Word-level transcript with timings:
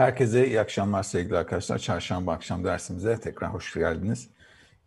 Herkese 0.00 0.46
iyi 0.46 0.60
akşamlar 0.60 1.02
sevgili 1.02 1.36
arkadaşlar. 1.36 1.78
Çarşamba 1.78 2.32
akşam 2.32 2.64
dersimize 2.64 3.20
tekrar 3.20 3.54
hoş 3.54 3.74
geldiniz. 3.74 4.30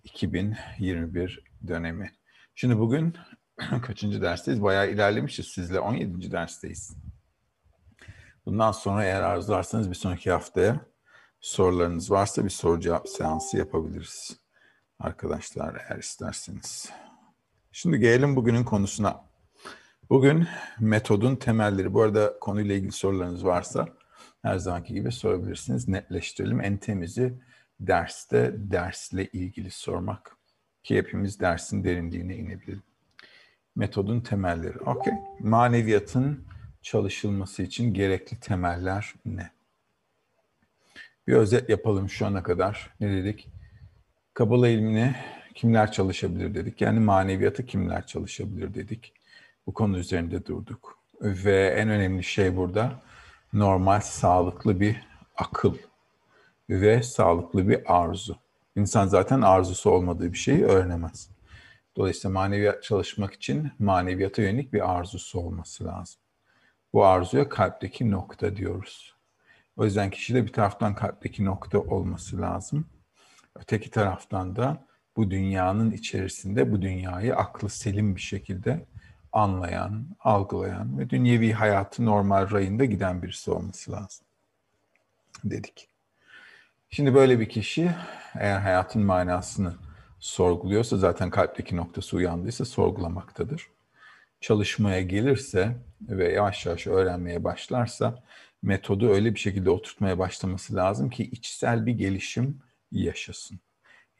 2021 0.04 1.44
dönemi. 1.68 2.12
Şimdi 2.56 2.80
bugün 2.80 3.18
kaçıncı 3.82 4.22
dersteyiz? 4.22 4.64
Bayağı 4.64 4.92
ilerlemişiz 4.92 5.48
sizle. 5.48 5.80
17. 5.80 6.32
dersteyiz. 6.32 6.98
Bundan 8.46 8.72
sonra 8.72 9.04
eğer 9.04 9.22
arzularsanız 9.22 9.90
bir 9.90 9.96
sonraki 9.96 10.32
haftaya 10.32 10.80
sorularınız 11.40 12.12
varsa 12.12 12.46
bir 12.46 12.50
soru 12.50 12.80
cevap 12.80 13.10
seansı 13.10 13.58
yapabiliriz. 13.58 14.38
Arkadaşlar 15.00 15.76
eğer 15.76 16.00
isterseniz. 16.00 16.90
Şimdi 17.72 18.00
gelelim 18.00 18.36
bugünün 18.36 18.64
konusuna. 18.64 19.26
Bugün 20.10 20.48
metodun 20.80 21.36
temelleri. 21.36 21.94
Bu 21.94 22.02
arada 22.02 22.40
konuyla 22.40 22.76
ilgili 22.76 22.92
sorularınız 22.92 23.46
varsa 23.46 23.88
her 24.44 24.58
zamanki 24.58 24.94
gibi 24.94 25.12
sorabilirsiniz. 25.12 25.88
Netleştirelim. 25.88 26.62
En 26.62 26.78
temizi 26.78 27.34
derste 27.80 28.54
dersle 28.56 29.28
ilgili 29.28 29.72
sormak. 29.72 30.38
Ki 30.84 30.98
hepimiz 30.98 31.40
dersin 31.40 31.84
derinliğine 31.84 32.36
inebilelim. 32.36 32.84
Metodun 33.76 34.20
temelleri. 34.20 34.80
Okey. 34.80 35.14
Maneviyatın 35.40 36.46
çalışılması 36.82 37.64
için 37.64 37.94
gerekli 37.94 38.40
temeller 38.40 39.14
ne? 39.26 39.50
Bir 41.28 41.34
özet 41.34 41.70
yapalım 41.70 42.10
şu 42.10 42.26
ana 42.26 42.44
kadar. 42.44 42.90
Ne 43.00 43.12
dedik? 43.12 43.48
Kabala 44.34 44.68
ilmini 44.68 45.16
kimler 45.56 45.92
çalışabilir 45.92 46.56
dedik. 46.56 46.82
Yani 46.82 47.00
maneviyatı 47.00 47.66
kimler 47.66 48.08
çalışabilir 48.08 48.74
dedik. 48.74 49.14
Bu 49.68 49.74
konu 49.74 49.98
üzerinde 49.98 50.46
durduk. 50.46 50.98
Ve 51.22 51.68
en 51.68 51.90
önemli 51.90 52.24
şey 52.24 52.58
burada 52.58 53.04
normal, 53.54 54.02
sağlıklı 54.02 54.80
bir 54.80 55.08
akıl 55.36 55.76
ve 56.70 57.04
sağlıklı 57.04 57.68
bir 57.70 57.96
arzu. 57.96 58.38
İnsan 58.76 59.08
zaten 59.08 59.42
arzusu 59.42 59.90
olmadığı 59.90 60.34
bir 60.34 60.38
şeyi 60.38 60.64
öğrenemez. 60.64 61.30
Dolayısıyla 61.98 62.34
maneviyat 62.34 62.84
çalışmak 62.84 63.34
için 63.34 63.72
maneviyata 63.80 64.42
yönelik 64.42 64.74
bir 64.74 64.94
arzusu 64.94 65.40
olması 65.40 65.86
lazım. 65.86 66.22
Bu 66.94 67.06
arzuya 67.06 67.50
kalpteki 67.50 68.12
nokta 68.12 68.56
diyoruz. 68.56 69.16
O 69.78 69.86
yüzden 69.86 70.10
kişide 70.10 70.46
bir 70.46 70.54
taraftan 70.54 70.96
kalpteki 70.96 71.46
nokta 71.46 71.80
olması 71.80 72.42
lazım. 72.42 72.86
Öteki 73.56 73.90
taraftan 73.92 74.56
da 74.56 74.88
bu 75.18 75.32
dünyanın 75.32 75.92
içerisinde 75.92 76.72
bu 76.72 76.82
dünyayı 76.82 77.36
aklı 77.36 77.70
selim 77.70 78.16
bir 78.16 78.22
şekilde 78.22 78.86
anlayan, 79.34 80.06
algılayan 80.20 81.00
ve 81.00 81.10
dünyevi 81.10 81.54
hayatı 81.54 82.06
normal 82.06 82.52
rayında 82.52 82.86
giden 82.86 83.24
birisi 83.24 83.52
olması 83.52 83.92
lazım 83.92 84.26
dedik. 85.44 85.88
Şimdi 86.90 87.14
böyle 87.14 87.40
bir 87.40 87.50
kişi 87.50 87.92
eğer 88.40 88.60
hayatın 88.60 89.02
manasını 89.02 89.74
sorguluyorsa 90.20 90.98
zaten 90.98 91.30
kalpteki 91.30 91.76
noktası 91.76 92.18
uyandıysa 92.18 92.66
sorgulamaktadır. 92.66 93.68
Çalışmaya 94.42 95.02
gelirse 95.02 95.76
ve 96.02 96.34
yavaş 96.34 96.66
yavaş 96.66 96.88
öğrenmeye 96.88 97.44
başlarsa 97.44 98.24
metodu 98.62 99.10
öyle 99.10 99.36
bir 99.36 99.40
şekilde 99.40 99.70
oturtmaya 99.70 100.20
başlaması 100.20 100.76
lazım 100.76 101.10
ki 101.10 101.24
içsel 101.24 101.86
bir 101.86 101.92
gelişim 101.92 102.62
yaşasın. 102.92 103.60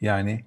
Yani 0.02 0.46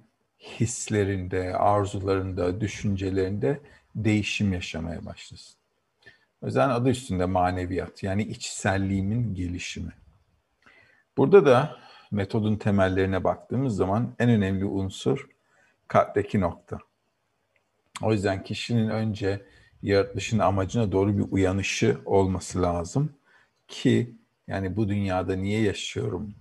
hislerinde, 0.59 1.55
arzularında, 1.55 2.61
düşüncelerinde 2.61 3.59
değişim 3.97 4.53
yaşamaya 4.53 5.05
başlasın. 5.05 5.57
O 6.41 6.45
yüzden 6.45 6.69
adı 6.69 6.89
üstünde 6.89 7.25
maneviyat 7.25 8.03
yani 8.03 8.23
içselliğimin 8.23 9.35
gelişimi. 9.35 9.91
Burada 11.17 11.45
da 11.45 11.77
metodun 12.11 12.55
temellerine 12.55 13.23
baktığımız 13.23 13.75
zaman 13.75 14.15
en 14.19 14.29
önemli 14.29 14.65
unsur 14.65 15.27
kalpteki 15.87 16.41
nokta. 16.41 16.77
O 18.01 18.13
yüzden 18.13 18.43
kişinin 18.43 18.89
önce 18.89 19.45
yaratılışın 19.81 20.39
amacına 20.39 20.91
doğru 20.91 21.17
bir 21.17 21.25
uyanışı 21.31 21.97
olması 22.05 22.61
lazım 22.61 23.13
ki 23.67 24.15
yani 24.47 24.75
bu 24.75 24.89
dünyada 24.89 25.35
niye 25.35 25.61
yaşıyorum, 25.61 26.35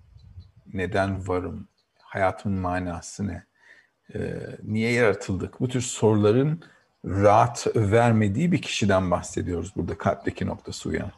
neden 0.73 1.29
varım, 1.29 1.69
hayatımın 1.99 2.59
manası 2.59 3.27
ne, 3.27 3.47
ee, 4.15 4.41
niye 4.63 4.93
yaratıldık 4.93 5.61
bu 5.61 5.69
tür 5.69 5.81
soruların 5.81 6.63
rahat 7.07 7.67
vermediği 7.77 8.53
bir 8.53 8.63
kişiden 8.63 9.11
bahsediyoruz 9.11 9.73
burada 9.77 9.99
kalpteki 9.99 10.47
noktası 10.47 10.89
uyan. 10.89 11.13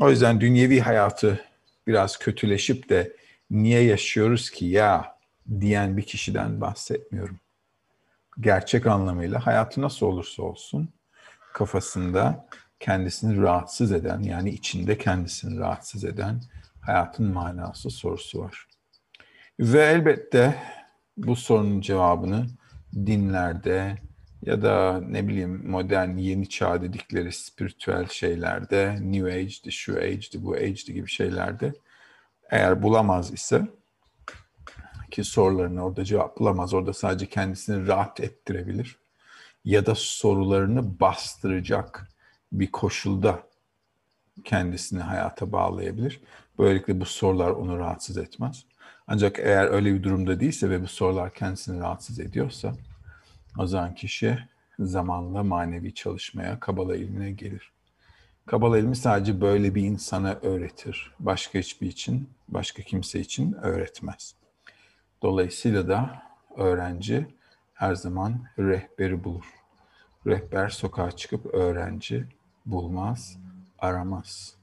O 0.00 0.10
yüzden 0.10 0.40
dünyevi 0.40 0.80
hayatı 0.80 1.44
biraz 1.86 2.18
kötüleşip 2.18 2.88
de 2.88 3.16
niye 3.50 3.82
yaşıyoruz 3.82 4.50
ki 4.50 4.64
ya 4.64 5.18
diyen 5.60 5.96
bir 5.96 6.02
kişiden 6.02 6.60
bahsetmiyorum. 6.60 7.40
Gerçek 8.40 8.86
anlamıyla 8.86 9.46
hayatı 9.46 9.82
nasıl 9.82 10.06
olursa 10.06 10.42
olsun 10.42 10.88
kafasında 11.52 12.46
kendisini 12.80 13.42
rahatsız 13.42 13.92
eden 13.92 14.22
yani 14.22 14.50
içinde 14.50 14.98
kendisini 14.98 15.58
rahatsız 15.58 16.04
eden 16.04 16.42
hayatın 16.80 17.32
manası 17.32 17.90
sorusu 17.90 18.40
var. 18.40 18.66
Ve 19.60 19.84
elbette 19.84 20.62
bu 21.16 21.36
sorunun 21.36 21.80
cevabını 21.80 22.46
dinlerde, 22.94 23.96
ya 24.42 24.62
da 24.62 25.00
ne 25.00 25.28
bileyim 25.28 25.70
modern 25.70 26.16
yeni 26.16 26.48
çağ 26.48 26.82
dedikleri 26.82 27.32
spiritüel 27.32 28.08
şeylerde, 28.08 28.98
New 29.00 29.32
Age'di, 29.32 29.72
şu 29.72 29.96
Age'di, 29.96 30.44
bu 30.44 30.54
Age'di 30.54 30.94
gibi 30.94 31.08
şeylerde 31.08 31.72
eğer 32.50 32.82
bulamaz 32.82 33.32
ise 33.32 33.68
ki 35.10 35.24
sorularını 35.24 35.84
orada 35.84 36.04
cevap 36.04 36.38
bulamaz, 36.38 36.74
orada 36.74 36.92
sadece 36.92 37.26
kendisini 37.26 37.86
rahat 37.86 38.20
ettirebilir 38.20 38.96
ya 39.64 39.86
da 39.86 39.94
sorularını 39.94 41.00
bastıracak 41.00 42.08
bir 42.52 42.72
koşulda 42.72 43.42
kendisini 44.44 45.00
hayata 45.00 45.52
bağlayabilir. 45.52 46.20
Böylelikle 46.58 47.00
bu 47.00 47.04
sorular 47.04 47.50
onu 47.50 47.78
rahatsız 47.78 48.18
etmez. 48.18 48.64
Ancak 49.06 49.38
eğer 49.38 49.66
öyle 49.66 49.94
bir 49.94 50.02
durumda 50.02 50.40
değilse 50.40 50.70
ve 50.70 50.82
bu 50.82 50.86
sorular 50.86 51.34
kendisini 51.34 51.80
rahatsız 51.80 52.20
ediyorsa 52.20 52.72
o 53.58 53.66
zaman 53.66 53.94
kişi 53.94 54.38
zamanla 54.78 55.42
manevi 55.42 55.94
çalışmaya, 55.94 56.60
Kabala 56.60 56.96
ilmine 56.96 57.30
gelir. 57.30 57.72
Kabala 58.46 58.78
ilmi 58.78 58.96
sadece 58.96 59.40
böyle 59.40 59.74
bir 59.74 59.82
insana 59.82 60.34
öğretir. 60.34 61.14
Başka 61.20 61.58
hiçbir 61.58 61.86
için, 61.86 62.30
başka 62.48 62.82
kimse 62.82 63.20
için 63.20 63.52
öğretmez. 63.52 64.34
Dolayısıyla 65.22 65.88
da 65.88 66.22
öğrenci 66.56 67.26
her 67.74 67.94
zaman 67.94 68.44
rehberi 68.58 69.24
bulur. 69.24 69.44
Rehber 70.26 70.68
sokağa 70.68 71.10
çıkıp 71.12 71.54
öğrenci 71.54 72.26
bulmaz, 72.66 73.38
aramaz. 73.78 74.56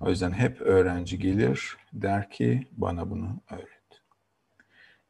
O 0.00 0.10
yüzden 0.10 0.32
hep 0.32 0.60
öğrenci 0.60 1.18
gelir, 1.18 1.76
der 1.92 2.30
ki 2.30 2.68
bana 2.72 3.10
bunu 3.10 3.40
öğret. 3.50 4.02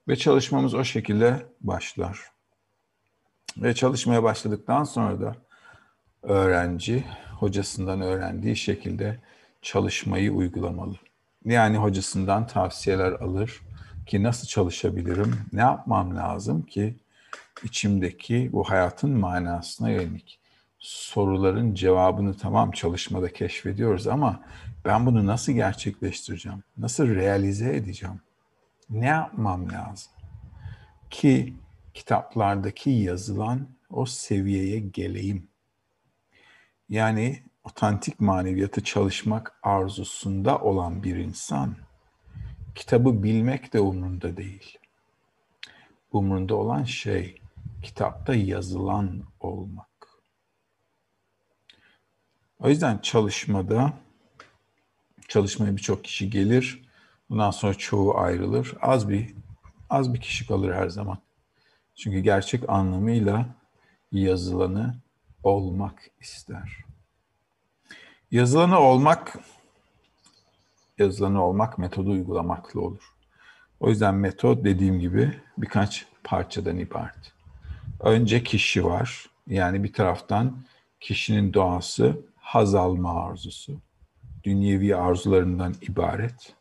Ve 0.08 0.16
çalışmamız 0.16 0.74
o 0.74 0.84
şekilde 0.84 1.46
başlar. 1.60 2.35
Ve 3.56 3.74
çalışmaya 3.74 4.22
başladıktan 4.22 4.84
sonra 4.84 5.20
da 5.20 5.36
öğrenci 6.22 7.04
hocasından 7.38 8.00
öğrendiği 8.00 8.56
şekilde 8.56 9.20
çalışmayı 9.62 10.32
uygulamalı. 10.32 10.96
Yani 11.44 11.76
hocasından 11.76 12.46
tavsiyeler 12.46 13.12
alır 13.12 13.60
ki 14.06 14.22
nasıl 14.22 14.46
çalışabilirim, 14.46 15.40
ne 15.52 15.60
yapmam 15.60 16.16
lazım 16.16 16.62
ki 16.62 16.96
içimdeki 17.62 18.50
bu 18.52 18.64
hayatın 18.64 19.10
manasına 19.10 19.90
yönelik 19.90 20.40
soruların 20.78 21.74
cevabını 21.74 22.36
tamam 22.36 22.70
çalışmada 22.70 23.32
keşfediyoruz 23.32 24.06
ama 24.06 24.40
ben 24.84 25.06
bunu 25.06 25.26
nasıl 25.26 25.52
gerçekleştireceğim? 25.52 26.62
Nasıl 26.78 27.14
realize 27.14 27.76
edeceğim? 27.76 28.20
Ne 28.90 29.06
yapmam 29.06 29.72
lazım? 29.72 30.12
Ki 31.10 31.54
kitaplardaki 31.96 32.90
yazılan 32.90 33.68
o 33.90 34.06
seviyeye 34.06 34.78
geleyim. 34.78 35.48
Yani 36.88 37.42
otantik 37.64 38.20
maneviyatı 38.20 38.84
çalışmak 38.84 39.58
arzusunda 39.62 40.58
olan 40.58 41.02
bir 41.02 41.16
insan 41.16 41.76
kitabı 42.74 43.22
bilmek 43.22 43.72
de 43.72 43.80
umrunda 43.80 44.36
değil. 44.36 44.78
Umrunda 46.12 46.54
olan 46.54 46.84
şey 46.84 47.40
kitapta 47.82 48.34
yazılan 48.34 49.22
olmak. 49.40 50.08
O 52.58 52.68
yüzden 52.68 52.98
çalışmada 52.98 53.92
çalışmaya 55.28 55.76
birçok 55.76 56.04
kişi 56.04 56.30
gelir. 56.30 56.88
Bundan 57.30 57.50
sonra 57.50 57.74
çoğu 57.74 58.18
ayrılır. 58.18 58.74
Az 58.82 59.08
bir 59.08 59.34
az 59.90 60.14
bir 60.14 60.20
kişi 60.20 60.46
kalır 60.46 60.74
her 60.74 60.88
zaman. 60.88 61.25
Çünkü 61.96 62.18
gerçek 62.18 62.68
anlamıyla 62.68 63.46
yazılanı 64.12 64.94
olmak 65.42 66.10
ister. 66.20 66.84
Yazılanı 68.30 68.78
olmak 68.78 69.38
yazılanı 70.98 71.44
olmak 71.44 71.78
metodu 71.78 72.10
uygulamakla 72.10 72.80
olur. 72.80 73.12
O 73.80 73.88
yüzden 73.88 74.14
metot 74.14 74.64
dediğim 74.64 75.00
gibi 75.00 75.40
birkaç 75.58 76.06
parçadan 76.24 76.78
ibaret. 76.78 77.32
Önce 78.00 78.42
kişi 78.42 78.84
var. 78.84 79.26
Yani 79.46 79.84
bir 79.84 79.92
taraftan 79.92 80.56
kişinin 81.00 81.54
doğası 81.54 82.20
haz 82.36 82.74
alma 82.74 83.26
arzusu. 83.26 83.80
Dünyevi 84.44 84.96
arzularından 84.96 85.74
ibaret. 85.80 86.54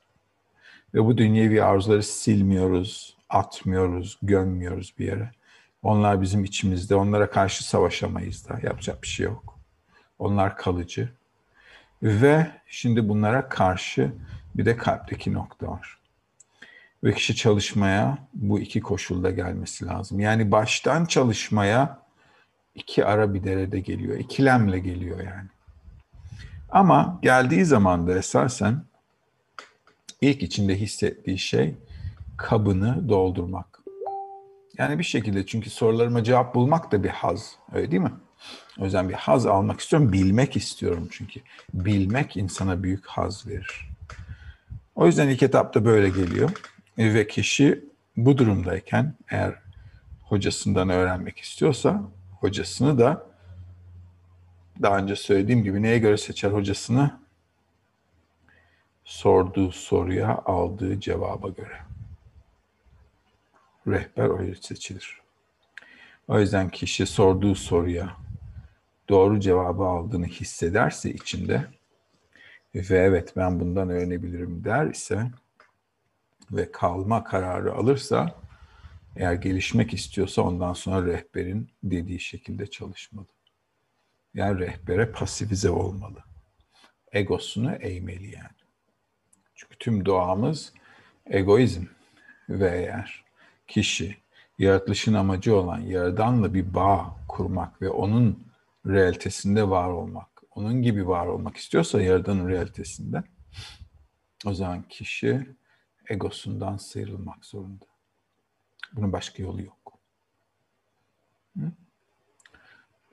Ve 0.93 1.05
bu 1.05 1.17
dünyevi 1.17 1.63
arzuları 1.63 2.03
silmiyoruz, 2.03 3.14
atmıyoruz, 3.35 4.19
gömmüyoruz 4.21 4.93
bir 4.99 5.05
yere. 5.05 5.31
Onlar 5.83 6.21
bizim 6.21 6.43
içimizde. 6.43 6.95
Onlara 6.95 7.29
karşı 7.29 7.63
savaşamayız 7.67 8.49
da. 8.49 8.59
Yapacak 8.63 9.03
bir 9.03 9.07
şey 9.07 9.25
yok. 9.25 9.59
Onlar 10.19 10.57
kalıcı. 10.57 11.09
Ve 12.03 12.51
şimdi 12.67 13.09
bunlara 13.09 13.49
karşı 13.49 14.11
bir 14.55 14.65
de 14.65 14.77
kalpteki 14.77 15.33
nokta 15.33 15.67
var. 15.67 15.99
Ve 17.03 17.13
kişi 17.13 17.35
çalışmaya 17.35 18.17
bu 18.33 18.59
iki 18.59 18.81
koşulda 18.81 19.31
gelmesi 19.31 19.85
lazım. 19.85 20.19
Yani 20.19 20.51
baştan 20.51 21.05
çalışmaya 21.05 21.99
iki 22.75 23.05
ara 23.05 23.33
bir 23.33 23.43
derede 23.43 23.79
geliyor. 23.79 24.19
İkilemle 24.19 24.79
geliyor 24.79 25.19
yani. 25.19 25.49
Ama 26.69 27.19
geldiği 27.21 27.65
zaman 27.65 28.07
da 28.07 28.17
esasen 28.17 28.83
ilk 30.21 30.43
içinde 30.43 30.75
hissettiği 30.79 31.37
şey 31.37 31.75
kabını 32.37 33.09
doldurmak. 33.09 33.79
Yani 34.77 34.99
bir 34.99 35.03
şekilde 35.03 35.45
çünkü 35.45 35.69
sorularıma 35.69 36.23
cevap 36.23 36.55
bulmak 36.55 36.91
da 36.91 37.03
bir 37.03 37.09
haz. 37.09 37.55
Öyle 37.73 37.91
değil 37.91 38.01
mi? 38.01 38.11
O 38.79 38.83
yüzden 38.83 39.09
bir 39.09 39.13
haz 39.13 39.45
almak 39.45 39.79
istiyorum. 39.79 40.13
Bilmek 40.13 40.55
istiyorum 40.55 41.07
çünkü. 41.11 41.39
Bilmek 41.73 42.37
insana 42.37 42.83
büyük 42.83 43.05
haz 43.05 43.47
verir. 43.47 43.89
O 44.95 45.05
yüzden 45.05 45.27
ilk 45.29 45.43
etapta 45.43 45.85
böyle 45.85 46.09
geliyor. 46.09 46.51
Ve 46.97 47.27
kişi 47.27 47.85
bu 48.17 48.37
durumdayken 48.37 49.13
eğer 49.29 49.55
hocasından 50.23 50.89
öğrenmek 50.89 51.39
istiyorsa 51.39 52.03
hocasını 52.39 52.99
da 52.99 53.27
daha 54.81 54.97
önce 54.97 55.15
söylediğim 55.15 55.63
gibi 55.63 55.81
neye 55.81 55.99
göre 55.99 56.17
seçer 56.17 56.51
hocasını? 56.51 57.19
Sorduğu 59.05 59.71
soruya 59.71 60.41
aldığı 60.45 60.99
cevaba 60.99 61.49
göre. 61.49 61.84
Rehber 63.87 64.39
öyle 64.39 64.55
seçilir. 64.55 65.21
O 66.27 66.39
yüzden 66.39 66.69
kişi 66.69 67.05
sorduğu 67.05 67.55
soruya 67.55 68.17
doğru 69.09 69.39
cevabı 69.39 69.83
aldığını 69.83 70.25
hissederse 70.25 71.13
içinde 71.13 71.65
ve 72.75 72.97
evet 72.97 73.33
ben 73.35 73.59
bundan 73.59 73.89
öğrenebilirim 73.89 74.63
der 74.63 74.85
ise 74.85 75.31
ve 76.51 76.71
kalma 76.71 77.23
kararı 77.23 77.73
alırsa 77.73 78.35
eğer 79.15 79.33
gelişmek 79.33 79.93
istiyorsa 79.93 80.41
ondan 80.41 80.73
sonra 80.73 81.05
rehberin 81.05 81.69
dediği 81.83 82.19
şekilde 82.19 82.67
çalışmalı. 82.67 83.27
Yani 84.33 84.59
rehbere 84.59 85.11
pasifize 85.11 85.69
olmalı. 85.69 86.23
Egosunu 87.11 87.75
eğmeli 87.75 88.35
yani. 88.35 88.55
Çünkü 89.55 89.77
tüm 89.77 90.05
doğamız 90.05 90.73
egoizm 91.25 91.85
ve 92.49 92.77
eğer 92.77 93.25
kişi 93.67 94.17
yaratılışın 94.57 95.13
amacı 95.13 95.56
olan 95.56 95.79
yaradanla 95.79 96.53
bir 96.53 96.73
bağ 96.73 97.15
kurmak 97.27 97.81
ve 97.81 97.89
onun 97.89 98.45
realitesinde 98.88 99.69
var 99.69 99.89
olmak, 99.89 100.27
onun 100.51 100.81
gibi 100.81 101.07
var 101.07 101.27
olmak 101.27 101.57
istiyorsa 101.57 102.01
yaradanın 102.01 102.50
realitesinde 102.50 103.23
o 104.45 104.53
zaman 104.53 104.83
kişi 104.89 105.56
egosundan 106.09 106.77
sıyrılmak 106.77 107.45
zorunda. 107.45 107.85
Bunun 108.94 109.13
başka 109.13 109.44
yolu 109.44 109.62
yok. 109.62 109.75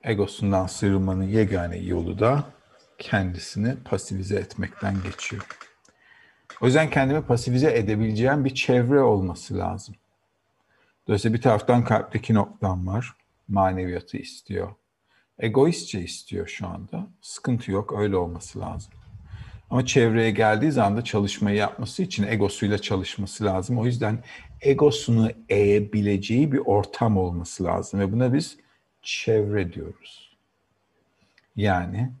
Egosundan 0.03 0.67
sıyrılmanın 0.67 1.23
yegane 1.23 1.77
yolu 1.77 2.19
da 2.19 2.45
kendisini 2.97 3.75
pasifize 3.83 4.35
etmekten 4.35 5.03
geçiyor. 5.03 5.47
O 6.61 6.65
yüzden 6.65 6.89
kendimi 6.89 7.25
pasifize 7.25 7.77
edebileceğim 7.77 8.45
bir 8.45 8.55
çevre 8.55 9.01
olması 9.01 9.57
lazım. 9.57 9.95
Dolayısıyla 11.07 11.37
bir 11.37 11.41
taraftan 11.41 11.83
kalpteki 11.83 12.33
noktam 12.33 12.87
var. 12.87 13.15
Maneviyatı 13.47 14.17
istiyor. 14.17 14.71
Egoistçe 15.39 16.01
istiyor 16.01 16.47
şu 16.47 16.67
anda. 16.67 17.07
Sıkıntı 17.21 17.71
yok. 17.71 17.93
Öyle 17.97 18.15
olması 18.15 18.59
lazım. 18.59 18.93
Ama 19.69 19.85
çevreye 19.85 20.31
geldiği 20.31 20.71
zaman 20.71 20.97
da 20.97 21.03
çalışmayı 21.03 21.57
yapması 21.57 22.03
için 22.03 22.27
egosuyla 22.27 22.77
çalışması 22.77 23.45
lazım. 23.45 23.77
O 23.79 23.85
yüzden 23.85 24.23
egosunu 24.61 25.31
eğebileceği 25.49 26.51
bir 26.51 26.57
ortam 26.57 27.17
olması 27.17 27.63
lazım. 27.63 27.99
Ve 27.99 28.11
buna 28.11 28.33
biz 28.33 28.57
çevre 29.01 29.73
diyoruz. 29.73 30.37
Yani 31.55 32.11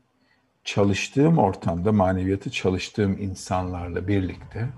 çalıştığım 0.63 1.37
ortamda 1.37 1.91
maneviyatı 1.91 2.51
çalıştığım 2.51 3.21
insanlarla 3.21 4.07
birlikte 4.07 4.69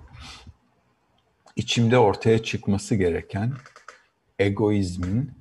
içimde 1.55 1.97
ortaya 1.97 2.43
çıkması 2.43 2.95
gereken 2.95 3.53
egoizmin 4.39 5.31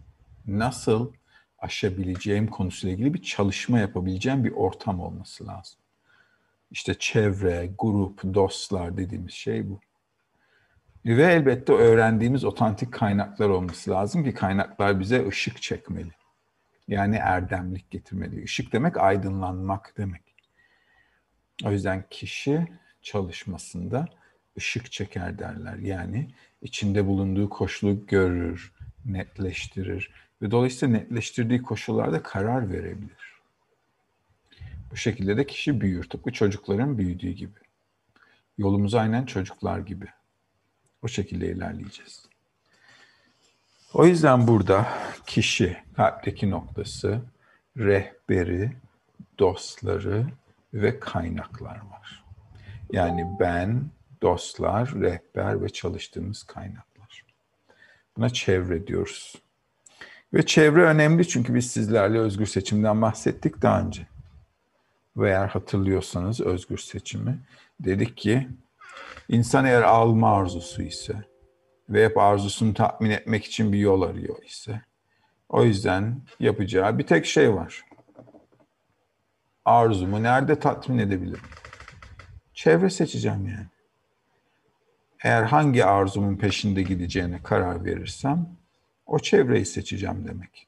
nasıl 0.47 1.13
aşabileceğim 1.59 2.47
konusuyla 2.47 2.95
ilgili 2.95 3.15
bir 3.15 3.23
çalışma 3.23 3.79
yapabileceğim 3.79 4.45
bir 4.45 4.53
ortam 4.53 5.01
olması 5.01 5.47
lazım. 5.47 5.79
İşte 6.71 6.95
çevre, 6.99 7.71
grup, 7.79 8.35
dostlar 8.35 8.97
dediğimiz 8.97 9.33
şey 9.33 9.71
bu. 9.71 9.81
Ve 11.07 11.23
elbette 11.23 11.73
öğrendiğimiz 11.73 12.45
otantik 12.45 12.93
kaynaklar 12.93 13.49
olması 13.49 13.91
lazım 13.91 14.25
ki 14.25 14.35
kaynaklar 14.35 15.01
bize 15.01 15.29
ışık 15.29 15.63
çekmeli. 15.63 16.13
Yani 16.89 17.17
erdemlik 17.17 17.91
getirmeli. 17.91 18.43
Işık 18.43 18.73
demek 18.73 18.97
aydınlanmak 18.97 19.95
demek. 19.97 20.23
O 21.65 21.71
yüzden 21.71 22.05
kişi 22.11 22.69
çalışmasında 23.03 24.09
ışık 24.59 24.93
çeker 24.93 25.39
derler. 25.39 25.77
Yani 25.77 26.31
içinde 26.63 27.07
bulunduğu 27.07 27.49
koşulu 27.49 28.07
görür, 28.07 28.73
netleştirir 29.07 30.11
ve 30.43 30.51
dolayısıyla 30.51 30.99
netleştirdiği 30.99 31.63
koşullarda 31.63 32.23
karar 32.23 32.71
verebilir. 32.73 33.35
Bu 34.91 34.97
şekilde 34.97 35.37
de 35.37 35.47
kişi 35.47 35.81
büyür. 35.81 36.05
Tıpkı 36.05 36.33
çocukların 36.33 36.99
büyüdüğü 36.99 37.31
gibi. 37.31 37.59
Yolumuz 38.59 38.95
aynen 38.95 39.27
çocuklar 39.27 39.79
gibi. 39.79 40.07
O 41.03 41.09
şekilde 41.09 41.49
ilerleyeceğiz. 41.49 42.29
O 43.95 44.07
yüzden 44.07 44.47
burada 44.47 44.89
kişi, 45.27 45.77
kalpteki 45.97 46.51
noktası, 46.51 47.21
rehberi, 47.77 48.73
dostları 49.39 50.27
ve 50.75 51.01
kaynaklar 51.01 51.77
var. 51.77 52.25
Yani 52.93 53.27
ben, 53.41 53.91
dostlar, 54.23 54.95
rehber 54.95 55.63
ve 55.63 55.69
çalıştığımız 55.69 56.43
kaynaklar. 56.43 56.94
Buna 58.17 58.31
çevre 58.31 58.87
diyoruz. 58.87 59.35
Ve 60.35 60.47
çevre 60.47 60.83
önemli 60.83 61.29
çünkü 61.29 61.55
biz 61.55 61.71
sizlerle 61.71 62.19
özgür 62.19 62.47
seçimden 62.47 63.03
bahsettik 63.03 63.63
daha 63.63 63.81
önce. 63.81 64.07
Ve 65.17 65.29
eğer 65.29 65.49
hatırlıyorsanız 65.49 66.41
özgür 66.41 66.79
seçimi 66.79 67.39
dedik 67.81 68.17
ki 68.17 68.49
insan 69.29 69.65
eğer 69.65 69.83
alma 69.83 70.37
arzusu 70.37 70.83
ise 70.83 71.25
ve 71.89 72.05
hep 72.05 72.19
arzusunu 72.19 72.75
tatmin 72.75 73.11
etmek 73.11 73.45
için 73.45 73.73
bir 73.73 73.79
yol 73.79 74.03
arıyor 74.03 74.43
ise 74.43 74.83
o 75.49 75.65
yüzden 75.65 76.23
yapacağı 76.41 76.99
bir 76.99 77.07
tek 77.07 77.27
şey 77.27 77.55
var. 77.55 77.85
Arzumu 79.65 80.23
nerede 80.23 80.59
tatmin 80.59 80.99
edebilirim? 80.99 81.45
Çevre 82.55 82.91
seçeceğim 82.91 83.47
yani. 83.47 83.67
Eğer 85.25 85.43
hangi 85.43 85.85
arzumun 85.85 86.37
peşinde 86.37 86.83
gideceğine 86.83 87.43
karar 87.43 87.85
verirsem 87.85 88.49
o 89.07 89.19
çevreyi 89.19 89.67
seçeceğim 89.67 90.29
demek. 90.29 90.67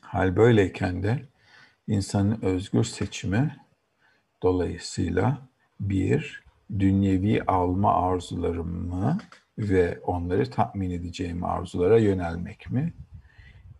Hal 0.00 0.36
böyleyken 0.36 1.02
de 1.02 1.22
insanın 1.88 2.42
özgür 2.42 2.84
seçimi 2.84 3.56
dolayısıyla 4.42 5.38
bir, 5.80 6.42
dünyevi 6.78 7.42
alma 7.42 7.94
arzularımı 7.94 9.18
ve 9.58 10.00
onları 10.00 10.50
tatmin 10.50 10.90
edeceğim 10.90 11.44
arzulara 11.44 11.98
yönelmek 11.98 12.70
mi? 12.70 12.92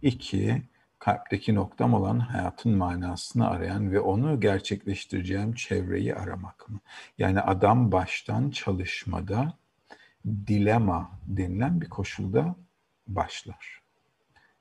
İki, 0.03 0.63
kalpteki 1.03 1.55
noktam 1.55 1.95
olan 1.95 2.19
hayatın 2.19 2.77
manasını 2.77 3.49
arayan 3.49 3.93
ve 3.93 4.01
onu 4.01 4.41
gerçekleştireceğim 4.41 5.55
çevreyi 5.55 6.15
aramak 6.15 6.69
mı? 6.69 6.81
Yani 7.19 7.41
adam 7.41 7.93
baştan 7.93 8.51
çalışmada 8.51 9.53
dilema 10.27 11.11
denilen 11.27 11.81
bir 11.81 11.89
koşulda 11.89 12.57
başlar. 13.07 13.83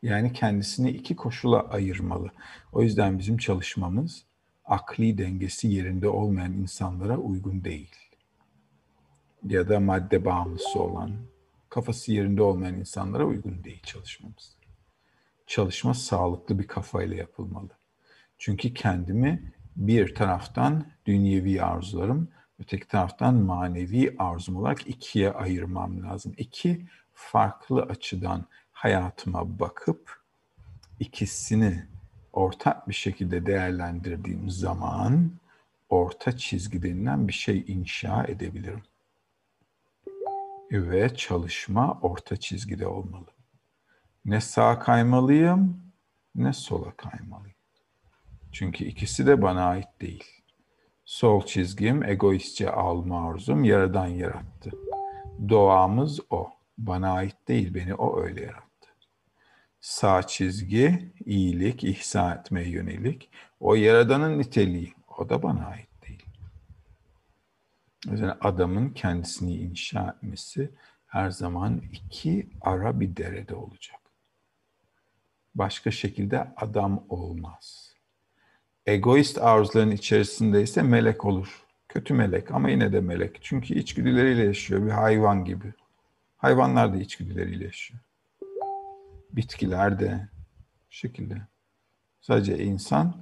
Yani 0.01 0.33
kendisini 0.33 0.89
iki 0.89 1.15
koşula 1.15 1.69
ayırmalı. 1.69 2.31
O 2.71 2.81
yüzden 2.81 3.19
bizim 3.19 3.38
çalışmamız 3.38 4.25
akli 4.65 5.17
dengesi 5.17 5.67
yerinde 5.67 6.07
olmayan 6.07 6.53
insanlara 6.53 7.17
uygun 7.17 7.63
değil. 7.63 7.95
ya 9.43 9.69
da 9.69 9.79
madde 9.79 10.25
bağımlısı 10.25 10.79
olan, 10.79 11.12
kafası 11.69 12.12
yerinde 12.12 12.41
olmayan 12.41 12.75
insanlara 12.75 13.25
uygun 13.25 13.63
değil 13.63 13.81
çalışmamız. 13.83 14.61
Çalışma 15.51 15.93
sağlıklı 15.93 16.60
bir 16.60 16.67
kafayla 16.67 17.15
yapılmalı. 17.15 17.70
Çünkü 18.38 18.74
kendimi 18.74 19.53
bir 19.75 20.15
taraftan 20.15 20.86
dünyevi 21.05 21.63
arzularım, 21.63 22.29
öteki 22.60 22.88
taraftan 22.88 23.36
manevi 23.36 24.15
arzum 24.20 24.55
olarak 24.58 24.88
ikiye 24.88 25.31
ayırmam 25.31 26.03
lazım. 26.03 26.34
İki 26.38 26.88
farklı 27.13 27.81
açıdan 27.81 28.46
hayatıma 28.72 29.60
bakıp 29.60 30.22
ikisini 31.00 31.86
ortak 32.34 32.89
bir 32.89 32.93
şekilde 32.93 33.46
değerlendirdiğim 33.46 34.50
zaman 34.50 35.31
orta 35.89 36.38
çizgi 36.38 36.84
denilen 36.84 37.27
bir 37.27 37.34
şey 37.34 37.63
inşa 37.67 38.24
edebilirim. 38.24 38.84
Ve 40.72 41.15
çalışma 41.15 42.00
orta 42.01 42.38
çizgide 42.38 42.88
olmalı. 42.88 43.40
Ne 44.25 44.42
sağa 44.42 44.80
kaymalıyım 44.80 45.82
ne 46.36 46.54
sola 46.54 46.92
kaymalıyım. 46.92 47.56
Çünkü 48.51 48.86
ikisi 48.86 49.28
de 49.28 49.42
bana 49.42 49.66
ait 49.66 50.01
değil. 50.01 50.24
Sol 51.06 51.46
çizgim 51.46 52.04
egoistçe 52.04 52.72
alma 52.72 53.30
arzum 53.30 53.63
yaradan 53.63 54.08
yarattı. 54.08 54.72
Doğamız 55.50 56.20
o. 56.30 56.50
Bana 56.78 57.12
ait 57.13 57.48
değil, 57.48 57.74
beni 57.74 57.94
o 57.94 58.22
öyle 58.22 58.42
yarattı. 58.42 58.88
Sağ 59.80 60.28
çizgi 60.28 61.13
iyilik, 61.25 61.84
ihsan 61.84 62.38
etmeye 62.38 62.70
yönelik. 62.70 63.30
O 63.60 63.75
yaradanın 63.75 64.40
niteliği. 64.40 64.94
O 65.18 65.30
da 65.30 65.44
bana 65.44 65.66
ait 65.66 65.90
değil. 66.08 66.25
Yüzden 68.06 68.38
adamın 68.42 68.90
kendisini 68.90 69.56
inşa 69.56 70.16
etmesi 70.18 70.72
her 71.08 71.30
zaman 71.30 71.82
iki 71.94 72.50
ara 72.62 73.00
bir 73.00 73.16
derede 73.16 73.56
olacak. 73.56 74.00
Başka 75.55 75.91
şekilde 75.91 76.53
adam 76.58 77.03
olmaz. 77.10 77.93
Egoist 78.86 79.38
arzuların 79.38 79.91
içerisinde 79.91 80.62
ise 80.62 80.81
melek 80.81 81.25
olur. 81.25 81.65
Kötü 81.89 82.13
melek 82.13 82.51
ama 82.51 82.70
yine 82.70 82.93
de 82.93 83.00
melek. 83.01 83.38
Çünkü 83.41 83.74
içgüdüleriyle 83.74 84.43
yaşıyor 84.43 84.86
bir 84.86 84.91
hayvan 84.91 85.46
gibi. 85.46 85.74
Hayvanlar 86.38 86.93
da 86.93 86.98
içgüdüleriyle 86.98 87.65
yaşıyor. 87.65 88.00
Bitkiler 89.31 90.00
de 90.00 90.27
şekilde. 90.89 91.41
Sadece 92.22 92.63
insan 92.63 93.15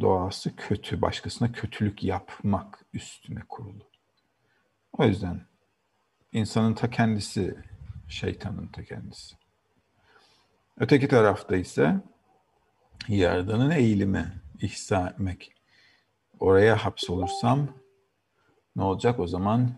doğası 0.00 0.56
kötü, 0.56 1.02
başkasına 1.02 1.52
kötülük 1.52 2.04
yapmak 2.04 2.84
üstüne 2.92 3.40
kurulu. 3.48 3.88
O 4.92 5.04
yüzden 5.04 5.40
insanın 6.32 6.74
ta 6.74 6.90
kendisi 6.90 7.56
şeytanın 8.08 8.66
ta 8.66 8.84
kendisi. 8.84 9.36
Öteki 10.80 11.08
tarafta 11.08 11.56
ise 11.56 12.00
Yaradan'ın 13.08 13.70
eğilimi, 13.70 14.32
ihsa 14.60 15.08
etmek. 15.08 15.52
Oraya 16.40 16.76
hapsolursam 16.76 17.68
ne 18.76 18.82
olacak 18.82 19.20
o 19.20 19.26
zaman? 19.26 19.70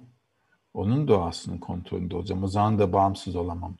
Onun 0.74 1.08
doğasının 1.08 1.58
kontrolünde 1.58 2.16
olacağım. 2.16 2.44
O 2.44 2.48
zaman 2.48 2.78
da 2.78 2.92
bağımsız 2.92 3.36
olamam. 3.36 3.76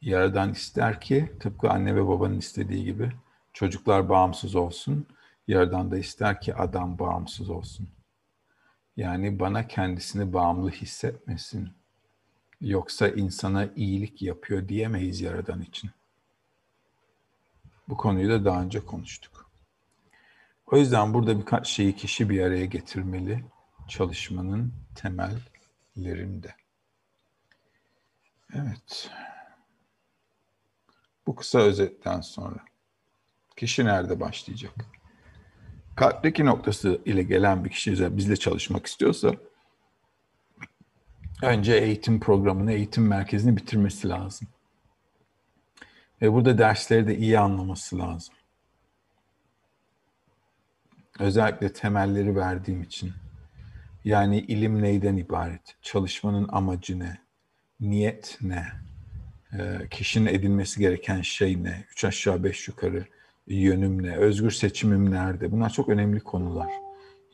Yaradan 0.00 0.52
ister 0.52 1.00
ki 1.00 1.32
tıpkı 1.40 1.70
anne 1.70 1.96
ve 1.96 2.06
babanın 2.06 2.38
istediği 2.38 2.84
gibi 2.84 3.12
çocuklar 3.52 4.08
bağımsız 4.08 4.54
olsun. 4.54 5.06
Yaradan 5.48 5.90
da 5.90 5.98
ister 5.98 6.40
ki 6.40 6.54
adam 6.54 6.98
bağımsız 6.98 7.50
olsun. 7.50 7.88
Yani 8.96 9.40
bana 9.40 9.68
kendisini 9.68 10.32
bağımlı 10.32 10.70
hissetmesin. 10.70 11.68
Yoksa 12.60 13.08
insana 13.08 13.68
iyilik 13.76 14.22
yapıyor 14.22 14.68
diyemeyiz 14.68 15.20
Yaradan 15.20 15.62
için. 15.62 15.90
Bu 17.88 17.96
konuyu 17.96 18.28
da 18.28 18.44
daha 18.44 18.62
önce 18.62 18.80
konuştuk. 18.80 19.50
O 20.66 20.76
yüzden 20.76 21.14
burada 21.14 21.38
birkaç 21.38 21.68
şeyi 21.68 21.96
kişi 21.96 22.30
bir 22.30 22.40
araya 22.40 22.64
getirmeli 22.64 23.44
çalışmanın 23.88 24.74
temellerinde. 24.94 26.54
Evet. 28.54 29.10
Bu 31.26 31.36
kısa 31.36 31.58
özetten 31.58 32.20
sonra 32.20 32.64
kişi 33.56 33.84
nerede 33.84 34.20
başlayacak? 34.20 34.74
Kalpteki 35.96 36.44
noktası 36.44 37.00
ile 37.04 37.22
gelen 37.22 37.64
bir 37.64 37.70
kişi 37.70 38.16
bizle 38.16 38.36
çalışmak 38.36 38.86
istiyorsa 38.86 39.32
önce 41.42 41.74
eğitim 41.74 42.20
programını, 42.20 42.72
eğitim 42.72 43.06
merkezini 43.06 43.56
bitirmesi 43.56 44.08
lazım. 44.08 44.48
Ve 46.22 46.32
burada 46.32 46.58
dersleri 46.58 47.06
de 47.06 47.16
iyi 47.16 47.38
anlaması 47.38 47.98
lazım. 47.98 48.34
Özellikle 51.18 51.72
temelleri 51.72 52.36
verdiğim 52.36 52.82
için. 52.82 53.12
Yani 54.04 54.40
ilim 54.40 54.82
neyden 54.82 55.16
ibaret? 55.16 55.76
Çalışmanın 55.82 56.48
amacı 56.52 56.98
ne? 56.98 57.18
Niyet 57.80 58.38
ne? 58.40 58.66
Ee, 59.52 59.88
kişinin 59.90 60.26
edinmesi 60.26 60.80
gereken 60.80 61.22
şey 61.22 61.64
ne? 61.64 61.84
Üç 61.90 62.04
aşağı 62.04 62.44
beş 62.44 62.68
yukarı 62.68 63.04
yönüm 63.46 64.02
ne? 64.02 64.16
Özgür 64.16 64.50
seçimim 64.50 65.10
nerede? 65.10 65.52
Bunlar 65.52 65.70
çok 65.70 65.88
önemli 65.88 66.20
konular. 66.20 66.68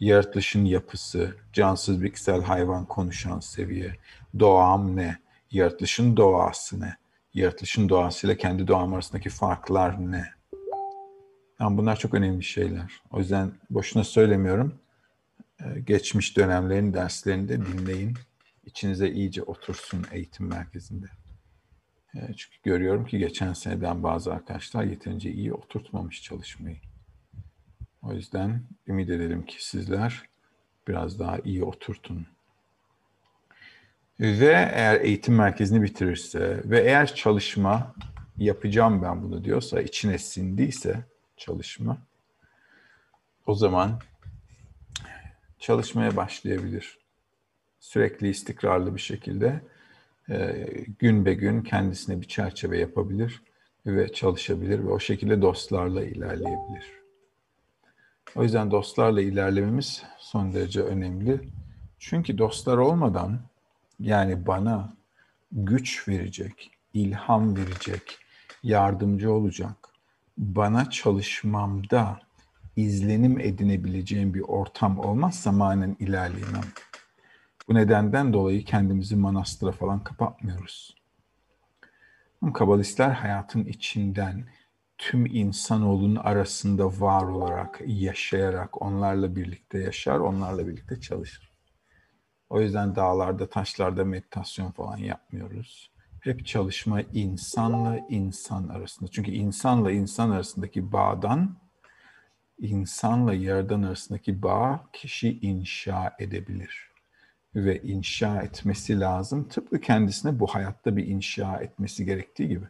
Yaratılışın 0.01 0.65
yapısı, 0.65 1.37
cansız 1.53 2.03
bitkisel 2.03 2.43
hayvan 2.43 2.87
konuşan 2.87 3.41
seviye, 3.41 3.97
doğam 4.39 4.97
ne? 4.97 5.19
Yaratılışın 5.51 6.17
doğası 6.17 6.81
ne? 6.81 6.97
Yaratılışın 7.35 7.89
doğasıyla 7.89 8.37
kendi 8.37 8.67
doğam 8.67 8.95
arasındaki 8.95 9.31
farklar 9.31 10.13
ne? 10.13 10.25
Yani 11.61 11.79
bunlar 11.79 11.97
çok 11.97 12.15
önemli 12.15 12.45
şeyler. 12.45 13.03
O 13.11 13.19
yüzden 13.19 13.53
boşuna 13.71 14.05
söylemiyorum. 14.05 14.81
Ee, 15.61 15.81
geçmiş 15.81 16.37
dönemlerin 16.37 16.95
derslerini 16.95 17.49
de 17.49 17.67
dinleyin. 17.67 18.15
İçinize 18.65 19.11
iyice 19.11 19.43
otursun 19.43 20.07
eğitim 20.13 20.47
merkezinde. 20.47 21.07
Ee, 22.15 22.21
çünkü 22.37 22.57
görüyorum 22.63 23.07
ki 23.07 23.19
geçen 23.19 23.53
seneden 23.53 24.03
bazı 24.03 24.35
arkadaşlar 24.35 24.85
yeterince 24.85 25.33
iyi 25.33 25.53
oturtmamış 25.53 26.23
çalışmayı. 26.23 26.81
O 28.03 28.13
yüzden 28.13 28.63
ümit 28.87 29.11
edelim 29.11 29.47
ki 29.47 29.67
sizler 29.67 30.23
biraz 30.89 31.19
daha 31.19 31.39
iyi 31.39 31.65
oturtun. 31.65 32.27
Ve 34.23 34.71
eğer 34.73 35.01
eğitim 35.01 35.35
merkezini 35.35 35.83
bitirirse 35.83 36.63
ve 36.65 36.81
eğer 36.81 37.15
çalışma 37.15 37.95
yapacağım 38.37 39.03
ben 39.03 39.23
bunu 39.23 39.45
diyorsa, 39.45 39.81
içine 39.81 40.19
sindiyse 40.19 41.05
çalışma 41.37 41.99
o 43.47 43.55
zaman 43.55 44.01
çalışmaya 45.59 46.17
başlayabilir. 46.17 46.99
Sürekli 47.81 48.29
istikrarlı 48.29 48.95
bir 48.95 49.01
şekilde 49.01 49.61
e, 50.31 50.67
gün 50.99 51.25
be 51.25 51.35
gün 51.35 51.63
kendisine 51.63 52.21
bir 52.21 52.29
çerçeve 52.29 52.79
yapabilir 52.79 53.43
ve 53.87 54.13
çalışabilir 54.13 54.79
ve 54.79 54.91
o 54.91 55.01
şekilde 55.01 55.43
dostlarla 55.43 56.05
ilerleyebilir. 56.05 56.87
O 58.35 58.43
yüzden 58.43 58.71
dostlarla 58.71 59.23
ilerlememiz 59.23 60.03
son 60.19 60.55
derece 60.55 60.83
önemli. 60.83 61.41
Çünkü 61.99 62.39
dostlar 62.39 62.77
olmadan 62.77 63.52
yani 64.03 64.47
bana 64.47 64.97
güç 65.53 66.09
verecek, 66.09 66.71
ilham 66.95 67.57
verecek, 67.57 68.19
yardımcı 68.63 69.33
olacak, 69.33 69.77
bana 70.39 70.91
çalışmamda 70.91 72.21
izlenim 72.77 73.41
edinebileceğim 73.41 74.35
bir 74.35 74.41
ortam 74.41 74.99
olmazsa 74.99 75.53
manen 75.53 75.97
ilerleyemem. 75.99 76.65
Bu 77.69 77.75
nedenden 77.75 78.33
dolayı 78.33 78.65
kendimizi 78.65 79.17
manastıra 79.17 79.73
falan 79.73 80.05
kapatmıyoruz. 80.05 80.97
Kabalistler 82.55 83.11
hayatın 83.11 83.65
içinden 83.65 84.45
tüm 84.99 85.27
insanoğlunun 85.27 86.17
arasında 86.17 87.01
var 87.01 87.23
olarak, 87.23 87.81
yaşayarak, 87.87 88.83
onlarla 88.83 89.37
birlikte 89.37 89.79
yaşar, 89.79 90.19
onlarla 90.19 90.69
birlikte 90.69 91.01
çalışır. 91.01 91.52
O 92.53 92.61
yüzden 92.61 92.97
dağlarda, 92.97 93.47
taşlarda 93.47 94.05
meditasyon 94.05 94.71
falan 94.71 94.97
yapmıyoruz. 94.97 95.91
Hep 96.21 96.47
çalışma 96.47 97.01
insanla 97.01 97.99
insan 98.09 98.69
arasında. 98.69 99.11
Çünkü 99.11 99.31
insanla 99.31 99.91
insan 99.93 100.31
arasındaki 100.31 100.93
bağdan, 100.93 101.57
insanla 102.59 103.35
yaradan 103.35 103.83
arasındaki 103.83 104.43
bağ 104.43 104.87
kişi 104.93 105.39
inşa 105.41 106.17
edebilir. 106.19 106.91
Ve 107.55 107.83
inşa 107.83 108.43
etmesi 108.43 109.01
lazım. 109.01 109.49
Tıpkı 109.49 109.81
kendisine 109.81 110.41
bu 110.41 110.47
hayatta 110.47 110.97
bir 110.97 111.07
inşa 111.07 111.57
etmesi 111.57 112.05
gerektiği 112.05 112.49
gibi. 112.49 112.67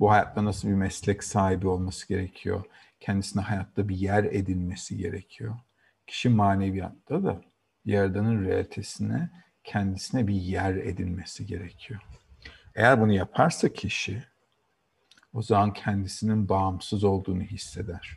Bu 0.00 0.10
hayatta 0.10 0.44
nasıl 0.44 0.68
bir 0.68 0.74
meslek 0.74 1.24
sahibi 1.24 1.68
olması 1.68 2.08
gerekiyor. 2.08 2.64
Kendisine 3.00 3.42
hayatta 3.42 3.88
bir 3.88 3.96
yer 3.96 4.24
edinmesi 4.24 4.96
gerekiyor. 4.96 5.56
Kişi 6.06 6.28
maneviyatta 6.28 7.24
da 7.24 7.49
Yaradan'ın 7.84 8.44
realitesine 8.44 9.30
kendisine 9.64 10.26
bir 10.26 10.34
yer 10.34 10.74
edinmesi 10.74 11.46
gerekiyor. 11.46 12.00
Eğer 12.74 13.00
bunu 13.00 13.12
yaparsa 13.12 13.72
kişi 13.72 14.24
o 15.32 15.42
zaman 15.42 15.72
kendisinin 15.72 16.48
bağımsız 16.48 17.04
olduğunu 17.04 17.42
hisseder. 17.42 18.16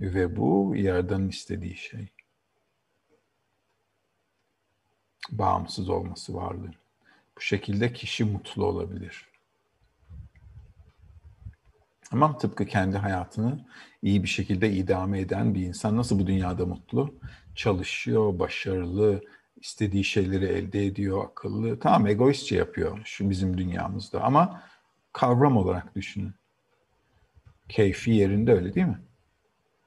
Ve 0.00 0.36
bu 0.36 0.72
Yaradan'ın 0.76 1.28
istediği 1.28 1.76
şey. 1.76 2.08
Bağımsız 5.30 5.88
olması 5.88 6.34
varlığın. 6.34 6.74
Bu 7.36 7.40
şekilde 7.40 7.92
kişi 7.92 8.24
mutlu 8.24 8.66
olabilir. 8.66 9.28
Tamam 12.10 12.38
tıpkı 12.38 12.66
kendi 12.66 12.96
hayatını 12.96 13.66
iyi 14.02 14.22
bir 14.22 14.28
şekilde 14.28 14.72
idame 14.72 15.20
eden 15.20 15.54
bir 15.54 15.62
insan 15.62 15.96
nasıl 15.96 16.18
bu 16.18 16.26
dünyada 16.26 16.66
mutlu? 16.66 17.14
Çalışıyor, 17.58 18.38
başarılı, 18.38 19.20
istediği 19.56 20.04
şeyleri 20.04 20.44
elde 20.44 20.86
ediyor, 20.86 21.24
akıllı. 21.24 21.80
Tamam 21.80 22.06
egoistçe 22.06 22.56
yapıyor 22.56 23.00
şu 23.04 23.30
bizim 23.30 23.58
dünyamızda 23.58 24.22
ama 24.22 24.62
kavram 25.12 25.56
olarak 25.56 25.94
düşünün. 25.94 26.34
Keyfi 27.68 28.10
yerinde 28.10 28.52
öyle 28.52 28.74
değil 28.74 28.86
mi? 28.86 29.00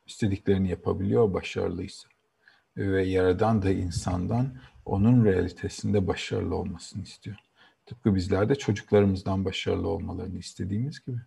İstediklerini 0.08 0.70
yapabiliyor 0.70 1.34
başarılıysa. 1.34 2.10
Ve 2.78 3.04
Yaradan 3.04 3.62
da 3.62 3.72
insandan 3.72 4.58
onun 4.86 5.26
realitesinde 5.26 6.08
başarılı 6.08 6.56
olmasını 6.56 7.04
istiyor. 7.04 7.38
Tıpkı 7.86 8.16
bizler 8.16 8.50
de 8.50 8.56
çocuklarımızdan 8.56 9.46
başarılı 9.46 9.88
olmalarını 9.88 10.38
istediğimiz 10.38 11.06
gibi. 11.06 11.18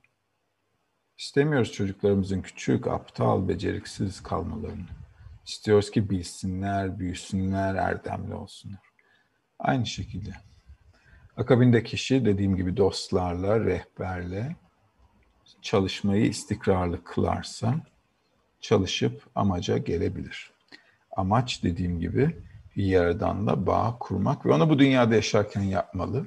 İstemiyoruz 1.18 1.72
çocuklarımızın 1.72 2.42
küçük, 2.42 2.86
aptal, 2.86 3.48
beceriksiz 3.48 4.22
kalmalarını. 4.22 5.03
İstiyoruz 5.46 5.90
ki 5.90 6.10
bilsinler, 6.10 6.98
büyüsünler, 6.98 7.74
erdemli 7.74 8.34
olsunlar. 8.34 8.80
Aynı 9.58 9.86
şekilde. 9.86 10.30
Akabinde 11.36 11.82
kişi 11.82 12.24
dediğim 12.24 12.56
gibi 12.56 12.76
dostlarla, 12.76 13.60
rehberle 13.60 14.56
çalışmayı 15.62 16.26
istikrarlı 16.26 17.04
kılarsa 17.04 17.74
çalışıp 18.60 19.26
amaca 19.34 19.78
gelebilir. 19.78 20.52
Amaç 21.16 21.62
dediğim 21.62 22.00
gibi 22.00 22.36
Yaradan'la 22.76 23.66
bağ 23.66 23.96
kurmak 24.00 24.46
ve 24.46 24.52
onu 24.52 24.70
bu 24.70 24.78
dünyada 24.78 25.14
yaşarken 25.14 25.62
yapmalı. 25.62 26.26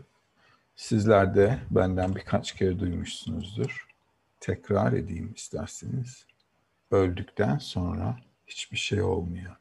Sizler 0.76 1.36
de 1.36 1.60
benden 1.72 2.16
birkaç 2.16 2.52
kere 2.56 2.80
duymuşsunuzdur. 2.80 3.88
Tekrar 4.40 4.94
edeyim 4.94 5.34
isterseniz. 5.36 6.26
Öldükten 6.92 7.58
sonra 7.58 8.18
hiçbir 8.48 8.78
şey 8.78 9.02
olmuyor. 9.02 9.56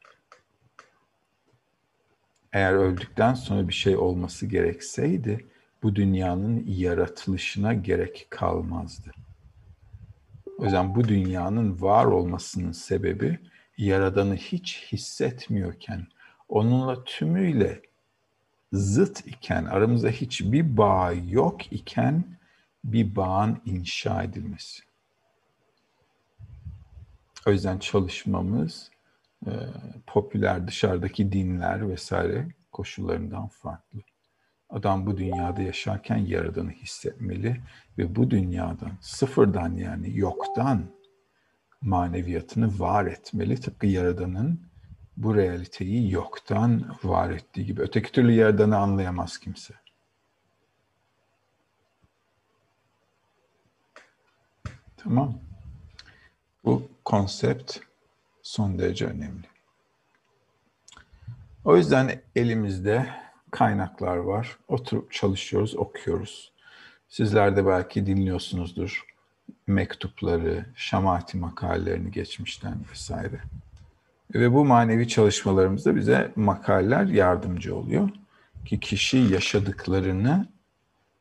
Eğer 2.53 2.73
öldükten 2.73 3.33
sonra 3.33 3.67
bir 3.67 3.73
şey 3.73 3.97
olması 3.97 4.45
gerekseydi 4.45 5.45
bu 5.83 5.95
dünyanın 5.95 6.63
yaratılışına 6.67 7.73
gerek 7.73 8.27
kalmazdı. 8.29 9.11
O 10.57 10.63
yüzden 10.63 10.95
bu 10.95 11.07
dünyanın 11.07 11.81
var 11.81 12.05
olmasının 12.05 12.71
sebebi 12.71 13.39
Yaradan'ı 13.77 14.35
hiç 14.35 14.87
hissetmiyorken, 14.91 16.07
onunla 16.49 17.03
tümüyle 17.03 17.81
zıt 18.71 19.27
iken, 19.27 19.65
aramızda 19.65 20.09
hiçbir 20.09 20.77
bağ 20.77 21.11
yok 21.11 21.73
iken 21.73 22.23
bir 22.83 23.15
bağın 23.15 23.61
inşa 23.65 24.23
edilmesi. 24.23 24.83
O 27.47 27.51
yüzden 27.51 27.77
çalışmamız 27.79 28.91
e, 29.45 29.51
popüler 30.07 30.67
dışarıdaki 30.67 31.31
dinler 31.31 31.89
vesaire 31.89 32.47
koşullarından 32.71 33.47
farklı. 33.47 33.99
Adam 34.69 35.05
bu 35.05 35.17
dünyada 35.17 35.61
yaşarken 35.61 36.17
yaradığını 36.17 36.71
hissetmeli 36.71 37.61
ve 37.97 38.15
bu 38.15 38.31
dünyadan, 38.31 38.91
sıfırdan 39.01 39.75
yani 39.75 40.17
yoktan 40.17 40.85
maneviyatını 41.81 42.79
var 42.79 43.05
etmeli. 43.05 43.61
Tıpkı 43.61 43.87
yaradanın 43.87 44.61
bu 45.17 45.35
realiteyi 45.35 46.11
yoktan 46.11 46.97
var 47.03 47.29
ettiği 47.29 47.65
gibi. 47.65 47.81
Öteki 47.81 48.11
türlü 48.11 48.31
yaradanı 48.31 48.77
anlayamaz 48.77 49.37
kimse. 49.37 49.73
Tamam. 54.97 55.39
Bu 56.65 56.96
konsept 57.07 57.79
son 58.43 58.79
derece 58.79 59.05
önemli. 59.05 59.47
O 61.65 61.77
yüzden 61.77 62.21
elimizde 62.35 63.07
kaynaklar 63.51 64.17
var. 64.17 64.57
Oturup 64.67 65.11
çalışıyoruz, 65.11 65.75
okuyoruz. 65.75 66.51
Sizler 67.09 67.55
de 67.55 67.65
belki 67.65 68.05
dinliyorsunuzdur 68.05 69.05
mektupları, 69.67 70.65
şamati 70.75 71.37
makalelerini 71.37 72.11
geçmişten 72.11 72.77
vesaire. 72.91 73.39
Ve 74.33 74.53
bu 74.53 74.65
manevi 74.65 75.07
çalışmalarımızda 75.07 75.95
bize 75.95 76.31
makaleler 76.35 77.05
yardımcı 77.05 77.75
oluyor. 77.75 78.09
Ki 78.65 78.79
kişi 78.79 79.17
yaşadıklarını 79.17 80.47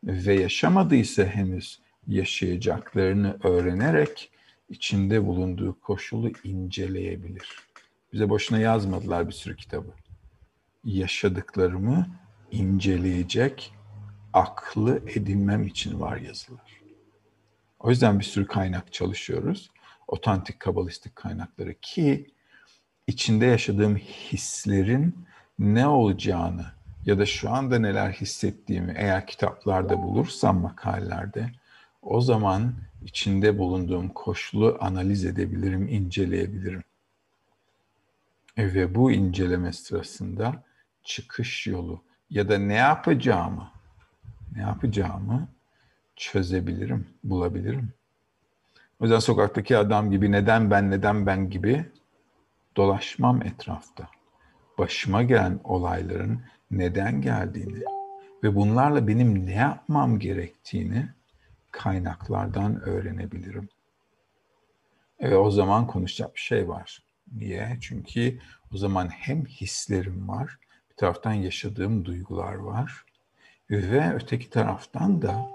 ve 0.05 0.35
yaşamadıysa 0.35 1.25
henüz 1.25 1.81
yaşayacaklarını 2.07 3.38
öğrenerek 3.42 4.31
içinde 4.69 5.27
bulunduğu 5.27 5.81
koşulu 5.81 6.31
inceleyebilir. 6.45 7.49
Bize 8.13 8.29
boşuna 8.29 8.59
yazmadılar 8.59 9.27
bir 9.27 9.33
sürü 9.33 9.57
kitabı. 9.57 9.91
Yaşadıklarımı 10.85 12.07
inceleyecek 12.51 13.75
aklı 14.33 15.03
edinmem 15.07 15.67
için 15.67 16.01
var 16.01 16.17
yazılar. 16.17 16.81
O 17.81 17.91
yüzden 17.91 18.19
bir 18.19 18.25
sürü 18.25 18.47
kaynak 18.47 18.93
çalışıyoruz. 18.93 19.71
Otantik 20.09 20.61
kabalistik 20.61 21.17
kaynakları 21.17 21.75
ki 21.75 22.27
içinde 23.07 23.47
yaşadığım 23.47 23.97
hislerin 23.97 25.27
ne 25.59 25.87
olacağını 25.87 26.67
ya 27.07 27.19
da 27.19 27.27
şu 27.27 27.51
anda 27.51 27.79
neler 27.79 28.13
hissettiğimi 28.13 28.95
eğer 28.97 29.27
kitaplarda 29.27 30.03
bulursam 30.03 30.61
makalelerde 30.61 31.51
o 32.03 32.21
zaman 32.21 32.75
içinde 33.07 33.59
bulunduğum 33.59 34.09
koşulu 34.09 34.77
analiz 34.81 35.25
edebilirim, 35.25 35.88
inceleyebilirim. 35.88 36.83
Ve 38.59 38.95
bu 38.95 39.12
inceleme 39.12 39.73
sırasında 39.73 40.64
çıkış 41.05 41.66
yolu 41.66 42.03
ya 42.31 42.49
da 42.49 42.59
ne 42.59 42.75
yapacağımı, 42.75 43.71
ne 44.55 44.61
yapacağımı 44.61 45.49
çözebilirim, 46.16 47.07
bulabilirim. 47.25 47.92
O 49.01 49.05
yüzden 49.05 49.19
sokaktaki 49.19 49.77
adam 49.77 50.11
gibi 50.11 50.33
neden 50.33 50.71
ben, 50.71 50.90
neden 50.90 51.27
ben 51.27 51.51
gibi 51.51 51.85
dolaşmam 52.77 53.42
etrafta. 53.42 54.09
Başıma 54.79 55.23
gelen 55.23 55.61
olayların 55.64 56.40
neden 56.71 57.21
geldiğini 57.21 57.83
ve 58.42 58.55
bunlarla 58.55 59.09
benim 59.09 59.47
ne 59.47 59.55
yapmam 59.55 60.19
gerektiğini 60.19 61.09
kaynaklardan 61.77 62.81
öğrenebilirim. 62.81 63.69
Ve 65.21 65.37
o 65.37 65.51
zaman 65.51 65.87
konuşacak 65.87 66.35
bir 66.35 66.41
şey 66.41 66.69
var. 66.69 67.03
Niye? 67.33 67.79
Çünkü 67.81 68.39
o 68.73 68.77
zaman 68.77 69.09
hem 69.09 69.45
hislerim 69.45 70.29
var, 70.29 70.59
bir 70.91 70.97
taraftan 70.97 71.33
yaşadığım 71.33 72.05
duygular 72.05 72.55
var 72.55 73.05
ve 73.71 74.15
öteki 74.15 74.51
taraftan 74.51 75.23
da 75.23 75.51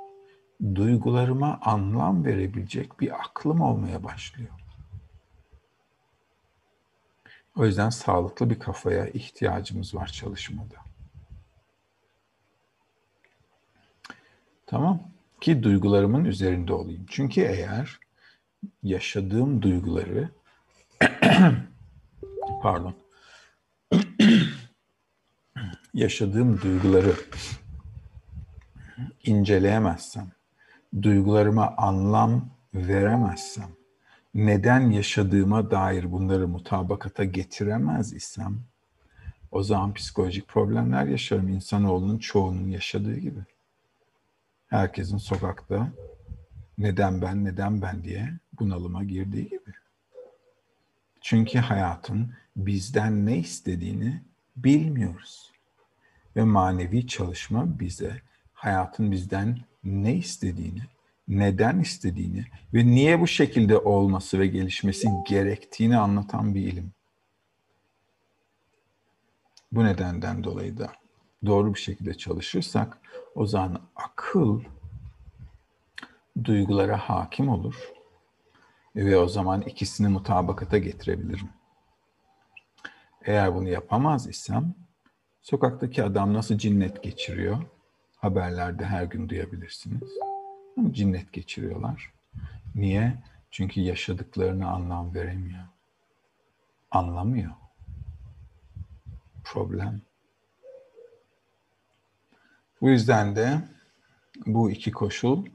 duygularıma 0.75 1.59
anlam 1.61 2.25
verebilecek 2.25 2.99
bir 2.99 3.21
aklım 3.21 3.61
olmaya 3.61 4.03
başlıyor. 4.03 4.51
O 7.55 7.65
yüzden 7.65 7.89
sağlıklı 7.89 8.49
bir 8.49 8.59
kafaya 8.59 9.07
ihtiyacımız 9.07 9.95
var 9.95 10.07
çalışmada. 10.07 10.75
Tamam 14.65 15.10
ki 15.41 15.63
duygularımın 15.63 16.25
üzerinde 16.25 16.73
olayım. 16.73 17.05
Çünkü 17.09 17.41
eğer 17.41 17.99
yaşadığım 18.83 19.61
duyguları 19.61 20.29
pardon 22.61 22.95
yaşadığım 25.93 26.61
duyguları 26.61 27.13
inceleyemezsem, 29.23 30.31
duygularıma 31.01 31.73
anlam 31.77 32.49
veremezsem, 32.73 33.69
neden 34.33 34.89
yaşadığıma 34.89 35.71
dair 35.71 36.11
bunları 36.11 36.47
mutabakata 36.47 37.23
getiremez 37.23 38.13
isem, 38.13 38.59
o 39.51 39.63
zaman 39.63 39.93
psikolojik 39.93 40.47
problemler 40.47 41.05
yaşarım 41.05 41.47
insanoğlunun 41.47 42.17
çoğunun 42.17 42.67
yaşadığı 42.67 43.17
gibi 43.17 43.39
herkesin 44.71 45.17
sokakta 45.17 45.91
neden 46.77 47.21
ben, 47.21 47.45
neden 47.45 47.81
ben 47.81 48.03
diye 48.03 48.29
bunalıma 48.59 49.03
girdiği 49.03 49.49
gibi. 49.49 49.73
Çünkü 51.21 51.59
hayatın 51.59 52.33
bizden 52.55 53.25
ne 53.25 53.37
istediğini 53.37 54.21
bilmiyoruz. 54.55 55.51
Ve 56.35 56.43
manevi 56.43 57.07
çalışma 57.07 57.79
bize 57.79 58.21
hayatın 58.53 59.11
bizden 59.11 59.59
ne 59.83 60.15
istediğini, 60.15 60.81
neden 61.27 61.79
istediğini 61.79 62.45
ve 62.73 62.85
niye 62.85 63.19
bu 63.19 63.27
şekilde 63.27 63.77
olması 63.77 64.39
ve 64.39 64.47
gelişmesi 64.47 65.07
gerektiğini 65.29 65.97
anlatan 65.97 66.55
bir 66.55 66.61
ilim. 66.61 66.91
Bu 69.71 69.85
nedenden 69.85 70.43
dolayı 70.43 70.77
da 70.77 71.00
doğru 71.45 71.73
bir 71.73 71.79
şekilde 71.79 72.13
çalışırsak 72.13 72.97
o 73.35 73.45
zaman 73.45 73.81
akıl 73.95 74.61
duygulara 76.43 76.97
hakim 76.97 77.49
olur 77.49 77.91
ve 78.95 79.17
o 79.17 79.27
zaman 79.27 79.61
ikisini 79.61 80.07
mutabakata 80.07 80.77
getirebilirim. 80.77 81.49
Eğer 83.25 83.55
bunu 83.55 83.69
yapamaz 83.69 84.27
isem 84.27 84.75
sokaktaki 85.41 86.03
adam 86.03 86.33
nasıl 86.33 86.57
cinnet 86.57 87.03
geçiriyor 87.03 87.63
haberlerde 88.17 88.85
her 88.85 89.03
gün 89.03 89.29
duyabilirsiniz. 89.29 90.09
Cinnet 90.91 91.33
geçiriyorlar. 91.33 92.13
Niye? 92.75 93.23
Çünkü 93.51 93.81
yaşadıklarını 93.81 94.69
anlam 94.69 95.13
veremiyor. 95.13 95.63
Anlamıyor. 96.91 97.51
Problem. 99.43 100.01
Bu 102.81 102.89
yüzden 102.89 103.35
de 103.35 103.61
bu 104.45 104.71
iki 104.71 104.91
koşul 104.91 105.45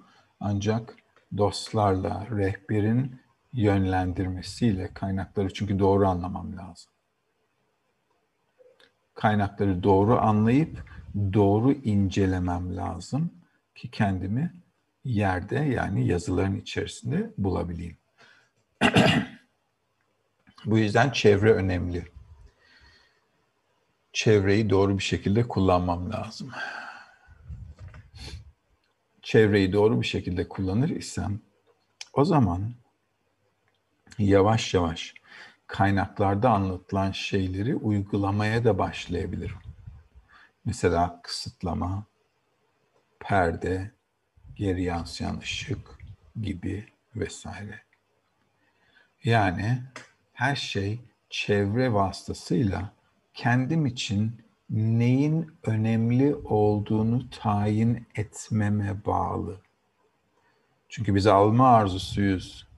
ancak 0.41 0.95
dostlarla, 1.37 2.27
rehberin 2.31 3.21
yönlendirmesiyle 3.53 4.95
kaynakları 4.95 5.55
çünkü 5.55 5.79
doğru 5.79 6.09
anlamam 6.09 6.57
lazım. 6.57 6.93
Kaynakları 9.15 9.83
doğru 9.83 10.19
anlayıp 10.19 10.85
doğru 11.33 11.73
incelemem 11.73 12.77
lazım 12.77 13.31
ki 13.75 13.91
kendimi 13.91 14.55
yerde 15.05 15.59
yani 15.59 16.07
yazıların 16.07 16.57
içerisinde 16.57 17.31
bulabileyim. 17.39 17.97
Bu 20.65 20.79
yüzden 20.79 21.11
çevre 21.11 21.53
önemli. 21.53 22.05
Çevreyi 24.13 24.71
doğru 24.71 24.99
bir 24.99 25.03
şekilde 25.03 25.49
kullanmam 25.49 26.13
lazım. 26.13 26.51
Çevreyi 29.27 29.73
doğru 29.73 30.01
bir 30.01 30.07
şekilde 30.07 30.49
kullanır 30.49 30.89
isem 30.89 31.41
o 32.13 32.25
zaman 32.25 32.75
yavaş 34.19 34.75
yavaş 34.75 35.15
kaynaklarda 35.67 36.51
anlatılan 36.51 37.13
şeyleri 37.13 37.77
uygulamaya 37.77 38.65
da 38.65 38.79
başlayabilirim. 38.79 39.59
Mesela 40.65 41.21
kısıtlama, 41.23 42.07
perde, 43.21 43.91
geri 44.55 44.83
yansıyan 44.83 45.39
ışık 45.39 45.99
gibi 46.43 46.87
vesaire. 47.17 47.81
Yani 49.25 49.83
her 50.33 50.57
şey 50.57 51.01
çevre 51.31 51.93
vasıtasıyla 51.93 52.93
kendim 53.35 53.87
için 53.87 54.46
neyin 54.71 55.53
önemli 55.63 56.35
olduğunu 56.35 57.31
tayin 57.31 58.07
etmeme 58.15 59.05
bağlı. 59.07 59.61
Çünkü 60.89 61.15
biz 61.15 61.27
alma 61.27 61.69
arzusuyuz. 61.69 62.69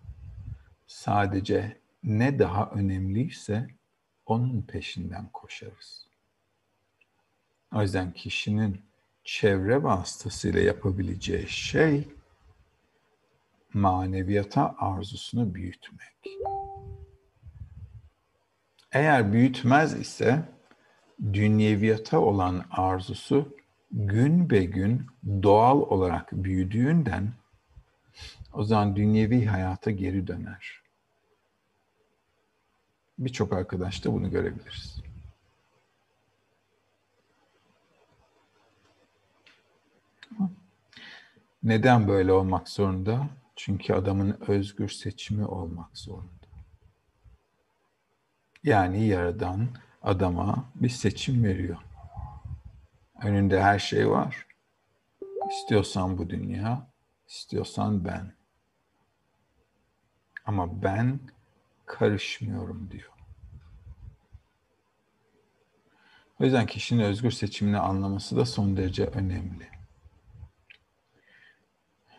Sadece 0.87 1.77
ne 2.05 2.38
daha 2.38 2.70
önemliyse 2.70 3.68
onun 4.27 4.62
peşinden 4.62 5.29
koşarız. 5.33 6.09
O 7.74 7.83
yüzden 7.83 8.12
kişinin 8.12 8.81
çevre 9.24 9.83
vasıtasıyla 9.83 10.61
yapabileceği 10.61 11.48
şey 11.48 12.09
maneviyata 13.74 14.74
arzusunu 14.79 15.55
büyütmek. 15.55 16.38
Eğer 18.92 19.33
büyütmez 19.33 20.01
ise 20.01 20.58
dünyeviyata 21.33 22.18
olan 22.18 22.64
arzusu 22.70 23.57
gün 23.90 24.50
be 24.50 24.64
gün 24.64 25.07
doğal 25.42 25.81
olarak 25.81 26.33
büyüdüğünden 26.33 27.33
o 28.52 28.64
zaman 28.64 28.96
dünyevi 28.96 29.46
hayata 29.46 29.90
geri 29.90 30.26
döner. 30.26 30.83
Birçok 33.18 33.52
arkadaşta 33.52 34.12
bunu 34.12 34.31
görebiliriz. 34.31 35.02
Neden 41.62 42.09
böyle 42.09 42.33
olmak 42.33 42.68
zorunda? 42.68 43.28
Çünkü 43.57 43.92
adamın 43.94 44.37
özgür 44.48 44.88
seçimi 44.88 45.46
olmak 45.46 45.98
zorunda. 45.98 46.28
Yani 48.64 49.07
yaradan 49.07 49.68
adama 50.02 50.64
bir 50.74 50.88
seçim 50.88 51.44
veriyor. 51.44 51.78
Önünde 53.22 53.62
her 53.62 53.78
şey 53.78 54.11
var. 54.11 54.46
İstiyorsan 55.50 56.18
bu 56.18 56.30
dünya, 56.30 56.87
istiyorsan 57.28 58.04
ben. 58.04 58.32
Ama 60.44 60.82
ben 60.82 61.20
karışmıyorum 61.87 62.90
diyor. 62.90 63.12
O 66.40 66.44
yüzden 66.44 66.66
kişinin 66.66 67.02
özgür 67.02 67.30
seçimini 67.30 67.78
anlaması 67.78 68.37
da 68.37 68.44
son 68.44 68.76
derece 68.76 69.04
önemli. 69.04 69.68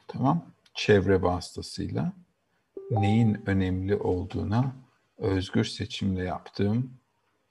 Tamam. 0.07 0.45
Çevre 0.73 1.21
vasıtasıyla 1.21 2.13
neyin 2.91 3.43
önemli 3.45 3.95
olduğuna 3.95 4.75
özgür 5.17 5.63
seçimle 5.63 6.23
yaptığım 6.23 6.98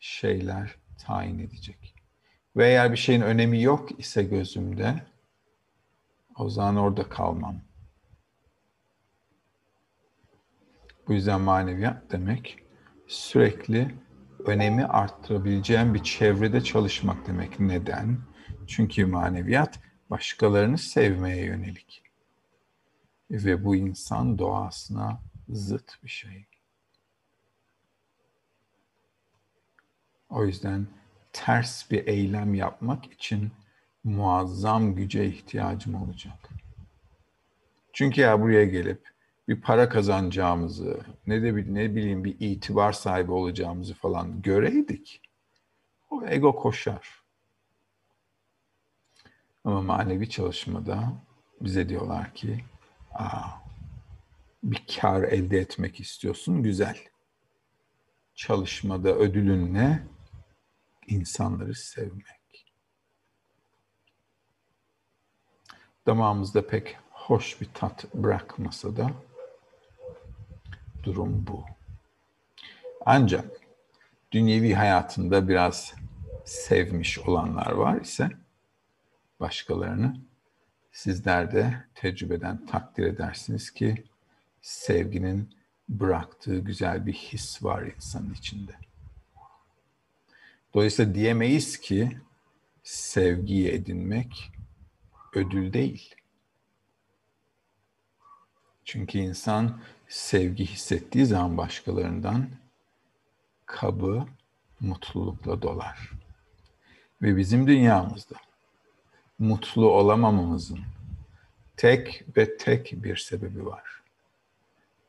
şeyler 0.01 0.75
tayin 0.99 1.39
edecek. 1.39 1.95
Ve 2.57 2.67
eğer 2.67 2.93
bir 2.93 2.97
şeyin 2.97 3.21
önemi 3.21 3.63
yok 3.63 4.01
ise 4.01 4.23
gözümde 4.23 5.03
o 6.37 6.49
zaman 6.49 6.77
orada 6.77 7.09
kalmam. 7.09 7.61
Bu 11.09 11.13
yüzden 11.13 11.41
maneviyat 11.41 12.13
demek 12.13 12.59
sürekli 13.07 13.95
önemi 14.47 14.85
arttırabileceğim 14.85 15.95
bir 15.95 16.03
çevrede 16.03 16.61
çalışmak 16.61 17.27
demek. 17.27 17.61
Neden? 17.61 18.19
Çünkü 18.67 19.07
maneviyat 19.07 19.81
başkalarını 20.11 20.79
sevmeye 20.79 21.45
yönelik. 21.45 22.03
Ve 23.31 23.65
bu 23.65 23.77
insan 23.77 24.39
doğasına 24.39 25.21
zıt 25.49 26.03
bir 26.05 26.09
şey. 26.09 26.47
O 30.31 30.45
yüzden 30.45 30.87
ters 31.33 31.91
bir 31.91 32.07
eylem 32.07 32.55
yapmak 32.55 33.13
için 33.13 33.51
muazzam 34.05 34.95
güce 34.95 35.27
ihtiyacım 35.27 35.95
olacak. 35.95 36.49
Çünkü 37.93 38.21
ya 38.21 38.41
buraya 38.41 38.65
gelip 38.65 39.09
bir 39.49 39.61
para 39.61 39.89
kazanacağımızı, 39.89 41.01
ne 41.27 41.43
de 41.43 41.75
ne 41.75 41.95
bileyim 41.95 42.25
bir 42.25 42.37
itibar 42.41 42.93
sahibi 42.93 43.33
olacağımızı 43.33 43.95
falan 43.95 44.43
göreydik. 44.43 45.21
O 46.11 46.27
ego 46.27 46.57
koşar. 46.57 47.23
Ama 49.65 49.83
manevi 49.83 50.31
çalışmada 50.31 51.13
bize 51.61 51.89
diyorlar 51.89 52.35
ki 52.35 52.65
Aa, 53.19 53.49
bir 54.63 54.85
kar 55.01 55.23
elde 55.23 55.59
etmek 55.59 56.01
istiyorsun, 56.01 56.63
güzel. 56.63 56.99
Çalışmada 58.35 59.15
ödülün 59.15 59.75
ne? 59.75 60.03
İnsanları 61.09 61.75
sevmek. 61.75 62.67
Damağımızda 66.07 66.67
pek 66.67 66.97
hoş 67.11 67.61
bir 67.61 67.69
tat 67.75 68.15
bırakmasa 68.15 68.97
da 68.97 69.11
durum 71.03 71.47
bu. 71.47 71.65
Ancak 73.07 73.61
dünyevi 74.33 74.75
hayatında 74.75 75.49
biraz 75.49 75.95
sevmiş 76.45 77.19
olanlar 77.19 77.73
var 77.73 78.01
ise 78.01 78.31
başkalarını 79.41 80.29
Sizler 80.99 81.53
de 81.53 81.85
tecrübeden 81.95 82.67
takdir 82.67 83.05
edersiniz 83.05 83.71
ki 83.71 84.05
sevginin 84.63 85.55
bıraktığı 85.89 86.59
güzel 86.59 87.07
bir 87.07 87.13
his 87.13 87.63
var 87.63 87.83
insanın 87.83 88.35
içinde. 88.35 88.73
Dolayısıyla 90.75 91.15
diyemeyiz 91.15 91.81
ki 91.81 92.19
sevgiyi 92.83 93.69
edinmek 93.69 94.51
ödül 95.35 95.73
değil. 95.73 96.15
Çünkü 98.85 99.19
insan 99.19 99.81
sevgi 100.09 100.67
hissettiği 100.67 101.27
zaman 101.27 101.57
başkalarından 101.57 102.51
kabı 103.67 104.27
mutlulukla 104.81 105.63
dolar. 105.63 106.11
Ve 107.23 107.37
bizim 107.37 107.67
dünyamızda 107.67 108.37
mutlu 109.39 109.91
olamamamızın 109.91 110.81
tek 111.77 112.25
ve 112.37 112.57
tek 112.57 112.93
bir 112.93 113.17
sebebi 113.17 113.67
var. 113.67 114.03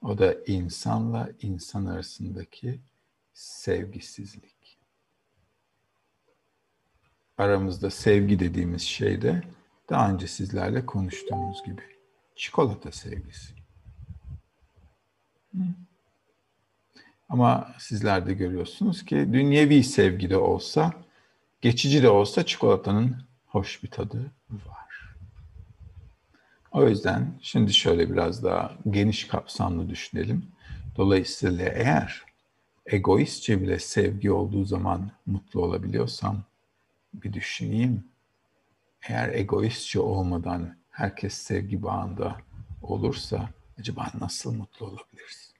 O 0.01 0.17
da 0.17 0.35
insanla 0.47 1.29
insan 1.41 1.85
arasındaki 1.85 2.79
sevgisizlik. 3.33 4.58
Aramızda 7.39 7.89
sevgi 7.89 8.39
dediğimiz 8.39 8.81
şey 8.81 9.21
de 9.21 9.43
daha 9.89 10.11
önce 10.11 10.27
sizlerle 10.27 10.85
konuştuğumuz 10.85 11.63
gibi 11.65 11.81
çikolata 12.35 12.91
sevgisi. 12.91 13.53
Ama 17.29 17.75
sizler 17.77 18.25
de 18.27 18.33
görüyorsunuz 18.33 19.05
ki 19.05 19.15
dünyevi 19.15 19.83
sevgi 19.83 20.29
de 20.29 20.37
olsa, 20.37 20.93
geçici 21.61 22.03
de 22.03 22.09
olsa 22.09 22.45
çikolatanın 22.45 23.17
hoş 23.47 23.83
bir 23.83 23.91
tadı 23.91 24.31
var. 24.49 25.15
O 26.71 26.87
yüzden 26.87 27.33
şimdi 27.41 27.73
şöyle 27.73 28.11
biraz 28.11 28.43
daha 28.43 28.73
geniş 28.89 29.27
kapsamlı 29.27 29.89
düşünelim. 29.89 30.45
Dolayısıyla 30.97 31.69
eğer 31.69 32.23
egoistçe 32.85 33.61
bile 33.61 33.79
sevgi 33.79 34.31
olduğu 34.31 34.65
zaman 34.65 35.11
mutlu 35.25 35.61
olabiliyorsam 35.61 36.48
bir 37.13 37.33
düşüneyim. 37.33 38.07
Eğer 39.01 39.33
egoistçe 39.33 39.99
olmadan 39.99 40.77
herkes 40.89 41.33
sevgi 41.33 41.83
bağında 41.83 42.41
olursa 42.81 43.49
acaba 43.79 44.11
nasıl 44.19 44.53
mutlu 44.53 44.85
olabiliriz? 44.85 45.53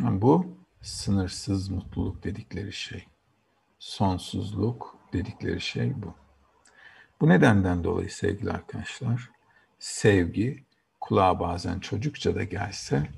Bu 0.00 0.58
sınırsız 0.82 1.68
mutluluk 1.68 2.24
dedikleri 2.24 2.72
şey. 2.72 3.04
Sonsuzluk 3.78 4.98
dedikleri 5.12 5.60
şey 5.60 6.02
bu. 6.02 6.14
Bu 7.20 7.28
nedenden 7.28 7.84
dolayı 7.84 8.10
sevgili 8.10 8.50
arkadaşlar, 8.50 9.30
sevgi 9.78 10.64
kulağa 11.00 11.40
bazen 11.40 11.80
çocukça 11.80 12.34
da 12.34 12.44
gelse 12.44 13.08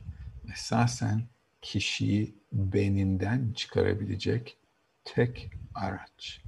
esasen 0.52 1.22
kişiyi 1.62 2.34
beninden 2.52 3.52
çıkarabilecek 3.52 4.56
tek 5.04 5.50
araç. 5.74 6.42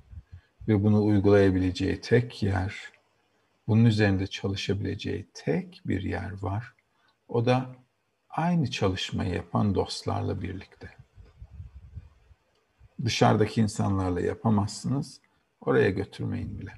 Ve 0.69 0.83
bunu 0.83 1.05
uygulayabileceği 1.05 2.01
tek 2.01 2.43
yer, 2.43 2.93
bunun 3.69 3.85
üzerinde 3.85 4.27
çalışabileceği 4.27 5.27
tek 5.35 5.83
bir 5.87 6.03
yer 6.03 6.43
var. 6.43 6.75
O 7.29 7.47
da 7.47 7.67
aynı 8.31 8.71
çalışmayı 8.71 9.35
yapan 9.35 9.75
dostlarla 9.75 10.43
birlikte. 10.43 10.91
Dışarıdaki 13.05 13.61
insanlarla 13.61 14.21
yapamazsınız. 14.21 15.21
Oraya 15.61 15.91
götürmeyin 15.91 16.61
bile. 16.61 16.73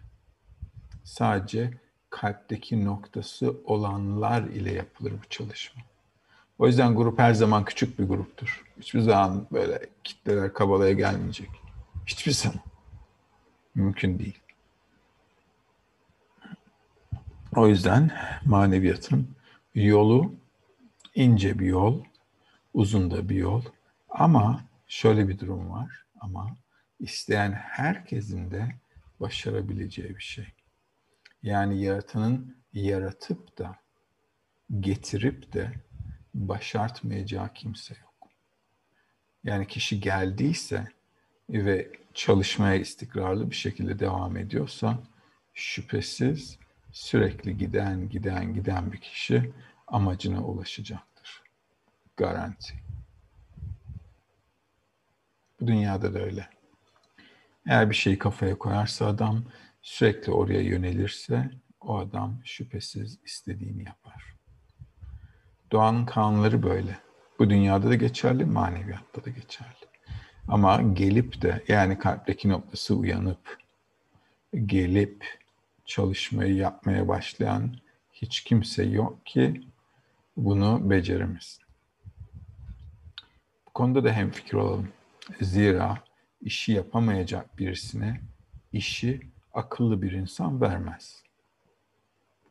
Sadece 1.05 1.71
kalpteki 2.11 2.85
noktası 2.85 3.57
olanlar 3.65 4.43
ile 4.43 4.73
yapılır 4.73 5.13
bu 5.13 5.29
çalışma. 5.31 5.83
O 6.59 6.67
yüzden 6.67 6.95
grup 6.95 7.19
her 7.19 7.35
zaman 7.35 7.65
küçük 7.65 7.99
bir 7.99 8.05
gruptur. 8.05 8.65
Hiçbir 8.81 9.01
zaman 9.01 9.47
böyle 9.53 9.87
kitleler 10.05 10.53
kabalaya 10.53 10.93
gelmeyecek. 10.93 11.51
Hiçbir 12.07 12.33
zaman. 12.33 12.74
Mümkün 13.75 14.19
değil. 14.19 14.41
O 17.57 17.69
yüzden 17.69 18.11
maneviyatın 18.45 19.37
yolu 19.75 20.35
ince 21.15 21.59
bir 21.59 21.67
yol, 21.67 22.05
uzun 22.75 23.11
da 23.11 23.29
bir 23.29 23.37
yol. 23.37 23.63
Ama 24.09 24.65
şöyle 24.87 25.29
bir 25.29 25.39
durum 25.39 25.71
var. 25.71 26.05
Ama 26.21 26.57
isteyen 27.01 27.53
herkesin 27.53 28.51
de 28.51 28.75
başarabileceği 29.21 30.17
bir 30.17 30.23
şey. 30.23 30.47
Yani 31.43 31.83
yaratanın 31.83 32.57
yaratıp 32.73 33.59
da 33.59 33.77
getirip 34.81 35.53
de 35.53 35.73
başartmayacağı 36.35 37.53
kimse 37.53 37.95
yok. 38.03 38.31
Yani 39.45 39.67
kişi 39.67 40.01
geldiyse 40.01 40.89
ve 41.49 41.93
çalışmaya 42.15 42.75
istikrarlı 42.75 43.51
bir 43.51 43.57
şekilde 43.57 43.99
devam 43.99 44.37
ediyorsa 44.37 44.99
şüphesiz 45.55 46.59
sürekli 46.93 47.57
giden 47.57 48.09
giden 48.09 48.55
giden 48.55 48.93
bir 48.93 48.99
kişi 48.99 49.53
amacına 49.87 50.45
ulaşacaktır. 50.45 51.43
Garanti. 52.17 52.75
Bu 55.61 55.67
dünyada 55.67 56.15
da 56.15 56.19
öyle. 56.19 56.49
Eğer 57.67 57.91
bir 57.91 57.95
şeyi 57.95 58.19
kafaya 58.19 58.59
koyarsa 58.59 59.07
adam 59.07 59.45
sürekli 59.83 60.33
oraya 60.33 60.61
yönelirse 60.61 61.51
o 61.81 61.99
adam 61.99 62.41
şüphesiz 62.45 63.19
istediğini 63.25 63.85
yapar. 63.85 64.35
Doğanın 65.73 66.07
kanunları 66.07 66.63
böyle. 66.63 66.99
Bu 67.39 67.51
dünyada 67.51 67.89
da 67.89 67.95
geçerli, 67.95 68.45
maneviyatta 68.45 69.25
da 69.25 69.31
geçerli. 69.31 69.94
Ama 70.49 70.83
gelip 70.83 71.43
de 71.43 71.65
yani 71.69 71.99
kalpteki 71.99 72.49
noktası 72.49 72.97
uyanıp 72.97 73.59
gelip 74.67 75.39
çalışmayı 75.87 76.55
yapmaya 76.55 77.09
başlayan 77.09 77.77
hiç 78.13 78.45
kimse 78.45 78.85
yok 78.85 79.27
ki 79.27 79.63
bunu 80.37 80.91
beceremez. 80.91 81.59
Bu 83.67 83.71
konuda 83.71 84.05
da 84.05 84.13
hem 84.13 84.31
fikir 84.31 84.55
olalım. 84.55 84.89
Zira 85.41 85.99
işi 86.41 86.73
yapamayacak 86.73 87.59
birisine 87.59 88.21
işi 88.73 89.21
akıllı 89.55 90.03
bir 90.03 90.13
insan 90.13 90.61
vermez. 90.61 91.23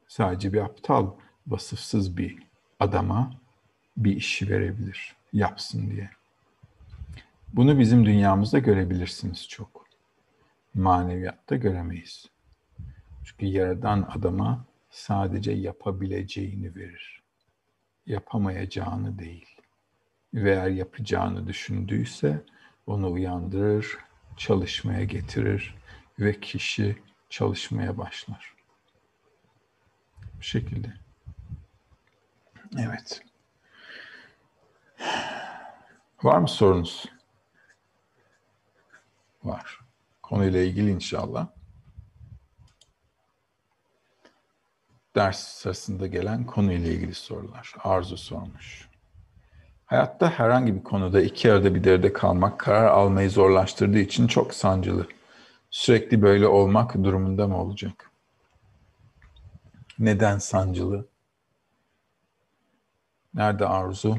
Sadece 0.07 0.53
bir 0.53 0.61
aptal, 0.61 1.11
vasıfsız 1.47 2.17
bir 2.17 2.43
adama 2.79 3.33
bir 3.97 4.15
işi 4.15 4.49
verebilir, 4.49 5.15
yapsın 5.33 5.91
diye. 5.91 6.09
Bunu 7.53 7.79
bizim 7.79 8.05
dünyamızda 8.05 8.59
görebilirsiniz 8.59 9.47
çok. 9.47 9.85
Maneviyatta 10.73 11.55
göremeyiz. 11.55 12.25
Çünkü 13.23 13.45
yaradan 13.45 14.09
adama 14.15 14.65
sadece 14.89 15.51
yapabileceğini 15.51 16.75
verir. 16.75 17.23
Yapamayacağını 18.05 19.19
değil. 19.19 19.57
Ve 20.33 20.51
eğer 20.51 20.69
yapacağını 20.69 21.47
düşündüyse 21.47 22.45
onu 22.87 23.11
uyandırır, 23.11 23.97
çalışmaya 24.37 25.03
getirir 25.03 25.75
ve 26.19 26.39
kişi 26.39 26.97
çalışmaya 27.29 27.97
başlar. 27.97 28.53
Bu 30.37 30.41
şekilde. 30.41 30.93
Evet. 32.79 33.21
Var 36.23 36.37
mı 36.37 36.47
sorunuz? 36.47 37.12
Var. 39.43 39.79
Konuyla 40.21 40.61
ilgili 40.61 40.91
inşallah. 40.91 41.47
Ders 45.15 45.39
sırasında 45.39 46.07
gelen 46.07 46.45
konuyla 46.45 46.91
ilgili 46.91 47.13
sorular. 47.13 47.73
Arzu 47.83 48.17
sormuş. 48.17 48.89
Hayatta 49.85 50.29
herhangi 50.29 50.75
bir 50.75 50.83
konuda 50.83 51.21
iki 51.21 51.51
arada 51.51 51.75
bir 51.75 51.83
derede 51.83 52.13
kalmak 52.13 52.59
karar 52.59 52.85
almayı 52.87 53.29
zorlaştırdığı 53.29 53.99
için 53.99 54.27
çok 54.27 54.53
sancılı. 54.53 55.07
Sürekli 55.69 56.21
böyle 56.21 56.47
olmak 56.47 56.93
durumunda 56.95 57.47
mı 57.47 57.61
olacak? 57.61 58.11
Neden 59.99 60.37
sancılı? 60.37 61.07
Nerede 63.33 63.65
arzu? 63.65 64.17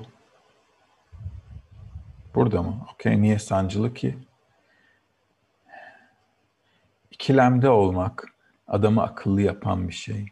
Burada 2.34 2.62
mı? 2.62 2.86
Okey. 2.94 3.22
Niye 3.22 3.38
sancılı 3.38 3.94
ki? 3.94 4.18
İkilemde 7.14 7.68
olmak 7.68 8.34
adamı 8.66 9.02
akıllı 9.02 9.42
yapan 9.42 9.88
bir 9.88 9.94
şey. 9.94 10.26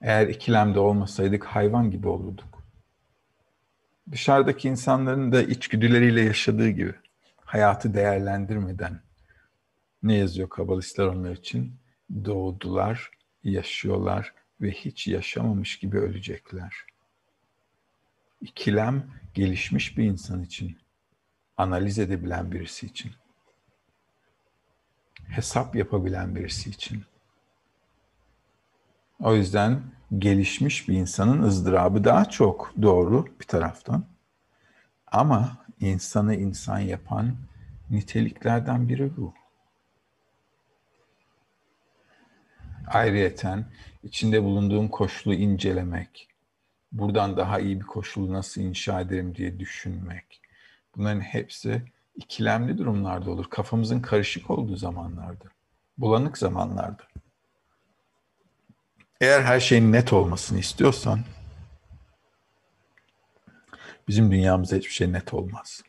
Eğer 0.00 0.28
ikilemde 0.28 0.78
olmasaydık 0.78 1.44
hayvan 1.44 1.90
gibi 1.90 2.08
olurduk. 2.08 2.62
Dışarıdaki 4.10 4.68
insanların 4.68 5.32
da 5.32 5.42
içgüdüleriyle 5.42 6.20
yaşadığı 6.20 6.68
gibi 6.68 6.94
hayatı 7.44 7.94
değerlendirmeden 7.94 9.00
ne 10.02 10.14
yazıyor 10.14 10.48
kabalistler 10.48 11.06
onlar 11.06 11.32
için? 11.32 11.74
Doğdular, 12.24 13.10
yaşıyorlar 13.44 14.34
ve 14.60 14.70
hiç 14.70 15.06
yaşamamış 15.06 15.78
gibi 15.78 15.98
ölecekler. 15.98 16.76
İkilem 18.40 19.06
gelişmiş 19.34 19.98
bir 19.98 20.04
insan 20.04 20.42
için, 20.42 20.78
analiz 21.56 21.98
edebilen 21.98 22.52
birisi 22.52 22.86
için, 22.86 23.12
hesap 25.32 25.76
yapabilen 25.76 26.34
birisi 26.34 26.70
için. 26.70 27.04
O 29.20 29.34
yüzden 29.34 29.82
gelişmiş 30.18 30.88
bir 30.88 30.94
insanın 30.94 31.42
ızdırabı 31.42 32.04
daha 32.04 32.24
çok 32.24 32.72
doğru 32.82 33.26
bir 33.40 33.46
taraftan. 33.46 34.04
Ama 35.06 35.56
insanı 35.80 36.34
insan 36.34 36.78
yapan 36.78 37.36
niteliklerden 37.90 38.88
biri 38.88 39.16
bu. 39.16 39.34
Ayrıyeten 42.86 43.64
içinde 44.02 44.42
bulunduğum 44.42 44.88
koşulu 44.88 45.34
incelemek, 45.34 46.28
buradan 46.92 47.36
daha 47.36 47.60
iyi 47.60 47.80
bir 47.80 47.86
koşulu 47.86 48.32
nasıl 48.32 48.60
inşa 48.60 49.00
ederim 49.00 49.34
diye 49.34 49.58
düşünmek. 49.58 50.40
Bunların 50.96 51.20
hepsi 51.20 51.82
ikilemli 52.16 52.78
durumlarda 52.78 53.30
olur. 53.30 53.50
Kafamızın 53.50 54.00
karışık 54.00 54.50
olduğu 54.50 54.76
zamanlarda, 54.76 55.44
bulanık 55.98 56.38
zamanlarda. 56.38 57.02
Eğer 59.20 59.42
her 59.42 59.60
şeyin 59.60 59.92
net 59.92 60.12
olmasını 60.12 60.58
istiyorsan, 60.58 61.20
bizim 64.08 64.30
dünyamızda 64.30 64.76
hiçbir 64.76 64.92
şey 64.92 65.12
net 65.12 65.34
olmaz. 65.34 65.82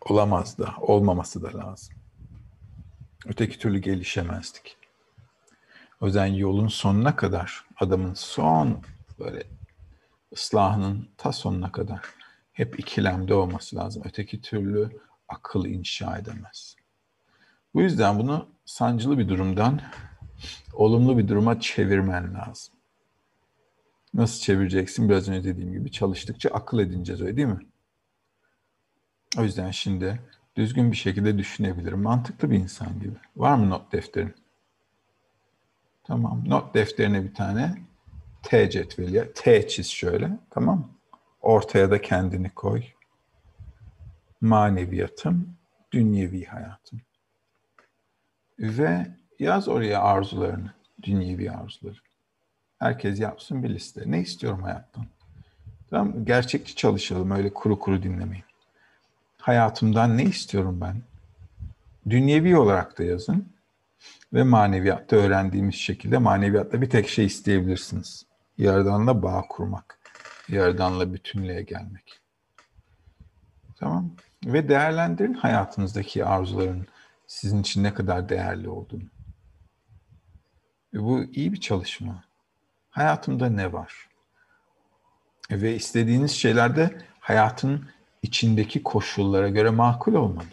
Olamaz 0.00 0.58
da, 0.58 0.74
olmaması 0.80 1.42
da 1.42 1.58
lazım. 1.58 1.94
Öteki 3.26 3.58
türlü 3.58 3.78
gelişemezdik. 3.78 4.76
O 6.00 6.06
yüzden 6.06 6.26
yolun 6.26 6.68
sonuna 6.68 7.16
kadar, 7.16 7.64
adamın 7.76 8.14
son 8.14 8.82
böyle 9.18 9.42
ıslahının 10.32 11.08
ta 11.16 11.32
sonuna 11.32 11.72
kadar 11.72 12.17
hep 12.58 12.80
ikilemde 12.80 13.34
olması 13.34 13.76
lazım. 13.76 14.02
Öteki 14.06 14.40
türlü 14.40 14.90
akıl 15.28 15.66
inşa 15.66 16.18
edemez. 16.18 16.76
Bu 17.74 17.82
yüzden 17.82 18.18
bunu 18.18 18.48
sancılı 18.64 19.18
bir 19.18 19.28
durumdan 19.28 19.80
olumlu 20.72 21.18
bir 21.18 21.28
duruma 21.28 21.60
çevirmen 21.60 22.34
lazım. 22.34 22.74
Nasıl 24.14 24.40
çevireceksin? 24.40 25.08
Biraz 25.08 25.28
önce 25.28 25.44
dediğim 25.48 25.72
gibi 25.72 25.92
çalıştıkça 25.92 26.50
akıl 26.50 26.78
edineceğiz 26.78 27.22
öyle 27.22 27.36
değil 27.36 27.48
mi? 27.48 27.66
O 29.38 29.42
yüzden 29.42 29.70
şimdi 29.70 30.20
düzgün 30.56 30.92
bir 30.92 30.96
şekilde 30.96 31.38
düşünebilirim. 31.38 32.02
Mantıklı 32.02 32.50
bir 32.50 32.58
insan 32.58 33.00
gibi. 33.00 33.16
Var 33.36 33.54
mı 33.54 33.70
not 33.70 33.92
defterin? 33.92 34.34
Tamam. 36.04 36.44
Not 36.46 36.74
defterine 36.74 37.24
bir 37.24 37.34
tane 37.34 37.82
T 38.42 38.70
cetveli. 38.70 39.32
T 39.34 39.68
çiz 39.68 39.86
şöyle. 39.90 40.38
Tamam 40.50 40.97
Ortaya 41.42 41.90
da 41.90 42.02
kendini 42.02 42.50
koy. 42.50 42.82
Maneviyatım, 44.40 45.48
dünyevi 45.92 46.44
hayatım. 46.44 47.00
Ve 48.58 49.06
yaz 49.38 49.68
oraya 49.68 50.02
arzularını, 50.02 50.72
dünyevi 51.02 51.50
arzuları. 51.50 51.98
Herkes 52.78 53.20
yapsın 53.20 53.62
bir 53.62 53.70
liste. 53.70 54.02
Ne 54.06 54.20
istiyorum 54.20 54.62
hayattan? 54.62 55.06
Tamam 55.90 56.24
Gerçekçi 56.24 56.74
çalışalım, 56.74 57.30
öyle 57.30 57.54
kuru 57.54 57.78
kuru 57.78 58.02
dinlemeyin. 58.02 58.44
Hayatımdan 59.38 60.16
ne 60.18 60.22
istiyorum 60.22 60.80
ben? 60.80 61.02
Dünyevi 62.10 62.56
olarak 62.56 62.98
da 62.98 63.04
yazın. 63.04 63.48
Ve 64.32 64.42
maneviyatta 64.42 65.16
öğrendiğimiz 65.16 65.74
şekilde 65.74 66.18
maneviyatta 66.18 66.82
bir 66.82 66.90
tek 66.90 67.08
şey 67.08 67.26
isteyebilirsiniz. 67.26 68.26
Yaradanla 68.58 69.22
bağ 69.22 69.44
kurmak. 69.48 69.97
Yaradanla 70.48 71.14
bütünlüğe 71.14 71.62
gelmek. 71.62 72.20
Tamam. 73.76 74.10
Ve 74.44 74.68
değerlendirin 74.68 75.34
hayatınızdaki 75.34 76.24
arzuların 76.24 76.86
sizin 77.26 77.60
için 77.60 77.84
ne 77.84 77.94
kadar 77.94 78.28
değerli 78.28 78.68
olduğunu. 78.68 79.08
Ve 80.94 81.02
bu 81.02 81.24
iyi 81.24 81.52
bir 81.52 81.60
çalışma. 81.60 82.24
Hayatımda 82.90 83.48
ne 83.48 83.72
var? 83.72 84.08
Ve 85.50 85.74
istediğiniz 85.74 86.30
şeylerde 86.30 86.98
hayatın 87.20 87.88
içindeki 88.22 88.82
koşullara 88.82 89.48
göre 89.48 89.70
makul 89.70 90.14
olmalı. 90.14 90.46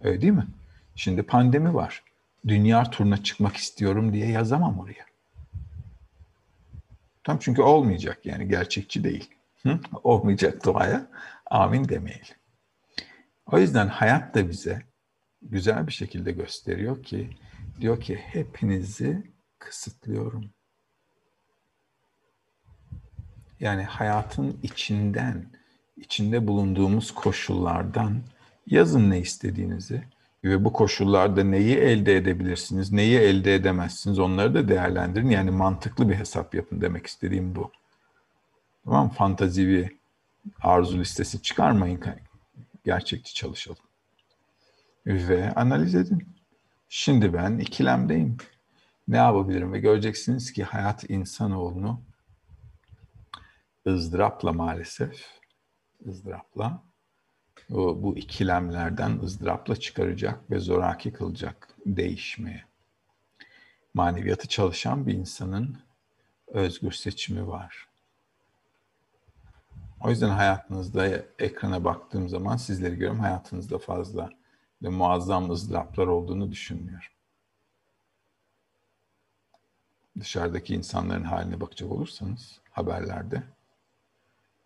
Öyle 0.00 0.20
değil 0.20 0.32
mi? 0.32 0.46
Şimdi 0.94 1.22
pandemi 1.22 1.74
var. 1.74 2.02
Dünya 2.46 2.90
turuna 2.90 3.22
çıkmak 3.22 3.56
istiyorum 3.56 4.12
diye 4.12 4.30
yazamam 4.30 4.78
oraya. 4.78 5.06
Tam 7.24 7.38
çünkü 7.38 7.62
olmayacak 7.62 8.26
yani 8.26 8.48
gerçekçi 8.48 9.04
değil. 9.04 9.37
Hı? 9.62 9.80
Olmayacak 10.04 10.64
duaya 10.64 11.10
amin 11.46 11.88
demeyelim. 11.88 12.36
O 13.46 13.58
yüzden 13.58 13.88
hayat 13.88 14.34
da 14.34 14.48
bize 14.48 14.82
güzel 15.42 15.86
bir 15.86 15.92
şekilde 15.92 16.32
gösteriyor 16.32 17.02
ki 17.02 17.30
diyor 17.80 18.00
ki 18.00 18.16
hepinizi 18.16 19.32
kısıtlıyorum. 19.58 20.50
Yani 23.60 23.82
hayatın 23.82 24.58
içinden, 24.62 25.46
içinde 25.96 26.46
bulunduğumuz 26.46 27.14
koşullardan 27.14 28.22
yazın 28.66 29.10
ne 29.10 29.18
istediğinizi 29.20 30.04
ve 30.44 30.64
bu 30.64 30.72
koşullarda 30.72 31.44
neyi 31.44 31.76
elde 31.76 32.16
edebilirsiniz, 32.16 32.92
neyi 32.92 33.18
elde 33.18 33.54
edemezsiniz 33.54 34.18
onları 34.18 34.54
da 34.54 34.68
değerlendirin. 34.68 35.30
Yani 35.30 35.50
mantıklı 35.50 36.08
bir 36.08 36.14
hesap 36.14 36.54
yapın 36.54 36.80
demek 36.80 37.06
istediğim 37.06 37.56
bu. 37.56 37.72
Tamam 38.88 39.08
Fantazi 39.10 39.68
bir 39.68 39.96
arzu 40.62 40.98
listesi 40.98 41.42
çıkarmayın. 41.42 42.04
Gerçekçi 42.84 43.34
çalışalım. 43.34 43.82
Ve 45.06 45.52
analiz 45.54 45.94
edin. 45.94 46.28
Şimdi 46.88 47.32
ben 47.32 47.58
ikilemdeyim. 47.58 48.36
Ne 49.08 49.16
yapabilirim? 49.16 49.72
Ve 49.72 49.80
göreceksiniz 49.80 50.52
ki 50.52 50.64
hayat 50.64 51.10
insanoğlunu 51.10 52.02
ızdırapla 53.86 54.52
maalesef 54.52 55.26
ızdırapla 56.06 56.82
o, 57.72 58.02
bu 58.02 58.16
ikilemlerden 58.16 59.18
ızdırapla 59.22 59.76
çıkaracak 59.76 60.50
ve 60.50 60.58
zoraki 60.58 61.12
kılacak 61.12 61.68
değişmeye. 61.86 62.64
Maneviyatı 63.94 64.48
çalışan 64.48 65.06
bir 65.06 65.14
insanın 65.14 65.78
özgür 66.46 66.92
seçimi 66.92 67.48
var. 67.48 67.87
O 70.00 70.10
yüzden 70.10 70.28
hayatınızda 70.28 71.06
ekrana 71.38 71.84
baktığım 71.84 72.28
zaman 72.28 72.56
sizleri 72.56 72.94
görüyorum. 72.94 73.20
Hayatınızda 73.20 73.78
fazla 73.78 74.30
ve 74.82 74.88
muazzam 74.88 75.50
ızdıraplar 75.50 76.06
olduğunu 76.06 76.50
düşünmüyorum. 76.50 77.08
Dışarıdaki 80.20 80.74
insanların 80.74 81.24
haline 81.24 81.60
bakacak 81.60 81.90
olursanız 81.92 82.60
haberlerde 82.70 83.42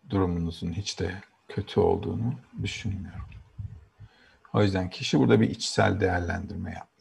durumunuzun 0.09 0.71
hiç 0.71 0.99
de 0.99 1.21
kötü 1.47 1.79
olduğunu 1.79 2.33
düşünmüyorum. 2.61 3.25
O 4.53 4.63
yüzden 4.63 4.89
kişi 4.89 5.19
burada 5.19 5.41
bir 5.41 5.49
içsel 5.49 5.99
değerlendirme 5.99 6.69
yapmalı. 6.69 6.92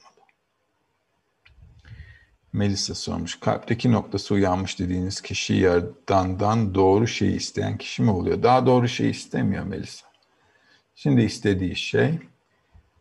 Melisa 2.52 2.94
sormuş. 2.94 3.40
Kalpteki 3.40 3.92
noktası 3.92 4.34
uyanmış 4.34 4.78
dediğiniz 4.78 5.20
kişi 5.20 5.54
yaradandan 5.54 6.74
doğru 6.74 7.06
şeyi 7.06 7.36
isteyen 7.36 7.78
kişi 7.78 8.02
mi 8.02 8.10
oluyor? 8.10 8.42
Daha 8.42 8.66
doğru 8.66 8.88
şeyi 8.88 9.10
istemiyor 9.10 9.64
Melisa. 9.64 10.06
Şimdi 10.94 11.22
istediği 11.22 11.76
şey 11.76 12.18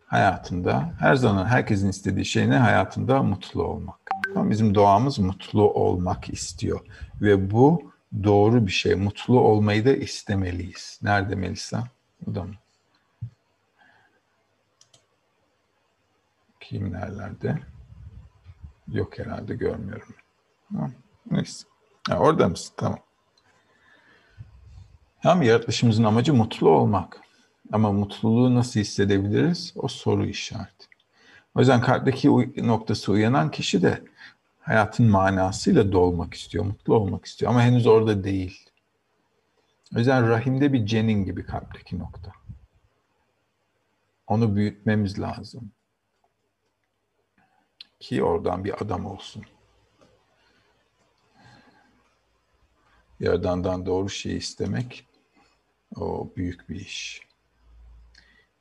hayatında 0.07 0.93
her 0.99 1.15
zaman 1.15 1.45
herkesin 1.45 1.89
istediği 1.89 2.25
şey 2.25 2.49
ne? 2.49 2.57
Hayatında 2.57 3.23
mutlu 3.23 3.63
olmak. 3.63 3.99
Bizim 4.35 4.75
doğamız 4.75 5.19
mutlu 5.19 5.73
olmak 5.73 6.29
istiyor. 6.29 6.79
Ve 7.21 7.51
bu 7.51 7.91
doğru 8.23 8.67
bir 8.67 8.71
şey. 8.71 8.95
Mutlu 8.95 9.39
olmayı 9.39 9.85
da 9.85 9.95
istemeliyiz. 9.95 10.99
Nerede 11.03 11.35
Melisa? 11.35 11.83
Bu 12.27 12.39
mı? 12.39 12.55
Kim 16.59 16.93
nerelerde? 16.93 17.70
Yok 18.91 19.19
herhalde 19.19 19.55
görmüyorum. 19.55 20.15
Tamam. 20.71 20.91
Neyse. 21.31 21.67
Ha, 22.09 22.17
orada 22.17 22.47
mısın? 22.47 22.73
Tamam. 22.77 22.99
Hem 25.19 25.41
yaratılışımızın 25.41 26.03
amacı 26.03 26.33
mutlu 26.33 26.69
olmak. 26.69 27.21
Ama 27.71 27.91
mutluluğu 27.91 28.55
nasıl 28.55 28.79
hissedebiliriz? 28.79 29.73
O 29.75 29.87
soru 29.87 30.25
işareti. 30.25 30.87
O 31.55 31.59
yüzden 31.59 31.81
kalpteki 31.81 32.29
noktası 32.67 33.11
uyanan 33.11 33.51
kişi 33.51 33.81
de 33.81 34.03
hayatın 34.59 35.05
manasıyla 35.05 35.91
dolmak 35.91 36.33
istiyor, 36.33 36.65
mutlu 36.65 36.95
olmak 36.95 37.25
istiyor 37.25 37.51
ama 37.51 37.61
henüz 37.61 37.87
orada 37.87 38.23
değil. 38.23 38.69
O 39.95 39.97
yüzden 39.97 40.29
rahimde 40.29 40.73
bir 40.73 40.85
cenin 40.85 41.25
gibi 41.25 41.45
kalpteki 41.45 41.99
nokta. 41.99 42.31
Onu 44.27 44.55
büyütmemiz 44.55 45.19
lazım. 45.19 45.71
Ki 48.01 48.23
oradan 48.23 48.63
bir 48.63 48.81
adam 48.81 49.05
olsun. 49.05 49.43
Yaradan'dan 53.19 53.85
doğru 53.85 54.09
şeyi 54.09 54.37
istemek 54.37 55.07
o 55.95 56.29
büyük 56.35 56.69
bir 56.69 56.75
iş. 56.75 57.21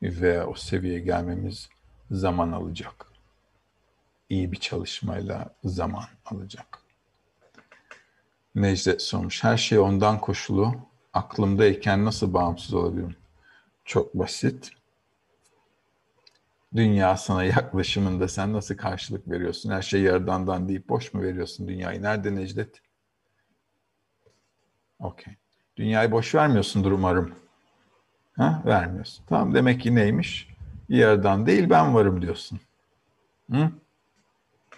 Ve 0.03 0.45
o 0.45 0.55
seviyeye 0.55 1.01
gelmemiz 1.01 1.69
zaman 2.11 2.53
alacak 2.53 3.11
iyi 4.31 4.53
bir 4.53 4.57
çalışmayla 4.57 5.55
zaman 5.65 6.05
alacak. 6.25 6.83
Necdet 8.55 9.03
sormuş. 9.03 9.45
Her 9.45 9.57
şey 9.57 9.79
ondan 9.79 10.21
koşulu. 10.21 10.75
Aklımdayken 11.13 12.05
nasıl 12.05 12.35
bağımsız 12.35 12.75
olabilirim? 12.75 13.17
Çok 13.85 14.15
basit. 14.15 14.71
Dünya 16.77 17.17
sana 17.17 17.45
yaklaşımında 17.45 18.29
sen 18.29 18.53
nasıl 18.53 18.77
karşılık 18.77 19.31
veriyorsun? 19.31 19.71
Her 19.71 19.83
şey 19.83 20.03
yarıdandan 20.03 20.69
deyip 20.69 20.89
boş 20.89 21.15
mu 21.15 21.23
veriyorsun 21.23 21.69
dünyayı? 21.69 22.03
Nerede 22.03 22.35
Necdet? 22.35 22.81
Okey. 24.99 25.35
Dünyayı 25.77 26.11
boş 26.11 26.35
vermiyorsundur 26.35 26.93
umarım. 26.93 27.35
Ha? 28.37 28.63
Vermiyorsun. 28.67 29.25
Tamam 29.29 29.55
demek 29.55 29.81
ki 29.81 29.95
neymiş? 29.95 30.49
Yarıdan 30.89 31.47
değil 31.47 31.71
ben 31.71 31.95
varım 31.95 32.23
diyorsun. 32.23 32.61
Hı? 33.51 33.71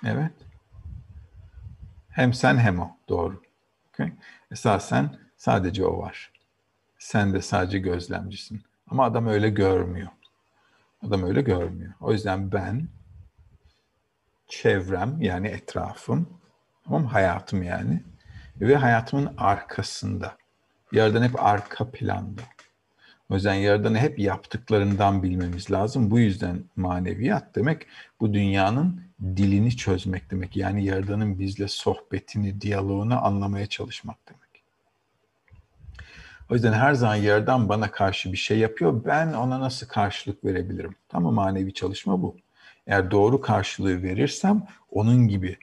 Evet. 0.04 0.32
Hem 2.08 2.32
sen 2.34 2.56
hem 2.56 2.80
o. 2.80 2.96
Doğru. 3.08 3.42
Okay. 3.88 4.12
Esasen 4.50 5.18
sadece 5.36 5.86
o 5.86 5.98
var. 5.98 6.32
Sen 6.98 7.32
de 7.32 7.42
sadece 7.42 7.78
gözlemcisin. 7.78 8.62
Ama 8.88 9.04
adam 9.04 9.26
öyle 9.26 9.50
görmüyor. 9.50 10.08
Adam 11.02 11.22
öyle 11.22 11.42
görmüyor. 11.42 11.92
O 12.00 12.12
yüzden 12.12 12.52
ben, 12.52 12.88
çevrem 14.48 15.22
yani 15.22 15.48
etrafım, 15.48 16.28
tamam 16.84 17.06
hayatım 17.06 17.62
yani 17.62 18.02
ve 18.60 18.76
hayatımın 18.76 19.34
arkasında. 19.36 20.36
Yerden 20.92 21.22
hep 21.22 21.42
arka 21.44 21.90
planda. 21.90 22.42
O 23.30 23.34
yüzden 23.34 23.54
Yaradan'ı 23.54 23.98
hep 23.98 24.18
yaptıklarından 24.18 25.22
bilmemiz 25.22 25.70
lazım. 25.70 26.10
Bu 26.10 26.18
yüzden 26.18 26.64
maneviyat 26.76 27.54
demek 27.54 27.86
bu 28.20 28.34
dünyanın 28.34 29.00
dilini 29.22 29.76
çözmek 29.76 30.30
demek. 30.30 30.56
Yani 30.56 30.84
Yaradan'ın 30.84 31.38
bizle 31.38 31.68
sohbetini, 31.68 32.60
diyaloğunu 32.60 33.24
anlamaya 33.24 33.66
çalışmak 33.66 34.28
demek. 34.28 34.51
O 36.50 36.54
yüzden 36.54 36.72
her 36.72 36.94
zaman 36.94 37.14
Yaradan 37.14 37.68
bana 37.68 37.90
karşı 37.90 38.32
bir 38.32 38.36
şey 38.36 38.58
yapıyor. 38.58 39.04
Ben 39.04 39.32
ona 39.32 39.60
nasıl 39.60 39.86
karşılık 39.86 40.44
verebilirim? 40.44 40.94
Tamam 41.08 41.34
manevi 41.34 41.74
çalışma 41.74 42.22
bu. 42.22 42.36
Eğer 42.86 43.10
doğru 43.10 43.40
karşılığı 43.40 44.02
verirsem 44.02 44.66
onun 44.90 45.28
gibi 45.28 45.56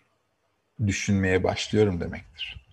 düşünmeye 0.88 1.44
başlıyorum 1.44 2.00
demektir. 2.00 2.66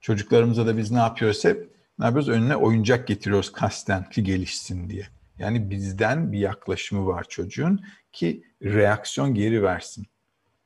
Çocuklarımıza 0.00 0.66
da 0.66 0.76
biz 0.76 0.90
ne 0.90 0.98
yapıyoruz 0.98 1.44
hep? 1.44 1.74
ne 1.98 2.04
yapıyoruz? 2.04 2.28
Önüne 2.28 2.56
oyuncak 2.56 3.08
getiriyoruz 3.08 3.52
kasten 3.52 4.10
ki 4.10 4.24
gelişsin 4.24 4.90
diye. 4.90 5.08
Yani 5.38 5.70
bizden 5.70 6.32
bir 6.32 6.38
yaklaşımı 6.38 7.06
var 7.06 7.24
çocuğun 7.28 7.84
ki 8.12 8.44
reaksiyon 8.62 9.34
geri 9.34 9.62
versin. 9.62 10.06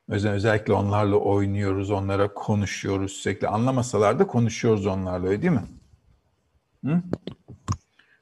Özel, 0.07 0.31
özellikle 0.31 0.73
onlarla 0.73 1.15
oynuyoruz, 1.15 1.91
onlara 1.91 2.33
konuşuyoruz 2.33 3.11
sürekli. 3.11 3.47
Anlamasalar 3.47 4.19
da 4.19 4.27
konuşuyoruz 4.27 4.85
onlarla 4.85 5.27
öyle 5.27 5.41
değil 5.41 5.53
mi? 5.53 5.67
Hı? 6.85 7.03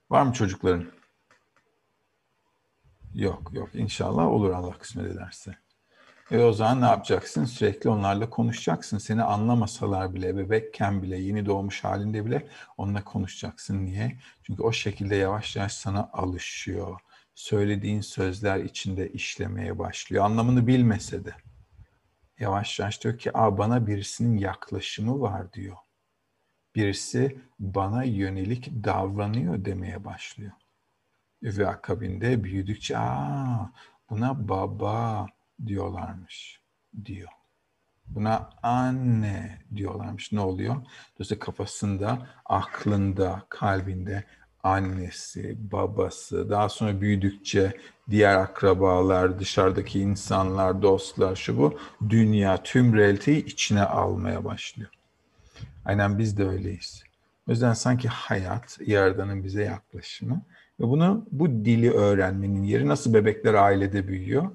Var 0.10 0.24
mı 0.24 0.34
çocukların? 0.34 0.86
Yok 3.14 3.54
yok 3.54 3.70
inşallah 3.74 4.28
olur 4.28 4.52
Allah 4.52 4.78
kısmet 4.78 5.12
ederse. 5.12 5.58
E 6.32 6.38
o 6.38 6.54
zaman 6.54 6.82
ne 6.82 6.86
yapacaksın? 6.86 7.46
Sürekli 7.46 7.90
onlarla 7.90 8.30
konuşacaksın. 8.30 8.98
Seni 8.98 9.24
anlamasalar 9.24 10.14
bile, 10.14 10.38
bebekken 10.38 11.04
bile, 11.04 11.18
yeni 11.18 11.46
doğmuş 11.46 11.84
halinde 11.84 12.26
bile 12.26 12.48
onunla 12.78 13.04
konuşacaksın. 13.04 13.86
Niye? 13.86 14.20
Çünkü 14.44 14.64
o 14.64 14.72
şekilde 14.72 15.16
yavaş 15.16 15.56
yavaş 15.56 15.74
sana 15.74 16.10
alışıyor. 16.14 17.00
Söylediğin 17.36 18.02
sözler 18.02 18.60
içinde 18.60 19.10
işlemeye 19.12 19.80
başlıyor. 19.80 20.26
Anlamını 20.26 20.68
bilmese 20.68 21.26
de. 21.26 21.36
Yavaş 22.40 22.80
yavaş 22.80 23.04
diyor 23.04 23.18
ki, 23.18 23.38
Aa, 23.38 23.58
bana 23.58 23.88
birisinin 23.88 24.38
yaklaşımı 24.38 25.22
var 25.22 25.54
diyor. 25.54 25.78
Birisi 26.78 27.38
bana 27.60 28.04
yönelik 28.04 28.70
davranıyor 28.84 29.66
demeye 29.66 30.06
başlıyor. 30.06 30.52
Ve 31.44 31.68
akabinde 31.68 32.44
büyüdükçe, 32.44 32.98
Aa, 32.98 33.72
buna 34.10 34.50
baba, 34.50 35.28
diyorlarmış 35.66 36.62
diyor. 37.06 37.30
Buna 38.08 38.50
anne 38.64 39.62
diyorlarmış. 39.76 40.32
Ne 40.32 40.40
oluyor? 40.40 40.76
Dolayısıyla 41.16 41.40
kafasında, 41.40 42.28
aklında, 42.46 43.44
kalbinde 43.50 44.24
annesi, 44.64 45.58
babası, 45.72 46.50
daha 46.50 46.70
sonra 46.70 47.02
büyüdükçe 47.02 47.78
diğer 48.10 48.36
akrabalar, 48.36 49.40
dışarıdaki 49.40 50.00
insanlar, 50.00 50.82
dostlar, 50.82 51.36
şu 51.36 51.58
bu 51.58 51.80
dünya, 52.10 52.64
tüm 52.64 52.96
realiteyi 52.96 53.46
içine 53.46 53.84
almaya 53.84 54.46
başlıyor. 54.46 54.90
Aynen 55.88 56.18
biz 56.18 56.38
de 56.38 56.48
öyleyiz. 56.48 57.04
O 57.48 57.52
yüzden 57.52 57.74
sanki 57.74 58.08
hayat, 58.08 58.78
Yaradan'ın 58.86 59.44
bize 59.44 59.64
yaklaşımı 59.64 60.42
ve 60.80 60.84
bunu 60.84 61.26
bu 61.32 61.50
dili 61.50 61.92
öğrenmenin 61.92 62.64
yeri 62.64 62.88
nasıl 62.88 63.14
bebekler 63.14 63.54
ailede 63.54 64.08
büyüyor? 64.08 64.52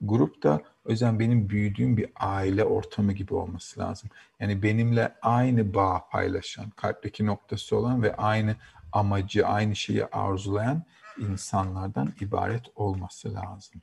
Grup 0.00 0.42
da 0.42 0.60
o 0.84 0.90
yüzden 0.90 1.20
benim 1.20 1.48
büyüdüğüm 1.48 1.96
bir 1.96 2.10
aile 2.16 2.64
ortamı 2.64 3.12
gibi 3.12 3.34
olması 3.34 3.80
lazım. 3.80 4.10
Yani 4.40 4.62
benimle 4.62 5.14
aynı 5.22 5.74
bağ 5.74 6.08
paylaşan, 6.10 6.70
kalpteki 6.70 7.26
noktası 7.26 7.76
olan 7.76 8.02
ve 8.02 8.16
aynı 8.16 8.56
amacı, 8.92 9.46
aynı 9.46 9.76
şeyi 9.76 10.06
arzulayan 10.06 10.82
insanlardan 11.18 12.12
ibaret 12.20 12.64
olması 12.76 13.34
lazım. 13.34 13.80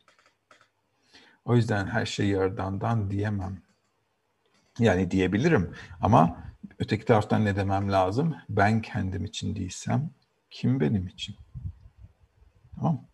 O 1.45 1.55
yüzden 1.55 1.88
her 1.88 2.05
şey 2.05 2.28
yaradandan 2.28 3.11
diyemem. 3.11 3.66
Yani 4.80 5.11
diyebilirim 5.11 5.75
ama 6.01 6.43
öteki 6.80 7.05
taraftan 7.05 7.45
ne 7.45 7.55
demem 7.55 7.91
lazım? 7.91 8.36
Ben 8.49 8.82
kendim 8.82 9.25
için 9.25 9.55
değilsem 9.55 10.09
kim 10.49 10.80
benim 10.80 11.07
için? 11.07 11.36
Tamam 12.75 13.07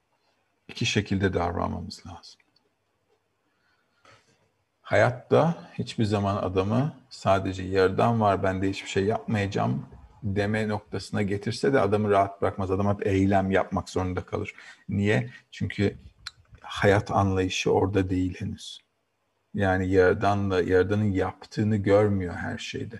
İki 0.68 0.86
şekilde 0.86 1.34
davranmamız 1.34 2.03
lazım. 2.07 2.39
Hayatta 4.82 5.70
hiçbir 5.74 6.05
zaman 6.05 6.36
adamı 6.36 6.95
sadece 7.09 7.64
yerden 7.64 8.22
var 8.22 8.43
ben 8.43 8.61
de 8.61 8.70
hiçbir 8.70 8.89
şey 8.89 9.05
yapmayacağım 9.05 9.86
deme 10.24 10.68
noktasına 10.68 11.22
getirse 11.22 11.74
de 11.74 11.80
adamı 11.80 12.09
rahat 12.09 12.41
bırakmaz. 12.41 12.72
Adam 12.72 12.88
hep 12.88 13.07
eylem 13.07 13.51
yapmak 13.51 13.89
zorunda 13.89 14.26
kalır. 14.26 14.53
Niye? 14.89 15.30
Çünkü 15.51 15.97
hayat 16.61 17.11
anlayışı 17.11 17.72
orada 17.72 18.09
değil 18.09 18.36
henüz. 18.39 18.83
Yani 19.54 19.89
yerdanla, 19.89 20.62
yerdanın 20.62 21.12
yaptığını 21.12 21.76
görmüyor 21.76 22.34
her 22.34 22.58
şeyde. 22.58 22.99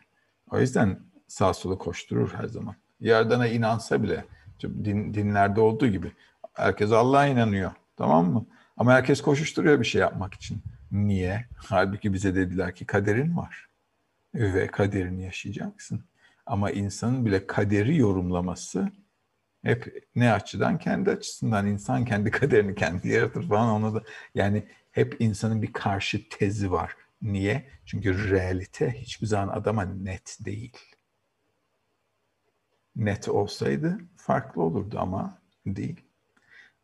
O 0.52 0.60
yüzden 0.60 1.00
sağ 1.28 1.54
sola 1.54 1.78
koşturur 1.78 2.34
her 2.34 2.46
zaman. 2.46 2.76
Yerdana 3.00 3.48
inansa 3.48 4.04
bile, 4.04 4.26
din, 4.62 5.14
dinlerde 5.14 5.62
olduğu 5.62 5.88
gibi 5.88 6.12
herkes 6.54 6.92
Allah'a 6.92 7.26
inanıyor. 7.26 7.72
Tamam 7.98 8.34
mı? 8.34 8.46
Ama 8.78 8.94
herkes 8.94 9.22
koşuşturuyor 9.22 9.80
bir 9.80 9.86
şey 9.86 10.02
yapmak 10.02 10.34
için. 10.34 10.62
Niye? 10.92 11.46
Halbuki 11.56 12.14
bize 12.14 12.36
dediler 12.36 12.76
ki 12.76 12.86
kaderin 12.86 13.38
var 13.38 13.68
ve 14.36 14.68
kaderini 14.68 15.24
yaşayacaksın. 15.24 16.04
Ama 16.46 16.72
insanın 16.72 17.26
bile 17.26 17.48
kaderi 17.48 17.98
yorumlaması 17.98 18.92
hep 19.64 20.08
ne 20.16 20.34
açıdan? 20.34 20.78
Kendi 20.78 21.12
açısından 21.12 21.68
insan 21.68 22.06
kendi 22.06 22.32
kaderini 22.32 22.76
kendi 22.76 23.08
yaratır 23.08 23.48
falan 23.48 23.70
onu 23.70 23.96
da 23.96 24.04
yani 24.36 24.64
hep 24.94 25.16
insanın 25.20 25.62
bir 25.62 25.74
karşı 25.74 26.30
tezi 26.30 26.72
var. 26.72 26.96
Niye? 27.22 27.70
Çünkü 27.86 28.30
realite 28.32 28.92
hiçbir 28.92 29.28
zaman 29.28 29.56
adama 29.56 29.86
net 29.86 30.38
değil. 30.46 30.78
Net 32.96 33.30
olsaydı 33.30 34.00
farklı 34.18 34.62
olurdu 34.62 35.00
ama 35.00 35.42
değil. 35.66 36.02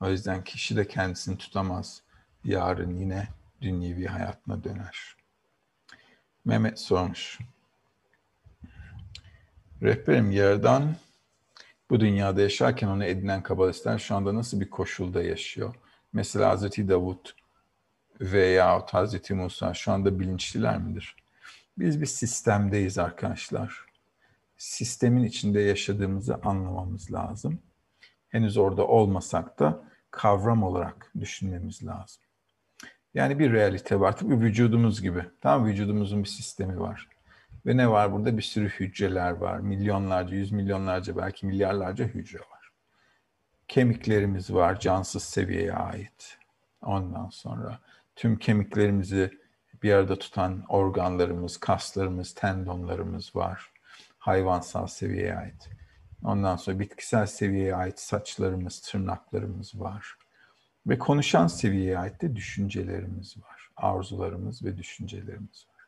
O 0.02 0.10
yüzden 0.10 0.44
kişi 0.44 0.76
de 0.76 0.88
kendisini 0.88 1.38
tutamaz. 1.38 2.02
Yarın 2.44 3.00
yine 3.00 3.28
dünyevi 3.62 4.06
hayatına 4.06 4.64
döner. 4.64 5.16
Mehmet 6.46 6.80
sormuş. 6.80 7.40
Rehberim 9.82 10.32
yerden 10.32 10.96
bu 11.90 12.00
dünyada 12.00 12.42
yaşarken 12.42 12.88
onu 12.88 13.06
edinen 13.06 13.44
kabalistler 13.44 14.00
şu 14.00 14.16
anda 14.16 14.36
nasıl 14.36 14.60
bir 14.62 14.70
koşulda 14.70 15.24
yaşıyor? 15.24 15.76
Mesela 16.14 16.50
Hazreti 16.50 16.90
Davut 16.90 17.39
veya 18.22 18.86
Hazreti 18.92 19.34
Musa 19.34 19.74
şu 19.74 19.92
anda 19.92 20.20
bilinçliler 20.20 20.78
midir? 20.78 21.16
Biz 21.78 22.02
bir 22.02 22.06
sistemdeyiz 22.06 22.98
arkadaşlar. 22.98 23.86
Sistemin 24.58 25.24
içinde 25.24 25.60
yaşadığımızı 25.60 26.36
anlamamız 26.36 27.14
lazım. 27.14 27.60
Henüz 28.30 28.58
orada 28.58 28.88
olmasak 28.88 29.60
da 29.60 29.84
kavram 30.12 30.64
olarak 30.64 31.12
düşünmemiz 31.20 31.86
lazım. 31.86 32.22
Yani 33.14 33.40
bir 33.40 33.52
realite 33.52 34.00
var. 34.00 34.18
Tıpkı 34.18 34.42
vücudumuz 34.42 35.02
gibi. 35.02 35.26
Tam 35.42 35.66
vücudumuzun 35.66 36.24
bir 36.24 36.30
sistemi 36.30 36.80
var. 36.80 37.08
Ve 37.66 37.78
ne 37.78 37.90
var 37.90 38.14
burada? 38.14 38.38
Bir 38.38 38.42
sürü 38.42 38.70
hücreler 38.70 39.32
var. 39.32 39.60
Milyonlarca, 39.60 40.36
yüz 40.36 40.52
milyonlarca, 40.52 41.18
belki 41.18 41.46
milyarlarca 41.46 42.06
hücre 42.06 42.40
var. 42.40 42.72
Kemiklerimiz 43.68 44.54
var, 44.54 44.80
cansız 44.80 45.24
seviyeye 45.24 45.74
ait. 45.74 46.38
Ondan 46.82 47.30
sonra 47.30 47.80
tüm 48.20 48.40
kemiklerimizi 48.40 49.32
bir 49.84 49.94
arada 49.94 50.20
tutan 50.20 50.64
organlarımız, 50.70 51.58
kaslarımız, 51.58 52.34
tendonlarımız 52.34 53.36
var. 53.36 53.72
Hayvansal 54.18 54.88
seviyeye 54.88 55.36
ait. 55.36 55.70
Ondan 56.24 56.56
sonra 56.56 56.80
bitkisel 56.80 57.26
seviyeye 57.26 57.76
ait 57.76 58.00
saçlarımız, 58.00 58.82
tırnaklarımız 58.82 59.80
var 59.80 60.16
Ve 60.88 61.00
konuşan 61.00 61.48
seviyeye 61.48 62.00
ait 62.00 62.22
de 62.22 62.36
düşüncelerimiz 62.36 63.38
var. 63.38 63.70
Arzularımız 63.76 64.64
ve 64.64 64.78
düşüncelerimiz 64.78 65.68
var. 65.74 65.88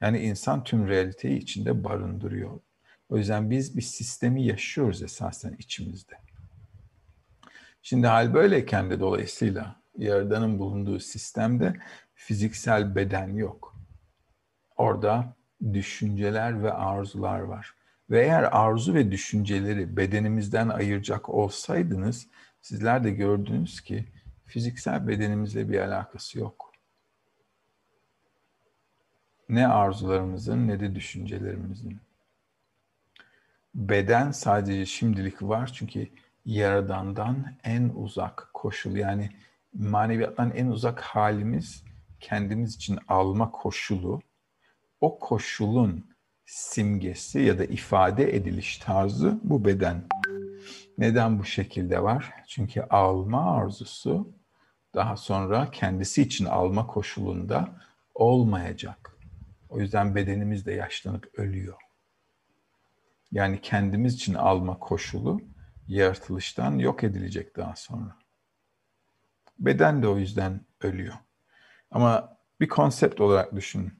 Yani 0.00 0.20
insan 0.20 0.64
tüm 0.64 0.88
realiteyi 0.88 1.38
içinde 1.38 1.84
barındırıyor. 1.84 2.60
O 3.08 3.16
yüzden 3.16 3.50
biz 3.50 3.76
bir 3.76 3.82
sistemi 3.82 4.46
yaşıyoruz 4.46 5.02
esasen 5.02 5.56
içimizde. 5.58 6.14
Şimdi 7.82 8.06
hal 8.06 8.34
böyleyken 8.34 8.90
de 8.90 9.00
dolayısıyla 9.00 9.81
Yaradan'ın 9.96 10.58
bulunduğu 10.58 10.98
sistemde 10.98 11.76
fiziksel 12.14 12.94
beden 12.94 13.28
yok. 13.36 13.76
Orada 14.76 15.36
düşünceler 15.72 16.62
ve 16.62 16.72
arzular 16.72 17.40
var. 17.40 17.74
Ve 18.10 18.22
eğer 18.22 18.42
arzu 18.42 18.94
ve 18.94 19.10
düşünceleri 19.10 19.96
bedenimizden 19.96 20.68
ayıracak 20.68 21.28
olsaydınız, 21.28 22.28
sizler 22.60 23.04
de 23.04 23.10
gördünüz 23.10 23.80
ki 23.80 24.04
fiziksel 24.44 25.08
bedenimizle 25.08 25.68
bir 25.68 25.78
alakası 25.78 26.38
yok. 26.38 26.72
Ne 29.48 29.66
arzularımızın 29.66 30.68
ne 30.68 30.80
de 30.80 30.94
düşüncelerimizin. 30.94 32.00
Beden 33.74 34.30
sadece 34.30 34.86
şimdilik 34.86 35.42
var 35.42 35.72
çünkü 35.74 36.08
Yaradan'dan 36.44 37.56
en 37.64 37.88
uzak 37.88 38.50
koşul 38.54 38.96
yani 38.96 39.30
maneviyattan 39.74 40.50
en 40.50 40.66
uzak 40.66 41.00
halimiz 41.00 41.84
kendimiz 42.20 42.74
için 42.74 42.98
alma 43.08 43.50
koşulu. 43.50 44.20
O 45.00 45.18
koşulun 45.18 46.06
simgesi 46.46 47.40
ya 47.40 47.58
da 47.58 47.64
ifade 47.64 48.36
ediliş 48.36 48.78
tarzı 48.78 49.40
bu 49.42 49.64
beden. 49.64 50.04
Neden 50.98 51.38
bu 51.38 51.44
şekilde 51.44 52.02
var? 52.02 52.34
Çünkü 52.48 52.80
alma 52.80 53.56
arzusu 53.56 54.32
daha 54.94 55.16
sonra 55.16 55.70
kendisi 55.70 56.22
için 56.22 56.44
alma 56.44 56.86
koşulunda 56.86 57.80
olmayacak. 58.14 59.16
O 59.68 59.80
yüzden 59.80 60.14
bedenimiz 60.14 60.66
de 60.66 60.72
yaşlanıp 60.72 61.38
ölüyor. 61.38 61.76
Yani 63.32 63.60
kendimiz 63.60 64.14
için 64.14 64.34
alma 64.34 64.78
koşulu 64.78 65.40
yaratılıştan 65.88 66.78
yok 66.78 67.04
edilecek 67.04 67.56
daha 67.56 67.76
sonra. 67.76 68.21
Beden 69.58 70.02
de 70.02 70.08
o 70.08 70.18
yüzden 70.18 70.60
ölüyor. 70.80 71.14
Ama 71.90 72.36
bir 72.60 72.68
konsept 72.68 73.20
olarak 73.20 73.56
düşün. 73.56 73.92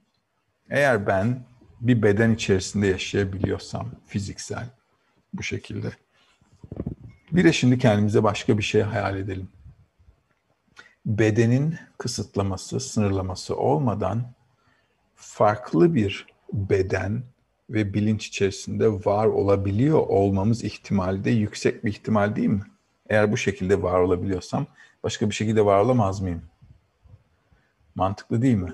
Eğer 0.71 1.07
ben 1.07 1.45
bir 1.81 2.03
beden 2.03 2.31
içerisinde 2.31 2.87
yaşayabiliyorsam 2.87 3.91
fiziksel 4.07 4.67
bu 5.33 5.43
şekilde. 5.43 5.93
Bir 7.33 7.45
de 7.45 7.53
şimdi 7.53 7.79
kendimize 7.79 8.23
başka 8.23 8.59
bir 8.59 8.63
şey 8.63 8.83
hayal 8.83 9.17
edelim. 9.17 9.49
Bedenin 11.07 11.79
kısıtlaması, 11.99 12.81
sınırlaması 12.81 13.57
olmadan 13.57 14.33
farklı 15.15 15.95
bir 15.95 16.27
beden 16.53 17.23
ve 17.71 17.95
bilinç 17.95 18.27
içerisinde 18.27 18.89
var 18.89 19.27
olabiliyor 19.27 19.99
olmamız 19.99 20.65
ihtimali 20.65 21.25
de 21.25 21.31
yüksek 21.31 21.85
bir 21.85 21.91
ihtimal 21.91 22.37
değil 22.37 22.49
mi? 22.49 22.63
Eğer 23.09 23.33
bu 23.33 23.37
şekilde 23.37 23.83
var 23.83 24.01
olabiliyorsam 24.01 24.67
başka 25.05 25.31
bir 25.31 25.35
şekilde 25.35 25.65
var 25.65 25.79
olamaz 25.79 26.21
mıyım? 26.21 26.43
Mantıklı 27.95 28.43
değil 28.43 28.57
mi? 28.57 28.73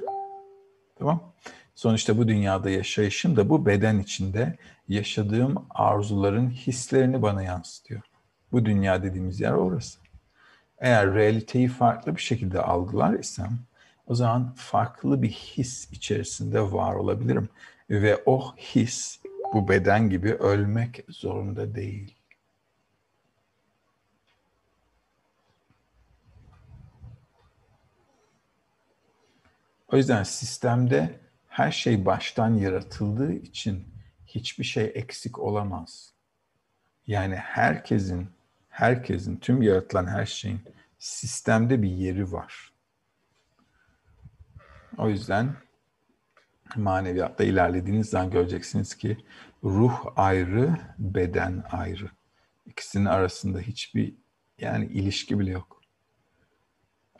Tamam. 0.98 1.32
Sonuçta 1.74 2.18
bu 2.18 2.28
dünyada 2.28 2.70
yaşayışım 2.70 3.36
da 3.36 3.48
bu 3.48 3.66
beden 3.66 3.98
içinde 3.98 4.56
yaşadığım 4.88 5.66
arzuların 5.70 6.50
hislerini 6.50 7.22
bana 7.22 7.42
yansıtıyor. 7.42 8.02
Bu 8.52 8.64
dünya 8.64 9.02
dediğimiz 9.02 9.40
yer 9.40 9.52
orası. 9.52 9.98
Eğer 10.78 11.14
realiteyi 11.14 11.68
farklı 11.68 12.16
bir 12.16 12.20
şekilde 12.20 12.62
algılar 12.62 13.14
isem 13.18 13.58
o 14.06 14.14
zaman 14.14 14.54
farklı 14.56 15.22
bir 15.22 15.30
his 15.30 15.92
içerisinde 15.92 16.72
var 16.72 16.94
olabilirim. 16.94 17.48
Ve 17.90 18.22
o 18.26 18.56
his 18.56 19.20
bu 19.54 19.68
beden 19.68 20.10
gibi 20.10 20.34
ölmek 20.34 21.04
zorunda 21.08 21.74
değil. 21.74 22.17
O 29.92 29.96
yüzden 29.96 30.22
sistemde 30.22 31.20
her 31.48 31.72
şey 31.72 32.06
baştan 32.06 32.54
yaratıldığı 32.54 33.32
için 33.32 33.88
hiçbir 34.26 34.64
şey 34.64 34.92
eksik 34.94 35.38
olamaz. 35.38 36.12
Yani 37.06 37.36
herkesin, 37.36 38.28
herkesin, 38.68 39.36
tüm 39.36 39.62
yaratılan 39.62 40.06
her 40.06 40.26
şeyin 40.26 40.60
sistemde 40.98 41.82
bir 41.82 41.90
yeri 41.90 42.32
var. 42.32 42.72
O 44.98 45.08
yüzden 45.08 45.56
maneviyatta 46.76 47.44
ilerlediğiniz 47.44 48.10
zaman 48.10 48.30
göreceksiniz 48.30 48.94
ki 48.94 49.24
ruh 49.64 50.06
ayrı, 50.16 50.76
beden 50.98 51.64
ayrı. 51.70 52.10
İkisinin 52.66 53.04
arasında 53.04 53.60
hiçbir 53.60 54.14
yani 54.58 54.86
ilişki 54.86 55.38
bile 55.38 55.50
yok. 55.50 55.77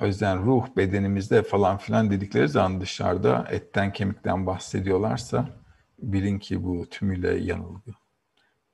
O 0.01 0.07
yüzden 0.07 0.47
ruh 0.47 0.67
bedenimizde 0.77 1.43
falan 1.43 1.79
filan 1.79 2.11
dedikleri 2.11 2.49
zaman 2.49 2.81
dışarıda 2.81 3.47
etten 3.51 3.93
kemikten 3.93 4.47
bahsediyorlarsa 4.47 5.49
bilin 5.99 6.39
ki 6.39 6.65
bu 6.65 6.89
tümüyle 6.91 7.35
yanılgı. 7.35 7.91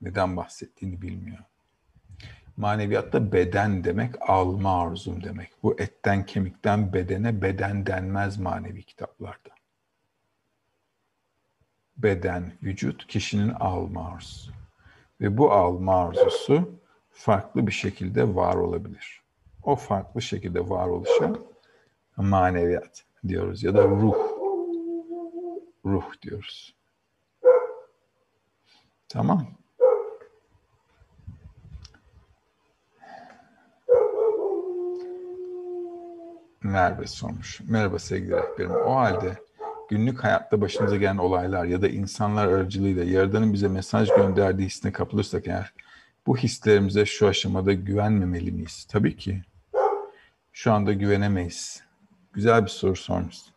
Neden 0.00 0.36
bahsettiğini 0.36 1.02
bilmiyor. 1.02 1.38
Maneviyatta 2.56 3.32
beden 3.32 3.84
demek 3.84 4.30
alma 4.30 4.82
arzum 4.82 5.22
demek. 5.22 5.50
Bu 5.62 5.80
etten 5.80 6.26
kemikten 6.26 6.92
bedene 6.92 7.42
beden 7.42 7.86
denmez 7.86 8.38
manevi 8.38 8.82
kitaplarda. 8.82 9.54
Beden, 11.96 12.52
vücut 12.62 13.06
kişinin 13.06 13.48
alma 13.48 14.08
arzusu. 14.08 14.52
Ve 15.20 15.38
bu 15.38 15.52
alma 15.52 16.06
arzusu 16.06 16.80
farklı 17.10 17.66
bir 17.66 17.72
şekilde 17.72 18.34
var 18.34 18.54
olabilir 18.54 19.23
o 19.64 19.76
farklı 19.76 20.22
şekilde 20.22 20.68
varoluşa 20.70 21.32
maneviyat 22.16 23.04
diyoruz 23.28 23.62
ya 23.62 23.74
da 23.74 23.84
ruh. 23.84 24.34
Ruh 25.84 26.04
diyoruz. 26.22 26.76
Tamam. 29.08 29.46
Merve 36.62 37.06
sormuş. 37.06 37.60
Merhaba 37.68 37.98
sevgili 37.98 38.36
rehberim. 38.36 38.70
O 38.70 38.94
halde 38.94 39.36
günlük 39.90 40.24
hayatta 40.24 40.60
başımıza 40.60 40.96
gelen 40.96 41.16
olaylar 41.16 41.64
ya 41.64 41.82
da 41.82 41.88
insanlar 41.88 42.48
aracılığıyla 42.48 43.04
Yaradan'ın 43.04 43.52
bize 43.52 43.68
mesaj 43.68 44.08
gönderdiği 44.08 44.66
hissine 44.66 44.92
kapılırsak 44.92 45.48
eğer 45.48 45.72
bu 46.26 46.36
hislerimize 46.36 47.06
şu 47.06 47.28
aşamada 47.28 47.72
güvenmemeli 47.72 48.52
miyiz? 48.52 48.86
Tabii 48.90 49.16
ki 49.16 49.42
şu 50.54 50.72
anda 50.72 50.92
güvenemeyiz? 50.92 51.82
Güzel 52.32 52.62
bir 52.62 52.70
soru 52.70 52.96
sormuşsun. 52.96 53.54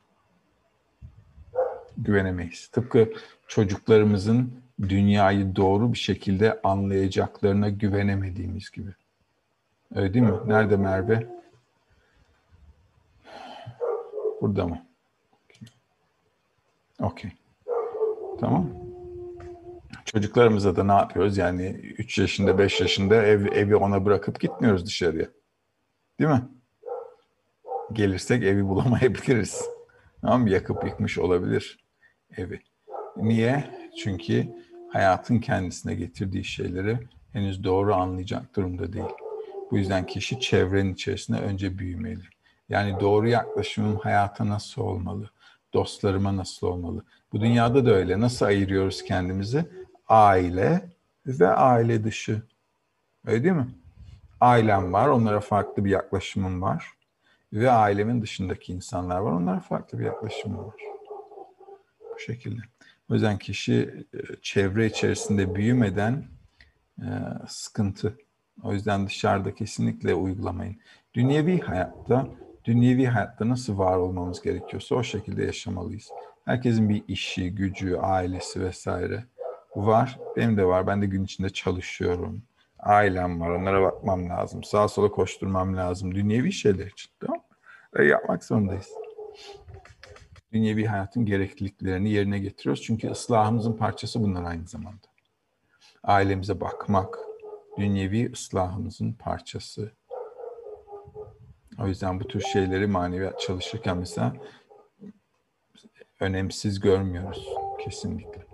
Güvenemeyiz. 1.98 2.68
Tıpkı 2.68 3.14
çocuklarımızın 3.48 4.62
dünyayı 4.82 5.56
doğru 5.56 5.94
bir 5.94 5.98
şekilde 5.98 6.62
anlayacaklarına 6.62 7.70
güvenemediğimiz 7.70 8.72
gibi. 8.72 8.92
Öyle 9.96 10.14
değil 10.14 10.26
mi? 10.26 10.34
Nerede 10.46 10.78
Merve? 10.78 11.28
Burada 14.42 14.68
mı? 14.68 14.86
Okey. 17.00 17.32
Tamam. 18.40 18.70
Çocuklarımıza 20.06 20.76
da 20.76 20.84
ne 20.84 20.92
yapıyoruz? 20.92 21.38
Yani 21.38 21.68
3 21.98 22.18
yaşında, 22.18 22.58
5 22.58 22.82
yaşında 22.82 23.16
ev, 23.16 23.46
evi 23.46 23.76
ona 23.76 24.06
bırakıp 24.06 24.40
gitmiyoruz 24.40 24.86
dışarıya. 24.86 25.28
Değil 26.20 26.30
mi? 26.30 26.57
Gelirsek 27.94 28.44
evi 28.44 28.68
bulamayabiliriz. 28.68 29.62
Tamam? 30.22 30.48
Yakıp 30.48 30.84
yıkmış 30.84 31.18
olabilir 31.18 31.80
evi. 32.38 32.62
Niye? 33.18 33.64
Çünkü 34.04 34.48
hayatın 34.90 35.40
kendisine 35.40 35.96
getirdiği 35.96 36.44
şeyleri 36.44 37.00
henüz 37.34 37.64
doğru 37.64 37.96
anlayacak 37.96 38.56
durumda 38.56 38.94
değil. 38.94 39.06
Bu 39.72 39.78
yüzden 39.78 40.06
kişi 40.06 40.40
çevrenin 40.40 40.94
içerisinde 40.94 41.38
önce 41.38 41.78
büyümeli. 41.78 42.24
Yani 42.70 43.00
doğru 43.00 43.28
yaklaşımım 43.30 43.98
hayata 43.98 44.50
nasıl 44.50 44.82
olmalı? 44.82 45.30
Dostlarıma 45.74 46.38
nasıl 46.38 46.68
olmalı? 46.68 47.04
Bu 47.34 47.42
dünyada 47.42 47.86
da 47.86 47.92
öyle. 47.92 48.20
Nasıl 48.20 48.46
ayırıyoruz 48.46 49.04
kendimizi? 49.04 49.66
Aile 50.08 50.90
ve 51.26 51.48
aile 51.48 52.04
dışı. 52.04 52.42
Öyle 53.26 53.44
değil 53.44 53.56
mi? 53.56 53.68
Ailem 54.42 54.94
var, 54.94 55.08
onlara 55.08 55.40
farklı 55.40 55.86
bir 55.86 55.90
yaklaşımım 55.90 56.62
var 56.62 56.97
ve 57.60 57.72
ailemin 57.72 58.22
dışındaki 58.22 58.74
insanlar 58.74 59.20
var. 59.20 59.32
Onlara 59.32 59.60
farklı 59.60 60.00
bir 60.00 60.06
yaklaşım 60.06 60.58
var. 60.58 60.76
Bu 62.16 62.20
şekilde. 62.20 62.62
O 63.10 63.14
yüzden 63.14 63.38
kişi 63.38 64.06
e, 64.14 64.20
çevre 64.42 64.86
içerisinde 64.86 65.56
büyümeden 65.56 66.26
e, 67.00 67.08
sıkıntı 67.48 68.18
O 68.64 68.74
yüzden 68.74 69.08
dışarıda 69.08 69.56
kesinlikle 69.56 70.14
uygulamayın. 70.14 70.78
Dünyevi 71.14 71.60
hayatta, 71.60 72.28
dünyevi 72.66 73.06
hayatta 73.06 73.50
nasıl 73.50 73.78
var 73.78 73.98
olmamız 73.98 74.42
gerekiyorsa 74.42 74.96
o 74.96 75.04
şekilde 75.04 75.44
yaşamalıyız. 75.44 76.10
Herkesin 76.46 76.90
bir 76.90 77.04
işi, 77.08 77.56
gücü, 77.56 77.96
ailesi 77.96 78.62
vesaire 78.62 79.24
var. 79.76 80.20
Benim 80.38 80.58
de 80.58 80.66
var. 80.66 80.88
Ben 80.88 81.02
de 81.02 81.06
gün 81.06 81.24
içinde 81.24 81.50
çalışıyorum. 81.50 82.44
Ailem 82.80 83.42
var. 83.42 83.50
Onlara 83.50 83.82
bakmam 83.82 84.30
lazım. 84.30 84.64
Sağa 84.64 84.88
sola 84.88 85.12
koşturmam 85.12 85.78
lazım. 85.78 86.16
Dünyevi 86.16 86.52
şeyler 86.52 86.86
için. 86.88 87.12
Tamam? 87.20 87.42
Yapmak 88.04 88.44
zorundayız. 88.44 88.90
Dünyevi 90.54 90.86
hayatın 90.86 91.26
gerekliliklerini 91.26 92.10
yerine 92.10 92.40
getiriyoruz. 92.40 92.84
Çünkü 92.84 93.10
ıslahımızın 93.12 93.74
parçası 93.74 94.24
bunlar 94.24 94.44
aynı 94.44 94.68
zamanda. 94.68 95.08
Ailemize 96.04 96.62
bakmak, 96.62 97.20
dünyevi 97.78 98.32
ıslahımızın 98.32 99.14
parçası. 99.14 99.92
O 101.80 101.88
yüzden 101.88 102.20
bu 102.20 102.28
tür 102.28 102.42
şeyleri 102.42 102.88
maneviyat 102.88 103.40
çalışırken 103.40 103.98
mesela 103.98 104.34
önemsiz 106.20 106.80
görmüyoruz 106.80 107.50
kesinlikle. 107.80 108.47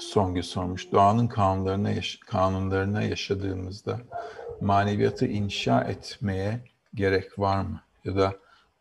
Songül 0.00 0.42
sormuş. 0.42 0.92
Doğanın 0.92 1.26
kanunlarına, 1.28 1.90
yaş- 1.90 2.20
kanunlarına 2.26 3.02
yaşadığımızda 3.02 4.00
maneviyatı 4.60 5.26
inşa 5.26 5.80
etmeye 5.80 6.60
gerek 6.94 7.38
var 7.38 7.62
mı? 7.62 7.80
Ya 8.04 8.16
da 8.16 8.32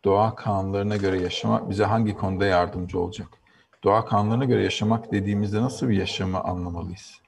doğa 0.06 0.36
kanunlarına 0.36 0.98
göre 0.98 1.22
yaşamak 1.22 1.70
bize 1.70 1.84
hangi 1.84 2.18
konuda 2.18 2.46
yardımcı 2.46 3.00
olacak? 3.00 3.28
Doğa 3.84 4.06
kanunlarına 4.06 4.46
göre 4.46 4.64
yaşamak 4.64 5.12
dediğimizde 5.12 5.62
nasıl 5.62 5.90
bir 5.90 5.98
yaşamı 5.98 6.40
anlamalıyız? 6.40 7.22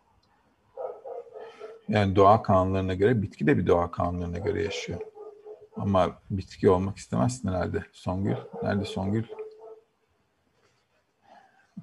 Yani 1.88 2.16
doğa 2.16 2.42
kanunlarına 2.42 2.94
göre, 2.94 3.22
bitki 3.22 3.48
de 3.48 3.58
bir 3.58 3.68
doğa 3.68 3.92
kanunlarına 3.92 4.38
göre 4.38 4.64
yaşıyor. 4.64 5.00
Ama 5.76 6.10
bitki 6.30 6.70
olmak 6.70 6.98
istemezsin 6.98 7.50
herhalde. 7.50 7.84
Songül, 7.92 8.36
nerede 8.64 8.86
Songül? 8.86 9.24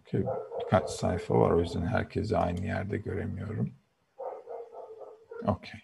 Okay. 0.01 0.25
Birkaç 0.67 0.91
sayfa 0.91 1.35
var 1.35 1.51
o 1.51 1.61
yüzden 1.61 1.87
herkesi 1.87 2.37
aynı 2.37 2.67
yerde 2.67 2.97
göremiyorum. 2.97 3.73
Okey. 5.47 5.81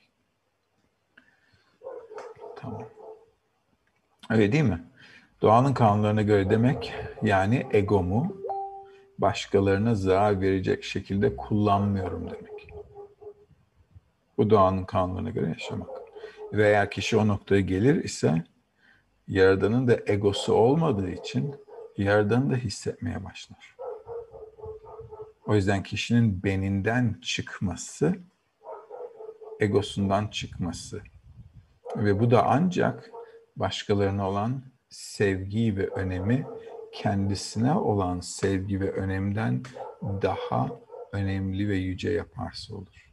Tamam. 2.56 2.88
Öyle 4.30 4.52
değil 4.52 4.64
mi? 4.64 4.84
Doğanın 5.42 5.74
kanunlarına 5.74 6.22
göre 6.22 6.50
demek 6.50 6.94
yani 7.22 7.66
egomu 7.72 8.36
başkalarına 9.18 9.94
zarar 9.94 10.40
verecek 10.40 10.84
şekilde 10.84 11.36
kullanmıyorum 11.36 12.30
demek. 12.30 12.68
Bu 14.38 14.50
doğanın 14.50 14.84
kanunlarına 14.84 15.30
göre 15.30 15.48
yaşamak. 15.48 15.90
Ve 16.52 16.68
eğer 16.68 16.90
kişi 16.90 17.16
o 17.16 17.28
noktaya 17.28 17.60
gelir 17.60 18.04
ise 18.04 18.44
Yaradan'ın 19.28 19.88
da 19.88 19.96
egosu 20.06 20.54
olmadığı 20.54 21.10
için 21.10 21.54
Yaradan'ı 21.96 22.50
da 22.50 22.56
hissetmeye 22.56 23.24
başlar. 23.24 23.81
O 25.46 25.54
yüzden 25.54 25.82
kişinin 25.82 26.42
beninden 26.42 27.18
çıkması, 27.22 28.16
egosundan 29.60 30.28
çıkması. 30.28 31.02
Ve 31.96 32.20
bu 32.20 32.30
da 32.30 32.46
ancak 32.46 33.10
başkalarına 33.56 34.28
olan 34.28 34.62
sevgi 34.88 35.76
ve 35.76 35.86
önemi 35.86 36.46
kendisine 36.92 37.74
olan 37.74 38.20
sevgi 38.20 38.80
ve 38.80 38.92
önemden 38.92 39.62
daha 40.02 40.70
önemli 41.12 41.68
ve 41.68 41.76
yüce 41.76 42.10
yaparsa 42.10 42.74
olur. 42.74 43.12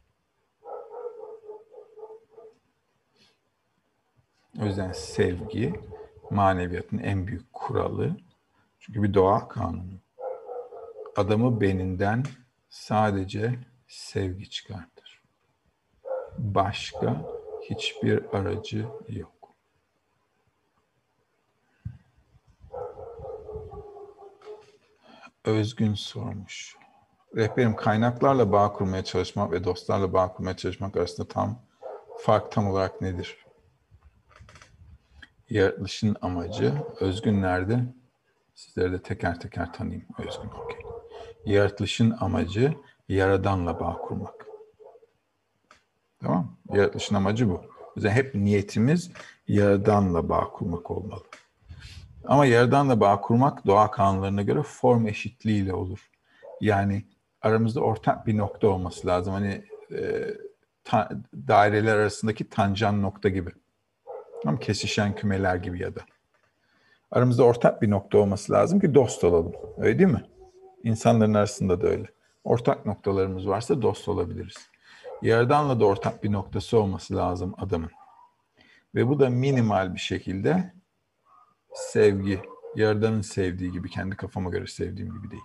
O 4.60 4.64
yüzden 4.64 4.92
sevgi 4.92 5.74
maneviyatın 6.30 6.98
en 6.98 7.26
büyük 7.26 7.52
kuralı. 7.52 8.16
Çünkü 8.80 9.02
bir 9.02 9.14
doğa 9.14 9.48
kanunu. 9.48 10.00
Adamı 11.16 11.60
beninden 11.60 12.24
sadece 12.68 13.58
sevgi 13.88 14.50
çıkartır. 14.50 15.22
Başka 16.38 17.24
hiçbir 17.62 18.36
aracı 18.36 18.86
yok. 19.08 19.54
Özgün 25.44 25.94
sormuş. 25.94 26.76
Rehberim 27.36 27.76
kaynaklarla 27.76 28.52
bağ 28.52 28.72
kurmaya 28.72 29.04
çalışmak 29.04 29.52
ve 29.52 29.64
dostlarla 29.64 30.12
bağ 30.12 30.32
kurmaya 30.32 30.56
çalışmak 30.56 30.96
arasında 30.96 31.28
tam 31.28 31.62
fark 32.18 32.52
tam 32.52 32.68
olarak 32.68 33.00
nedir? 33.00 33.46
Yaratılışın 35.50 36.16
amacı, 36.22 36.74
Özgün 37.00 37.42
nerede? 37.42 37.84
Sizleri 38.54 38.92
de 38.92 39.02
teker 39.02 39.40
teker 39.40 39.72
tanıyayım. 39.72 40.06
Özgün, 40.18 40.50
okey. 40.50 40.89
Yaratılışın 41.46 42.16
amacı 42.20 42.74
Yaradan'la 43.08 43.80
bağ 43.80 43.92
kurmak. 43.92 44.46
Tamam 46.22 46.56
Yaratılışın 46.72 47.14
amacı 47.14 47.48
bu. 47.48 47.54
O 47.54 47.92
yüzden 47.96 48.10
hep 48.10 48.34
niyetimiz 48.34 49.10
Yaradan'la 49.48 50.28
bağ 50.28 50.50
kurmak 50.50 50.90
olmalı. 50.90 51.22
Ama 52.24 52.46
Yaradan'la 52.46 53.00
bağ 53.00 53.20
kurmak 53.20 53.66
doğa 53.66 53.90
kanunlarına 53.90 54.42
göre 54.42 54.62
form 54.62 55.06
eşitliğiyle 55.06 55.74
olur. 55.74 56.10
Yani 56.60 57.04
aramızda 57.42 57.80
ortak 57.80 58.26
bir 58.26 58.36
nokta 58.36 58.68
olması 58.68 59.06
lazım. 59.06 59.32
Hani 59.32 59.64
e, 59.92 60.26
ta, 60.84 61.08
daireler 61.48 61.96
arasındaki 61.96 62.48
tancan 62.48 63.02
nokta 63.02 63.28
gibi. 63.28 63.50
Ama 64.46 64.58
kesişen 64.58 65.14
kümeler 65.14 65.56
gibi 65.56 65.82
ya 65.82 65.94
da. 65.94 66.00
Aramızda 67.10 67.42
ortak 67.42 67.82
bir 67.82 67.90
nokta 67.90 68.18
olması 68.18 68.52
lazım 68.52 68.80
ki 68.80 68.94
dost 68.94 69.24
olalım. 69.24 69.52
Öyle 69.78 69.98
değil 69.98 70.10
mi? 70.10 70.24
İnsanların 70.84 71.34
arasında 71.34 71.82
da 71.82 71.86
öyle. 71.86 72.06
Ortak 72.44 72.86
noktalarımız 72.86 73.48
varsa 73.48 73.82
dost 73.82 74.08
olabiliriz. 74.08 74.56
Yaradan'la 75.22 75.80
da 75.80 75.84
ortak 75.84 76.24
bir 76.24 76.32
noktası 76.32 76.78
olması 76.78 77.16
lazım 77.16 77.54
adamın. 77.58 77.90
Ve 78.94 79.08
bu 79.08 79.20
da 79.20 79.30
minimal 79.30 79.94
bir 79.94 80.00
şekilde 80.00 80.72
sevgi, 81.74 82.42
Yaradan'ın 82.76 83.20
sevdiği 83.20 83.72
gibi, 83.72 83.90
kendi 83.90 84.16
kafama 84.16 84.50
göre 84.50 84.66
sevdiğim 84.66 85.12
gibi 85.14 85.30
değil. 85.30 85.42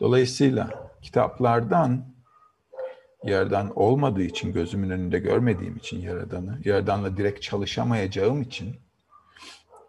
Dolayısıyla 0.00 0.90
kitaplardan 1.02 2.12
Yaradan 3.24 3.78
olmadığı 3.78 4.22
için, 4.22 4.52
gözümün 4.52 4.90
önünde 4.90 5.18
görmediğim 5.18 5.76
için 5.76 6.00
Yaradan'ı, 6.00 6.58
Yaradan'la 6.64 7.16
direkt 7.16 7.42
çalışamayacağım 7.42 8.42
için 8.42 8.76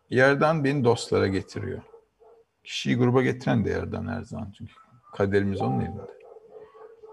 Yaradan 0.10 0.64
beni 0.64 0.84
dostlara 0.84 1.28
getiriyor. 1.28 1.82
Kişiyi 2.64 2.98
gruba 2.98 3.22
getiren 3.22 3.66
de 3.66 3.70
Yaradan 3.70 4.08
her 4.08 4.22
zaman 4.22 4.52
çünkü 4.58 4.74
kaderimiz 5.14 5.62
onun 5.62 5.80
elinde. 5.80 6.14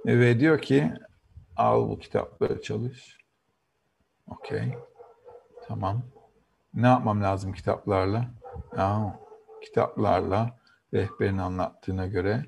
Ve 0.07 0.41
diyor 0.41 0.63
ki 0.63 0.93
al 1.57 1.89
bu 1.89 1.99
kitapları 1.99 2.63
çalış. 2.63 3.19
Okey. 4.27 4.75
Tamam. 5.69 6.03
Ne 6.75 6.87
yapmam 6.87 7.23
lazım 7.23 7.53
kitaplarla? 7.53 8.31
Aa, 8.77 9.09
kitaplarla 9.63 10.59
rehberin 10.95 11.39
anlattığına 11.39 12.07
göre 12.07 12.45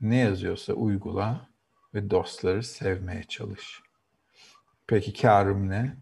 ne 0.00 0.16
yazıyorsa 0.16 0.72
uygula 0.72 1.48
ve 1.94 2.10
dostları 2.10 2.62
sevmeye 2.62 3.22
çalış. 3.22 3.82
Peki 4.86 5.12
karım 5.12 5.68
ne? 5.68 5.96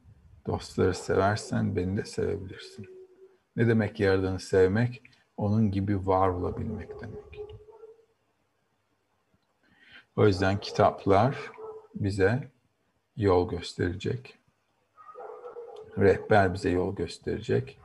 Dostları 0.47 0.95
seversen 0.95 1.77
beni 1.77 1.97
de 1.97 2.05
sevebilirsin. 2.05 2.87
Ne 3.57 3.69
demek 3.69 4.01
Yaradan'ı 4.01 4.41
sevmek? 4.41 5.03
Onun 5.37 5.71
gibi 5.71 6.07
var 6.07 6.29
olabilmek 6.29 7.01
demek. 7.01 7.41
O 10.17 10.27
yüzden 10.27 10.61
kitaplar 10.61 11.37
bize 11.95 12.51
yol 13.17 13.49
gösterecek. 13.49 14.39
Rehber 15.99 16.55
bize 16.55 16.71
yol 16.71 16.97
gösterecek. 16.97 17.79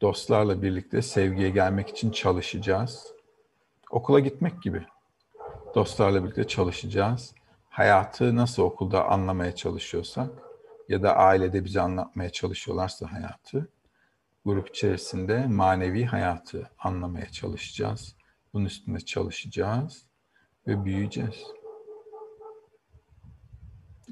Dostlarla 0.00 0.62
birlikte 0.62 1.02
sevgiye 1.02 1.50
gelmek 1.50 1.88
için 1.88 2.10
çalışacağız. 2.10 3.12
Okula 3.90 4.20
gitmek 4.20 4.62
gibi. 4.62 4.86
Dostlarla 5.74 6.24
birlikte 6.24 6.46
çalışacağız. 6.46 7.34
Hayatı 7.68 8.36
nasıl 8.36 8.62
okulda 8.62 9.08
anlamaya 9.08 9.54
çalışıyorsak 9.54 10.30
ya 10.88 11.02
da 11.02 11.16
ailede 11.16 11.64
bize 11.64 11.80
anlatmaya 11.80 12.30
çalışıyorlarsa 12.30 13.12
hayatı, 13.12 13.68
grup 14.44 14.68
içerisinde 14.68 15.46
manevi 15.46 16.04
hayatı 16.04 16.70
anlamaya 16.78 17.30
çalışacağız. 17.30 18.16
Bunun 18.52 18.64
üstünde 18.64 19.00
çalışacağız 19.00 20.06
ve 20.66 20.84
büyüyeceğiz. 20.84 21.44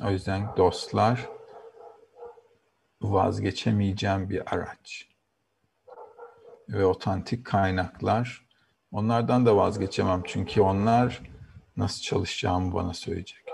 O 0.04 0.10
yüzden 0.10 0.56
dostlar 0.56 1.28
vazgeçemeyeceğim 3.02 4.30
bir 4.30 4.54
araç. 4.54 5.08
Ve 6.68 6.86
otantik 6.86 7.46
kaynaklar 7.46 8.46
onlardan 8.92 9.46
da 9.46 9.56
vazgeçemem 9.56 10.22
çünkü 10.26 10.60
onlar 10.60 11.22
nasıl 11.76 12.02
çalışacağımı 12.02 12.74
bana 12.74 12.94
söyleyecek. 12.94 13.44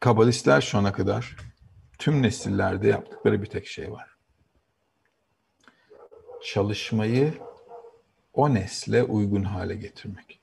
Kabalistler 0.00 0.60
şu 0.60 0.78
ana 0.78 0.92
kadar 0.92 1.36
tüm 1.98 2.22
nesillerde 2.22 2.88
yaptıkları 2.88 3.42
bir 3.42 3.46
tek 3.46 3.66
şey 3.66 3.92
var. 3.92 4.13
Çalışmayı 6.44 7.34
o 8.32 8.54
nesle 8.54 9.02
uygun 9.02 9.42
hale 9.42 9.74
getirmek. 9.74 10.40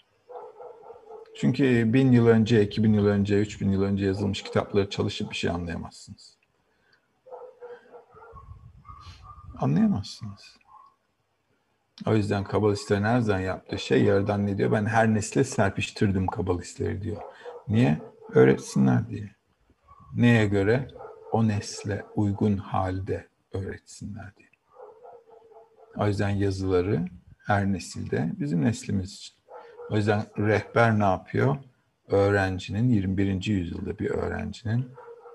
Çünkü 1.35 1.93
bin 1.93 2.11
yıl 2.11 2.27
önce, 2.27 2.63
iki 2.63 2.83
bin 2.83 2.93
yıl 2.93 3.05
önce, 3.05 3.39
üç 3.39 3.61
bin 3.61 3.71
yıl 3.71 3.81
önce 3.81 4.05
yazılmış 4.05 4.43
kitapları 4.43 4.89
çalışıp 4.89 5.31
bir 5.31 5.35
şey 5.35 5.49
anlayamazsınız. 5.49 6.37
Anlayamazsınız. 9.57 10.57
O 12.07 12.15
yüzden 12.15 12.43
kabalistlerin 12.43 13.03
her 13.03 13.19
zaman 13.19 13.39
yaptığı 13.39 13.79
şey 13.79 14.03
yarıdan 14.03 14.47
ne 14.47 14.57
diyor? 14.57 14.71
Ben 14.71 14.85
her 14.85 15.13
nesle 15.13 15.43
serpiştirdim 15.43 16.27
kabalistleri 16.27 17.01
diyor. 17.01 17.21
Niye? 17.67 18.01
Öğretsinler 18.29 19.09
diye. 19.09 19.35
Neye 20.13 20.47
göre? 20.47 20.87
O 21.31 21.47
nesle 21.47 22.05
uygun 22.15 22.57
halde 22.57 23.27
öğretsinler 23.53 24.35
diye. 24.37 24.50
O 25.97 26.07
yüzden 26.07 26.29
yazıları 26.29 27.05
her 27.45 27.65
nesilde 27.65 28.31
bizim 28.39 28.65
neslimiz 28.65 29.13
için. 29.13 29.35
O 29.89 29.95
yüzden 29.95 30.25
rehber 30.37 30.99
ne 30.99 31.03
yapıyor? 31.03 31.57
Öğrencinin 32.07 32.89
21. 32.89 33.45
yüzyılda 33.45 33.99
bir 33.99 34.09
öğrencinin 34.09 34.85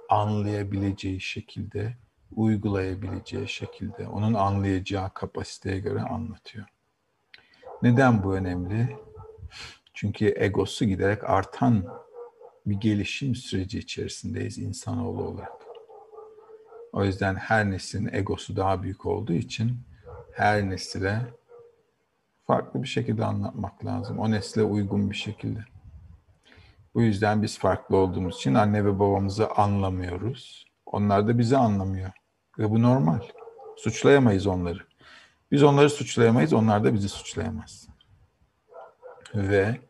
anlayabileceği 0.09 1.21
şekilde, 1.21 1.97
uygulayabileceği 2.33 3.49
şekilde, 3.49 4.09
onun 4.09 4.35
anlayacağı 4.35 5.15
kapasiteye 5.15 5.79
göre 5.79 6.01
anlatıyor. 6.01 6.67
Neden 7.83 8.23
bu 8.23 8.35
önemli? 8.35 8.97
Çünkü 9.95 10.35
egosu 10.37 10.85
giderek 10.85 11.31
artan 11.31 11.85
bir 12.67 12.75
gelişim 12.75 13.35
süreci 13.35 13.79
içerisindeyiz 13.79 14.59
insanoğlu 14.59 15.23
olarak. 15.23 15.53
O 16.93 17.05
yüzden 17.05 17.35
her 17.35 17.71
neslin 17.71 18.09
egosu 18.13 18.57
daha 18.57 18.83
büyük 18.83 19.07
olduğu 19.07 19.33
için 19.33 19.79
her 20.37 20.71
nesile 20.71 21.23
farklı 22.47 22.83
bir 22.83 22.89
şekilde 22.89 23.25
anlatmak 23.25 23.85
lazım. 23.85 24.19
O 24.19 24.31
nesle 24.31 24.63
uygun 24.63 25.11
bir 25.11 25.17
şekilde. 25.17 25.61
Bu 26.95 27.03
yüzden 27.03 27.43
biz 27.43 27.59
farklı 27.59 27.97
olduğumuz 27.97 28.37
için 28.37 28.55
anne 28.55 28.85
ve 28.85 28.99
babamızı 28.99 29.51
anlamıyoruz. 29.51 30.67
Onlar 30.87 31.29
da 31.29 31.39
bizi 31.39 31.57
anlamıyor. 31.57 32.11
Ve 32.59 32.71
bu 32.71 32.83
normal. 32.83 33.21
Suçlayamayız 33.77 34.47
onları. 34.47 34.79
Biz 35.51 35.63
onları 35.63 35.91
suçlayamayız, 35.91 36.53
onlar 36.53 36.85
da 36.85 36.95
bizi 36.95 37.09
suçlayamaz. 37.09 37.89
Ve 39.35 39.81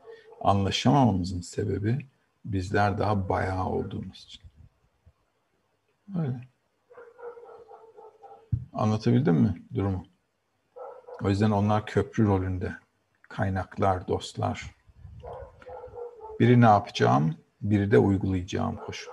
anlaşamamamızın 0.41 1.41
sebebi 1.41 2.07
bizler 2.45 2.99
daha 2.99 3.29
bayağı 3.29 3.67
olduğumuz 3.67 4.25
için. 4.25 4.43
Öyle. 6.19 6.41
Anlatabildim 8.73 9.35
mi 9.35 9.63
durumu? 9.75 10.07
O 11.23 11.29
yüzden 11.29 11.51
onlar 11.51 11.87
köprü 11.87 12.27
rolünde. 12.27 12.75
Kaynaklar, 13.29 14.09
dostlar. 14.09 14.75
Biri 16.41 16.61
ne 16.61 16.65
yapacağım, 16.65 17.35
biri 17.61 17.91
de 17.91 17.99
uygulayacağım 17.99 18.77
koşul. 18.77 19.13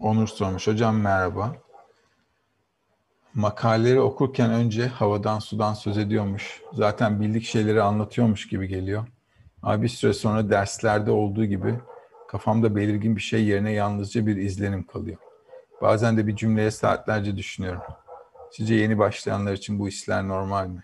Onur 0.00 0.26
sormuş. 0.26 0.66
Hocam 0.66 1.00
merhaba. 1.00 1.56
Makaleleri 3.34 4.00
okurken 4.00 4.50
önce 4.50 4.86
havadan 4.86 5.38
sudan 5.38 5.74
söz 5.74 5.98
ediyormuş. 5.98 6.62
Zaten 6.72 7.20
bildik 7.20 7.44
şeyleri 7.44 7.82
anlatıyormuş 7.82 8.48
gibi 8.48 8.68
geliyor. 8.68 9.06
Ama 9.62 9.82
bir 9.82 9.88
süre 9.88 10.12
sonra 10.12 10.50
derslerde 10.50 11.10
olduğu 11.10 11.44
gibi 11.44 11.74
kafamda 12.28 12.76
belirgin 12.76 13.16
bir 13.16 13.20
şey 13.20 13.44
yerine 13.44 13.72
yalnızca 13.72 14.26
bir 14.26 14.36
izlenim 14.36 14.82
kalıyor. 14.82 15.18
Bazen 15.82 16.16
de 16.16 16.26
bir 16.26 16.36
cümleye 16.36 16.70
saatlerce 16.70 17.36
düşünüyorum. 17.36 17.82
Sizce 18.50 18.74
yeni 18.74 18.98
başlayanlar 18.98 19.52
için 19.52 19.78
bu 19.78 19.88
hisler 19.88 20.28
normal 20.28 20.68
mi? 20.68 20.82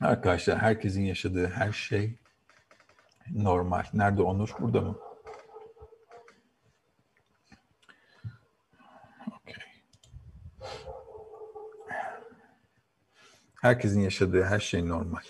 Arkadaşlar 0.00 0.58
herkesin 0.58 1.02
yaşadığı 1.02 1.48
her 1.48 1.72
şey 1.72 2.18
normal. 3.30 3.84
Nerede 3.92 4.22
Onur? 4.22 4.54
Burada 4.60 4.80
mı? 4.80 4.98
Okay. 9.26 9.64
Herkesin 13.60 14.00
yaşadığı 14.00 14.44
her 14.44 14.60
şey 14.60 14.88
normal. 14.88 15.22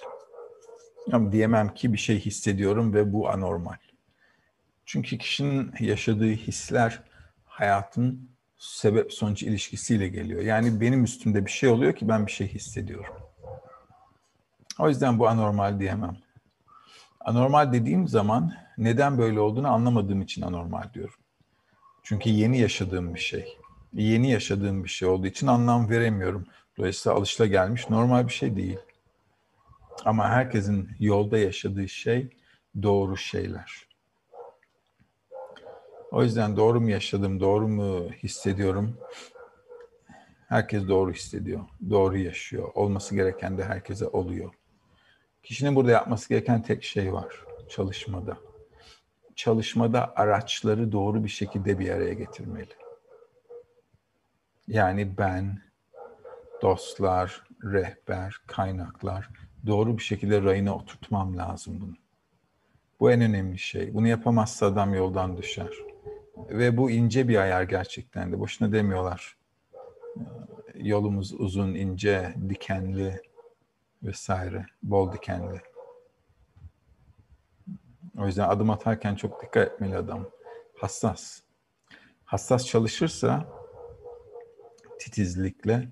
Ama 1.13 1.33
diyemem 1.33 1.75
ki 1.75 1.93
bir 1.93 1.99
şey 1.99 2.21
hissediyorum 2.21 2.95
ve 2.95 3.13
bu 3.13 3.29
anormal. 3.29 3.77
Çünkü 4.87 5.19
kişinin 5.19 5.75
yaşadığı 5.81 6.31
hisler 6.31 7.03
hayatın 7.45 8.30
sebep 8.61 9.13
sonuç 9.13 9.43
ilişkisiyle 9.43 10.09
geliyor. 10.09 10.43
Yani 10.43 10.81
benim 10.81 11.05
üstümde 11.05 11.47
bir 11.47 11.51
şey 11.51 11.69
oluyor 11.69 11.93
ki 11.93 12.09
ben 12.09 12.27
bir 12.27 12.33
şey 12.33 12.49
hissediyorum. 12.49 13.15
O 14.79 14.89
yüzden 14.89 15.19
bu 15.19 15.29
anormal 15.29 15.81
diyemem. 15.81 16.17
Anormal 17.21 17.73
dediğim 17.73 18.09
zaman 18.09 18.53
neden 18.79 19.19
böyle 19.19 19.41
olduğunu 19.41 19.69
anlamadığım 19.69 20.23
için 20.23 20.43
anormal 20.43 20.93
diyorum. 20.95 21.15
Çünkü 22.03 22.31
yeni 22.31 22.59
yaşadığım 22.59 23.15
bir 23.15 23.21
şey. 23.21 23.57
Yeni 23.93 24.31
yaşadığım 24.31 24.85
bir 24.85 24.89
şey 24.89 25.09
olduğu 25.09 25.27
için 25.27 25.47
anlam 25.47 25.91
veremiyorum. 25.91 26.47
Dolayısıyla 26.79 27.19
alışla 27.19 27.47
gelmiş 27.47 27.91
normal 27.91 28.29
bir 28.29 28.33
şey 28.33 28.57
değil. 28.57 28.79
Ama 30.05 30.29
herkesin 30.29 30.91
yolda 30.99 31.39
yaşadığı 31.39 31.89
şey 31.89 32.37
doğru 32.83 33.17
şeyler. 33.17 33.90
O 36.11 36.23
yüzden 36.23 36.57
doğru 36.57 36.81
mu 36.81 36.91
yaşadım, 36.91 37.41
doğru 37.41 37.69
mu 37.69 38.11
hissediyorum? 38.11 38.99
Herkes 40.49 40.89
doğru 40.89 41.13
hissediyor, 41.13 41.61
doğru 41.91 42.19
yaşıyor. 42.19 42.69
Olması 42.75 43.15
gereken 43.15 43.59
de 43.59 43.65
herkese 43.65 44.07
oluyor. 44.07 44.55
Kişinin 45.43 45.77
burada 45.77 45.91
yapması 45.91 46.29
gereken 46.29 46.63
tek 46.63 46.85
şey 46.85 47.13
var 47.13 47.45
çalışmada. 47.69 48.39
Çalışmada 49.37 50.13
araçları 50.17 50.93
doğru 50.93 51.25
bir 51.25 51.29
şekilde 51.29 51.79
bir 51.79 51.91
araya 51.91 52.15
getirmeli. 52.15 52.75
Yani 54.69 55.19
ben, 55.19 55.63
dostlar, 56.63 57.43
rehber, 57.65 58.37
kaynaklar 58.47 59.31
doğru 59.67 59.99
bir 59.99 60.03
şekilde 60.03 60.43
rayına 60.43 60.77
oturtmam 60.77 61.37
lazım 61.37 61.81
bunu. 61.81 61.97
Bu 63.01 63.11
en 63.11 63.21
önemli 63.21 63.59
şey. 63.59 63.95
Bunu 63.95 64.09
yapamazsa 64.09 64.67
adam 64.67 64.95
yoldan 64.95 65.37
düşer. 65.37 65.90
Ve 66.49 66.77
bu 66.77 66.91
ince 66.91 67.29
bir 67.29 67.37
ayar 67.37 67.63
gerçekten 67.63 68.33
de. 68.33 68.41
Boşuna 68.41 68.73
demiyorlar. 68.73 69.37
Yolumuz 70.75 71.33
uzun, 71.33 71.75
ince, 71.75 72.35
dikenli 72.49 73.23
vesaire. 74.03 74.67
Bol 74.83 75.13
dikenli. 75.13 75.61
O 78.19 78.27
yüzden 78.27 78.49
adım 78.49 78.71
atarken 78.71 79.15
çok 79.15 79.43
dikkat 79.43 79.73
etmeli 79.73 79.97
adam. 79.97 80.31
Hassas. 80.79 81.41
Hassas 82.25 82.67
çalışırsa 82.67 83.49
titizlikle 84.99 85.89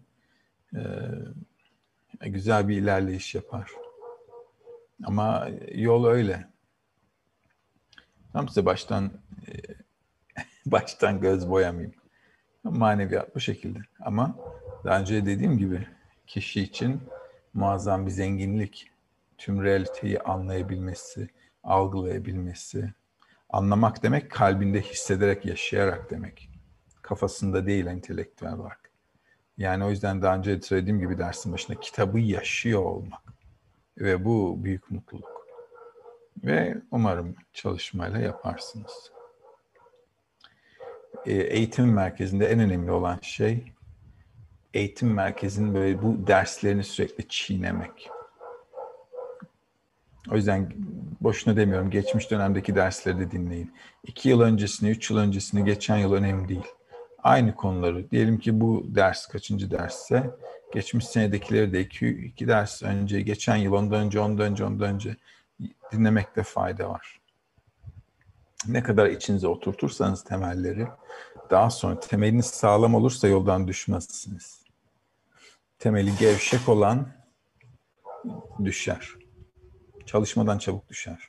e, 0.74 0.80
güzel 2.28 2.68
bir 2.68 2.76
ilerleyiş 2.76 3.34
yapar. 3.34 3.70
Ama 5.04 5.48
yol 5.74 6.06
öyle. 6.06 6.48
Tam 8.32 8.48
size 8.48 8.66
baştan 8.66 9.12
e, 9.48 9.52
baştan 10.70 11.20
göz 11.20 11.50
boyamayayım. 11.50 11.94
Maneviyat 12.64 13.34
bu 13.34 13.40
şekilde. 13.40 13.78
Ama 14.00 14.36
daha 14.84 15.00
önce 15.00 15.26
dediğim 15.26 15.58
gibi 15.58 15.86
kişi 16.26 16.60
için 16.60 17.00
muazzam 17.54 18.06
bir 18.06 18.10
zenginlik. 18.10 18.90
Tüm 19.38 19.62
realiteyi 19.64 20.20
anlayabilmesi, 20.20 21.28
algılayabilmesi. 21.62 22.92
Anlamak 23.50 24.02
demek 24.02 24.30
kalbinde 24.30 24.80
hissederek, 24.80 25.46
yaşayarak 25.46 26.10
demek. 26.10 26.50
Kafasında 27.02 27.66
değil 27.66 27.86
entelektüel 27.86 28.52
olarak. 28.52 28.90
Yani 29.58 29.84
o 29.84 29.90
yüzden 29.90 30.22
daha 30.22 30.36
önce 30.36 30.60
söylediğim 30.60 31.00
gibi 31.00 31.18
dersin 31.18 31.52
başında 31.52 31.80
kitabı 31.80 32.18
yaşıyor 32.18 32.82
olmak. 32.82 33.22
Ve 33.98 34.24
bu 34.24 34.64
büyük 34.64 34.90
mutluluk. 34.90 35.46
Ve 36.44 36.76
umarım 36.90 37.36
çalışmayla 37.52 38.18
yaparsınız. 38.18 39.12
E, 41.26 41.32
eğitim 41.32 41.92
merkezinde 41.92 42.46
en 42.46 42.60
önemli 42.60 42.90
olan 42.90 43.18
şey 43.22 43.72
eğitim 44.74 45.14
merkezinin 45.14 45.74
böyle 45.74 46.02
bu 46.02 46.26
derslerini 46.26 46.84
sürekli 46.84 47.28
çiğnemek. 47.28 48.10
O 50.30 50.36
yüzden 50.36 50.72
boşuna 51.20 51.56
demiyorum. 51.56 51.90
Geçmiş 51.90 52.30
dönemdeki 52.30 52.74
dersleri 52.74 53.18
de 53.18 53.30
dinleyin. 53.30 53.72
İki 54.04 54.28
yıl 54.28 54.40
öncesini, 54.40 54.90
üç 54.90 55.10
yıl 55.10 55.18
öncesini, 55.18 55.64
geçen 55.64 55.96
yıl 55.96 56.12
önemli 56.12 56.48
değil. 56.48 56.66
Aynı 57.22 57.54
konuları. 57.54 58.10
Diyelim 58.10 58.38
ki 58.38 58.60
bu 58.60 58.84
ders 58.88 59.26
kaçıncı 59.26 59.70
dersse 59.70 60.30
geçmiş 60.72 61.06
senedekileri 61.06 61.72
de 61.72 61.80
iki, 61.80 62.08
iki 62.08 62.48
ders 62.48 62.82
önce, 62.82 63.20
geçen 63.20 63.56
yıl, 63.56 63.72
ondan 63.72 64.00
önce, 64.00 64.20
ondan 64.20 64.46
önce, 64.46 64.64
ondan 64.64 64.94
önce 64.94 65.16
dinlemekte 65.92 66.42
fayda 66.42 66.88
var. 66.88 67.20
Ne 68.68 68.82
kadar 68.82 69.06
içinize 69.06 69.48
oturtursanız 69.48 70.24
temelleri, 70.24 70.86
daha 71.50 71.70
sonra 71.70 72.00
temeliniz 72.00 72.46
sağlam 72.46 72.94
olursa 72.94 73.28
yoldan 73.28 73.68
düşmezsiniz. 73.68 74.62
Temeli 75.78 76.16
gevşek 76.16 76.68
olan 76.68 77.08
düşer. 78.64 79.14
Çalışmadan 80.06 80.58
çabuk 80.58 80.88
düşer. 80.88 81.28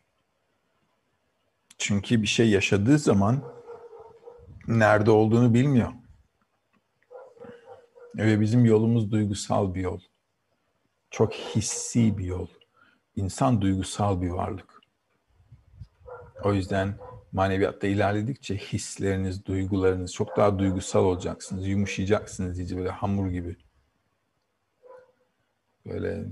Çünkü 1.77 2.21
bir 2.21 2.27
şey 2.27 2.49
yaşadığı 2.49 2.99
zaman 2.99 3.43
nerede 4.67 5.11
olduğunu 5.11 5.53
bilmiyor. 5.53 5.91
Ve 8.15 8.41
bizim 8.41 8.65
yolumuz 8.65 9.11
duygusal 9.11 9.73
bir 9.73 9.81
yol. 9.81 9.99
Çok 11.11 11.33
hissi 11.33 12.17
bir 12.17 12.25
yol. 12.25 12.47
İnsan 13.15 13.61
duygusal 13.61 14.21
bir 14.21 14.29
varlık. 14.29 14.81
O 16.43 16.53
yüzden 16.53 16.97
maneviyatta 17.31 17.87
ilerledikçe 17.87 18.57
hisleriniz, 18.57 19.45
duygularınız 19.45 20.13
çok 20.13 20.37
daha 20.37 20.59
duygusal 20.59 21.05
olacaksınız. 21.05 21.67
Yumuşayacaksınız 21.67 22.59
iyice 22.59 22.77
böyle 22.77 22.89
hamur 22.89 23.27
gibi. 23.27 23.55
Böyle 25.85 26.25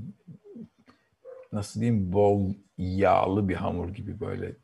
nasıl 1.52 1.82
diyeyim 1.82 2.14
bol 2.14 2.54
yağlı 2.78 3.50
bir 3.50 3.56
hamur 3.56 3.90
gibi 3.90 4.20
böyle 4.20 4.56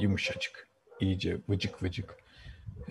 yumuşacık, 0.00 0.68
iyice 1.00 1.38
vıcık 1.48 1.82
vıcık. 1.82 2.16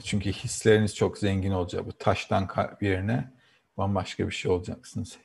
Çünkü 0.03 0.31
hisleriniz 0.31 0.95
çok 0.95 1.17
zengin 1.17 1.51
olacak. 1.51 1.85
Bu 1.85 1.93
taştan 1.93 2.47
kalp 2.47 2.83
yerine 2.83 3.31
bambaşka 3.77 4.27
bir 4.27 4.33
şey 4.33 4.51
olacaksınız. 4.51 5.17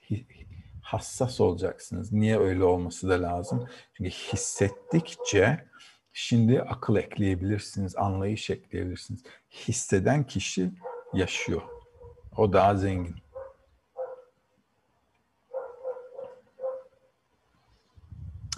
Hassas 0.82 1.40
olacaksınız. 1.40 2.12
Niye 2.12 2.38
öyle 2.38 2.64
olması 2.64 3.08
da 3.08 3.22
lazım? 3.22 3.68
Çünkü 3.94 4.10
hissettikçe 4.10 5.69
şimdi 6.12 6.62
akıl 6.62 6.96
ekleyebilirsiniz, 6.96 7.96
anlayış 7.96 8.50
ekleyebilirsiniz. 8.50 9.22
Hisseden 9.50 10.26
kişi 10.26 10.70
yaşıyor. 11.14 11.62
O 12.36 12.52
daha 12.52 12.76
zengin. 12.76 13.16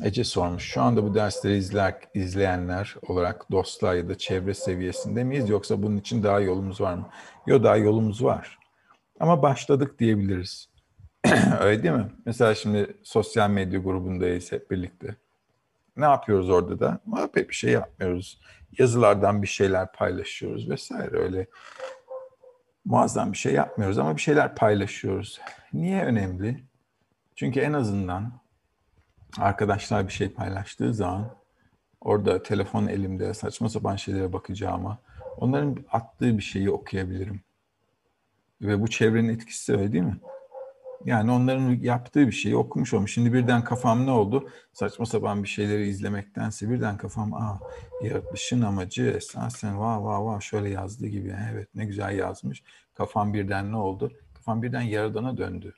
Ece 0.03 0.25
sormuş. 0.25 0.63
Şu 0.63 0.83
anda 0.83 1.05
bu 1.05 1.15
dersleri 1.15 1.57
izler, 1.57 1.95
izleyenler 2.15 2.97
olarak 3.09 3.51
dostlar 3.51 3.95
ya 3.95 4.09
da 4.09 4.19
çevre 4.19 4.55
seviyesinde 4.55 5.25
miyiz? 5.25 5.49
Yoksa 5.49 5.83
bunun 5.83 5.97
için 5.97 6.23
daha 6.23 6.41
yolumuz 6.41 6.81
var 6.81 6.95
mı? 6.95 7.09
Yok 7.47 7.65
daha 7.65 7.77
yolumuz 7.77 8.25
var. 8.25 8.59
Ama 9.21 9.43
başladık 9.43 9.99
diyebiliriz. 9.99 10.69
Öyle 11.61 11.83
değil 11.83 11.95
mi? 11.95 12.13
Mesela 12.27 12.55
şimdi 12.55 12.97
sosyal 13.03 13.51
medya 13.51 13.81
grubundayız 13.81 14.53
hep 14.53 14.71
birlikte. 14.71 15.17
Ne 15.97 16.05
yapıyoruz 16.05 16.51
orada 16.51 16.81
da? 16.81 17.01
Ama 17.07 17.27
pek 17.27 17.49
bir 17.49 17.55
şey 17.55 17.71
yapmıyoruz. 17.71 18.41
Yazılardan 18.79 19.43
bir 19.43 19.47
şeyler 19.47 19.93
paylaşıyoruz 19.93 20.71
vesaire 20.71 21.17
öyle. 21.17 21.47
Muazzam 22.85 23.33
bir 23.33 23.39
şey 23.39 23.53
yapmıyoruz 23.53 23.99
ama 23.99 24.17
bir 24.17 24.21
şeyler 24.21 24.55
paylaşıyoruz. 24.55 25.41
Niye 25.73 26.05
önemli? 26.05 26.65
Çünkü 27.37 27.61
en 27.61 27.73
azından 27.73 28.33
arkadaşlar 29.39 30.07
bir 30.09 30.13
şey 30.13 30.29
paylaştığı 30.29 30.95
zaman 30.95 31.37
orada 32.01 32.43
telefon 32.43 32.87
elimde 32.87 33.35
saçma 33.35 33.69
sapan 33.69 33.97
şeylere 33.97 34.33
bakacağıma 34.33 34.99
onların 35.37 35.77
attığı 35.93 36.39
bir 36.39 36.43
şeyi 36.43 36.71
okuyabilirim. 36.71 37.41
Ve 38.63 38.81
bu 38.81 38.89
çevrenin 38.89 39.35
etkisi 39.35 39.73
öyle 39.73 39.93
değil 39.93 40.05
mi? 40.05 40.17
Yani 41.05 41.31
onların 41.31 41.71
yaptığı 41.71 42.27
bir 42.27 42.33
şeyi 42.33 42.57
okumuş 42.57 42.95
olmuş. 42.95 43.15
Şimdi 43.15 43.33
birden 43.33 43.65
kafam 43.65 44.07
ne 44.07 44.11
oldu? 44.11 44.49
Saçma 44.73 45.07
sapan 45.07 45.43
bir 45.43 45.49
şeyleri 45.49 45.89
izlemektense 45.89 46.71
birden 46.71 46.97
kafam 46.97 47.35
aa 47.35 47.61
yaratılışın 48.03 48.63
amacı 48.63 49.03
esasen 49.17 49.81
va 49.81 50.05
va 50.05 50.25
va 50.25 50.41
şöyle 50.41 50.69
yazdığı 50.69 51.07
gibi. 51.07 51.37
Evet 51.53 51.69
ne 51.75 51.85
güzel 51.85 52.19
yazmış. 52.19 52.63
Kafam 52.95 53.35
birden 53.35 53.73
ne 53.73 53.77
oldu? 53.77 54.13
Kafam 54.35 54.63
birden 54.63 54.83
yaradana 54.83 55.37
döndü. 55.37 55.75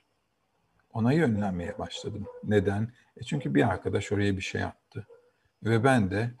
Ona 0.93 1.13
yönlenmeye 1.13 1.79
başladım. 1.79 2.25
Neden? 2.43 2.91
E 3.17 3.23
çünkü 3.23 3.55
bir 3.55 3.69
arkadaş 3.69 4.11
oraya 4.11 4.37
bir 4.37 4.41
şey 4.41 4.61
yaptı. 4.61 5.07
Ve 5.63 5.83
ben 5.83 6.11
de 6.11 6.31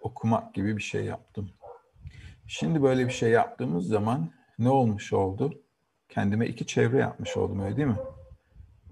okumak 0.00 0.54
gibi 0.54 0.76
bir 0.76 0.82
şey 0.82 1.04
yaptım. 1.04 1.50
Şimdi 2.46 2.82
böyle 2.82 3.06
bir 3.06 3.12
şey 3.12 3.30
yaptığımız 3.30 3.86
zaman 3.86 4.30
ne 4.58 4.68
olmuş 4.68 5.12
oldu? 5.12 5.63
Kendime 6.14 6.46
iki 6.46 6.66
çevre 6.66 6.98
yapmış 6.98 7.36
oldum 7.36 7.60
öyle 7.60 7.76
değil 7.76 7.88
mi? 7.88 7.98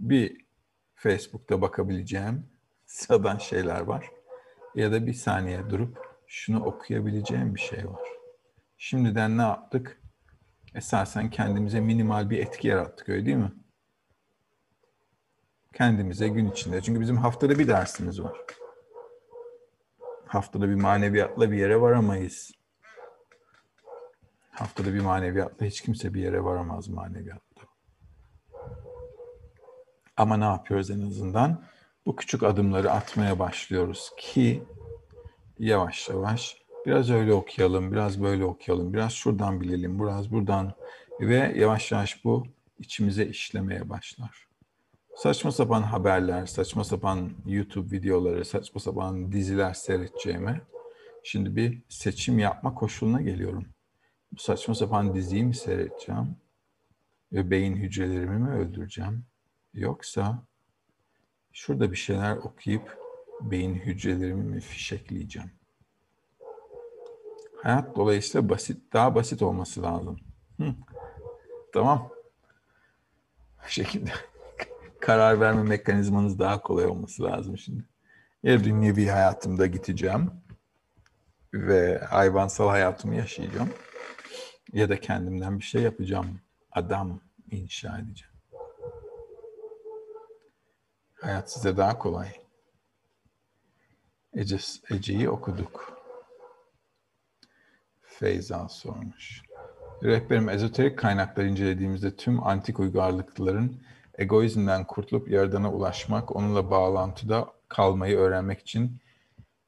Bir 0.01 0.37
Facebook'ta 0.95 1.61
bakabileceğim 1.61 2.47
sıradan 2.87 3.39
şeyler 3.39 3.81
var. 3.81 4.11
Ya 4.75 4.93
da 4.93 5.07
bir 5.07 5.13
saniye 5.13 5.71
durup 5.71 5.99
şunu 6.27 6.65
okuyabileceğim 6.65 7.55
bir 7.55 7.61
şey 7.61 7.89
var. 7.89 8.09
Şimdiden 8.79 9.39
ne 9.39 9.43
yaptık? 9.43 10.01
Esasen 10.75 11.31
kendimize 11.31 11.81
minimal 11.81 12.31
bir 12.31 12.39
etki 12.39 12.69
yarattık 12.69 13.09
öyle 13.09 13.27
değil 13.27 13.37
mi? 13.37 13.53
Kendimize 15.73 16.29
gün 16.29 16.51
içinde. 16.51 16.81
Çünkü 16.81 17.01
bizim 17.01 17.17
haftada 17.17 17.59
bir 17.59 17.69
dersimiz 17.69 18.23
var. 18.23 18.37
Haftada 20.27 20.69
bir 20.69 20.75
maneviyatla 20.75 21.51
bir 21.51 21.57
yere 21.57 21.81
varamayız. 21.81 22.62
Haftada 24.53 24.95
bir 24.95 25.01
maneviyatla 25.01 25.67
hiç 25.67 25.81
kimse 25.81 26.15
bir 26.15 26.23
yere 26.23 26.45
varamaz 26.45 26.89
maneviyatta. 26.89 27.63
Ama 30.17 30.37
ne 30.37 30.45
yapıyoruz 30.45 30.91
en 30.91 31.01
azından? 31.01 31.65
Bu 32.07 32.17
küçük 32.17 32.43
adımları 32.43 32.91
atmaya 32.91 33.39
başlıyoruz 33.39 34.11
ki 34.19 34.63
yavaş 35.59 36.09
yavaş 36.09 36.57
biraz 36.87 37.11
öyle 37.11 37.33
okuyalım, 37.33 37.93
biraz 37.93 38.23
böyle 38.23 38.45
okuyalım, 38.45 38.93
biraz 38.93 39.13
şuradan 39.13 39.61
bilelim, 39.61 39.99
biraz 39.99 40.33
buradan 40.33 40.73
ve 41.21 41.55
yavaş 41.57 41.93
yavaş 41.93 42.25
bu 42.25 42.47
içimize 42.79 43.27
işlemeye 43.27 43.89
başlar. 43.89 44.47
Saçma 45.17 45.53
sapan 45.53 45.83
haberler, 45.83 46.47
saçma 46.47 46.85
sapan 46.85 47.31
YouTube 47.47 47.97
videoları, 47.97 48.45
saçma 48.45 48.81
sapan 48.81 49.33
diziler 49.33 49.75
seyredeceğime 49.75 50.61
şimdi 51.25 51.57
bir 51.57 51.83
seçim 51.89 52.39
yapma 52.39 52.75
koşuluna 52.75 53.21
geliyorum 53.21 53.67
saçma 54.39 54.75
sapan 54.75 55.15
diziyi 55.15 55.45
mi 55.45 55.55
seyredeceğim? 55.55 56.37
Ve 57.33 57.51
beyin 57.51 57.77
hücrelerimi 57.77 58.39
mi 58.39 58.51
öldüreceğim? 58.51 59.25
Yoksa 59.75 60.43
şurada 61.53 61.91
bir 61.93 61.97
şeyler 61.97 62.37
okuyup 62.37 62.99
beyin 63.41 63.75
hücrelerimi 63.75 64.45
mi 64.45 64.61
fişekleyeceğim? 64.61 65.51
Hayat 67.63 67.97
dolayısıyla 67.97 68.49
basit, 68.49 68.93
daha 68.93 69.15
basit 69.15 69.43
olması 69.43 69.83
lazım. 69.83 70.19
Hı. 70.61 70.75
Tamam. 71.75 72.11
Bu 73.65 73.69
şekilde 73.69 74.11
karar 75.01 75.41
verme 75.41 75.63
mekanizmanız 75.63 76.39
daha 76.39 76.63
kolay 76.63 76.87
olması 76.87 77.23
lazım 77.23 77.59
şimdi. 77.59 77.85
Ya 78.43 78.65
dünyevi 78.65 79.07
hayatımda 79.07 79.67
gideceğim 79.67 80.31
ve 81.55 81.99
hayvansal 81.99 82.69
hayatımı 82.69 83.15
yaşayacağım 83.15 83.69
ya 84.73 84.89
da 84.89 85.01
kendimden 85.01 85.59
bir 85.59 85.65
şey 85.65 85.83
yapacağım. 85.83 86.41
Adam 86.73 87.21
inşa 87.51 87.99
edeceğim. 87.99 88.35
Hayat 91.21 91.53
size 91.53 91.77
daha 91.77 91.99
kolay. 91.99 92.29
Ece, 94.35 94.59
Ece'yi 94.91 95.31
okuduk. 95.31 96.03
Feyza 98.03 98.69
sormuş. 98.69 99.43
Rehberim 100.03 100.49
ezoterik 100.49 100.99
kaynakları 100.99 101.49
incelediğimizde 101.49 102.17
tüm 102.17 102.47
antik 102.47 102.81
uygarlıkların 102.81 103.83
egoizmden 104.19 104.85
kurtulup 104.85 105.29
yaradana 105.31 105.73
ulaşmak, 105.73 106.37
onunla 106.37 106.71
bağlantıda 106.71 107.53
kalmayı 107.69 108.17
öğrenmek 108.17 108.61
için 108.61 109.01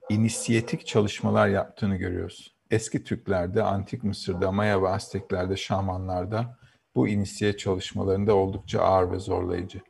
inisiyatik 0.09 0.86
çalışmalar 0.86 1.49
yaptığını 1.49 1.97
görüyoruz. 1.97 2.53
Eski 2.74 3.04
Türklerde, 3.04 3.62
Antik 3.62 4.04
Mısır'da, 4.04 4.52
Maya 4.52 4.82
ve 4.82 4.88
Azteklerde, 4.88 5.56
Şamanlarda 5.56 6.58
bu 6.94 7.08
inisiye 7.08 7.56
çalışmalarında 7.56 8.34
oldukça 8.34 8.80
ağır 8.80 9.12
ve 9.12 9.18
zorlayıcı. 9.18 9.80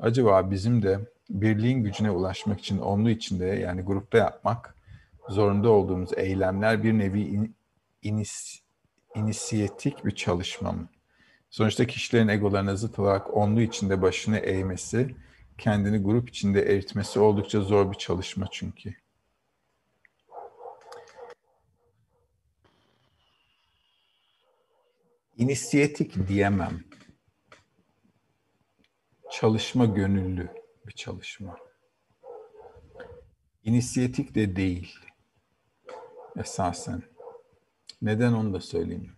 Acaba 0.00 0.50
bizim 0.50 0.82
de 0.82 0.98
birliğin 1.30 1.84
gücüne 1.84 2.10
ulaşmak 2.10 2.60
için 2.60 2.78
onlu 2.78 3.10
içinde 3.10 3.44
yani 3.44 3.82
grupta 3.82 4.18
yapmak 4.18 4.74
zorunda 5.28 5.70
olduğumuz 5.70 6.10
eylemler 6.16 6.82
bir 6.82 6.92
nevi 6.92 7.20
in, 7.20 7.56
inis, 8.02 8.60
inisiyatik 9.16 10.04
bir 10.04 10.14
çalışma 10.14 10.72
mı? 10.72 10.88
Sonuçta 11.50 11.86
kişilerin 11.86 12.28
egolarına 12.28 12.76
zıt 12.76 12.98
olarak 12.98 13.36
onlu 13.36 13.60
içinde 13.60 14.02
başını 14.02 14.38
eğmesi, 14.38 15.16
kendini 15.58 15.98
grup 15.98 16.28
içinde 16.28 16.62
eritmesi 16.62 17.20
oldukça 17.20 17.60
zor 17.60 17.92
bir 17.92 17.96
çalışma 17.96 18.46
çünkü. 18.50 18.94
İnisiyatik 25.38 26.28
diyemem. 26.28 26.84
çalışma 29.30 29.84
gönüllü 29.84 30.48
bir 30.86 30.92
çalışma. 30.92 31.56
İnisiyatik 33.64 34.34
de 34.34 34.56
değil 34.56 34.94
esasen. 36.36 37.02
Neden 38.02 38.32
onu 38.32 38.54
da 38.54 38.60
söyleyeyim. 38.60 39.12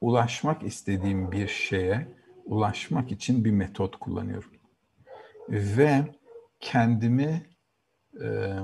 Ulaşmak 0.00 0.62
istediğim 0.62 1.32
bir 1.32 1.48
şeye 1.48 2.08
ulaşmak 2.44 3.12
için 3.12 3.44
bir 3.44 3.50
metot 3.50 3.96
kullanıyorum. 3.98 4.52
Ve 5.48 6.14
kendimi 6.60 7.50
e, 8.22 8.58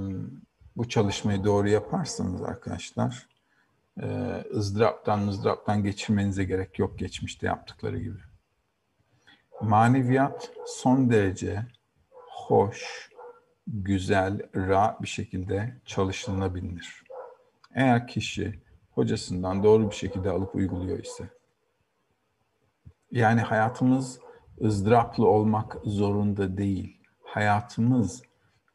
bu 0.77 0.89
çalışmayı 0.89 1.45
doğru 1.45 1.69
yaparsanız 1.69 2.43
arkadaşlar 2.43 3.34
e, 4.03 4.07
ızdıraptan 4.55 5.21
mızdıraptan 5.21 5.83
geçirmenize 5.83 6.45
gerek 6.45 6.79
yok 6.79 6.99
geçmişte 6.99 7.47
yaptıkları 7.47 7.99
gibi. 7.99 8.19
Maneviyat 9.61 10.53
son 10.67 11.11
derece 11.11 11.67
hoş, 12.31 13.11
güzel, 13.67 14.41
rahat 14.57 15.03
bir 15.03 15.07
şekilde 15.07 15.77
çalışılabilir. 15.85 17.05
Eğer 17.75 18.09
kişi 18.09 18.63
hocasından 18.91 19.63
doğru 19.63 19.91
bir 19.91 19.95
şekilde 19.95 20.31
alıp 20.31 20.55
uyguluyor 20.55 20.99
ise. 20.99 21.29
Yani 23.11 23.41
hayatımız 23.41 24.19
ızdıraplı 24.63 25.27
olmak 25.29 25.77
zorunda 25.85 26.57
değil. 26.57 27.01
Hayatımız 27.23 28.23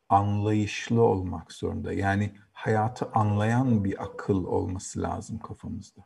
anlayışlı 0.10 1.02
olmak 1.02 1.52
zorunda. 1.54 1.94
Yani 1.94 2.32
hayatı 2.60 3.10
anlayan 3.14 3.84
bir 3.84 4.04
akıl 4.04 4.46
olması 4.46 5.02
lazım 5.02 5.40
kafamızda. 5.40 6.02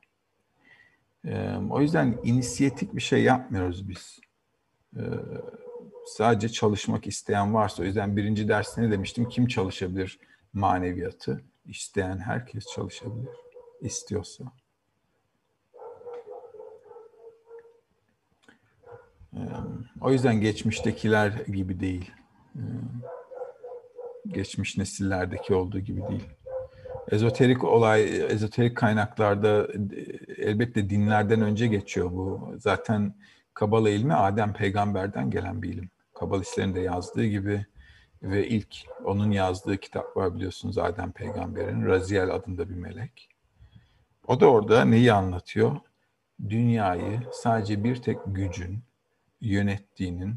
Ee, 1.26 1.58
o 1.70 1.82
yüzden 1.82 2.20
inisiyatik 2.24 2.96
bir 2.96 3.02
şey 3.02 3.24
yapmıyoruz 3.24 3.90
biz. 3.90 4.20
Ee, 4.98 5.02
sadece 6.06 6.50
çalışmak 6.50 7.08
isteyen 7.08 7.54
varsa, 7.54 7.84
o 7.84 7.86
yüzden 7.86 8.18
birinci 8.18 8.48
derste 8.48 8.82
ne 8.82 8.92
demiştim? 8.92 9.30
Kim 9.30 9.48
çalışabilir 9.48 10.20
maneviyatı? 10.54 11.44
İsteyen 11.66 12.18
herkes 12.18 12.66
çalışabilir, 12.66 13.30
istiyorsa. 13.82 14.44
O 20.02 20.12
yüzden 20.12 20.42
geçmiştekiler 20.42 21.32
gibi 21.32 21.80
değil. 21.80 22.12
Geçmiş 24.28 24.78
nesillerdeki 24.78 25.56
olduğu 25.56 25.80
gibi 25.80 26.02
değil. 26.08 26.30
Ezoterik 27.12 27.64
olay, 27.64 28.26
ezoterik 28.32 28.78
kaynaklarda 28.78 29.68
elbette 30.38 30.90
dinlerden 30.90 31.42
önce 31.42 31.68
geçiyor 31.68 32.12
bu. 32.12 32.56
Zaten 32.58 33.14
Kabala 33.54 33.90
ilmi 33.90 34.14
Adem 34.14 34.54
peygamberden 34.54 35.30
gelen 35.30 35.62
bir 35.62 35.74
ilim. 35.74 35.90
Kabalistlerin 36.14 36.76
de 36.76 36.80
yazdığı 36.80 37.26
gibi 37.26 37.66
ve 38.24 38.48
ilk 38.48 38.76
onun 39.04 39.32
yazdığı 39.32 39.78
kitap 39.78 40.18
var 40.18 40.36
biliyorsunuz 40.36 40.78
Adem 40.78 41.12
peygamberin. 41.12 41.86
Raziel 41.86 42.32
adında 42.32 42.70
bir 42.70 42.76
melek. 42.76 43.30
O 44.28 44.40
da 44.40 44.52
orada 44.52 44.86
neyi 44.86 45.14
anlatıyor? 45.14 45.76
Dünyayı 46.50 47.22
sadece 47.32 47.84
bir 47.84 47.96
tek 47.96 48.18
gücün 48.26 48.80
yönettiğinin 49.42 50.36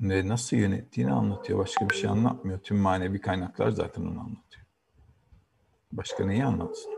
ve 0.00 0.28
nasıl 0.28 0.56
yönettiğini 0.56 1.12
anlatıyor. 1.12 1.58
Başka 1.58 1.90
bir 1.90 1.94
şey 1.94 2.10
anlatmıyor. 2.10 2.58
Tüm 2.58 2.76
manevi 2.76 3.20
kaynaklar 3.20 3.70
zaten 3.70 4.02
onu 4.02 4.20
anlatıyor. 4.20 4.65
Başka 5.96 6.26
neyi 6.26 6.44
anlatsın? 6.44 6.92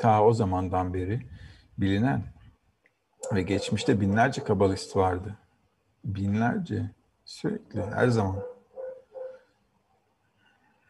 Ta 0.00 0.24
o 0.24 0.32
zamandan 0.32 0.94
beri 0.94 1.20
bilinen 1.78 2.22
ve 3.34 3.42
geçmişte 3.42 4.00
binlerce 4.00 4.44
kabalist 4.44 4.96
vardı. 4.96 5.38
Binlerce, 6.04 6.90
sürekli, 7.24 7.82
her 7.82 8.08
zaman. 8.08 8.42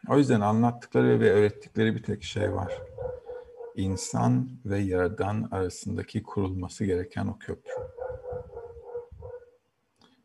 O 0.08 0.18
yüzden 0.18 0.40
anlattıkları 0.40 1.20
ve 1.20 1.32
öğrettikleri 1.32 1.94
bir 1.94 2.02
tek 2.02 2.22
şey 2.22 2.52
var. 2.54 2.82
İnsan 3.76 4.48
ve 4.64 4.78
yaradan 4.78 5.48
arasındaki 5.50 6.22
kurulması 6.22 6.84
gereken 6.84 7.26
o 7.26 7.38
köprü. 7.38 7.72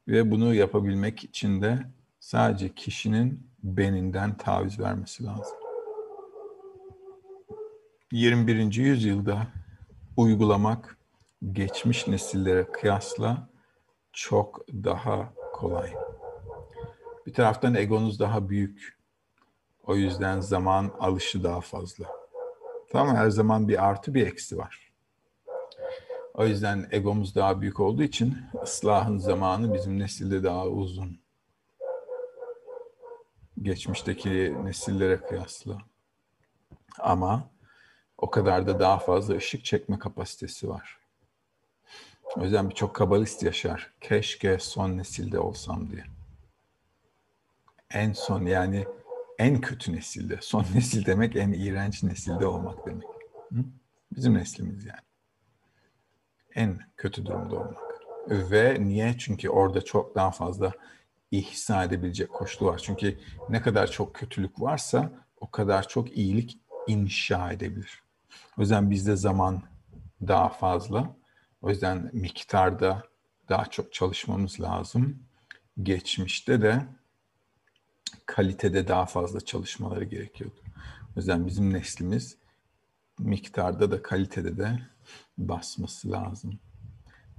Ve 0.08 0.32
bunu 0.32 0.54
yapabilmek 0.54 1.24
için 1.24 1.62
de 1.62 1.80
sadece 2.28 2.76
kişinin 2.76 3.50
beninden 3.64 4.38
taviz 4.38 4.80
vermesi 4.80 5.24
lazım. 5.24 5.58
21. 8.12 8.74
yüzyılda 8.74 9.48
uygulamak 10.18 10.98
geçmiş 11.52 12.08
nesillere 12.08 12.72
kıyasla 12.72 13.50
çok 14.14 14.68
daha 14.68 15.34
kolay. 15.54 15.94
Bir 17.26 17.34
taraftan 17.34 17.76
egonuz 17.76 18.20
daha 18.20 18.50
büyük. 18.50 18.98
O 19.84 19.96
yüzden 19.96 20.40
zaman 20.40 20.92
alışı 21.00 21.44
daha 21.44 21.62
fazla. 21.62 22.06
Tamam 22.92 23.16
her 23.16 23.30
zaman 23.30 23.68
bir 23.68 23.86
artı 23.88 24.14
bir 24.14 24.28
eksi 24.28 24.58
var. 24.58 24.92
O 26.34 26.46
yüzden 26.46 26.88
egomuz 26.92 27.36
daha 27.36 27.62
büyük 27.62 27.80
olduğu 27.80 28.04
için 28.04 28.38
ıslahın 28.64 29.18
zamanı 29.18 29.74
bizim 29.74 30.00
nesilde 30.00 30.44
daha 30.44 30.68
uzun. 30.68 31.27
Geçmişteki 33.62 34.56
nesillere 34.64 35.18
kıyasla. 35.18 35.78
Ama 37.00 37.50
o 38.18 38.30
kadar 38.30 38.68
da 38.68 38.80
daha 38.80 39.00
fazla 39.00 39.36
ışık 39.36 39.66
çekme 39.66 40.00
kapasitesi 40.00 40.70
var. 40.70 40.98
O 42.36 42.44
yüzden 42.44 42.70
birçok 42.70 42.96
kabalist 42.96 43.44
yaşar. 43.44 43.94
Keşke 44.02 44.60
son 44.60 44.98
nesilde 44.98 45.40
olsam 45.40 45.90
diye. 45.92 46.04
En 47.92 48.14
son 48.14 48.46
yani 48.46 48.86
en 49.40 49.62
kötü 49.62 49.94
nesilde. 49.94 50.38
Son 50.42 50.66
nesil 50.76 51.06
demek 51.06 51.36
en 51.36 51.52
iğrenç 51.52 52.04
nesilde 52.04 52.46
olmak 52.46 52.86
demek. 52.86 53.08
Hı? 53.50 53.58
Bizim 54.16 54.34
neslimiz 54.34 54.86
yani. 54.86 55.00
En 56.56 56.80
kötü 56.98 57.26
durumda 57.26 57.56
olmak. 57.56 57.78
Ve 58.30 58.78
niye? 58.80 59.16
Çünkü 59.18 59.50
orada 59.50 59.82
çok 59.82 60.16
daha 60.16 60.32
fazla 60.32 60.74
ihsa 61.32 61.84
edebilecek 61.84 62.30
koşulu 62.30 62.70
var. 62.70 62.82
Çünkü 62.84 63.20
ne 63.50 63.62
kadar 63.62 63.92
çok 63.92 64.16
kötülük 64.16 64.62
varsa 64.62 65.12
o 65.40 65.52
kadar 65.52 65.88
çok 65.88 66.18
iyilik 66.18 66.60
inşa 66.88 67.52
edebilir. 67.52 68.04
O 68.58 68.62
yüzden 68.62 68.92
bizde 68.92 69.16
zaman 69.16 69.64
daha 70.28 70.50
fazla 70.50 71.16
o 71.62 71.70
yüzden 71.70 72.10
miktarda 72.14 73.04
daha 73.50 73.66
çok 73.66 73.94
çalışmamız 73.94 74.62
lazım. 74.62 75.24
Geçmişte 75.84 76.62
de 76.62 76.86
kalitede 78.26 78.88
daha 78.88 79.06
fazla 79.06 79.42
çalışmaları 79.42 80.04
gerekiyordu. 80.04 80.62
O 81.16 81.20
yüzden 81.20 81.48
bizim 81.48 81.74
neslimiz 81.74 82.38
miktarda 83.20 83.92
da 83.92 84.02
kalitede 84.02 84.58
de 84.58 84.80
basması 85.38 86.12
lazım. 86.12 86.60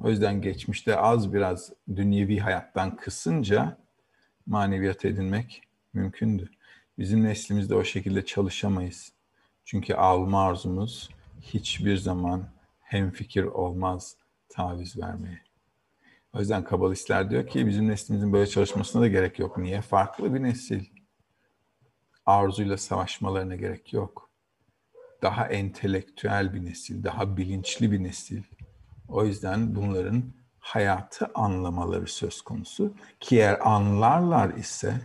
O 0.01 0.11
yüzden 0.11 0.41
geçmişte 0.41 0.97
az 0.97 1.33
biraz 1.35 1.73
dünyevi 1.97 2.39
hayattan 2.39 2.97
kısınca 2.97 3.79
maneviyat 4.47 5.05
edinmek 5.05 5.63
mümkündü. 5.93 6.51
Bizim 6.99 7.25
neslimizde 7.25 7.75
o 7.75 7.85
şekilde 7.85 8.25
çalışamayız. 8.25 9.13
Çünkü 9.65 9.95
alma 9.95 10.45
arzumuz 10.45 11.11
hiçbir 11.41 11.97
zaman 11.97 12.49
hem 12.81 13.11
fikir 13.11 13.45
olmaz 13.45 14.17
taviz 14.49 14.99
vermeye. 14.99 15.41
O 16.33 16.39
yüzden 16.39 16.65
kabalistler 16.65 17.31
diyor 17.31 17.47
ki 17.47 17.67
bizim 17.67 17.89
neslimizin 17.89 18.33
böyle 18.33 18.47
çalışmasına 18.47 19.03
da 19.03 19.09
gerek 19.09 19.39
yok. 19.39 19.59
Niye? 19.59 19.81
Farklı 19.81 20.35
bir 20.35 20.43
nesil. 20.43 20.85
Arzuyla 22.27 22.77
savaşmalarına 22.77 23.57
gerek 23.57 23.93
yok. 23.93 24.31
Daha 25.23 25.49
entelektüel 25.49 26.55
bir 26.55 26.65
nesil, 26.65 27.05
daha 27.05 27.37
bilinçli 27.37 27.93
bir 27.93 28.03
nesil. 28.03 28.43
O 29.09 29.25
yüzden 29.25 29.75
bunların 29.75 30.23
hayatı 30.61 31.31
anlamaları 31.35 32.07
söz 32.07 32.43
konusu. 32.43 32.93
Ki 33.21 33.37
eğer 33.37 33.69
anlarlar 33.69 34.55
ise 34.55 35.01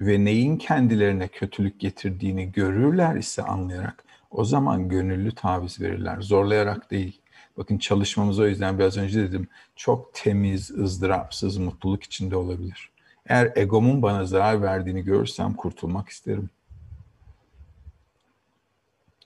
ve 0.00 0.24
neyin 0.24 0.56
kendilerine 0.56 1.28
kötülük 1.28 1.80
getirdiğini 1.80 2.52
görürler 2.52 3.16
ise 3.16 3.42
anlayarak 3.42 4.04
o 4.30 4.44
zaman 4.44 4.88
gönüllü 4.88 5.34
taviz 5.34 5.80
verirler. 5.80 6.20
Zorlayarak 6.20 6.90
değil. 6.90 7.20
Bakın 7.56 7.78
çalışmamız 7.78 8.38
o 8.38 8.46
yüzden 8.46 8.78
biraz 8.78 8.96
önce 8.96 9.20
dedim 9.20 9.48
çok 9.76 10.14
temiz, 10.14 10.70
ızdırapsız, 10.70 11.58
mutluluk 11.58 12.02
içinde 12.02 12.36
olabilir. 12.36 12.90
Eğer 13.26 13.52
egomun 13.56 14.02
bana 14.02 14.24
zarar 14.24 14.62
verdiğini 14.62 15.04
görürsem 15.04 15.54
kurtulmak 15.54 16.08
isterim. 16.08 16.50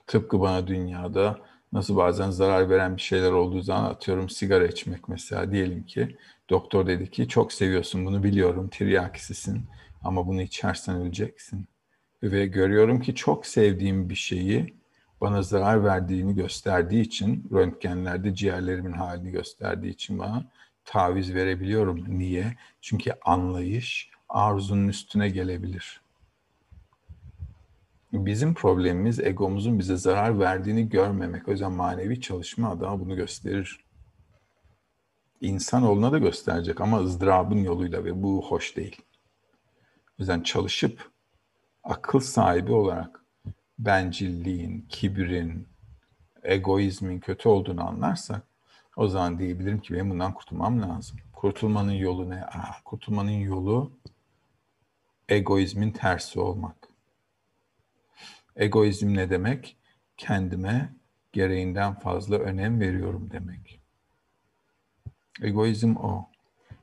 Tıpkı 0.07 0.39
bana 0.41 0.67
dünyada 0.67 1.39
nasıl 1.73 1.95
bazen 1.95 2.29
zarar 2.29 2.69
veren 2.69 2.97
bir 2.97 3.01
şeyler 3.01 3.31
olduğu 3.31 3.61
zaman 3.61 3.83
atıyorum 3.89 4.29
sigara 4.29 4.67
içmek 4.67 5.07
mesela 5.09 5.51
diyelim 5.51 5.83
ki 5.83 6.17
doktor 6.49 6.87
dedi 6.87 7.11
ki 7.11 7.27
çok 7.27 7.53
seviyorsun 7.53 8.05
bunu 8.05 8.23
biliyorum 8.23 8.69
tiryakisisin 8.69 9.65
ama 10.03 10.27
bunu 10.27 10.41
içersen 10.41 10.95
öleceksin. 10.95 11.67
Ve 12.23 12.45
görüyorum 12.45 13.01
ki 13.01 13.15
çok 13.15 13.45
sevdiğim 13.45 14.09
bir 14.09 14.15
şeyi 14.15 14.75
bana 15.21 15.41
zarar 15.41 15.83
verdiğini 15.83 16.35
gösterdiği 16.35 17.01
için, 17.01 17.49
röntgenlerde 17.51 18.35
ciğerlerimin 18.35 18.91
halini 18.91 19.31
gösterdiği 19.31 19.89
için 19.89 20.19
bana 20.19 20.45
taviz 20.85 21.33
verebiliyorum. 21.33 22.19
Niye? 22.19 22.55
Çünkü 22.81 23.11
anlayış 23.25 24.09
arzunun 24.29 24.87
üstüne 24.87 25.29
gelebilir. 25.29 26.00
Bizim 28.13 28.53
problemimiz 28.53 29.19
egomuzun 29.19 29.79
bize 29.79 29.97
zarar 29.97 30.39
verdiğini 30.39 30.89
görmemek. 30.89 31.47
O 31.47 31.51
yüzden 31.51 31.71
manevi 31.71 32.21
çalışma 32.21 32.69
adama 32.69 32.99
bunu 32.99 33.15
gösterir. 33.15 33.85
İnsanoğluna 35.41 36.11
da 36.11 36.17
gösterecek 36.17 36.81
ama 36.81 36.99
ızdırabın 36.99 37.63
yoluyla 37.63 38.05
ve 38.05 38.23
bu 38.23 38.45
hoş 38.45 38.77
değil. 38.77 39.01
O 40.09 40.13
yüzden 40.19 40.41
çalışıp 40.41 41.11
akıl 41.83 42.19
sahibi 42.19 42.71
olarak 42.71 43.25
bencilliğin, 43.79 44.85
kibrin, 44.89 45.67
egoizmin 46.43 47.19
kötü 47.19 47.49
olduğunu 47.49 47.87
anlarsak 47.87 48.41
o 48.95 49.07
zaman 49.07 49.39
diyebilirim 49.39 49.79
ki 49.79 49.93
benim 49.93 50.09
bundan 50.09 50.33
kurtulmam 50.33 50.81
lazım. 50.81 51.17
Kurtulmanın 51.33 51.91
yolu 51.91 52.29
ne? 52.29 52.45
Aa, 52.45 52.83
kurtulmanın 52.85 53.31
yolu 53.31 53.91
egoizmin 55.29 55.91
tersi 55.91 56.39
olmak. 56.39 56.80
Egoizm 58.55 59.13
ne 59.13 59.29
demek? 59.29 59.77
Kendime 60.17 60.93
gereğinden 61.31 61.99
fazla 61.99 62.37
önem 62.37 62.79
veriyorum 62.79 63.29
demek. 63.31 63.81
Egoizm 65.41 65.95
o. 65.95 66.29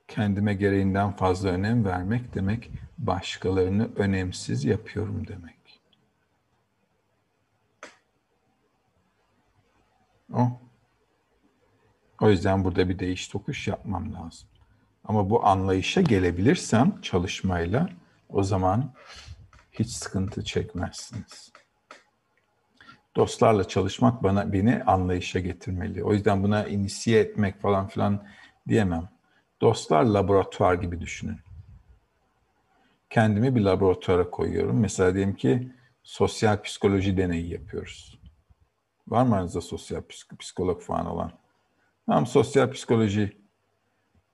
Kendime 0.08 0.54
gereğinden 0.54 1.12
fazla 1.12 1.48
önem 1.48 1.84
vermek 1.84 2.34
demek, 2.34 2.70
başkalarını 2.98 3.90
önemsiz 3.96 4.64
yapıyorum 4.64 5.26
demek. 5.26 5.80
O. 10.32 10.60
O 12.20 12.30
yüzden 12.30 12.64
burada 12.64 12.88
bir 12.88 12.98
değiş 12.98 13.28
tokuş 13.28 13.68
yapmam 13.68 14.14
lazım. 14.14 14.48
Ama 15.04 15.30
bu 15.30 15.46
anlayışa 15.46 16.00
gelebilirsem 16.00 17.00
çalışmayla 17.00 17.88
o 18.28 18.42
zaman 18.42 18.92
hiç 19.72 19.88
sıkıntı 19.88 20.44
çekmezsiniz. 20.44 21.52
Dostlarla 23.16 23.68
çalışmak 23.68 24.22
bana 24.22 24.52
beni 24.52 24.82
anlayışa 24.84 25.40
getirmeli. 25.40 26.04
O 26.04 26.12
yüzden 26.12 26.42
buna 26.42 26.64
inisiye 26.66 27.20
etmek 27.20 27.60
falan 27.60 27.88
filan 27.88 28.26
diyemem. 28.68 29.08
Dostlar 29.60 30.04
laboratuvar 30.04 30.74
gibi 30.74 31.00
düşünün. 31.00 31.40
Kendimi 33.10 33.54
bir 33.54 33.60
laboratuvara 33.60 34.30
koyuyorum. 34.30 34.80
Mesela 34.80 35.14
diyelim 35.14 35.34
ki 35.36 35.72
sosyal 36.02 36.62
psikoloji 36.62 37.16
deneyi 37.16 37.52
yapıyoruz. 37.52 38.18
Var 39.08 39.22
mı 39.22 39.34
aranızda 39.34 39.60
sosyal 39.60 40.02
psikolog 40.38 40.82
falan 40.82 41.06
olan? 41.06 41.32
Tamam 42.06 42.26
sosyal 42.26 42.70
psikoloji 42.70 43.36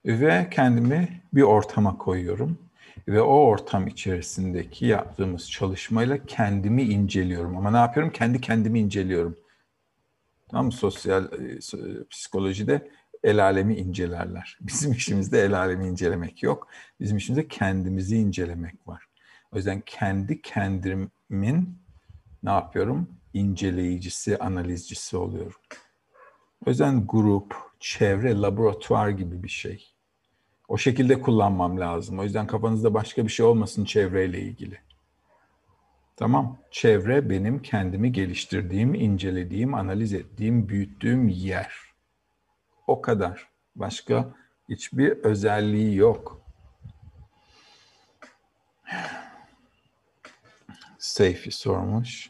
ve 0.05 0.47
kendimi 0.51 1.21
bir 1.33 1.41
ortama 1.41 1.97
koyuyorum 1.97 2.64
ve 3.07 3.21
o 3.21 3.33
ortam 3.33 3.87
içerisindeki 3.87 4.85
yaptığımız 4.85 5.51
çalışmayla 5.51 6.25
kendimi 6.25 6.83
inceliyorum. 6.83 7.57
Ama 7.57 7.71
ne 7.71 7.77
yapıyorum? 7.77 8.11
Kendi 8.11 8.41
kendimi 8.41 8.79
inceliyorum. 8.79 9.37
Mı? 10.51 10.71
Sosyal 10.71 11.33
e, 11.33 11.59
psikolojide 12.09 12.89
el 13.23 13.43
alemi 13.43 13.75
incelerler. 13.75 14.57
Bizim 14.61 14.91
işimizde 14.91 15.41
el 15.41 15.59
alemi 15.59 15.87
incelemek 15.87 16.43
yok. 16.43 16.67
Bizim 16.99 17.17
işimizde 17.17 17.47
kendimizi 17.47 18.17
incelemek 18.17 18.87
var. 18.87 19.05
O 19.51 19.57
yüzden 19.57 19.81
kendi 19.85 20.41
kendimin 20.41 21.79
ne 22.43 22.51
yapıyorum? 22.51 23.09
İnceleyicisi, 23.33 24.37
analizcisi 24.37 25.17
oluyorum. 25.17 25.61
O 26.65 26.69
yüzden 26.69 27.07
grup, 27.07 27.55
çevre, 27.79 28.41
laboratuvar 28.41 29.09
gibi 29.09 29.43
bir 29.43 29.49
şey. 29.49 29.94
O 30.67 30.77
şekilde 30.77 31.21
kullanmam 31.21 31.79
lazım. 31.79 32.19
O 32.19 32.23
yüzden 32.23 32.47
kafanızda 32.47 32.93
başka 32.93 33.23
bir 33.23 33.31
şey 33.31 33.45
olmasın 33.45 33.85
çevreyle 33.85 34.39
ilgili. 34.39 34.79
Tamam. 36.17 36.57
Çevre 36.71 37.29
benim 37.29 37.61
kendimi 37.61 38.11
geliştirdiğim, 38.11 38.95
incelediğim, 38.95 39.73
analiz 39.73 40.13
ettiğim, 40.13 40.69
büyüttüğüm 40.69 41.27
yer. 41.27 41.75
O 42.87 43.01
kadar. 43.01 43.47
Başka 43.75 44.33
hiçbir 44.69 45.11
özelliği 45.11 45.95
yok. 45.95 46.41
Seyfi 50.97 51.51
sormuş. 51.51 52.29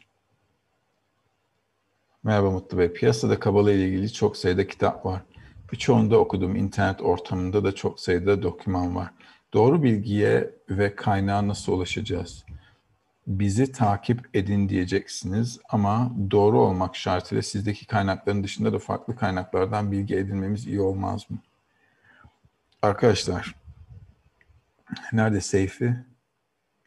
Merhaba 2.22 2.50
Mutlu 2.50 2.78
Bey. 2.78 2.92
Piyasada 2.92 3.40
Kabala 3.40 3.72
ile 3.72 3.88
ilgili 3.88 4.12
çok 4.12 4.36
sayıda 4.36 4.66
kitap 4.66 5.06
var. 5.06 5.22
Birçoğunda 5.72 6.18
okudum. 6.18 6.56
İnternet 6.56 7.02
ortamında 7.02 7.64
da 7.64 7.74
çok 7.74 8.00
sayıda 8.00 8.42
doküman 8.42 8.96
var. 8.96 9.10
Doğru 9.54 9.82
bilgiye 9.82 10.50
ve 10.70 10.96
kaynağa 10.96 11.48
nasıl 11.48 11.72
ulaşacağız? 11.72 12.44
Bizi 13.26 13.72
takip 13.72 14.36
edin 14.36 14.68
diyeceksiniz 14.68 15.58
ama 15.68 16.12
doğru 16.30 16.60
olmak 16.60 16.96
şartıyla 16.96 17.42
sizdeki 17.42 17.86
kaynakların 17.86 18.44
dışında 18.44 18.72
da 18.72 18.78
farklı 18.78 19.16
kaynaklardan 19.16 19.92
bilgi 19.92 20.16
edinmemiz 20.16 20.66
iyi 20.66 20.80
olmaz 20.80 21.30
mı? 21.30 21.38
Arkadaşlar, 22.82 23.54
nerede 25.12 25.40
Seyfi? 25.40 25.96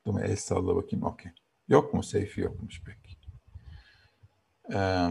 Dur 0.06 0.22
el 0.22 0.36
salla 0.36 0.76
bakayım. 0.76 1.06
Okey. 1.06 1.32
Yok 1.70 1.94
mu 1.94 2.04
Seyfi? 2.04 2.42
Yokmuş 2.42 2.82
peki. 2.86 3.18
Ee, 4.74 5.10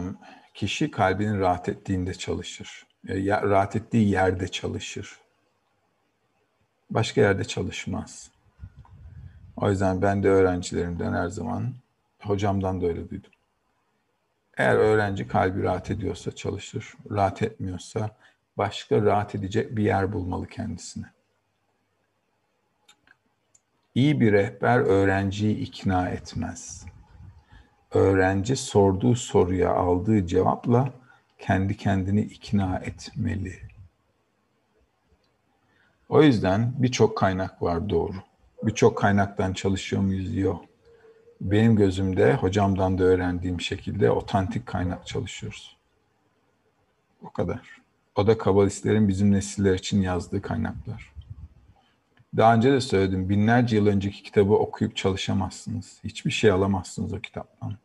kişi 0.53 0.91
kalbinin 0.91 1.39
rahat 1.39 1.69
ettiğinde 1.69 2.13
çalışır. 2.13 2.88
E, 3.07 3.25
rahat 3.27 3.75
ettiği 3.75 4.09
yerde 4.09 4.47
çalışır. 4.47 5.19
Başka 6.89 7.21
yerde 7.21 7.43
çalışmaz. 7.43 8.31
O 9.57 9.69
yüzden 9.69 10.01
ben 10.01 10.23
de 10.23 10.29
öğrencilerimden 10.29 11.13
her 11.13 11.27
zaman, 11.27 11.73
hocamdan 12.19 12.81
da 12.81 12.85
öyle 12.87 13.09
duydum. 13.09 13.31
Eğer 14.57 14.75
öğrenci 14.75 15.27
kalbi 15.27 15.63
rahat 15.63 15.91
ediyorsa 15.91 16.31
çalışır, 16.31 16.93
rahat 17.11 17.41
etmiyorsa 17.41 18.09
başka 18.57 19.01
rahat 19.01 19.35
edecek 19.35 19.75
bir 19.77 19.83
yer 19.83 20.13
bulmalı 20.13 20.47
kendisine. 20.47 21.05
İyi 23.95 24.21
bir 24.21 24.31
rehber 24.31 24.79
öğrenciyi 24.79 25.57
ikna 25.57 26.09
etmez. 26.09 26.85
Öğrenci 27.91 28.55
sorduğu 28.55 29.15
soruya 29.15 29.73
aldığı 29.73 30.27
cevapla 30.27 30.93
kendi 31.39 31.77
kendini 31.77 32.21
ikna 32.21 32.77
etmeli. 32.77 33.59
O 36.09 36.23
yüzden 36.23 36.73
birçok 36.77 37.17
kaynak 37.17 37.61
var 37.61 37.89
doğru. 37.89 38.15
Birçok 38.63 38.97
kaynaktan 38.97 39.53
çalışıyor 39.53 40.01
muyuz? 40.01 40.35
Yok. 40.35 40.65
Benim 41.41 41.75
gözümde 41.75 42.33
hocamdan 42.33 42.97
da 42.97 43.03
öğrendiğim 43.03 43.61
şekilde 43.61 44.11
otantik 44.11 44.65
kaynak 44.65 45.07
çalışıyoruz. 45.07 45.77
O 47.21 47.29
kadar. 47.29 47.79
O 48.15 48.27
da 48.27 48.37
kabalistlerin 48.37 49.07
bizim 49.07 49.31
nesiller 49.31 49.73
için 49.73 50.01
yazdığı 50.01 50.41
kaynaklar. 50.41 51.13
Daha 52.37 52.55
önce 52.55 52.71
de 52.71 52.81
söyledim. 52.81 53.29
Binlerce 53.29 53.75
yıl 53.75 53.87
önceki 53.87 54.23
kitabı 54.23 54.53
okuyup 54.53 54.95
çalışamazsınız. 54.95 55.99
Hiçbir 56.03 56.31
şey 56.31 56.51
alamazsınız 56.51 57.13
o 57.13 57.19
kitaptan 57.19 57.77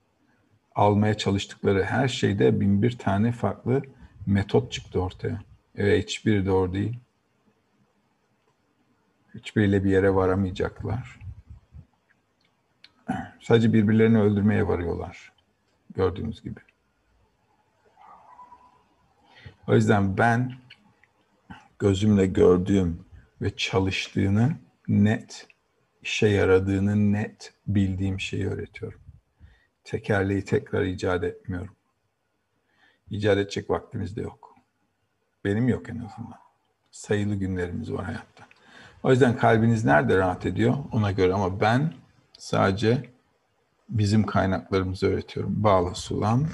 almaya 0.75 1.17
çalıştıkları 1.17 1.85
her 1.85 2.09
şeyde 2.09 2.61
bin 2.61 2.83
bir 2.83 2.99
tane 2.99 3.33
farklı 3.33 3.83
metot 4.27 4.73
çıktı 4.73 5.03
ortaya. 5.03 5.43
Evet 5.75 6.09
hiçbiri 6.09 6.47
doğru 6.47 6.73
değil. 6.73 6.99
Hiçbiriyle 9.35 9.85
bir 9.85 9.91
yere 9.91 10.15
varamayacaklar. 10.15 11.21
Sadece 13.41 13.73
birbirlerini 13.73 14.19
öldürmeye 14.19 14.69
varıyorlar. 14.69 15.33
Gördüğünüz 15.95 16.43
gibi. 16.43 16.61
O 19.69 19.75
yüzden 19.75 20.19
ben 20.19 20.53
gözümle 21.79 22.27
gördüğüm 22.27 23.07
ve 23.41 23.57
çalıştığını 23.57 24.57
net, 24.89 25.47
işe 26.03 26.29
yaradığını 26.29 27.13
net 27.13 27.55
bildiğim 27.67 28.21
şeyi 28.21 28.49
öğretiyorum 28.49 29.04
tekerleği 29.85 30.45
tekrar 30.45 30.83
icat 30.83 31.25
etmiyorum. 31.25 31.75
İcat 33.11 33.39
edecek 33.39 33.71
vaktimiz 33.71 34.17
de 34.17 34.23
yok. 34.23 34.55
Benim 35.45 35.69
yok 35.69 35.89
en 35.89 35.97
azından. 35.97 36.39
Sayılı 36.91 37.35
günlerimiz 37.35 37.93
var 37.93 38.05
hayatta. 38.05 38.45
O 39.03 39.11
yüzden 39.11 39.37
kalbiniz 39.37 39.85
nerede 39.85 40.17
rahat 40.17 40.47
ediyor 40.47 40.75
ona 40.93 41.13
göre 41.13 41.35
ama 41.35 41.61
ben 41.61 41.95
sadece 42.39 43.11
bizim 43.89 44.27
kaynaklarımızı 44.27 45.07
öğretiyorum. 45.07 45.65
Bağla 45.65 45.95
Sulam 45.95 46.47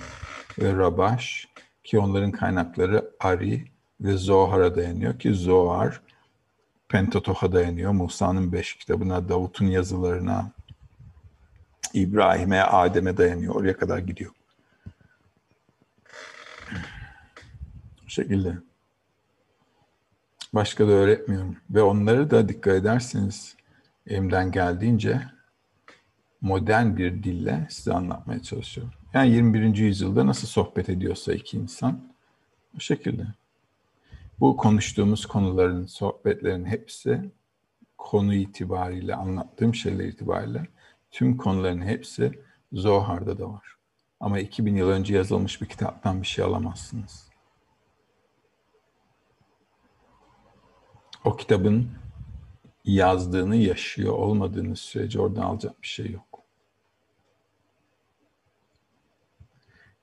ve 0.58 0.72
Rabaş 0.72 1.48
ki 1.84 1.98
onların 1.98 2.30
kaynakları 2.30 3.10
Ari 3.20 3.64
ve 4.00 4.16
Zohar'a 4.16 4.76
dayanıyor 4.76 5.18
ki 5.18 5.34
Zohar 5.34 6.00
Pentatoha 6.88 7.52
dayanıyor. 7.52 7.92
Musa'nın 7.92 8.52
beş 8.52 8.74
kitabına, 8.74 9.28
Davut'un 9.28 9.66
yazılarına, 9.66 10.50
İbrahim'e, 11.94 12.62
Adem'e 12.62 13.16
dayanıyor. 13.16 13.54
Oraya 13.54 13.76
kadar 13.76 13.98
gidiyor. 13.98 14.30
Bu 18.04 18.08
şekilde. 18.10 18.54
Başka 20.52 20.88
da 20.88 20.92
öğretmiyorum. 20.92 21.56
Ve 21.70 21.82
onları 21.82 22.30
da 22.30 22.48
dikkat 22.48 22.74
ederseniz 22.74 23.56
elimden 24.06 24.52
geldiğince 24.52 25.22
modern 26.40 26.96
bir 26.96 27.22
dille 27.22 27.66
size 27.70 27.92
anlatmaya 27.92 28.42
çalışıyorum. 28.42 28.92
Yani 29.14 29.30
21. 29.30 29.76
yüzyılda 29.76 30.26
nasıl 30.26 30.48
sohbet 30.48 30.88
ediyorsa 30.88 31.32
iki 31.32 31.56
insan 31.56 32.00
bu 32.74 32.80
şekilde. 32.80 33.26
Bu 34.40 34.56
konuştuğumuz 34.56 35.26
konuların, 35.26 35.86
sohbetlerin 35.86 36.64
hepsi 36.64 37.30
konu 37.98 38.34
itibariyle, 38.34 39.14
anlattığım 39.14 39.74
şeyler 39.74 40.04
itibariyle 40.04 40.66
tüm 41.10 41.36
konuların 41.36 41.82
hepsi 41.82 42.42
Zohar'da 42.72 43.38
da 43.38 43.52
var. 43.52 43.76
Ama 44.20 44.38
2000 44.38 44.76
yıl 44.76 44.88
önce 44.88 45.14
yazılmış 45.14 45.62
bir 45.62 45.66
kitaptan 45.66 46.22
bir 46.22 46.26
şey 46.26 46.44
alamazsınız. 46.44 47.30
O 51.24 51.36
kitabın 51.36 51.90
yazdığını 52.84 53.56
yaşıyor 53.56 54.12
olmadığınız 54.12 54.78
sürece 54.78 55.20
oradan 55.20 55.42
alacak 55.42 55.82
bir 55.82 55.86
şey 55.86 56.10
yok. 56.10 56.42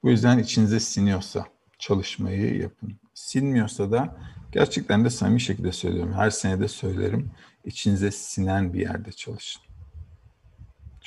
Bu 0.03 0.09
yüzden 0.09 0.39
içinize 0.39 0.79
siniyorsa 0.79 1.45
çalışmayı 1.79 2.57
yapın. 2.57 2.99
Sinmiyorsa 3.13 3.91
da 3.91 4.17
gerçekten 4.51 5.05
de 5.05 5.09
samimi 5.09 5.41
şekilde 5.41 5.71
söylüyorum. 5.71 6.13
Her 6.13 6.29
sene 6.29 6.59
de 6.59 6.67
söylerim. 6.67 7.31
İçinize 7.65 8.11
sinen 8.11 8.73
bir 8.73 8.79
yerde 8.79 9.11
çalışın. 9.11 9.66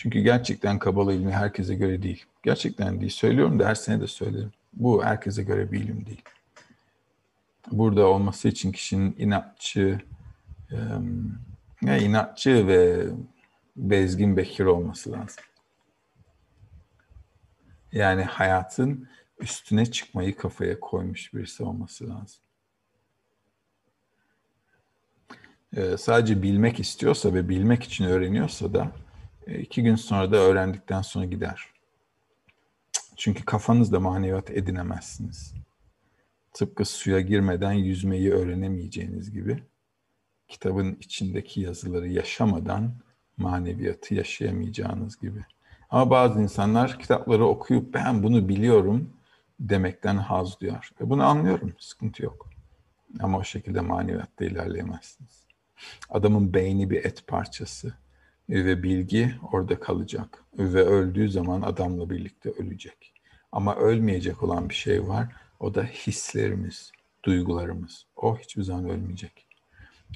Çünkü 0.01 0.21
gerçekten 0.21 0.79
Kabala 0.79 1.13
ilmi 1.13 1.33
herkese 1.33 1.75
göre 1.75 2.03
değil. 2.03 2.25
Gerçekten 2.43 3.01
değil. 3.01 3.11
Söylüyorum 3.11 3.59
da 3.59 3.69
her 3.69 3.75
sene 3.75 4.01
de 4.01 4.07
söylerim. 4.07 4.53
Bu 4.73 5.05
herkese 5.05 5.43
göre 5.43 5.73
bir 5.73 5.81
ilim 5.81 6.07
değil. 6.07 6.23
Burada 7.73 8.07
olması 8.07 8.49
için 8.49 8.73
kişinin 8.73 9.17
inatçı, 9.19 10.01
ya 11.83 11.97
inatçı 11.97 12.67
ve 12.67 13.07
bezgin 13.77 14.37
bekir 14.37 14.65
olması 14.65 15.13
lazım. 15.13 15.45
Yani 17.93 18.23
hayatın 18.25 19.09
üstüne 19.39 19.87
çıkmayı 19.87 20.37
kafaya 20.37 20.81
koymuş 20.81 21.35
birisi 21.35 21.63
olması 21.63 22.09
lazım. 22.09 22.43
Ee, 25.77 25.97
sadece 25.97 26.43
bilmek 26.43 26.81
istiyorsa 26.81 27.35
ve 27.35 27.49
bilmek 27.49 27.83
için 27.83 28.05
öğreniyorsa 28.05 28.75
da 28.75 28.93
iki 29.59 29.83
gün 29.83 29.97
sonra 29.97 30.33
da 30.33 30.37
öğrendikten 30.37 31.03
sonra 31.03 31.25
gider. 31.25 31.65
Çünkü 33.17 33.45
kafanızda 33.45 34.01
maneviyat 34.01 34.51
edinemezsiniz. 34.51 35.55
Tıpkı 36.53 36.85
suya 36.85 37.21
girmeden 37.21 37.73
yüzmeyi 37.73 38.33
öğrenemeyeceğiniz 38.33 39.31
gibi 39.31 39.63
kitabın 40.49 40.97
içindeki 41.01 41.61
yazıları 41.61 42.09
yaşamadan 42.09 42.95
maneviyatı 43.37 44.15
yaşayamayacağınız 44.15 45.21
gibi. 45.21 45.45
Ama 45.91 46.11
bazı 46.11 46.41
insanlar 46.41 46.99
kitapları 46.99 47.47
okuyup 47.47 47.95
ben 47.95 48.23
bunu 48.23 48.49
biliyorum 48.49 49.13
demekten 49.61 50.17
haz 50.17 50.61
duyar. 50.61 50.91
E 51.01 51.11
bunu 51.11 51.25
anlıyorum, 51.25 51.75
sıkıntı 51.79 52.23
yok. 52.25 52.51
Ama 53.21 53.39
o 53.39 53.45
şekilde 53.45 53.81
maneviyatta 53.81 54.45
ilerleyemezsiniz. 54.45 55.47
Adamın 56.11 56.55
beyni 56.55 56.91
bir 56.91 57.05
et 57.05 57.27
parçası 57.27 57.95
ve 58.51 58.83
bilgi 58.83 59.35
orada 59.53 59.81
kalacak. 59.81 60.45
Ve 60.59 60.83
öldüğü 60.83 61.29
zaman 61.29 61.63
adamla 61.63 62.11
birlikte 62.11 62.51
ölecek. 62.51 63.13
Ama 63.53 63.77
ölmeyecek 63.77 64.43
olan 64.43 64.69
bir 64.69 64.75
şey 64.75 65.09
var. 65.09 65.29
O 65.61 65.75
da 65.75 65.85
hislerimiz, 65.85 66.93
duygularımız. 67.25 68.07
O 68.17 68.39
hiçbir 68.39 68.63
zaman 68.63 68.91
ölmeyecek. 68.91 69.47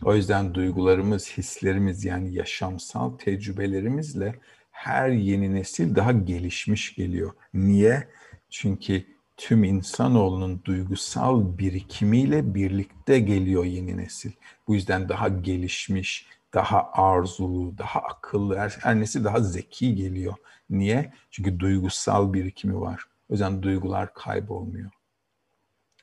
O 0.03 0.15
yüzden 0.15 0.55
duygularımız, 0.55 1.39
hislerimiz 1.39 2.05
yani 2.05 2.35
yaşamsal 2.35 3.11
tecrübelerimizle 3.11 4.35
her 4.71 5.09
yeni 5.09 5.55
nesil 5.55 5.95
daha 5.95 6.13
gelişmiş 6.13 6.95
geliyor. 6.95 7.33
Niye? 7.55 8.09
Çünkü 8.51 9.05
tüm 9.37 9.65
insanoğlunun 9.65 10.61
duygusal 10.65 11.59
birikimiyle 11.59 12.55
birlikte 12.55 13.21
geliyor 13.21 13.65
yeni 13.65 13.97
nesil. 13.97 14.33
Bu 14.69 14.75
yüzden 14.75 15.09
daha 15.09 15.29
gelişmiş, 15.29 16.27
daha 16.55 16.93
arzulu, 16.93 17.79
daha 17.79 18.01
akıllı, 18.01 18.59
her, 18.59 18.77
her 18.81 19.01
nesil 19.01 19.25
daha 19.25 19.41
zeki 19.41 19.95
geliyor. 19.95 20.35
Niye? 20.71 21.13
Çünkü 21.31 21.61
duygusal 21.61 22.33
birikimi 22.33 22.81
var. 22.81 23.05
O 23.29 23.33
yüzden 23.33 23.63
duygular 23.63 24.15
kaybolmuyor. 24.15 24.91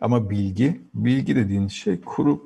Ama 0.01 0.29
bilgi, 0.29 0.81
bilgi 0.93 1.35
dediğin 1.35 1.67
şey 1.67 2.01
kuru. 2.01 2.45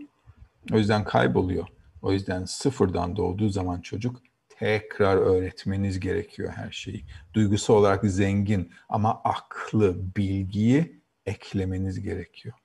O 0.73 0.77
yüzden 0.77 1.03
kayboluyor. 1.03 1.67
O 2.01 2.11
yüzden 2.11 2.45
sıfırdan 2.45 3.15
doğduğu 3.15 3.49
zaman 3.49 3.81
çocuk 3.81 4.21
tekrar 4.49 5.17
öğretmeniz 5.17 5.99
gerekiyor 5.99 6.51
her 6.55 6.71
şeyi. 6.71 7.05
Duygusu 7.33 7.73
olarak 7.73 8.05
zengin 8.05 8.71
ama 8.89 9.21
aklı, 9.23 10.15
bilgiyi 10.17 11.01
eklemeniz 11.25 12.01
gerekiyor. 12.01 12.55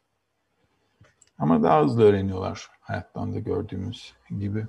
Ama 1.39 1.62
daha 1.62 1.85
hızlı 1.85 2.03
öğreniyorlar 2.03 2.69
hayattan 2.81 3.35
da 3.35 3.39
gördüğümüz 3.39 4.12
gibi. 4.39 4.67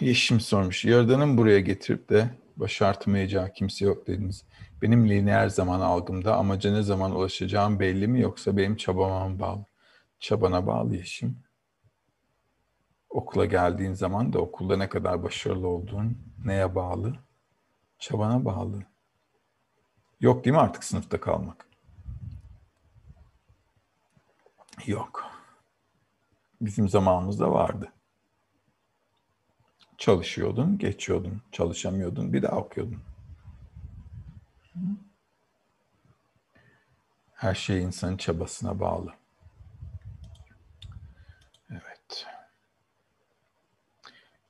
Yeşim 0.00 0.40
sormuş. 0.40 0.84
Yaradan'ın 0.84 1.36
buraya 1.36 1.60
getirip 1.60 2.08
de 2.08 2.30
başartmayacağı 2.56 3.52
kimse 3.52 3.84
yok 3.84 4.06
dediniz. 4.06 4.44
Benim 4.82 5.08
lineer 5.08 5.48
zaman 5.48 5.80
algımda 5.80 6.36
amaca 6.36 6.72
ne 6.72 6.82
zaman 6.82 7.14
ulaşacağım 7.16 7.80
belli 7.80 8.06
mi 8.06 8.20
yoksa 8.20 8.56
benim 8.56 8.76
çabama 8.76 9.28
mı 9.28 9.40
bağlı? 9.40 9.64
Çabana 10.20 10.66
bağlı 10.66 10.96
Yeşim 10.96 11.42
okula 13.10 13.44
geldiğin 13.44 13.92
zaman 13.92 14.32
da 14.32 14.38
okulda 14.38 14.76
ne 14.76 14.88
kadar 14.88 15.22
başarılı 15.22 15.68
olduğun 15.68 16.18
neye 16.44 16.74
bağlı? 16.74 17.16
Çabana 17.98 18.44
bağlı. 18.44 18.82
Yok 20.20 20.44
değil 20.44 20.54
mi 20.54 20.60
artık 20.60 20.84
sınıfta 20.84 21.20
kalmak? 21.20 21.66
Yok. 24.86 25.24
Bizim 26.60 26.88
zamanımızda 26.88 27.52
vardı. 27.52 27.92
Çalışıyordun, 30.00 30.78
geçiyordun. 30.78 31.42
Çalışamıyordun, 31.52 32.32
bir 32.32 32.42
daha 32.42 32.56
okuyordun. 32.56 33.02
Her 37.32 37.54
şey 37.54 37.82
insanın 37.82 38.16
çabasına 38.16 38.80
bağlı. 38.80 39.14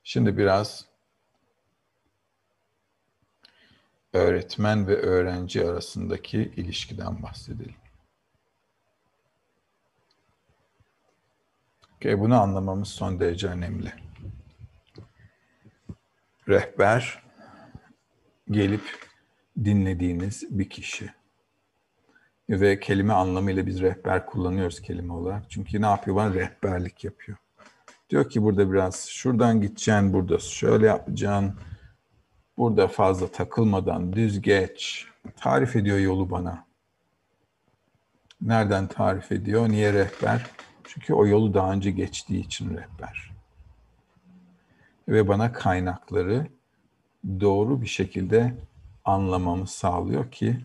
Şimdi 0.02 0.38
biraz 0.38 0.86
öğretmen 4.12 4.86
ve 4.86 4.96
öğrenci 4.96 5.66
arasındaki 5.66 6.38
ilişkiden 6.38 7.22
bahsedelim. 7.22 7.76
Okay, 11.96 12.20
bunu 12.20 12.40
anlamamız 12.40 12.88
son 12.88 13.20
derece 13.20 13.48
önemli. 13.48 14.09
Rehber 16.50 17.22
gelip 18.50 18.82
dinlediğiniz 19.64 20.58
bir 20.58 20.70
kişi. 20.70 21.10
Ve 22.48 22.80
kelime 22.80 23.12
anlamıyla 23.12 23.66
biz 23.66 23.80
rehber 23.80 24.26
kullanıyoruz 24.26 24.82
kelime 24.82 25.12
olarak. 25.12 25.50
Çünkü 25.50 25.82
ne 25.82 25.86
yapıyor? 25.86 26.16
Bana 26.16 26.34
rehberlik 26.34 27.04
yapıyor. 27.04 27.38
Diyor 28.10 28.30
ki 28.30 28.42
burada 28.42 28.72
biraz 28.72 29.06
şuradan 29.08 29.60
gideceksin, 29.60 30.12
burada 30.12 30.38
şöyle 30.38 30.86
yapacaksın. 30.86 31.54
Burada 32.56 32.88
fazla 32.88 33.30
takılmadan 33.30 34.12
düz 34.12 34.42
geç. 34.42 35.06
Tarif 35.36 35.76
ediyor 35.76 35.98
yolu 35.98 36.30
bana. 36.30 36.66
Nereden 38.40 38.86
tarif 38.86 39.32
ediyor? 39.32 39.68
Niye 39.68 39.92
rehber? 39.92 40.46
Çünkü 40.84 41.14
o 41.14 41.26
yolu 41.26 41.54
daha 41.54 41.72
önce 41.72 41.90
geçtiği 41.90 42.40
için 42.40 42.70
rehber. 42.70 43.29
Ve 45.10 45.28
bana 45.28 45.52
kaynakları 45.52 46.46
doğru 47.40 47.82
bir 47.82 47.86
şekilde 47.86 48.54
anlamamı 49.04 49.66
sağlıyor 49.66 50.30
ki 50.30 50.56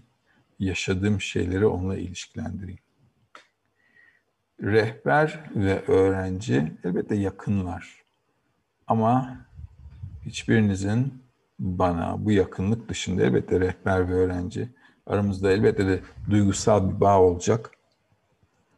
yaşadığım 0.59 1.21
şeyleri 1.21 1.65
onunla 1.65 1.97
ilişkilendireyim 1.97 2.85
rehber 4.61 5.39
ve 5.55 5.85
öğrenci 5.87 6.73
elbette 6.83 7.15
yakınlar. 7.15 8.03
Ama 8.87 9.37
hiçbirinizin 10.25 11.23
bana 11.59 12.25
bu 12.25 12.31
yakınlık 12.31 12.89
dışında 12.89 13.23
elbette 13.23 13.59
rehber 13.59 14.09
ve 14.09 14.13
öğrenci 14.13 14.69
aramızda 15.05 15.51
elbette 15.51 15.87
de 15.87 16.01
duygusal 16.29 16.89
bir 16.89 16.99
bağ 16.99 17.21
olacak. 17.21 17.71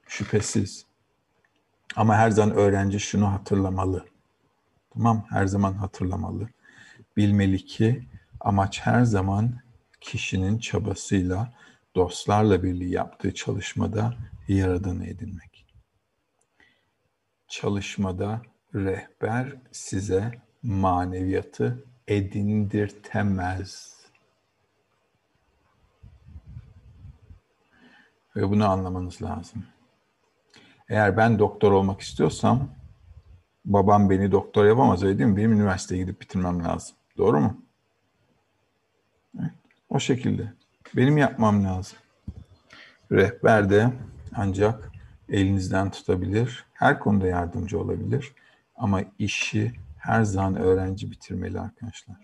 Şüphesiz. 0.08 0.86
Ama 1.96 2.16
her 2.16 2.30
zaman 2.30 2.56
öğrenci 2.56 3.00
şunu 3.00 3.32
hatırlamalı. 3.32 4.06
Tamam, 4.98 5.26
her 5.30 5.46
zaman 5.46 5.74
hatırlamalı. 5.74 6.50
Bilmeli 7.18 7.66
ki 7.66 8.08
amaç 8.40 8.82
her 8.82 9.04
zaman 9.04 9.56
kişinin 10.02 10.58
çabasıyla 10.60 11.54
dostlarla 11.96 12.64
birliği 12.64 12.92
yaptığı 12.92 13.34
çalışmada 13.34 14.18
yaradanı 14.48 15.06
edinmek. 15.08 15.66
Çalışmada 17.48 18.42
rehber 18.76 19.56
size 19.72 20.42
maneviyatı 20.64 21.86
edindirtemez. 22.08 23.98
Ve 28.36 28.50
bunu 28.50 28.70
anlamanız 28.70 29.22
lazım. 29.22 29.66
Eğer 30.90 31.18
ben 31.18 31.40
doktor 31.40 31.72
olmak 31.72 32.02
istiyorsam 32.02 32.77
babam 33.68 34.10
beni 34.10 34.32
doktor 34.32 34.66
yapamaz 34.66 35.04
öyle 35.04 35.20
değil 35.20 35.30
mi? 35.30 35.38
Benim 35.38 35.54
üniversiteye 35.54 36.02
gidip 36.02 36.22
bitirmem 36.22 36.64
lazım. 36.64 36.96
Doğru 37.18 37.40
mu? 37.40 37.62
O 39.90 40.00
şekilde. 40.00 40.54
Benim 40.96 41.18
yapmam 41.18 41.64
lazım. 41.64 41.98
Rehber 43.12 43.70
de 43.70 43.90
ancak 44.36 44.92
elinizden 45.30 45.92
tutabilir, 45.92 46.66
her 46.74 47.00
konuda 47.00 47.28
yardımcı 47.28 47.80
olabilir. 47.80 48.34
Ama 48.76 49.02
işi 49.20 49.74
her 49.98 50.24
zaman 50.24 50.56
öğrenci 50.56 51.12
bitirmeli 51.12 51.60
arkadaşlar. 51.60 52.18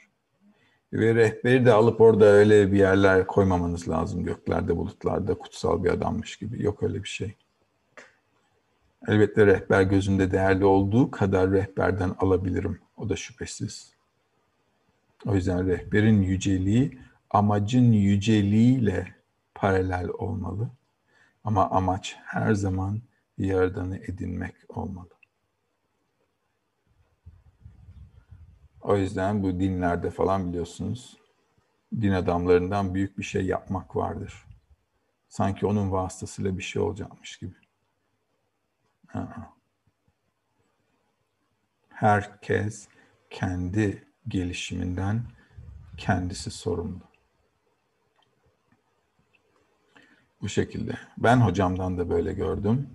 Ve 0.93 1.15
rehberi 1.15 1.65
de 1.65 1.73
alıp 1.73 2.01
orada 2.01 2.25
öyle 2.25 2.71
bir 2.71 2.79
yerler 2.79 3.27
koymamanız 3.27 3.89
lazım. 3.89 4.23
Göklerde, 4.23 4.77
bulutlarda 4.77 5.33
kutsal 5.33 5.83
bir 5.83 5.89
adammış 5.89 6.37
gibi. 6.37 6.63
Yok 6.63 6.83
öyle 6.83 7.03
bir 7.03 7.07
şey. 7.07 7.35
Elbette 9.07 9.45
rehber 9.45 9.81
gözünde 9.81 10.31
değerli 10.31 10.65
olduğu 10.65 11.11
kadar 11.11 11.51
rehberden 11.51 12.15
alabilirim. 12.19 12.81
O 12.97 13.09
da 13.09 13.15
şüphesiz. 13.15 13.93
O 15.25 15.35
yüzden 15.35 15.67
rehberin 15.67 16.21
yüceliği 16.21 16.99
amacın 17.29 17.91
yüceliğiyle 17.91 19.15
paralel 19.55 20.09
olmalı. 20.09 20.69
Ama 21.43 21.69
amaç 21.69 22.17
her 22.23 22.53
zaman 22.53 23.01
yaradanı 23.37 23.97
edinmek 23.97 24.55
olmalı. 24.69 25.09
O 28.81 28.97
yüzden 28.97 29.43
bu 29.43 29.59
dinlerde 29.59 30.11
falan 30.11 30.49
biliyorsunuz 30.49 31.17
din 32.01 32.11
adamlarından 32.11 32.93
büyük 32.93 33.17
bir 33.17 33.23
şey 33.23 33.45
yapmak 33.45 33.95
vardır. 33.95 34.45
Sanki 35.27 35.65
onun 35.65 35.91
vasıtasıyla 35.91 36.57
bir 36.57 36.63
şey 36.63 36.81
olacakmış 36.81 37.37
gibi. 37.37 37.62
Herkes 41.89 42.87
kendi 43.29 44.07
gelişiminden 44.27 45.23
kendisi 45.97 46.51
sorumlu. 46.51 47.01
Bu 50.41 50.49
şekilde. 50.49 50.97
Ben 51.17 51.37
hocamdan 51.37 51.97
da 51.97 52.09
böyle 52.09 52.33
gördüm. 52.33 52.89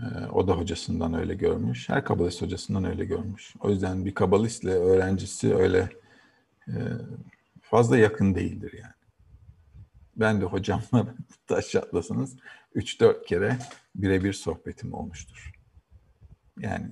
Ee, 0.00 0.26
o 0.26 0.48
da 0.48 0.52
hocasından 0.52 1.14
öyle 1.14 1.34
görmüş. 1.34 1.88
Her 1.88 2.04
kabalist 2.04 2.42
hocasından 2.42 2.84
öyle 2.84 3.04
görmüş. 3.04 3.54
O 3.60 3.70
yüzden 3.70 4.04
bir 4.04 4.14
kabalistle 4.14 4.70
öğrencisi 4.70 5.54
öyle 5.54 5.88
e, 6.68 6.74
fazla 7.62 7.96
yakın 7.96 8.34
değildir 8.34 8.72
yani. 8.82 8.94
Ben 10.16 10.40
de 10.40 10.44
hocamla 10.44 11.06
taş 11.46 11.74
atlasanız 11.76 12.36
3-4 12.74 13.26
kere 13.26 13.58
birebir 13.94 14.32
sohbetim 14.32 14.94
olmuştur. 14.94 15.52
Yani 16.58 16.90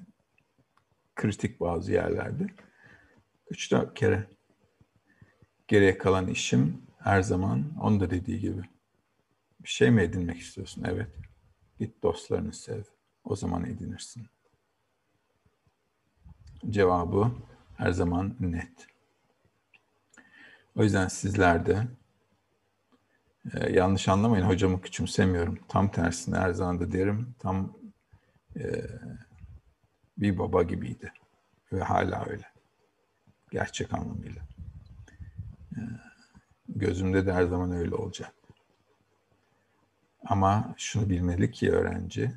kritik 1.14 1.60
bazı 1.60 1.92
yerlerde 1.92 2.46
3-4 3.50 3.94
kere 3.94 4.26
geriye 5.68 5.98
kalan 5.98 6.26
işim 6.26 6.82
her 6.98 7.22
zaman 7.22 7.72
onun 7.80 8.00
da 8.00 8.10
dediği 8.10 8.40
gibi 8.40 8.62
bir 9.60 9.68
şey 9.68 9.90
mi 9.90 10.02
edinmek 10.02 10.38
istiyorsun? 10.40 10.84
Evet. 10.88 11.10
Git 11.78 12.02
dostlarını 12.02 12.52
sev. 12.52 12.82
O 13.24 13.36
zaman 13.36 13.64
edinirsin. 13.64 14.26
Cevabı 16.70 17.32
her 17.76 17.90
zaman 17.90 18.36
net. 18.40 18.86
O 20.76 20.82
yüzden 20.82 21.08
sizler 21.08 21.66
de 21.66 21.86
e, 23.54 23.72
yanlış 23.72 24.08
anlamayın 24.08 24.44
hocamı 24.44 24.80
küçümsemiyorum. 24.80 25.58
Tam 25.68 25.90
tersine 25.90 26.36
her 26.36 26.50
zaman 26.50 26.80
da 26.80 26.92
derim 26.92 27.34
tam 27.38 27.72
e, 28.56 28.84
bir 30.18 30.38
baba 30.38 30.62
gibiydi. 30.62 31.12
Ve 31.72 31.82
hala 31.82 32.26
öyle. 32.26 32.46
Gerçek 33.50 33.94
anlamıyla. 33.94 34.42
E, 35.76 35.80
gözümde 36.68 37.26
de 37.26 37.32
her 37.32 37.44
zaman 37.44 37.72
öyle 37.72 37.94
olacak. 37.94 38.34
Ama 40.24 40.74
şunu 40.76 41.10
bilmeli 41.10 41.50
ki 41.50 41.72
öğrenci 41.72 42.32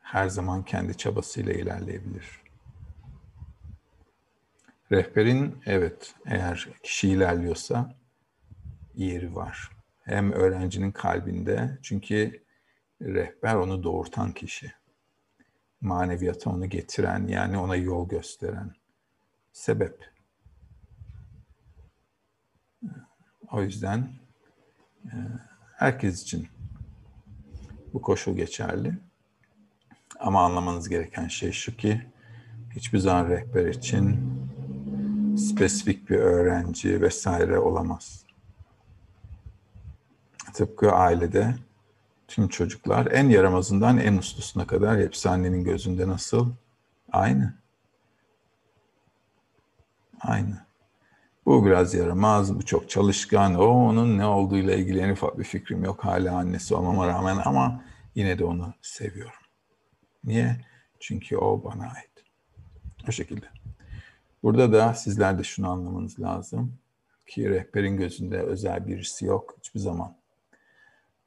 her 0.00 0.28
zaman 0.28 0.62
kendi 0.64 0.96
çabasıyla 0.96 1.52
ilerleyebilir. 1.52 2.42
Rehberin 4.92 5.62
evet 5.66 6.14
eğer 6.26 6.68
kişi 6.82 7.08
ilerliyorsa 7.08 7.94
yeri 8.94 9.34
var. 9.34 9.70
Hem 10.02 10.32
öğrencinin 10.32 10.92
kalbinde 10.92 11.78
çünkü 11.82 12.42
rehber 13.02 13.54
onu 13.54 13.82
doğurtan 13.82 14.32
kişi. 14.32 14.72
Maneviyata 15.80 16.50
onu 16.50 16.68
getiren 16.68 17.26
yani 17.26 17.58
ona 17.58 17.76
yol 17.76 18.08
gösteren 18.08 18.74
sebep. 19.52 20.12
O 23.50 23.62
yüzden 23.62 24.08
e, 25.04 25.14
herkes 25.76 26.22
için 26.22 26.48
bu 27.92 28.02
koşul 28.02 28.36
geçerli. 28.36 28.98
Ama 30.20 30.44
anlamanız 30.44 30.88
gereken 30.88 31.28
şey 31.28 31.52
şu 31.52 31.76
ki 31.76 32.06
hiçbir 32.76 32.98
zaman 32.98 33.28
rehber 33.28 33.66
için 33.66 34.32
spesifik 35.36 36.10
bir 36.10 36.16
öğrenci 36.16 37.00
vesaire 37.00 37.58
olamaz. 37.58 38.24
Tıpkı 40.54 40.92
ailede 40.92 41.54
tüm 42.28 42.48
çocuklar 42.48 43.06
en 43.06 43.28
yaramazından 43.28 43.98
en 43.98 44.16
uslusuna 44.16 44.66
kadar 44.66 44.98
hepsi 45.00 45.28
annenin 45.28 45.64
gözünde 45.64 46.08
nasıl? 46.08 46.52
Aynı. 47.12 47.54
Aynı. 50.20 50.66
Bu 51.46 51.66
biraz 51.66 51.94
yaramaz, 51.94 52.54
bu 52.54 52.64
çok 52.64 52.90
çalışkan. 52.90 53.54
O 53.54 53.64
onun 53.64 54.18
ne 54.18 54.26
olduğuyla 54.26 54.74
ilgili 54.74 55.00
en 55.00 55.10
ufak 55.10 55.38
bir 55.38 55.44
fikrim 55.44 55.84
yok. 55.84 56.04
Hala 56.04 56.36
annesi 56.36 56.74
olmama 56.74 57.06
rağmen 57.06 57.38
ama 57.44 57.84
yine 58.14 58.38
de 58.38 58.44
onu 58.44 58.74
seviyorum. 58.82 59.42
Niye? 60.24 60.56
Çünkü 61.00 61.36
o 61.36 61.64
bana 61.64 61.84
ait. 61.84 62.24
O 63.08 63.12
şekilde. 63.12 63.46
Burada 64.42 64.72
da 64.72 64.94
sizler 64.94 65.38
de 65.38 65.42
şunu 65.42 65.70
anlamanız 65.70 66.20
lazım 66.20 66.78
ki 67.26 67.50
rehberin 67.50 67.96
gözünde 67.96 68.42
özel 68.42 68.86
birisi 68.86 69.24
yok 69.24 69.54
hiçbir 69.58 69.80
zaman. 69.80 70.21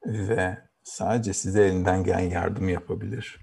Ve 0.06 0.58
sadece 0.82 1.32
size 1.32 1.64
elinden 1.64 2.04
gelen 2.04 2.30
yardım 2.30 2.68
yapabilir. 2.68 3.40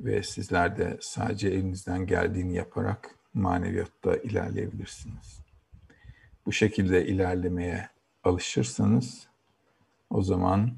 Ve 0.00 0.22
sizler 0.22 0.78
de 0.78 0.98
sadece 1.00 1.48
elinizden 1.48 2.06
geldiğini 2.06 2.54
yaparak 2.54 3.14
maneviyatta 3.34 4.16
ilerleyebilirsiniz. 4.16 5.40
Bu 6.46 6.52
şekilde 6.52 7.06
ilerlemeye 7.06 7.88
alışırsanız 8.24 9.26
o 10.10 10.22
zaman 10.22 10.72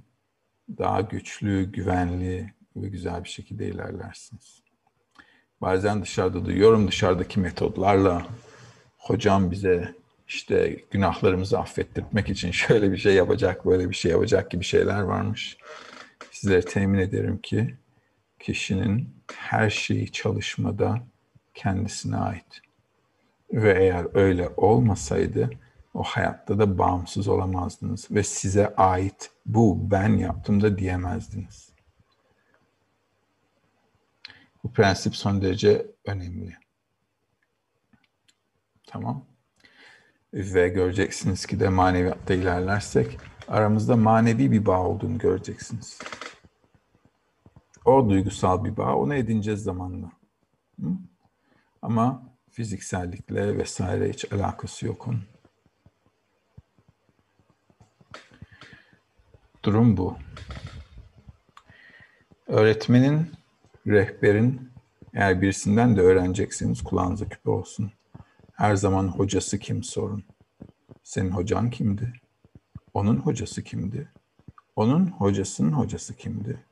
daha 0.78 1.00
güçlü, 1.00 1.72
güvenli, 1.72 2.52
ve 2.76 2.88
güzel 2.88 3.24
bir 3.24 3.28
şekilde 3.28 3.66
ilerlersiniz. 3.66 4.62
Bazen 5.60 6.02
dışarıda 6.02 6.44
duyuyorum 6.44 6.88
dışarıdaki 6.88 7.40
metodlarla 7.40 8.26
hocam 8.98 9.50
bize 9.50 9.94
işte 10.34 10.76
günahlarımızı 10.90 11.58
affettirmek 11.58 12.28
için 12.28 12.50
şöyle 12.50 12.92
bir 12.92 12.96
şey 12.96 13.14
yapacak, 13.14 13.66
böyle 13.66 13.90
bir 13.90 13.94
şey 13.94 14.10
yapacak 14.10 14.50
gibi 14.50 14.64
şeyler 14.64 15.00
varmış. 15.00 15.56
Sizlere 16.30 16.62
temin 16.62 16.98
ederim 16.98 17.38
ki 17.38 17.76
kişinin 18.38 19.14
her 19.36 19.70
şeyi 19.70 20.12
çalışmada 20.12 21.02
kendisine 21.54 22.16
ait. 22.16 22.60
Ve 23.52 23.82
eğer 23.82 24.06
öyle 24.14 24.48
olmasaydı 24.56 25.50
o 25.94 26.02
hayatta 26.02 26.58
da 26.58 26.78
bağımsız 26.78 27.28
olamazdınız 27.28 28.10
ve 28.10 28.22
size 28.22 28.76
ait 28.76 29.30
bu 29.46 29.90
ben 29.90 30.16
yaptım 30.16 30.62
da 30.62 30.78
diyemezdiniz. 30.78 31.72
Bu 34.64 34.72
prensip 34.72 35.16
son 35.16 35.42
derece 35.42 35.86
önemli. 36.04 36.56
Tamam. 38.86 39.31
Ve 40.34 40.68
göreceksiniz 40.68 41.46
ki 41.46 41.60
de 41.60 41.68
maneviyatta 41.68 42.34
ilerlersek 42.34 43.18
aramızda 43.48 43.96
manevi 43.96 44.52
bir 44.52 44.66
bağ 44.66 44.80
olduğunu 44.80 45.18
göreceksiniz. 45.18 45.98
O 47.84 48.10
duygusal 48.10 48.64
bir 48.64 48.76
bağ, 48.76 48.94
onu 48.94 49.14
edineceğiz 49.14 49.62
zamanla. 49.62 50.12
Hı? 50.80 50.86
Ama 51.82 52.22
fiziksellikle 52.50 53.58
vesaire 53.58 54.08
hiç 54.08 54.32
alakası 54.32 54.86
yok 54.86 55.08
onun. 55.08 55.22
Durum 59.62 59.96
bu. 59.96 60.16
Öğretmenin, 62.46 63.30
rehberin 63.86 64.72
eğer 65.14 65.42
birisinden 65.42 65.96
de 65.96 66.00
öğrenecekseniz 66.00 66.82
kulağınıza 66.84 67.28
küpe 67.28 67.50
olsun. 67.50 67.92
Her 68.52 68.76
zaman 68.76 69.08
hocası 69.08 69.58
kim 69.58 69.82
sorun. 69.82 70.24
Senin 71.02 71.30
hocan 71.30 71.70
kimdi? 71.70 72.12
Onun 72.94 73.16
hocası 73.16 73.64
kimdi? 73.64 74.08
Onun 74.76 75.06
hocasının 75.06 75.72
hocası 75.72 76.16
kimdi? 76.16 76.64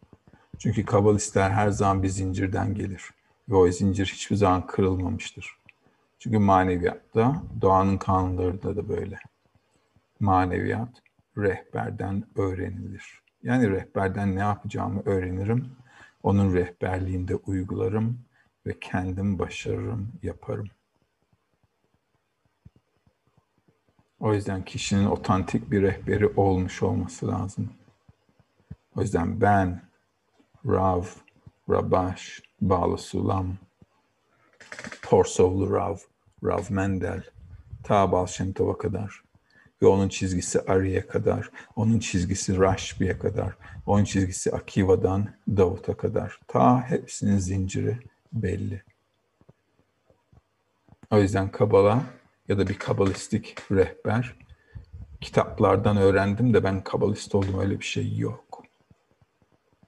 Çünkü 0.59 0.85
kabalistler 0.85 1.51
her 1.51 1.71
zaman 1.71 2.03
bir 2.03 2.09
zincirden 2.09 2.75
gelir. 2.75 3.11
Ve 3.49 3.57
o 3.57 3.71
zincir 3.71 4.07
hiçbir 4.07 4.37
zaman 4.37 4.67
kırılmamıştır. 4.67 5.57
Çünkü 6.19 6.39
maneviyatta, 6.39 7.43
doğanın 7.61 7.99
kanunlarında 7.99 8.77
da 8.77 8.89
böyle. 8.89 9.19
Maneviyat 10.21 11.03
rehberden 11.39 12.25
öğrenilir. 12.37 13.23
Yani 13.43 13.71
rehberden 13.71 14.37
ne 14.37 14.41
yapacağımı 14.41 15.03
öğrenirim. 15.05 15.73
Onun 16.23 16.55
rehberliğinde 16.55 17.35
uygularım 17.35 18.19
ve 18.67 18.81
kendim 18.81 19.39
başarırım, 19.39 20.13
yaparım. 20.23 20.69
O 24.21 24.35
yüzden 24.35 24.65
kişinin 24.65 25.07
otantik 25.07 25.71
bir 25.71 25.83
rehberi 25.83 26.27
olmuş 26.27 26.83
olması 26.83 27.29
lazım. 27.29 27.71
O 28.97 29.01
yüzden 29.01 29.41
ben, 29.41 29.83
Rav, 30.67 31.03
Rabash, 31.71 32.43
Bağlı 32.61 32.99
Sulam, 32.99 33.57
Porsovlu 35.03 35.75
Rav, 35.75 35.97
Rav 36.45 36.63
Mendel, 36.71 37.23
ta 37.85 38.13
Balşemtov'a 38.13 38.79
kadar 38.79 39.23
ve 39.83 39.87
onun 39.87 40.09
çizgisi 40.09 40.61
Ari'ye 40.61 41.07
kadar, 41.07 41.51
onun 41.77 41.99
çizgisi 41.99 42.59
Rashbi'ye 42.59 43.19
kadar, 43.19 43.55
onun 43.87 44.05
çizgisi 44.05 44.53
Akiva'dan 44.53 45.29
Davut'a 45.49 45.97
kadar. 45.97 46.41
Ta 46.49 46.91
hepsinin 46.91 47.39
zinciri 47.39 47.99
belli. 48.33 48.83
O 51.11 51.19
yüzden 51.19 51.51
Kabala 51.51 52.03
ya 52.51 52.59
da 52.59 52.67
bir 52.67 52.79
kabalistik 52.79 53.71
rehber 53.71 54.35
kitaplardan 55.21 55.97
öğrendim 55.97 56.55
de 56.55 56.65
ben 56.65 56.85
kabalist 56.85 57.35
oldum 57.35 57.61
öyle 57.61 57.81
bir 57.81 57.85
şey 57.85 58.17
yok. 58.17 58.63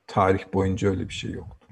Tarih 0.07 0.53
boyunca 0.55 0.89
öyle 0.89 1.09
bir 1.09 1.15
şey 1.15 1.31
yoktu. 1.31 1.69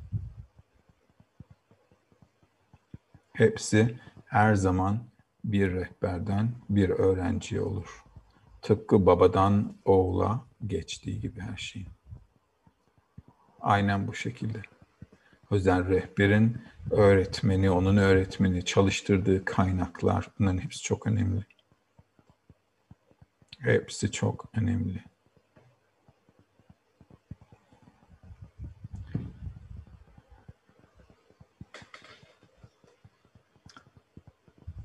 Hepsi 3.33 3.99
her 4.27 4.55
zaman 4.55 4.99
bir 5.45 5.73
rehberden 5.73 6.53
bir 6.69 6.91
öğrenciye 6.91 7.61
olur. 7.61 8.05
Tıpkı 8.62 9.07
babadan 9.07 9.77
oğula 9.85 10.45
geçtiği 10.67 11.21
gibi 11.21 11.41
her 11.41 11.57
şeyin. 11.57 11.89
Aynen 13.61 14.07
bu 14.07 14.15
şekilde. 14.15 14.62
O 15.51 15.59
rehberin 15.89 16.59
öğretmeni, 16.90 17.70
onun 17.70 17.97
öğretmeni, 17.97 18.64
çalıştırdığı 18.64 19.44
kaynaklar 19.44 20.28
bunların 20.39 20.59
hepsi 20.59 20.82
çok 20.82 21.06
önemli. 21.06 21.47
Hepsi 23.59 24.12
çok 24.12 24.48
önemli. 24.55 25.05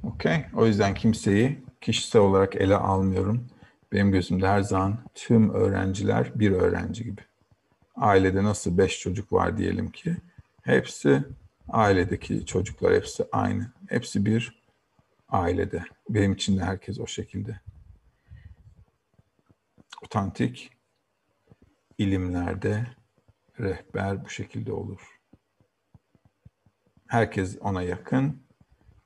Okey. 0.04 0.46
O 0.56 0.66
yüzden 0.66 0.94
kimseyi 0.94 1.66
kişisel 1.82 2.22
olarak 2.22 2.56
ele 2.56 2.76
almıyorum. 2.76 3.48
Benim 3.92 4.12
gözümde 4.12 4.48
her 4.48 4.62
zaman 4.62 4.98
tüm 5.16 5.54
öğrenciler 5.54 6.32
bir 6.36 6.52
öğrenci 6.52 7.04
gibi. 7.04 7.22
Ailede 7.96 8.44
nasıl 8.44 8.78
beş 8.78 9.00
çocuk 9.00 9.34
var 9.34 9.58
diyelim 9.58 9.92
ki, 9.92 10.18
hepsi 10.66 11.24
ailedeki 11.70 12.46
çocuklar 12.46 12.94
hepsi 12.94 13.26
aynı. 13.32 13.74
Hepsi 13.90 14.26
bir 14.26 14.64
ailede. 15.30 15.84
Benim 16.10 16.34
için 16.34 16.58
de 16.58 16.64
herkes 16.64 17.00
o 17.00 17.08
şekilde. 17.08 17.62
Otantik 20.04 20.72
ilimlerde 21.98 22.88
rehber 23.60 24.26
bu 24.26 24.30
şekilde 24.30 24.74
olur. 24.74 25.02
Herkes 27.08 27.58
ona 27.62 27.82
yakın, 27.82 28.44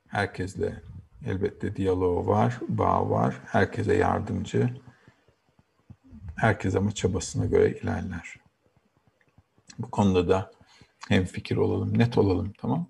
herkesle 0.07 0.81
Elbette 1.26 1.76
diyaloğu 1.76 2.27
var, 2.27 2.60
bağ 2.68 3.10
var. 3.10 3.41
Herkese 3.45 3.94
yardımcı. 3.94 4.69
Herkes 6.36 6.76
ama 6.76 6.91
çabasına 6.91 7.45
göre 7.45 7.72
ilerler. 7.72 8.36
Bu 9.80 9.91
konuda 9.91 10.30
da 10.30 10.52
hem 11.10 11.26
fikir 11.26 11.57
olalım, 11.57 11.98
net 11.98 12.18
olalım 12.18 12.53
tamam 12.57 12.88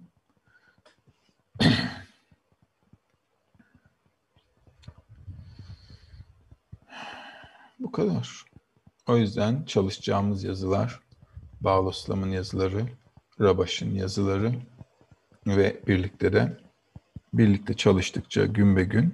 Bu 7.79 7.91
kadar. 7.91 8.45
O 9.07 9.17
yüzden 9.17 9.63
çalışacağımız 9.63 10.43
yazılar, 10.43 10.99
Bağloslam'ın 11.61 12.31
yazıları, 12.31 12.85
Rabaş'ın 13.41 13.95
yazıları 13.95 14.53
ve 15.47 15.81
birlikte 15.87 16.33
de 16.33 16.57
birlikte 17.33 17.73
çalıştıkça 17.73 18.45
gün 18.45 18.75
be 18.75 18.83
gün 18.83 19.13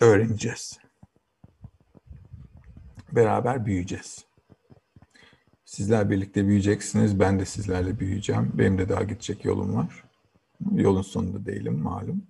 öğreneceğiz. 0.00 0.78
Beraber 3.12 3.66
büyüyeceğiz. 3.66 4.33
Sizler 5.74 6.10
birlikte 6.10 6.46
büyüyeceksiniz. 6.46 7.20
Ben 7.20 7.38
de 7.38 7.44
sizlerle 7.44 7.98
büyüyeceğim. 7.98 8.52
Benim 8.54 8.78
de 8.78 8.88
daha 8.88 9.02
gidecek 9.02 9.44
yolum 9.44 9.76
var. 9.76 10.04
Yolun 10.72 11.02
sonunda 11.02 11.46
değilim 11.46 11.78
malum. 11.78 12.22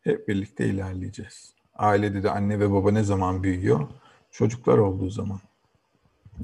Hep 0.00 0.28
birlikte 0.28 0.66
ilerleyeceğiz. 0.66 1.54
Ailede 1.74 2.22
de 2.22 2.30
anne 2.30 2.60
ve 2.60 2.70
baba 2.72 2.90
ne 2.92 3.04
zaman 3.04 3.42
büyüyor? 3.42 3.88
Çocuklar 4.30 4.78
olduğu 4.78 5.10
zaman. 5.10 5.40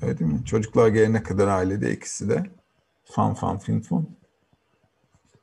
Öyle 0.03 0.19
değil 0.19 0.33
mi? 0.33 0.45
Çocuklar 0.45 0.89
gelene 0.89 1.23
kadar 1.23 1.49
ailede 1.49 1.93
ikisi 1.93 2.29
de 2.29 2.51
fan 3.05 3.35
fan 3.35 3.59
fin 3.59 3.81
fon 3.81 4.11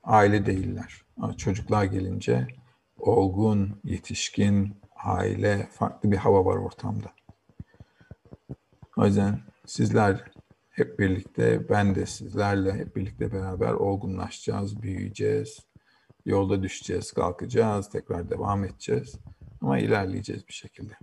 aile 0.03 0.45
değiller. 0.45 1.01
Çocuklar 1.37 1.83
gelince 1.83 2.47
olgun, 2.99 3.79
yetişkin, 3.83 4.75
aile, 4.95 5.69
farklı 5.71 6.11
bir 6.11 6.17
hava 6.17 6.45
var 6.45 6.57
ortamda. 6.57 7.11
O 8.97 9.05
yüzden 9.05 9.39
sizler 9.65 10.36
hep 10.77 10.99
birlikte, 10.99 11.69
ben 11.69 11.95
de 11.95 12.05
sizlerle 12.05 12.73
hep 12.73 12.95
birlikte 12.95 13.31
beraber 13.31 13.71
olgunlaşacağız, 13.71 14.81
büyüyeceğiz. 14.81 15.59
Yolda 16.25 16.63
düşeceğiz, 16.63 17.11
kalkacağız, 17.11 17.89
tekrar 17.89 18.29
devam 18.29 18.63
edeceğiz. 18.63 19.15
Ama 19.61 19.79
ilerleyeceğiz 19.79 20.47
bir 20.47 20.53
şekilde. 20.53 20.93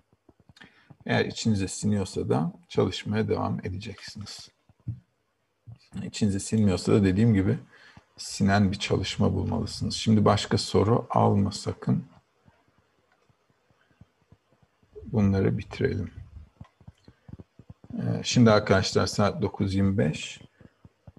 Eğer 1.06 1.24
içinize 1.24 1.68
siniyorsa 1.68 2.28
da 2.28 2.52
çalışmaya 2.68 3.28
devam 3.28 3.60
edeceksiniz. 3.64 4.48
İçinize 6.02 6.38
sinmiyorsa 6.38 6.92
da 6.92 7.05
dediğim 7.05 7.34
gibi 7.34 7.59
sinen 8.16 8.72
bir 8.72 8.78
çalışma 8.78 9.34
bulmalısınız. 9.34 9.94
Şimdi 9.94 10.24
başka 10.24 10.59
soru 10.59 11.06
alma 11.10 11.52
sakın. 11.52 12.05
Bunları 15.05 15.59
bitirelim. 15.59 16.23
Ee, 17.98 18.22
şimdi 18.22 18.50
arkadaşlar 18.50 19.06
saat 19.06 19.42
9.25. 19.42 20.40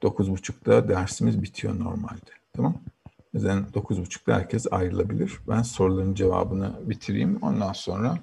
9.30'da 0.01 0.87
dersimiz 0.87 1.41
bitiyor 1.41 1.79
normalde. 1.79 2.31
Tamam 2.53 2.73
O 3.05 3.09
yüzden 3.33 3.65
9.30'da 3.73 4.35
herkes 4.35 4.67
ayrılabilir. 4.71 5.39
Ben 5.47 5.61
soruların 5.61 6.13
cevabını 6.13 6.89
bitireyim. 6.89 7.39
Ondan 7.41 7.73
sonra 7.73 8.17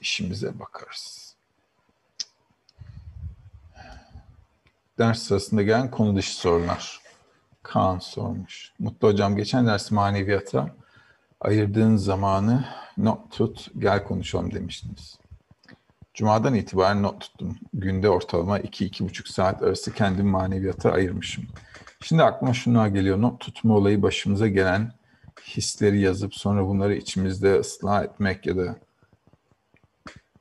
işimize 0.00 0.58
bakarız. 0.58 1.36
Ders 4.98 5.22
sırasında 5.22 5.62
gelen 5.62 5.90
konu 5.90 6.16
dışı 6.16 6.36
sorular. 6.36 7.00
Kaan 7.62 7.98
sormuş. 7.98 8.72
Mutlu 8.78 9.08
hocam 9.08 9.36
geçen 9.36 9.66
ders 9.66 9.90
maneviyata 9.90 10.70
ayırdığın 11.40 11.96
zamanı 11.96 12.64
not 12.96 13.32
tut 13.32 13.70
gel 13.78 14.04
konuşalım 14.04 14.54
demiştiniz. 14.54 15.18
Cuma'dan 16.14 16.54
itibaren 16.54 17.02
not 17.02 17.20
tuttum. 17.20 17.58
Günde 17.74 18.08
ortalama 18.08 18.60
2-2,5 18.60 19.32
saat 19.32 19.62
arası 19.62 19.94
kendim 19.94 20.26
maneviyata 20.26 20.92
ayırmışım. 20.92 21.44
Şimdi 22.02 22.22
aklıma 22.22 22.54
şunlar 22.54 22.88
geliyor. 22.88 23.22
Not 23.22 23.40
tutma 23.40 23.74
olayı 23.74 24.02
başımıza 24.02 24.48
gelen 24.48 24.92
hisleri 25.46 26.00
yazıp 26.00 26.34
sonra 26.34 26.66
bunları 26.66 26.94
içimizde 26.94 27.58
ıslah 27.58 28.04
etmek 28.04 28.46
ya 28.46 28.56
da 28.56 28.76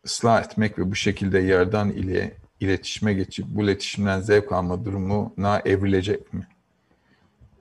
ıslah 0.06 0.44
etmek 0.44 0.80
ve 0.80 0.92
bu 0.92 0.96
şekilde 0.96 1.40
yerden 1.40 1.90
ile 1.90 2.38
iletişime 2.60 3.14
geçip 3.14 3.46
bu 3.50 3.64
iletişimden 3.64 4.22
zevk 4.22 4.52
alma 4.52 4.86
durumuna 4.86 5.60
evrilecek 5.66 6.34
mi? 6.34 6.48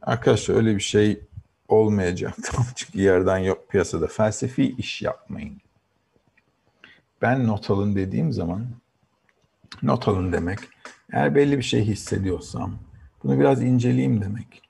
Arkadaşlar 0.02 0.55
öyle 0.55 0.76
bir 0.76 0.80
şey 0.80 1.20
olmayacak. 1.68 2.35
Çünkü 2.74 3.01
yerden 3.01 3.39
yok 3.39 3.68
piyasada. 3.68 4.06
Felsefi 4.06 4.74
iş 4.78 5.02
yapmayın. 5.02 5.60
Ben 7.23 7.47
not 7.47 7.70
alın 7.70 7.97
dediğim 7.97 8.32
zaman 8.32 8.66
Not 9.82 10.09
alın 10.09 10.32
demek. 10.32 10.59
Eğer 11.12 11.35
belli 11.35 11.59
bir 11.59 11.62
şey 11.62 11.85
hissediyorsam 11.85 12.78
bunu 13.23 13.40
biraz 13.40 13.62
inceleyeyim 13.62 14.23
demek. 14.23 14.62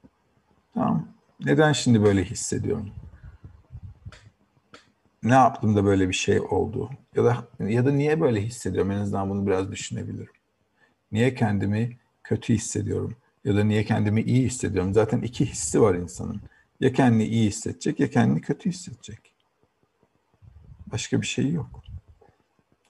Tamam. 0.74 1.08
Neden 1.44 1.72
şimdi 1.72 2.02
böyle 2.02 2.24
hissediyorum? 2.24 2.90
Ne 5.22 5.34
yaptım 5.34 5.76
da 5.76 5.84
böyle 5.84 6.08
bir 6.08 6.14
şey 6.14 6.40
oldu? 6.40 6.90
Ya 7.14 7.24
da 7.24 7.48
ya 7.60 7.86
da 7.86 7.92
niye 7.92 8.20
böyle 8.20 8.42
hissediyorum? 8.42 8.90
En 8.90 8.98
azından 8.98 9.30
bunu 9.30 9.46
biraz 9.46 9.72
düşünebilirim. 9.72 10.32
Niye 11.12 11.34
kendimi 11.34 11.96
kötü 12.24 12.54
hissediyorum? 12.54 13.16
Ya 13.44 13.56
da 13.56 13.64
niye 13.64 13.84
kendimi 13.84 14.22
iyi 14.22 14.46
hissediyorum? 14.46 14.94
Zaten 14.94 15.20
iki 15.20 15.46
hissi 15.46 15.82
var 15.82 15.94
insanın. 15.94 16.40
Ya 16.80 16.92
kendini 16.92 17.24
iyi 17.24 17.46
hissedecek 17.48 18.00
ya 18.00 18.10
kendini 18.10 18.40
kötü 18.40 18.68
hissedecek. 18.68 19.34
Başka 20.92 21.20
bir 21.20 21.26
şey 21.26 21.52
yok. 21.52 21.87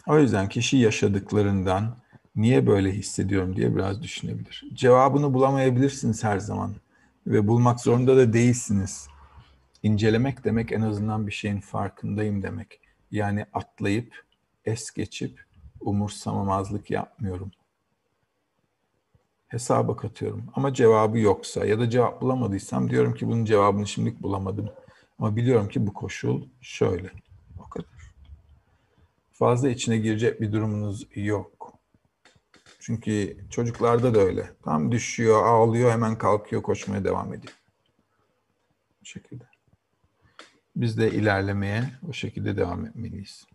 O 0.08 0.18
yüzden 0.18 0.48
kişi 0.48 0.76
yaşadıklarından 0.76 1.96
niye 2.36 2.66
böyle 2.66 2.92
hissediyorum 2.92 3.56
diye 3.56 3.76
biraz 3.76 4.02
düşünebilir. 4.02 4.64
Cevabını 4.74 5.34
bulamayabilirsiniz 5.34 6.24
her 6.24 6.38
zaman 6.38 6.76
ve 7.26 7.48
bulmak 7.48 7.80
zorunda 7.80 8.16
da 8.16 8.32
değilsiniz. 8.32 9.08
İncelemek 9.82 10.44
demek 10.44 10.72
en 10.72 10.80
azından 10.80 11.26
bir 11.26 11.32
şeyin 11.32 11.60
farkındayım 11.60 12.42
demek. 12.42 12.80
Yani 13.10 13.46
atlayıp, 13.52 14.24
es 14.64 14.90
geçip 14.90 15.44
umursamamazlık 15.80 16.90
yapmıyorum. 16.90 17.50
Hesaba 19.48 19.96
katıyorum. 19.96 20.44
Ama 20.54 20.74
cevabı 20.74 21.18
yoksa 21.18 21.66
ya 21.66 21.78
da 21.78 21.90
cevap 21.90 22.22
bulamadıysam 22.22 22.90
diyorum 22.90 23.14
ki 23.14 23.26
bunun 23.26 23.44
cevabını 23.44 23.86
şimdilik 23.86 24.22
bulamadım. 24.22 24.70
Ama 25.18 25.36
biliyorum 25.36 25.68
ki 25.68 25.86
bu 25.86 25.92
koşul 25.92 26.42
şöyle. 26.60 27.10
Fazla 29.38 29.68
içine 29.68 29.98
girecek 29.98 30.40
bir 30.40 30.52
durumunuz 30.52 31.06
yok. 31.14 31.72
Çünkü 32.80 33.36
çocuklarda 33.50 34.14
da 34.14 34.18
öyle. 34.18 34.52
Tam 34.64 34.92
düşüyor, 34.92 35.46
ağlıyor, 35.46 35.90
hemen 35.90 36.18
kalkıyor, 36.18 36.62
koşmaya 36.62 37.04
devam 37.04 37.34
ediyor. 37.34 37.54
Bu 39.00 39.04
şekilde. 39.04 39.44
Biz 40.76 40.98
de 40.98 41.10
ilerlemeye 41.10 41.90
o 42.08 42.12
şekilde 42.12 42.56
devam 42.56 42.86
etmeliyiz. 42.86 43.46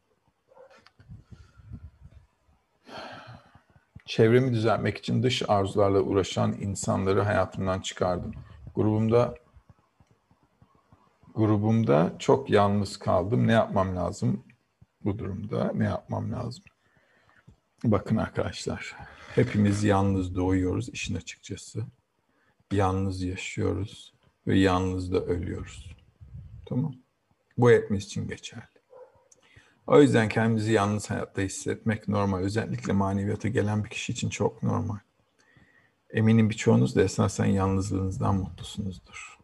Çevremi 4.05 4.53
düzeltmek 4.53 4.97
için 4.97 5.23
dış 5.23 5.43
arzularla 5.47 6.01
uğraşan 6.01 6.53
insanları 6.53 7.21
hayatımdan 7.21 7.79
çıkardım. 7.81 8.31
Grubumda 8.75 9.35
grubumda 11.35 12.15
çok 12.19 12.49
yalnız 12.49 12.97
kaldım. 12.97 13.47
Ne 13.47 13.51
yapmam 13.51 13.95
lazım 13.95 14.43
bu 15.05 15.19
durumda? 15.19 15.71
Ne 15.75 15.83
yapmam 15.83 16.31
lazım? 16.31 16.63
Bakın 17.83 18.17
arkadaşlar, 18.17 18.95
hepimiz 19.35 19.83
yalnız 19.83 20.35
doğuyoruz 20.35 20.89
işin 20.89 21.15
açıkçası. 21.15 21.85
Yalnız 22.71 23.23
yaşıyoruz 23.23 24.13
ve 24.47 24.59
yalnız 24.59 25.13
da 25.13 25.19
ölüyoruz. 25.25 25.95
Tamam. 26.65 26.95
Bu 27.57 27.71
hepimiz 27.71 28.03
için 28.03 28.27
geçerli. 28.27 28.63
O 29.87 30.01
yüzden 30.01 30.29
kendimizi 30.29 30.71
yalnız 30.71 31.09
hayatta 31.09 31.41
hissetmek 31.41 32.07
normal. 32.07 32.39
Özellikle 32.39 32.93
maneviyata 32.93 33.47
gelen 33.47 33.83
bir 33.83 33.89
kişi 33.89 34.11
için 34.11 34.29
çok 34.29 34.63
normal. 34.63 34.97
Eminim 36.09 36.49
birçoğunuz 36.49 36.95
da 36.95 37.03
esasen 37.03 37.45
yalnızlığınızdan 37.45 38.35
mutlusunuzdur. 38.35 39.37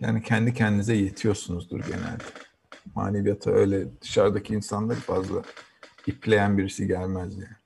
Yani 0.00 0.22
kendi 0.22 0.54
kendinize 0.54 0.94
yetiyorsunuzdur 0.94 1.80
genelde. 1.80 2.24
Maneviyata 2.94 3.50
öyle 3.50 4.00
dışarıdaki 4.00 4.54
insanları 4.54 4.98
fazla 5.00 5.42
ipleyen 6.06 6.58
birisi 6.58 6.86
gelmez 6.86 7.34
yani. 7.38 7.60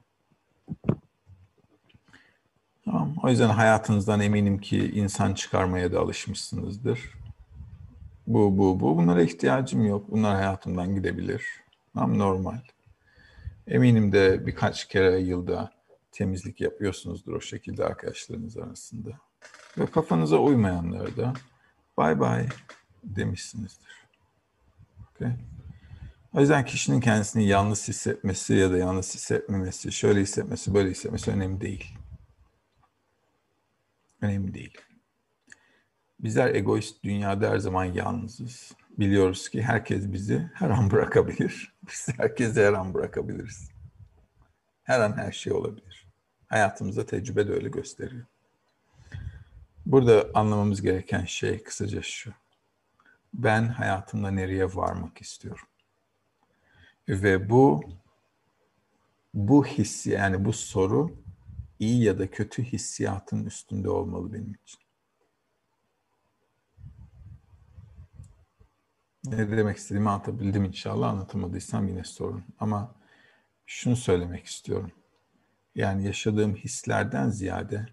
Tamam. 2.84 3.14
O 3.22 3.30
yüzden 3.30 3.48
hayatınızdan 3.48 4.20
eminim 4.20 4.58
ki 4.58 4.90
insan 4.90 5.34
çıkarmaya 5.34 5.92
da 5.92 6.00
alışmışsınızdır. 6.00 7.00
Bu, 8.26 8.58
bu, 8.58 8.80
bu. 8.80 8.96
Bunlara 8.96 9.22
ihtiyacım 9.22 9.86
yok. 9.86 10.10
Bunlar 10.10 10.36
hayatımdan 10.36 10.94
gidebilir. 10.94 11.44
Tam 11.94 12.18
normal. 12.18 12.60
Eminim 13.66 14.12
de 14.12 14.46
birkaç 14.46 14.88
kere 14.88 15.18
yılda 15.18 15.70
temizlik 16.12 16.60
yapıyorsunuzdur 16.60 17.32
o 17.32 17.40
şekilde 17.40 17.84
arkadaşlarınız 17.84 18.56
arasında. 18.56 19.10
Ve 19.78 19.86
kafanıza 19.86 20.36
uymayanlara 20.36 21.16
da 21.16 21.32
bay 21.96 22.20
bay 22.20 22.48
demişsinizdir. 23.04 24.03
Okay. 25.16 25.32
O 26.32 26.40
yüzden 26.40 26.64
kişinin 26.64 27.00
kendisini 27.00 27.46
yalnız 27.46 27.88
hissetmesi 27.88 28.54
ya 28.54 28.70
da 28.70 28.78
yalnız 28.78 29.14
hissetmemesi, 29.14 29.92
şöyle 29.92 30.20
hissetmesi, 30.20 30.74
böyle 30.74 30.90
hissetmesi 30.90 31.30
önemli 31.30 31.60
değil. 31.60 31.98
Önemli 34.20 34.54
değil. 34.54 34.78
Bizler 36.20 36.54
egoist 36.54 37.04
dünyada 37.04 37.50
her 37.50 37.58
zaman 37.58 37.84
yalnızız. 37.84 38.72
Biliyoruz 38.98 39.48
ki 39.48 39.62
herkes 39.62 40.12
bizi 40.12 40.50
her 40.54 40.70
an 40.70 40.90
bırakabilir. 40.90 41.74
Biz 41.88 42.08
herkesi 42.18 42.62
her 42.62 42.72
an 42.72 42.94
bırakabiliriz. 42.94 43.70
Her 44.82 45.00
an 45.00 45.16
her 45.16 45.32
şey 45.32 45.52
olabilir. 45.52 46.08
Hayatımızda 46.46 47.06
tecrübe 47.06 47.48
de 47.48 47.52
öyle 47.52 47.68
gösteriyor. 47.68 48.26
Burada 49.86 50.30
anlamamız 50.34 50.82
gereken 50.82 51.24
şey 51.24 51.62
kısaca 51.62 52.02
şu. 52.02 52.32
Ben 53.34 53.68
hayatımda 53.68 54.30
nereye 54.30 54.66
varmak 54.74 55.20
istiyorum? 55.20 55.68
Ve 57.08 57.50
bu 57.50 57.82
bu 59.34 59.66
hissi 59.66 60.10
yani 60.10 60.44
bu 60.44 60.52
soru 60.52 61.16
iyi 61.78 62.04
ya 62.04 62.18
da 62.18 62.30
kötü 62.30 62.62
hissiyatın 62.62 63.44
üstünde 63.44 63.90
olmalı 63.90 64.32
benim 64.32 64.54
için. 64.54 64.80
Ne 69.24 69.50
demek 69.50 69.76
istediğimi 69.76 70.10
anlatabildim 70.10 70.64
inşallah. 70.64 71.08
Anlatamadıysam 71.10 71.88
yine 71.88 72.04
sorun. 72.04 72.44
Ama 72.58 72.94
şunu 73.66 73.96
söylemek 73.96 74.46
istiyorum. 74.46 74.92
Yani 75.74 76.06
yaşadığım 76.06 76.54
hislerden 76.54 77.30
ziyade 77.30 77.86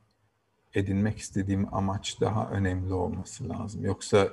edinmek 0.73 1.17
istediğim 1.17 1.73
amaç 1.73 2.21
daha 2.21 2.49
önemli 2.49 2.93
olması 2.93 3.49
lazım. 3.49 3.85
Yoksa 3.85 4.29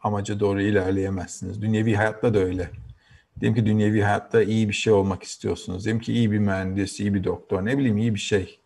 amaca 0.00 0.40
doğru 0.40 0.62
ilerleyemezsiniz. 0.62 1.62
Dünyevi 1.62 1.94
hayatta 1.94 2.34
da 2.34 2.38
öyle. 2.38 2.70
Diyelim 3.40 3.54
ki 3.54 3.66
dünyevi 3.66 4.02
hayatta 4.02 4.42
iyi 4.42 4.68
bir 4.68 4.74
şey 4.74 4.92
olmak 4.92 5.22
istiyorsunuz. 5.22 5.84
Diyelim 5.84 6.00
ki 6.00 6.12
iyi 6.12 6.32
bir 6.32 6.38
mühendis, 6.38 7.00
iyi 7.00 7.14
bir 7.14 7.24
doktor, 7.24 7.64
ne 7.64 7.78
bileyim 7.78 7.98
iyi 7.98 8.14
bir 8.14 8.20
şey. 8.20 8.58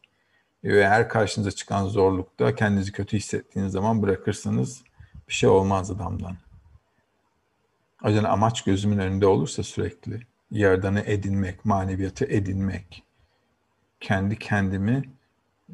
Ve 0.64 0.88
her 0.88 1.08
karşınıza 1.08 1.50
çıkan 1.50 1.86
zorlukta 1.86 2.54
kendinizi 2.54 2.92
kötü 2.92 3.16
hissettiğiniz 3.16 3.72
zaman 3.72 4.02
bırakırsanız 4.02 4.82
bir 5.28 5.32
şey 5.34 5.48
olmaz 5.48 5.90
adamdan. 5.90 6.36
O 8.04 8.08
yüzden 8.08 8.24
amaç 8.24 8.64
gözümün 8.64 8.98
önünde 8.98 9.26
olursa 9.26 9.62
sürekli 9.62 10.20
yerdanı 10.50 11.00
edinmek, 11.00 11.64
maneviyatı 11.64 12.24
edinmek, 12.24 13.02
kendi 14.00 14.38
kendimi 14.38 15.02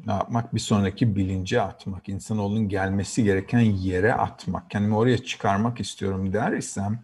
ne 0.05 0.11
yapmak? 0.11 0.55
Bir 0.55 0.59
sonraki 0.59 1.15
bilince 1.15 1.61
atmak, 1.61 2.09
insanoğlunun 2.09 2.69
gelmesi 2.69 3.23
gereken 3.23 3.59
yere 3.59 4.13
atmak, 4.13 4.71
kendimi 4.71 4.95
oraya 4.95 5.17
çıkarmak 5.17 5.79
istiyorum 5.79 6.33
der 6.33 6.51
isem 6.51 7.03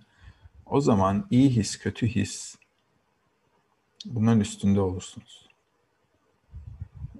o 0.65 0.81
zaman 0.81 1.27
iyi 1.31 1.55
his, 1.55 1.79
kötü 1.79 2.07
his 2.07 2.55
bunların 4.05 4.39
üstünde 4.39 4.81
olursunuz. 4.81 5.49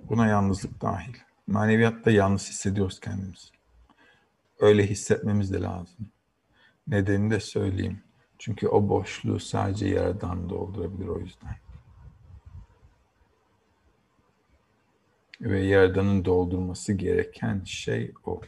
Buna 0.09 0.27
yalnızlık 0.27 0.81
dahil. 0.81 1.13
Maneviyatta 1.47 2.11
yalnız 2.11 2.49
hissediyoruz 2.49 2.99
kendimizi. 2.99 3.47
Öyle 4.59 4.89
hissetmemiz 4.89 5.53
de 5.53 5.61
lazım. 5.61 6.07
Nedenini 6.87 7.31
de 7.31 7.39
söyleyeyim. 7.39 8.03
Çünkü 8.37 8.67
o 8.67 8.89
boşluğu 8.89 9.39
sadece 9.39 9.87
Yaradan 9.87 10.49
doldurabilir 10.49 11.07
o 11.07 11.19
yüzden. 11.19 11.55
Ve 15.41 15.65
Yaradan'ın 15.65 16.25
doldurması 16.25 16.93
gereken 16.93 17.63
şey 17.63 18.13
o. 18.25 18.41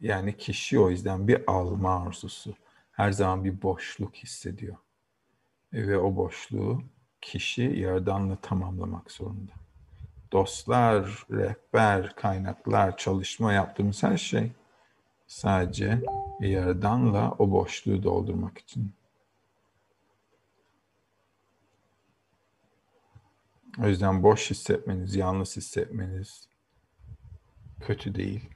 Yani 0.00 0.36
kişi 0.36 0.78
o 0.78 0.90
yüzden 0.90 1.28
bir 1.28 1.50
alma 1.50 2.06
arzusu. 2.06 2.54
Her 2.92 3.12
zaman 3.12 3.44
bir 3.44 3.62
boşluk 3.62 4.14
hissediyor. 4.14 4.76
Ve 5.72 5.98
o 5.98 6.16
boşluğu 6.16 6.82
kişi 7.20 7.62
Yaradan'la 7.62 8.36
tamamlamak 8.36 9.10
zorunda. 9.10 9.52
Dostlar, 10.32 11.26
rehber, 11.30 12.16
kaynaklar, 12.16 12.96
çalışma 12.96 13.52
yaptığımız 13.52 14.02
her 14.02 14.16
şey 14.16 14.52
Sadece 15.26 16.02
Yaradan'la 16.40 17.34
o 17.38 17.50
boşluğu 17.50 18.02
doldurmak 18.02 18.58
için. 18.58 18.92
O 23.82 23.86
yüzden 23.86 24.22
boş 24.22 24.50
hissetmeniz, 24.50 25.14
yalnız 25.14 25.56
hissetmeniz 25.56 26.48
kötü 27.80 28.14
değil. 28.14 28.50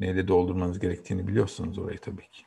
Neyle 0.00 0.28
doldurmanız 0.28 0.78
gerektiğini 0.78 1.28
biliyorsunuz 1.28 1.78
orayı 1.78 1.98
tabii 1.98 2.28
ki. 2.28 2.42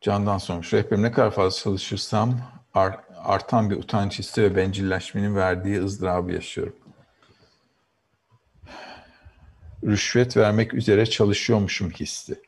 Candan 0.00 0.38
sormuş. 0.38 0.74
Rehberim 0.74 1.02
ne 1.02 1.12
kadar 1.12 1.30
fazla 1.30 1.62
çalışırsam 1.62 2.40
artan 3.16 3.70
bir 3.70 3.76
utanç 3.76 4.18
hissi 4.18 4.42
ve 4.42 4.56
bencilleşmenin 4.56 5.36
verdiği 5.36 5.82
ızdırabı 5.82 6.32
yaşıyorum. 6.32 6.76
Rüşvet 9.84 10.36
vermek 10.36 10.74
üzere 10.74 11.06
çalışıyormuşum 11.06 11.90
hissi. 11.90 12.42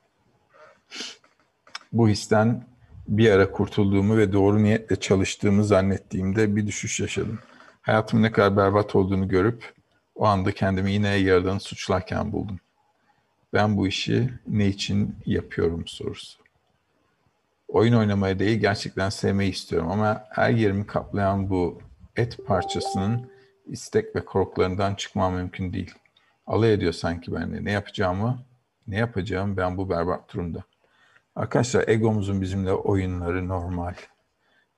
Bu 1.92 2.08
histen 2.08 2.66
bir 3.08 3.30
ara 3.30 3.52
kurtulduğumu 3.52 4.16
ve 4.16 4.32
doğru 4.32 4.62
niyetle 4.62 4.96
çalıştığımı 4.96 5.64
zannettiğimde 5.64 6.56
bir 6.56 6.66
düşüş 6.66 7.00
yaşadım. 7.00 7.38
Hayatımın 7.82 8.22
ne 8.22 8.32
kadar 8.32 8.56
berbat 8.56 8.96
olduğunu 8.96 9.28
görüp 9.28 9.72
o 10.14 10.26
anda 10.26 10.52
kendimi 10.52 10.92
yine 10.92 11.08
yaradanı 11.08 11.60
suçlarken 11.60 12.32
buldum. 12.32 12.60
Ben 13.52 13.76
bu 13.76 13.86
işi 13.86 14.30
ne 14.48 14.66
için 14.66 15.16
yapıyorum 15.26 15.86
sorusu. 15.86 16.38
Oyun 17.68 17.92
oynamaya 17.92 18.38
değil 18.38 18.58
gerçekten 18.58 19.08
sevmeyi 19.08 19.52
istiyorum 19.52 19.90
ama 19.90 20.24
her 20.30 20.50
yerimi 20.50 20.86
kaplayan 20.86 21.50
bu 21.50 21.80
et 22.16 22.38
parçasının 22.46 23.30
istek 23.66 24.16
ve 24.16 24.24
korkularından 24.24 24.94
çıkmam 24.94 25.34
mümkün 25.34 25.72
değil. 25.72 25.94
Alay 26.46 26.72
ediyor 26.72 26.92
sanki 26.92 27.34
benimle. 27.34 27.64
Ne 27.64 27.72
yapacağımı, 27.72 28.38
ne 28.86 28.96
yapacağım 28.96 29.56
ben 29.56 29.76
bu 29.76 29.90
berbat 29.90 30.34
durumda. 30.34 30.64
Arkadaşlar 31.36 31.88
egomuzun 31.88 32.40
bizimle 32.40 32.72
oyunları 32.72 33.48
normal. 33.48 33.94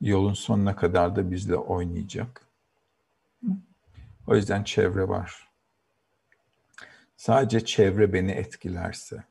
Yolun 0.00 0.32
sonuna 0.32 0.76
kadar 0.76 1.16
da 1.16 1.30
bizle 1.30 1.56
oynayacak. 1.56 2.46
O 4.26 4.36
yüzden 4.36 4.64
çevre 4.64 5.08
var. 5.08 5.48
Sadece 7.16 7.64
çevre 7.64 8.12
beni 8.12 8.30
etkilerse, 8.30 9.24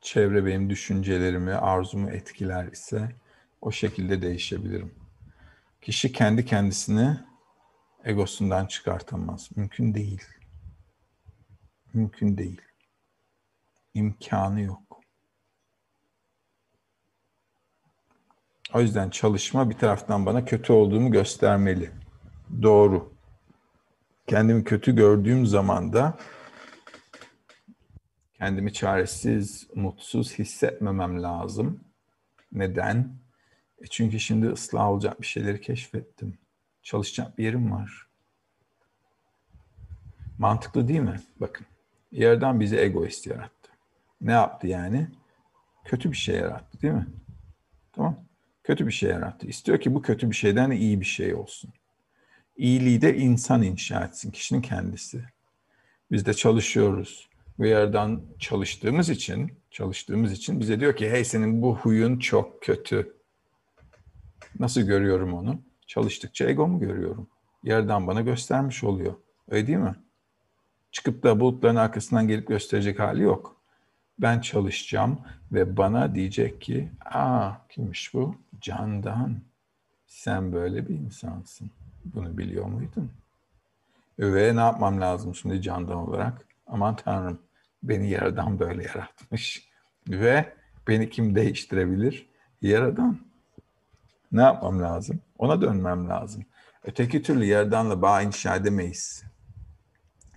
çevre 0.00 0.46
benim 0.46 0.70
düşüncelerimi, 0.70 1.54
arzumu 1.54 2.10
etkiler 2.10 2.66
ise 2.66 3.16
o 3.60 3.72
şekilde 3.72 4.22
değişebilirim. 4.22 4.94
Kişi 5.82 6.12
kendi 6.12 6.44
kendisini 6.44 7.20
egosundan 8.04 8.66
çıkartamaz. 8.66 9.50
Mümkün 9.56 9.94
değil. 9.94 10.22
Mümkün 11.94 12.38
değil. 12.38 12.60
İmkanı 13.94 14.60
yok. 14.60 14.85
O 18.74 18.80
yüzden 18.80 19.10
çalışma 19.10 19.70
bir 19.70 19.78
taraftan 19.78 20.26
bana 20.26 20.44
kötü 20.44 20.72
olduğumu 20.72 21.10
göstermeli. 21.10 21.90
Doğru. 22.62 23.12
Kendimi 24.26 24.64
kötü 24.64 24.96
gördüğüm 24.96 25.46
zaman 25.46 25.92
da 25.92 26.18
kendimi 28.34 28.72
çaresiz, 28.72 29.68
mutsuz 29.74 30.38
hissetmemem 30.38 31.22
lazım. 31.22 31.80
Neden? 32.52 33.18
E 33.78 33.86
çünkü 33.86 34.20
şimdi 34.20 34.46
ıslah 34.46 34.88
olacak 34.88 35.20
bir 35.20 35.26
şeyleri 35.26 35.60
keşfettim. 35.60 36.38
Çalışacak 36.82 37.38
bir 37.38 37.44
yerim 37.44 37.72
var. 37.72 38.06
Mantıklı 40.38 40.88
değil 40.88 41.00
mi? 41.00 41.20
Bakın. 41.40 41.66
Yerden 42.12 42.60
bizi 42.60 42.76
egoist 42.76 43.26
yarattı. 43.26 43.70
Ne 44.20 44.32
yaptı 44.32 44.66
yani? 44.66 45.08
Kötü 45.84 46.12
bir 46.12 46.16
şey 46.16 46.36
yarattı 46.36 46.82
değil 46.82 46.94
mi? 46.94 47.06
Tamam. 47.92 48.25
Kötü 48.66 48.86
bir 48.86 48.92
şey 48.92 49.10
yarattı. 49.10 49.46
İstiyor 49.46 49.80
ki 49.80 49.94
bu 49.94 50.02
kötü 50.02 50.30
bir 50.30 50.36
şeyden 50.36 50.70
iyi 50.70 51.00
bir 51.00 51.06
şey 51.06 51.34
olsun. 51.34 51.72
İyiliği 52.56 53.02
de 53.02 53.16
insan 53.16 53.62
inşa 53.62 54.04
etsin, 54.04 54.30
kişinin 54.30 54.60
kendisi. 54.60 55.24
Biz 56.10 56.26
de 56.26 56.34
çalışıyoruz. 56.34 57.28
Bu 57.58 57.66
yerden 57.66 58.20
çalıştığımız 58.38 59.10
için, 59.10 59.52
çalıştığımız 59.70 60.32
için 60.32 60.60
bize 60.60 60.80
diyor 60.80 60.96
ki 60.96 61.10
hey 61.10 61.24
senin 61.24 61.62
bu 61.62 61.76
huyun 61.76 62.18
çok 62.18 62.62
kötü. 62.62 63.16
Nasıl 64.58 64.80
görüyorum 64.80 65.34
onu? 65.34 65.62
Çalıştıkça 65.86 66.50
egomu 66.50 66.80
görüyorum. 66.80 67.28
Yerden 67.62 68.06
bana 68.06 68.20
göstermiş 68.20 68.84
oluyor. 68.84 69.14
Öyle 69.48 69.66
değil 69.66 69.78
mi? 69.78 69.94
Çıkıp 70.92 71.22
da 71.22 71.40
bulutların 71.40 71.76
arkasından 71.76 72.28
gelip 72.28 72.48
gösterecek 72.48 72.98
hali 72.98 73.22
yok. 73.22 73.55
Ben 74.18 74.40
çalışacağım 74.40 75.20
ve 75.52 75.76
bana 75.76 76.14
diyecek 76.14 76.60
ki, 76.60 76.90
aa 77.04 77.52
kimmiş 77.68 78.14
bu? 78.14 78.36
Candan. 78.60 79.40
Sen 80.06 80.52
böyle 80.52 80.88
bir 80.88 80.94
insansın. 80.94 81.70
Bunu 82.04 82.38
biliyor 82.38 82.66
muydun? 82.66 83.10
Ve 84.18 84.56
ne 84.56 84.60
yapmam 84.60 85.00
lazım 85.00 85.34
şimdi 85.34 85.62
candan 85.62 85.96
olarak? 85.96 86.46
Aman 86.66 86.96
Tanrım 86.96 87.38
beni 87.82 88.10
yaradan 88.10 88.58
böyle 88.58 88.82
yaratmış. 88.82 89.68
Ve 90.08 90.52
beni 90.88 91.10
kim 91.10 91.34
değiştirebilir? 91.34 92.26
Yaradan. 92.62 93.18
Ne 94.32 94.42
yapmam 94.42 94.82
lazım? 94.82 95.20
Ona 95.38 95.60
dönmem 95.60 96.08
lazım. 96.08 96.44
Öteki 96.84 97.22
türlü 97.22 97.44
yerdanla 97.44 98.02
bağ 98.02 98.22
inşa 98.22 98.56
edemeyiz. 98.56 99.24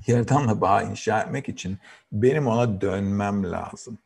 Yerdanla 0.07 0.61
bağ 0.61 0.84
inşa 0.84 1.21
etmek 1.21 1.49
için 1.49 1.77
benim 2.11 2.47
ona 2.47 2.81
dönmem 2.81 3.51
lazım. 3.51 3.97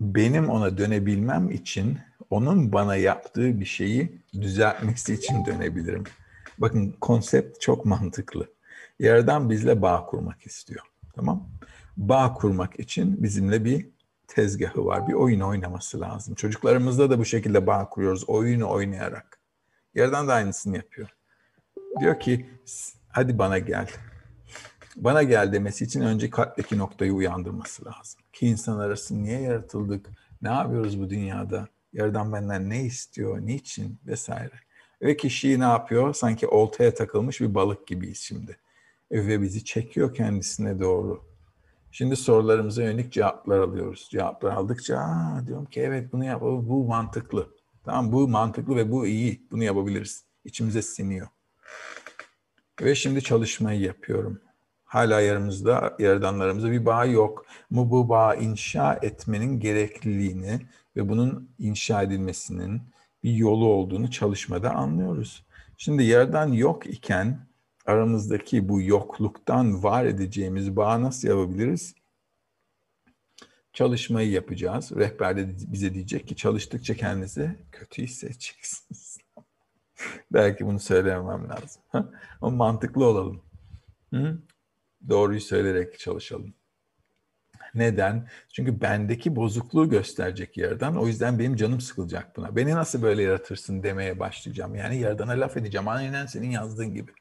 Benim 0.00 0.48
ona 0.48 0.78
dönebilmem 0.78 1.50
için 1.50 1.98
onun 2.30 2.72
bana 2.72 2.96
yaptığı 2.96 3.60
bir 3.60 3.64
şeyi 3.64 4.22
düzeltmesi 4.32 5.14
için 5.14 5.44
dönebilirim. 5.46 6.04
Bakın 6.58 6.94
konsept 7.00 7.60
çok 7.60 7.84
mantıklı. 7.84 8.48
Yerden 8.98 9.50
bizle 9.50 9.82
bağ 9.82 10.06
kurmak 10.06 10.46
istiyor. 10.46 10.84
Tamam? 11.14 11.48
Bağ 11.96 12.34
kurmak 12.34 12.80
için 12.80 13.22
bizimle 13.22 13.64
bir 13.64 13.88
tezgahı 14.28 14.84
var. 14.84 15.08
Bir 15.08 15.12
oyun 15.12 15.40
oynaması 15.40 16.00
lazım. 16.00 16.34
Çocuklarımızda 16.34 17.10
da 17.10 17.18
bu 17.18 17.24
şekilde 17.24 17.66
bağ 17.66 17.88
kuruyoruz. 17.88 18.24
Oyunu 18.28 18.70
oynayarak. 18.70 19.38
Yerden 19.94 20.28
de 20.28 20.32
aynısını 20.32 20.76
yapıyor. 20.76 21.08
Diyor 22.00 22.20
ki 22.20 22.50
hadi 23.08 23.38
bana 23.38 23.58
gel. 23.58 23.88
Bana 24.98 25.22
gel 25.22 25.52
demesi 25.52 25.84
için 25.84 26.00
önce 26.00 26.30
kalpteki 26.30 26.78
noktayı 26.78 27.12
uyandırması 27.12 27.84
lazım. 27.84 28.20
Ki 28.32 28.46
insan 28.46 28.78
arası 28.78 29.22
niye 29.22 29.40
yaratıldık? 29.40 30.10
Ne 30.42 30.48
yapıyoruz 30.48 31.00
bu 31.00 31.10
dünyada? 31.10 31.68
Yerden 31.92 32.32
benden 32.32 32.70
ne 32.70 32.82
istiyor? 32.82 33.40
Niçin? 33.40 33.98
Vesaire. 34.06 34.54
Ve 35.02 35.16
kişiyi 35.16 35.60
ne 35.60 35.64
yapıyor? 35.64 36.14
Sanki 36.14 36.46
oltaya 36.46 36.94
takılmış 36.94 37.40
bir 37.40 37.54
balık 37.54 37.86
gibiyiz 37.86 38.18
şimdi. 38.18 38.56
Ve 39.12 39.42
bizi 39.42 39.64
çekiyor 39.64 40.14
kendisine 40.14 40.80
doğru. 40.80 41.24
Şimdi 41.92 42.16
sorularımıza 42.16 42.82
yönelik 42.82 43.12
cevaplar 43.12 43.58
alıyoruz. 43.58 44.08
Cevaplar 44.12 44.52
aldıkça 44.52 45.08
diyorum 45.46 45.66
ki 45.66 45.80
evet 45.80 46.12
bunu 46.12 46.24
yap, 46.24 46.40
bu 46.42 46.84
mantıklı. 46.84 47.48
Tamam 47.84 48.12
bu 48.12 48.28
mantıklı 48.28 48.76
ve 48.76 48.90
bu 48.90 49.06
iyi. 49.06 49.42
Bunu 49.50 49.64
yapabiliriz. 49.64 50.24
İçimize 50.44 50.82
siniyor. 50.82 51.28
Ve 52.80 52.94
şimdi 52.94 53.22
çalışmayı 53.22 53.80
yapıyorum. 53.80 54.40
Hala 54.88 55.20
yanımızda, 55.20 55.96
yaradanlarımızda 55.98 56.70
bir 56.70 56.86
bağ 56.86 57.04
yok. 57.04 57.46
Ama 57.72 57.90
bu 57.90 58.08
bağ 58.08 58.34
inşa 58.34 58.98
etmenin 59.02 59.60
gerekliliğini 59.60 60.60
ve 60.96 61.08
bunun 61.08 61.50
inşa 61.58 62.02
edilmesinin 62.02 62.82
bir 63.22 63.32
yolu 63.32 63.66
olduğunu 63.66 64.10
çalışmada 64.10 64.70
anlıyoruz. 64.70 65.44
Şimdi 65.76 66.02
yerden 66.02 66.46
yok 66.46 66.86
iken 66.86 67.46
aramızdaki 67.86 68.68
bu 68.68 68.82
yokluktan 68.82 69.82
var 69.82 70.04
edeceğimiz 70.04 70.76
bağı 70.76 71.02
nasıl 71.02 71.28
yapabiliriz? 71.28 71.94
Çalışmayı 73.72 74.30
yapacağız. 74.30 74.92
Rehber 74.96 75.36
de 75.36 75.48
bize 75.72 75.94
diyecek 75.94 76.28
ki 76.28 76.36
çalıştıkça 76.36 76.94
kendinizi 76.94 77.56
kötü 77.72 78.02
hissedeceksiniz. 78.02 79.18
Belki 80.32 80.66
bunu 80.66 80.80
söylemem 80.80 81.48
lazım. 81.48 81.82
Ama 82.40 82.56
mantıklı 82.56 83.06
olalım. 83.06 83.42
Hı? 84.14 84.38
Doğruyu 85.08 85.40
söyleyerek 85.40 85.98
çalışalım. 85.98 86.54
Neden? 87.74 88.28
Çünkü 88.52 88.80
bendeki 88.80 89.36
bozukluğu 89.36 89.88
gösterecek 89.88 90.56
yerden. 90.56 90.94
O 90.94 91.06
yüzden 91.06 91.38
benim 91.38 91.56
canım 91.56 91.80
sıkılacak 91.80 92.36
buna. 92.36 92.56
Beni 92.56 92.74
nasıl 92.74 93.02
böyle 93.02 93.22
yaratırsın 93.22 93.82
demeye 93.82 94.18
başlayacağım. 94.18 94.74
Yani 94.74 94.96
yerdana 94.96 95.32
laf 95.32 95.56
edeceğim. 95.56 95.88
Aynen 95.88 96.26
senin 96.26 96.50
yazdığın 96.50 96.94
gibi. 96.94 97.12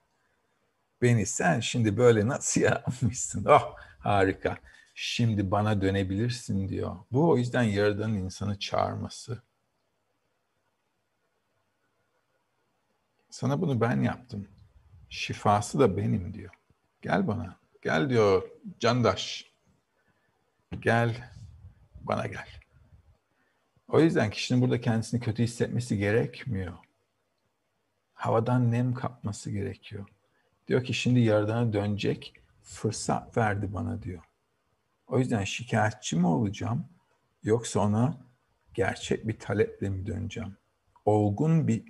Beni 1.01 1.25
sen 1.25 1.59
şimdi 1.59 1.97
böyle 1.97 2.27
nasıl 2.27 2.61
yaratmışsın? 2.67 3.45
Oh 3.45 3.75
harika. 3.99 4.57
Şimdi 4.95 5.51
bana 5.51 5.81
dönebilirsin 5.81 6.69
diyor. 6.69 6.95
Bu 7.11 7.29
o 7.29 7.37
yüzden 7.37 7.63
yaradanın 7.63 8.13
insanı 8.13 8.59
çağırması. 8.59 9.41
Sana 13.29 13.61
bunu 13.61 13.81
ben 13.81 14.01
yaptım. 14.01 14.47
Şifası 15.09 15.79
da 15.79 15.97
benim 15.97 16.33
diyor. 16.33 16.53
Gel 17.01 17.27
bana. 17.27 17.59
Gel 17.81 18.09
diyor 18.09 18.49
candaş. 18.79 19.51
Gel 20.79 21.31
bana 22.01 22.27
gel. 22.27 22.47
O 23.87 23.99
yüzden 23.99 24.29
kişinin 24.29 24.61
burada 24.61 24.81
kendisini 24.81 25.19
kötü 25.19 25.43
hissetmesi 25.43 25.97
gerekmiyor. 25.97 26.73
Havadan 28.13 28.71
nem 28.71 28.93
kapması 28.93 29.51
gerekiyor. 29.51 30.05
Diyor 30.67 30.83
ki 30.83 30.93
şimdi 30.93 31.19
yaradana 31.19 31.73
dönecek 31.73 32.33
fırsat 32.63 33.37
verdi 33.37 33.73
bana 33.73 34.03
diyor. 34.03 34.23
O 35.07 35.19
yüzden 35.19 35.43
şikayetçi 35.43 36.15
mi 36.15 36.27
olacağım 36.27 36.89
yoksa 37.43 37.79
ona 37.79 38.17
gerçek 38.73 39.27
bir 39.27 39.39
taleple 39.39 39.89
mi 39.89 40.05
döneceğim? 40.05 40.57
olgun 41.07 41.67
bir 41.67 41.83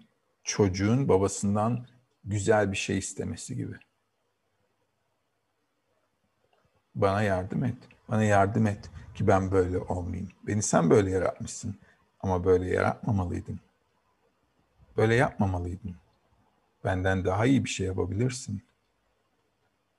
çocuğun 0.44 1.10
babasından 1.10 1.88
güzel 2.24 2.72
bir 2.72 2.78
şey 2.78 2.98
istemesi 2.98 3.56
gibi. 3.56 3.76
Bana 6.98 7.22
yardım 7.22 7.64
et. 7.64 7.78
Bana 8.10 8.24
yardım 8.24 8.68
et 8.68 8.90
ki 9.16 9.28
ben 9.28 9.52
böyle 9.52 9.78
olmayayım. 9.78 10.32
Beni 10.48 10.64
sen 10.64 10.90
böyle 10.90 11.12
yaratmışsın 11.12 11.76
ama 12.20 12.46
böyle 12.46 12.70
yaratmamalıydın. 12.70 13.60
Böyle 14.98 15.16
yapmamalıydın. 15.16 15.96
Benden 16.84 17.26
daha 17.26 17.46
iyi 17.46 17.66
bir 17.66 17.70
şey 17.70 17.88
yapabilirsin. 17.88 18.64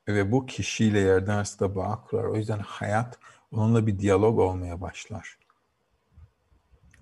Ve 0.08 0.32
bu 0.32 0.46
kişiyle 0.46 0.98
yerden 0.98 1.36
arasında 1.36 1.76
bağ 1.76 2.04
kurar. 2.06 2.24
O 2.24 2.36
yüzden 2.36 2.58
hayat 2.58 3.18
onunla 3.52 3.86
bir 3.86 3.98
diyalog 3.98 4.38
olmaya 4.38 4.80
başlar. 4.80 5.38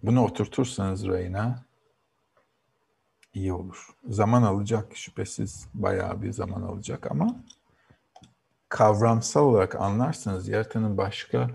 Bunu 0.02 0.24
oturtursanız 0.24 1.06
rayına 1.06 1.64
iyi 3.35 3.52
olur. 3.52 3.89
Zaman 4.09 4.43
alacak 4.43 4.97
şüphesiz 4.97 5.68
bayağı 5.74 6.23
bir 6.23 6.32
zaman 6.32 6.62
alacak 6.62 7.10
ama 7.10 7.36
kavramsal 8.77 9.44
olarak 9.44 9.74
anlarsanız 9.74 10.48
yaratanın 10.48 10.97
başka 10.97 11.51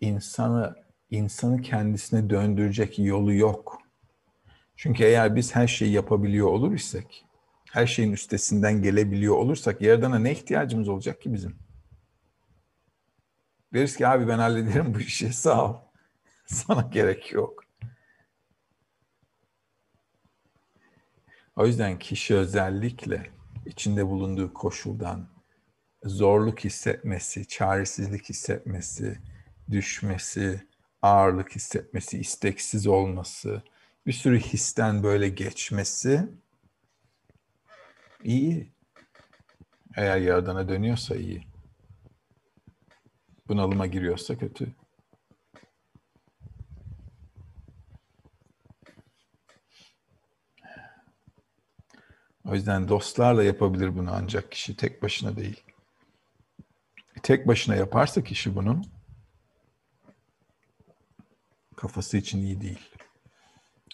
insanı 0.00 0.76
insanı 1.10 1.62
kendisine 1.62 2.30
döndürecek 2.30 2.98
yolu 2.98 3.34
yok. 3.34 3.78
Çünkü 4.76 5.04
eğer 5.04 5.36
biz 5.36 5.54
her 5.54 5.66
şeyi 5.66 5.92
yapabiliyor 5.92 6.48
olur 6.48 6.72
isek, 6.72 7.26
her 7.70 7.86
şeyin 7.86 8.12
üstesinden 8.12 8.82
gelebiliyor 8.82 9.36
olursak 9.36 9.82
Yaradan'a 9.82 10.18
ne 10.18 10.32
ihtiyacımız 10.32 10.88
olacak 10.88 11.22
ki 11.22 11.32
bizim? 11.32 11.56
Deriz 13.72 13.96
ki 13.96 14.08
abi 14.08 14.28
ben 14.28 14.38
hallederim 14.38 14.94
bu 14.94 15.00
işi 15.00 15.32
sağ 15.32 15.70
ol. 15.70 15.76
Sana 16.46 16.82
gerek 16.92 17.32
yok. 17.32 17.64
O 21.56 21.66
yüzden 21.66 21.98
kişi 21.98 22.34
özellikle 22.34 23.30
içinde 23.66 24.06
bulunduğu 24.06 24.54
koşuldan 24.54 25.33
zorluk 26.04 26.64
hissetmesi, 26.64 27.48
çaresizlik 27.48 28.28
hissetmesi, 28.28 29.18
düşmesi, 29.70 30.66
ağırlık 31.02 31.56
hissetmesi, 31.56 32.18
isteksiz 32.18 32.86
olması, 32.86 33.62
bir 34.06 34.12
sürü 34.12 34.40
histen 34.40 35.02
böyle 35.02 35.28
geçmesi 35.28 36.28
iyi. 38.24 38.72
Eğer 39.96 40.18
Yaradan'a 40.18 40.68
dönüyorsa 40.68 41.16
iyi. 41.16 41.46
Bunalıma 43.48 43.86
giriyorsa 43.86 44.38
kötü. 44.38 44.74
O 52.44 52.54
yüzden 52.54 52.88
dostlarla 52.88 53.44
yapabilir 53.44 53.96
bunu 53.96 54.10
ancak 54.12 54.52
kişi 54.52 54.76
tek 54.76 55.02
başına 55.02 55.36
değil. 55.36 55.64
Tek 57.24 57.48
başına 57.48 57.74
yaparsa 57.74 58.24
kişi 58.24 58.56
bunu 58.56 58.82
kafası 61.76 62.16
için 62.16 62.38
iyi 62.38 62.60
değil. 62.60 62.90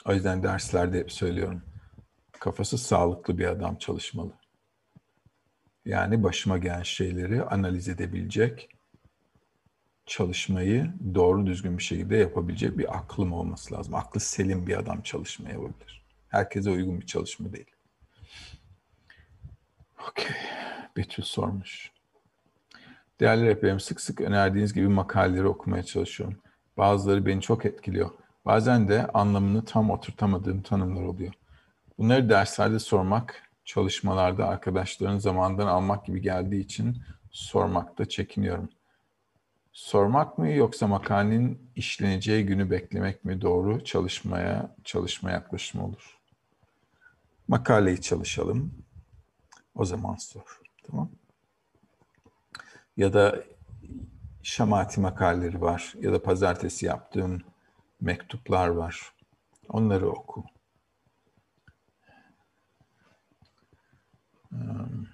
O 0.04 0.12
yüzden 0.12 0.42
derslerde 0.42 0.98
hep 0.98 1.12
söylüyorum. 1.12 1.62
Kafası 2.32 2.78
sağlıklı 2.78 3.38
bir 3.38 3.46
adam 3.46 3.76
çalışmalı. 3.76 4.32
Yani 5.84 6.22
başıma 6.22 6.58
gelen 6.58 6.82
şeyleri 6.82 7.42
analiz 7.42 7.88
edebilecek, 7.88 8.68
çalışmayı 10.06 10.92
doğru 11.14 11.46
düzgün 11.46 11.78
bir 11.78 11.82
şekilde 11.82 12.16
yapabilecek 12.16 12.78
bir 12.78 12.96
aklım 12.96 13.32
olması 13.32 13.74
lazım. 13.74 13.94
Aklı 13.94 14.20
selim 14.20 14.66
bir 14.66 14.78
adam 14.78 15.02
çalışma 15.02 15.48
yapabilir. 15.48 16.02
Herkese 16.28 16.70
uygun 16.70 17.00
bir 17.00 17.06
çalışma 17.06 17.52
değil. 17.52 17.70
Okey. 20.08 20.36
Betül 20.96 21.22
sormuş. 21.22 21.99
Değerli 23.20 23.46
rehberim 23.46 23.80
sık 23.80 24.00
sık 24.00 24.20
önerdiğiniz 24.20 24.72
gibi 24.72 24.88
makaleleri 24.88 25.46
okumaya 25.46 25.82
çalışıyorum. 25.82 26.38
Bazıları 26.76 27.26
beni 27.26 27.40
çok 27.40 27.66
etkiliyor. 27.66 28.10
Bazen 28.44 28.88
de 28.88 29.06
anlamını 29.06 29.64
tam 29.64 29.90
oturtamadığım 29.90 30.62
tanımlar 30.62 31.02
oluyor. 31.02 31.32
Bunları 31.98 32.28
derslerde 32.28 32.78
sormak, 32.78 33.42
çalışmalarda 33.64 34.48
arkadaşların 34.48 35.18
zamandan 35.18 35.66
almak 35.66 36.06
gibi 36.06 36.22
geldiği 36.22 36.60
için 36.60 37.02
sormakta 37.30 38.04
çekiniyorum. 38.04 38.68
Sormak 39.72 40.38
mı 40.38 40.50
yoksa 40.50 40.86
makalenin 40.86 41.70
işleneceği 41.76 42.46
günü 42.46 42.70
beklemek 42.70 43.24
mi 43.24 43.40
doğru 43.40 43.84
çalışmaya 43.84 44.76
çalışma 44.84 45.30
yaklaşımı 45.30 45.84
olur? 45.84 46.18
Makaleyi 47.48 48.00
çalışalım. 48.00 48.84
O 49.74 49.84
zaman 49.84 50.14
sor. 50.14 50.60
Tamam 50.86 51.10
Ya 52.96 53.12
da 53.12 53.44
şamati 54.42 55.00
makaleleri 55.00 55.60
var 55.60 55.94
ya 56.00 56.12
da 56.12 56.22
pazartesi 56.22 56.86
yaptığım 56.86 57.42
mektuplar 58.00 58.68
var. 58.68 59.12
Onları 59.68 60.10
oku. 60.10 60.44
Um, 64.52 65.08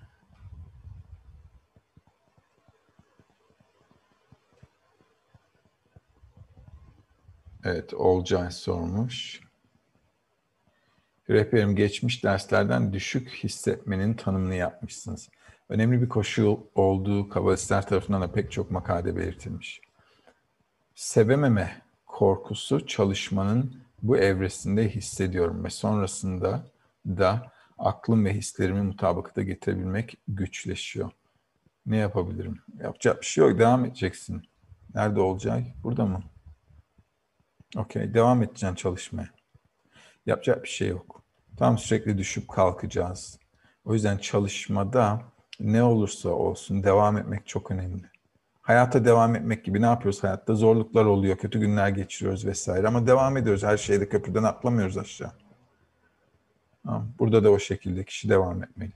evet, 7.65 7.95
Olcay 7.95 8.51
sormuş. 8.51 9.41
Rehberim 11.31 11.77
geçmiş 11.77 12.25
derslerden 12.25 12.93
düşük 12.93 13.31
hissetmenin 13.31 14.15
tanımını 14.15 14.55
yapmışsınız. 14.55 15.29
Önemli 15.69 16.03
bir 16.03 16.09
koşul 16.09 16.61
olduğu 16.75 17.29
kabalistler 17.29 17.87
tarafından 17.87 18.23
da 18.23 18.33
pek 18.33 18.53
çok 18.53 18.71
makalede 18.71 19.17
belirtilmiş. 19.17 19.81
Sevememe 20.95 21.83
korkusu 22.07 22.87
çalışmanın 22.87 23.83
bu 24.03 24.17
evresinde 24.17 24.89
hissediyorum 24.89 25.65
ve 25.65 25.71
sonrasında 25.71 26.67
da 27.07 27.53
aklım 27.79 28.25
ve 28.25 28.35
hislerimi 28.35 28.83
mutabakata 28.83 29.43
getirebilmek 29.43 30.17
güçleşiyor. 30.29 31.11
Ne 31.87 31.97
yapabilirim? 31.97 32.63
Yapacak 32.79 33.21
bir 33.21 33.27
şey 33.27 33.49
yok. 33.49 33.59
Devam 33.59 33.85
edeceksin. 33.85 34.43
Nerede 34.95 35.21
olacak? 35.21 35.63
Burada 35.85 36.07
mı? 36.07 36.23
Okey. 37.77 38.15
Devam 38.15 38.43
edeceksin 38.43 38.75
çalışmaya. 38.75 39.31
Yapacak 40.27 40.63
bir 40.63 40.69
şey 40.69 40.89
yok. 40.89 41.23
Tam 41.57 41.79
sürekli 41.79 42.19
düşüp 42.19 42.49
kalkacağız. 42.49 43.39
O 43.85 43.95
yüzden 43.95 44.19
çalışmada 44.19 45.23
ne 45.61 45.83
olursa 45.83 46.29
olsun 46.29 46.85
devam 46.85 47.19
etmek 47.19 47.47
çok 47.47 47.71
önemli. 47.71 48.03
Hayata 48.63 49.05
devam 49.05 49.37
etmek 49.37 49.65
gibi 49.65 49.83
ne 49.83 49.87
yapıyoruz 49.87 50.25
hayatta? 50.25 50.55
Zorluklar 50.55 51.05
oluyor, 51.05 51.37
kötü 51.37 51.61
günler 51.61 51.89
geçiriyoruz 51.89 52.47
vesaire 52.47 52.89
ama 52.89 53.07
devam 53.07 53.37
ediyoruz. 53.37 53.63
Her 53.63 53.77
şeyde 53.77 54.09
köprüden 54.09 54.43
atlamıyoruz 54.43 54.99
aşağı. 54.99 55.33
Burada 57.19 57.45
da 57.45 57.51
o 57.51 57.59
şekilde 57.59 58.05
kişi 58.05 58.29
devam 58.29 58.63
etmeli. 58.63 58.93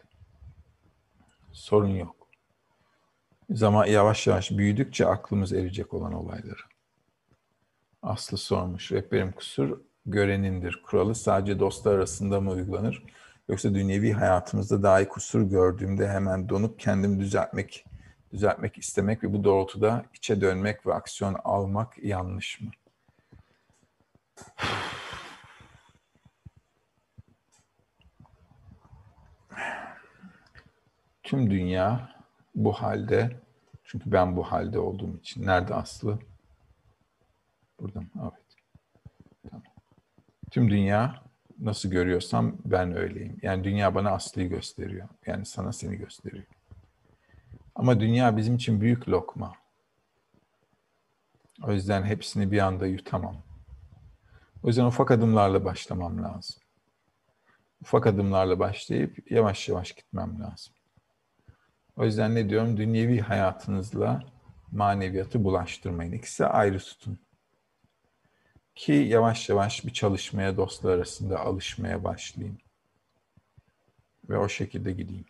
Sorun 1.53 1.89
yok. 1.89 2.17
Zaman 3.51 3.87
yavaş 3.87 4.27
yavaş 4.27 4.51
büyüdükçe 4.51 5.07
aklımız 5.07 5.53
erecek 5.53 5.95
olan 5.95 6.13
olayları. 6.13 6.61
Aslı 8.03 8.37
sormuş. 8.37 8.93
Rehberim 8.93 9.33
kusur 9.33 9.81
görenindir. 10.07 10.83
Kuralı 10.87 11.15
sadece 11.15 11.59
dostlar 11.59 11.95
arasında 11.95 12.41
mı 12.41 12.51
uygulanır? 12.51 13.03
Yoksa 13.51 13.75
dünyevi 13.75 14.13
hayatımızda 14.13 14.83
dahi 14.83 15.09
kusur 15.09 15.43
gördüğümde 15.43 16.09
hemen 16.09 16.49
donup 16.49 16.81
kendimi 16.81 17.21
düzeltmek 17.21 17.85
düzeltmek 18.33 18.79
istemek 18.79 19.25
ve 19.25 19.33
bu 19.33 19.45
doğrultuda 19.45 20.05
içe 20.15 20.41
dönmek 20.41 20.87
ve 20.87 20.95
aksiyon 20.95 21.37
almak 21.45 21.99
yanlış 22.05 22.61
mı? 22.61 22.71
Tüm 31.23 31.51
dünya 31.51 32.15
bu 32.55 32.73
halde 32.73 33.41
çünkü 33.85 34.13
ben 34.13 34.37
bu 34.37 34.43
halde 34.43 34.79
olduğum 34.79 35.17
için. 35.17 35.47
Nerede 35.47 35.75
Aslı? 35.75 36.19
Burada 37.81 38.01
mı? 38.01 38.09
Evet. 38.23 38.33
Tamam. 39.51 39.63
Tüm 40.51 40.71
dünya 40.71 41.30
nasıl 41.61 41.91
görüyorsam 41.91 42.57
ben 42.65 42.97
öyleyim. 42.97 43.37
Yani 43.43 43.65
dünya 43.65 43.95
bana 43.95 44.11
Aslı'yı 44.11 44.49
gösteriyor. 44.49 45.09
Yani 45.27 45.47
sana 45.47 45.73
seni 45.73 45.97
gösteriyor. 45.97 46.45
Ama 47.75 48.01
dünya 48.01 48.37
bizim 48.37 48.55
için 48.55 48.81
büyük 48.81 49.09
lokma. 49.09 49.53
O 51.63 51.73
yüzden 51.73 52.03
hepsini 52.03 52.53
bir 52.53 52.59
anda 52.59 52.87
yutamam. 52.87 53.37
O 54.63 54.67
yüzden 54.69 54.85
ufak 54.85 55.11
adımlarla 55.11 55.65
başlamam 55.65 56.23
lazım. 56.23 56.63
Ufak 57.83 58.07
adımlarla 58.07 58.59
başlayıp 58.59 59.31
yavaş 59.31 59.69
yavaş 59.69 59.93
gitmem 59.93 60.41
lazım. 60.41 60.75
O 61.97 62.05
yüzden 62.05 62.35
ne 62.35 62.49
diyorum? 62.51 62.77
Dünyevi 62.77 63.21
hayatınızla 63.21 64.25
maneviyatı 64.73 65.45
bulaştırmayın. 65.45 66.13
İkisi 66.13 66.47
ayrı 66.47 66.79
tutun. 66.79 67.19
Ki 68.75 68.93
yavaş 68.93 69.49
yavaş 69.49 69.87
bir 69.87 69.93
çalışmaya 69.93 70.57
dostlar 70.57 70.95
arasında 70.95 71.41
alışmaya 71.41 72.05
başlayayım. 72.05 72.59
Ve 74.29 74.39
o 74.39 74.49
şekilde 74.49 74.93
gideyim. 74.93 75.25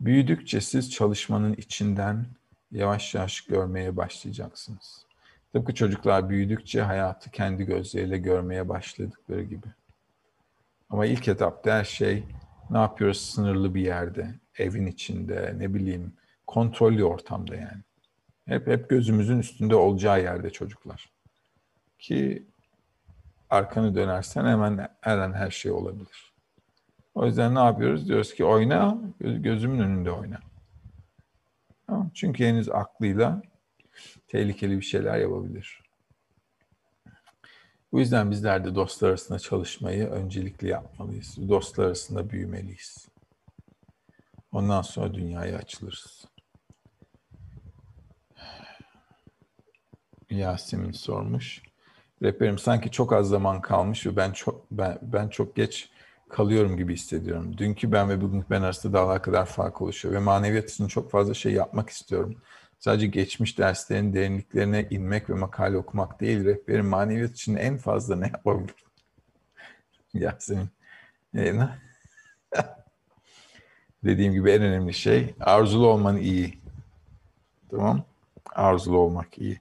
Büyüdükçe 0.00 0.60
siz 0.60 0.90
çalışmanın 0.90 1.54
içinden 1.54 2.26
yavaş 2.72 3.14
yavaş 3.14 3.40
görmeye 3.40 3.96
başlayacaksınız. 3.96 5.06
Tıpkı 5.52 5.74
çocuklar 5.74 6.28
büyüdükçe 6.28 6.82
hayatı 6.82 7.30
kendi 7.30 7.64
gözleriyle 7.64 8.18
görmeye 8.18 8.68
başladıkları 8.68 9.42
gibi. 9.42 9.66
Ama 10.90 11.06
ilk 11.06 11.28
etapta 11.28 11.78
her 11.78 11.84
şey 11.84 12.24
ne 12.70 12.78
yapıyoruz 12.78 13.20
sınırlı 13.20 13.74
bir 13.74 13.80
yerde, 13.80 14.34
evin 14.58 14.86
içinde, 14.86 15.54
ne 15.58 15.74
bileyim 15.74 16.12
kontrollü 16.46 17.04
ortamda 17.04 17.54
yani. 17.54 17.82
Hep 18.46 18.66
hep 18.66 18.88
gözümüzün 18.88 19.38
üstünde 19.38 19.74
olacağı 19.74 20.22
yerde 20.22 20.50
çocuklar. 20.50 21.10
Ki 22.02 22.46
arkanı 23.50 23.94
dönersen 23.94 24.44
hemen 24.44 24.88
her 25.00 25.18
an 25.18 25.32
her 25.32 25.50
şey 25.50 25.72
olabilir. 25.72 26.32
O 27.14 27.26
yüzden 27.26 27.54
ne 27.54 27.58
yapıyoruz? 27.58 28.08
Diyoruz 28.08 28.34
ki 28.34 28.44
oyna, 28.44 28.98
gözümün 29.20 29.78
önünde 29.78 30.10
oyna. 30.10 30.38
Çünkü 32.14 32.44
henüz 32.44 32.68
aklıyla 32.68 33.42
tehlikeli 34.28 34.76
bir 34.76 34.84
şeyler 34.84 35.18
yapabilir. 35.18 35.82
Bu 37.92 38.00
yüzden 38.00 38.30
bizler 38.30 38.64
de 38.64 38.74
dostlar 38.74 39.08
arasında 39.08 39.38
çalışmayı 39.38 40.06
öncelikli 40.06 40.68
yapmalıyız. 40.68 41.48
Dostlar 41.48 41.84
arasında 41.84 42.30
büyümeliyiz. 42.30 43.08
Ondan 44.52 44.82
sonra 44.82 45.14
dünyaya 45.14 45.58
açılırız. 45.58 46.24
Yasemin 50.30 50.92
sormuş. 50.92 51.71
Rehberim 52.22 52.58
sanki 52.58 52.90
çok 52.90 53.12
az 53.12 53.28
zaman 53.28 53.60
kalmış 53.60 54.06
ve 54.06 54.16
ben 54.16 54.32
çok 54.32 54.70
ben, 54.70 54.98
ben 55.02 55.28
çok 55.28 55.56
geç 55.56 55.90
kalıyorum 56.28 56.76
gibi 56.76 56.94
hissediyorum. 56.94 57.58
Dünkü 57.58 57.92
ben 57.92 58.08
ve 58.08 58.20
bugünkü 58.20 58.50
ben 58.50 58.62
arasında 58.62 58.92
dağlar 58.92 59.22
kadar 59.22 59.46
fark 59.46 59.82
oluşuyor 59.82 60.14
ve 60.14 60.18
maneviyat 60.18 60.70
için 60.70 60.88
çok 60.88 61.10
fazla 61.10 61.34
şey 61.34 61.52
yapmak 61.52 61.90
istiyorum. 61.90 62.36
Sadece 62.78 63.06
geçmiş 63.06 63.58
derslerin 63.58 64.14
derinliklerine 64.14 64.86
inmek 64.90 65.30
ve 65.30 65.34
makale 65.34 65.76
okumak 65.76 66.20
değil, 66.20 66.44
rehberin 66.44 66.86
maneviyat 66.86 67.30
için 67.30 67.56
en 67.56 67.76
fazla 67.76 68.16
ne 68.16 68.26
yapabilir? 68.26 68.74
Yasemin. 70.14 70.68
E, 71.36 71.54
Dediğim 74.04 74.32
gibi 74.32 74.50
en 74.50 74.62
önemli 74.62 74.94
şey 74.94 75.34
arzulu 75.40 75.86
olman 75.86 76.16
iyi. 76.16 76.58
Tamam? 77.70 78.04
Arzulu 78.54 78.98
olmak 78.98 79.38
iyi. 79.38 79.60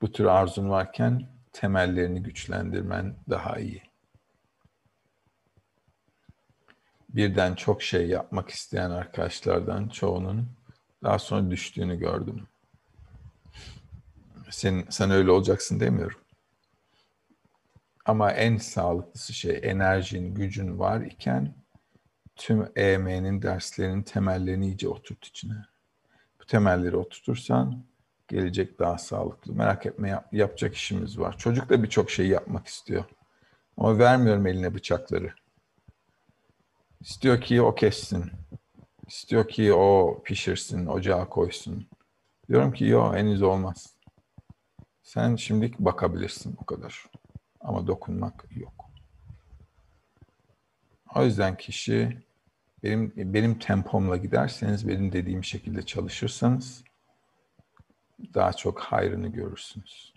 Bu 0.00 0.12
tür 0.12 0.24
arzun 0.24 0.70
varken 0.70 1.31
temellerini 1.52 2.22
güçlendirmen 2.22 3.16
daha 3.30 3.58
iyi. 3.58 3.82
Birden 7.08 7.54
çok 7.54 7.82
şey 7.82 8.06
yapmak 8.08 8.50
isteyen 8.50 8.90
arkadaşlardan 8.90 9.88
çoğunun 9.88 10.48
daha 11.02 11.18
sonra 11.18 11.50
düştüğünü 11.50 11.98
gördüm. 11.98 12.48
Sen, 14.50 14.84
sen 14.90 15.10
öyle 15.10 15.30
olacaksın 15.30 15.80
demiyorum. 15.80 16.18
Ama 18.04 18.32
en 18.32 18.56
sağlıklısı 18.56 19.32
şey 19.32 19.60
enerjin, 19.62 20.34
gücün 20.34 20.78
var 20.78 21.00
iken 21.00 21.54
tüm 22.36 22.68
EM'nin 22.76 23.42
derslerinin 23.42 24.02
temellerini 24.02 24.66
iyice 24.66 24.88
oturt 24.88 25.26
içine. 25.26 25.64
Bu 26.40 26.46
temelleri 26.46 26.96
oturtursan 26.96 27.84
gelecek 28.28 28.78
daha 28.78 28.98
sağlıklı. 28.98 29.52
Merak 29.52 29.86
etme 29.86 30.08
yap, 30.08 30.28
yapacak 30.32 30.74
işimiz 30.74 31.18
var. 31.18 31.38
Çocuk 31.38 31.68
da 31.68 31.82
birçok 31.82 32.10
şey 32.10 32.26
yapmak 32.26 32.66
istiyor. 32.66 33.04
Ama 33.76 33.98
vermiyorum 33.98 34.46
eline 34.46 34.74
bıçakları. 34.74 35.34
İstiyor 37.00 37.40
ki 37.40 37.62
o 37.62 37.74
kessin. 37.74 38.30
İstiyor 39.06 39.48
ki 39.48 39.72
o 39.74 40.22
pişirsin, 40.24 40.86
ocağa 40.86 41.28
koysun. 41.28 41.88
Diyorum 42.48 42.72
ki 42.72 42.84
yok 42.84 43.14
henüz 43.14 43.42
olmaz. 43.42 43.96
Sen 45.02 45.36
şimdilik 45.36 45.78
bakabilirsin 45.78 46.56
o 46.62 46.64
kadar. 46.64 47.06
Ama 47.60 47.86
dokunmak 47.86 48.44
yok. 48.56 48.90
O 51.14 51.24
yüzden 51.24 51.56
kişi 51.56 52.18
benim 52.82 53.12
benim 53.16 53.58
tempomla 53.58 54.16
giderseniz, 54.16 54.88
benim 54.88 55.12
dediğim 55.12 55.44
şekilde 55.44 55.82
çalışırsanız 55.82 56.84
daha 58.34 58.52
çok 58.52 58.80
hayrını 58.80 59.28
görürsünüz. 59.28 60.12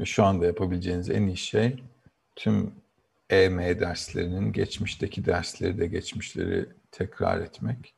Ve 0.00 0.04
şu 0.04 0.24
anda 0.24 0.46
yapabileceğiniz 0.46 1.10
en 1.10 1.26
iyi 1.26 1.36
şey 1.36 1.84
tüm 2.36 2.74
EM 3.30 3.58
derslerinin 3.58 4.52
geçmişteki 4.52 5.24
dersleri 5.24 5.78
de 5.78 5.86
geçmişleri 5.86 6.68
tekrar 6.90 7.40
etmek. 7.40 7.94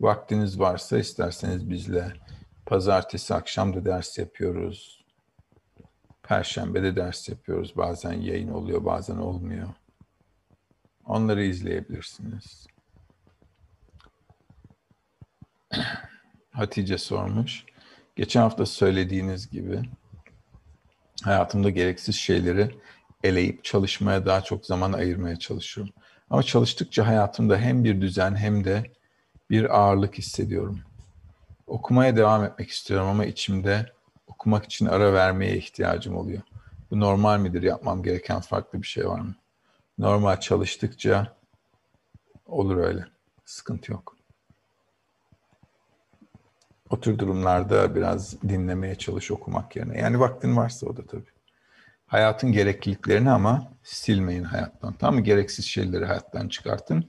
Vaktiniz 0.00 0.60
varsa 0.60 0.98
isterseniz 0.98 1.70
bizle 1.70 2.12
pazartesi 2.66 3.34
akşam 3.34 3.74
da 3.74 3.84
ders 3.84 4.18
yapıyoruz. 4.18 5.04
Perşembe 6.22 6.82
de 6.82 6.96
ders 6.96 7.28
yapıyoruz. 7.28 7.76
Bazen 7.76 8.12
yayın 8.12 8.48
oluyor, 8.48 8.84
bazen 8.84 9.16
olmuyor. 9.16 9.68
Onları 11.04 11.44
izleyebilirsiniz. 11.44 12.66
Hatice 16.58 16.98
sormuş. 16.98 17.64
Geçen 18.16 18.40
hafta 18.40 18.66
söylediğiniz 18.66 19.50
gibi 19.50 19.82
hayatımda 21.22 21.70
gereksiz 21.70 22.16
şeyleri 22.16 22.70
eleyip 23.24 23.64
çalışmaya 23.64 24.26
daha 24.26 24.40
çok 24.40 24.66
zaman 24.66 24.92
ayırmaya 24.92 25.36
çalışıyorum. 25.36 25.94
Ama 26.30 26.42
çalıştıkça 26.42 27.06
hayatımda 27.06 27.58
hem 27.58 27.84
bir 27.84 28.00
düzen 28.00 28.36
hem 28.36 28.64
de 28.64 28.92
bir 29.50 29.78
ağırlık 29.78 30.18
hissediyorum. 30.18 30.80
Okumaya 31.66 32.16
devam 32.16 32.44
etmek 32.44 32.70
istiyorum 32.70 33.08
ama 33.08 33.24
içimde 33.24 33.92
okumak 34.26 34.64
için 34.64 34.86
ara 34.86 35.12
vermeye 35.12 35.56
ihtiyacım 35.56 36.16
oluyor. 36.16 36.42
Bu 36.90 37.00
normal 37.00 37.38
midir? 37.40 37.62
Yapmam 37.62 38.02
gereken 38.02 38.40
farklı 38.40 38.82
bir 38.82 38.86
şey 38.86 39.08
var 39.08 39.20
mı? 39.20 39.34
Normal 39.98 40.40
çalıştıkça 40.40 41.36
olur 42.46 42.76
öyle. 42.76 43.04
Sıkıntı 43.44 43.92
yok. 43.92 44.17
O 46.90 47.00
tür 47.00 47.18
durumlarda 47.18 47.94
biraz 47.94 48.42
dinlemeye 48.42 48.94
çalış 48.94 49.30
okumak 49.30 49.76
yerine. 49.76 49.98
Yani 49.98 50.20
vaktin 50.20 50.56
varsa 50.56 50.86
o 50.86 50.96
da 50.96 51.06
tabii. 51.06 51.30
Hayatın 52.06 52.52
gerekliliklerini 52.52 53.30
ama 53.30 53.72
silmeyin 53.82 54.44
hayattan. 54.44 54.94
Tamam 54.94 55.14
mı? 55.14 55.20
Gereksiz 55.20 55.64
şeyleri 55.64 56.04
hayattan 56.04 56.48
çıkartın. 56.48 57.08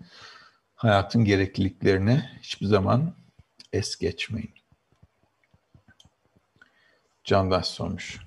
Hayatın 0.76 1.26
gerekliliklerini 1.26 2.30
hiçbir 2.42 2.66
zaman 2.66 3.16
es 3.74 3.98
geçmeyin. 3.98 4.54
Candaş 7.24 7.68
sormuş. 7.68 8.20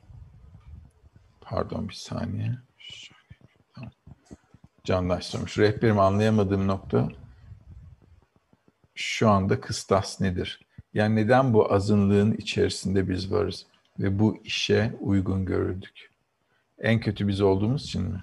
Pardon 1.40 1.88
bir 1.88 1.94
saniye. 1.94 2.58
Candaş 4.84 5.26
sormuş. 5.26 5.58
Rehberim 5.58 5.98
anlayamadığım 5.98 6.66
nokta 6.66 7.08
şu 8.94 9.30
anda 9.30 9.60
kıstas 9.60 10.20
nedir? 10.20 10.60
Yani 10.94 11.16
neden 11.16 11.52
bu 11.54 11.72
azınlığın 11.72 12.32
içerisinde 12.32 13.08
biz 13.08 13.32
varız 13.32 13.66
ve 13.98 14.18
bu 14.18 14.36
işe 14.44 14.94
uygun 15.00 15.44
görüldük? 15.44 16.10
En 16.78 17.00
kötü 17.00 17.28
biz 17.28 17.40
olduğumuz 17.40 17.84
için 17.84 18.02
mi? 18.02 18.22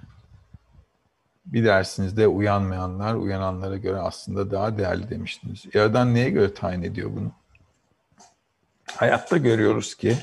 Bir 1.45 1.65
dersinizde 1.65 2.27
uyanmayanlar 2.27 3.15
uyananlara 3.15 3.77
göre 3.77 3.97
aslında 3.97 4.51
daha 4.51 4.77
değerli 4.77 5.09
demiştiniz. 5.09 5.65
Yaradan 5.73 6.13
neye 6.13 6.29
göre 6.29 6.53
tayin 6.53 6.81
ediyor 6.81 7.11
bunu? 7.15 7.31
Hayatta 8.95 9.37
görüyoruz 9.37 9.95
ki 9.95 10.17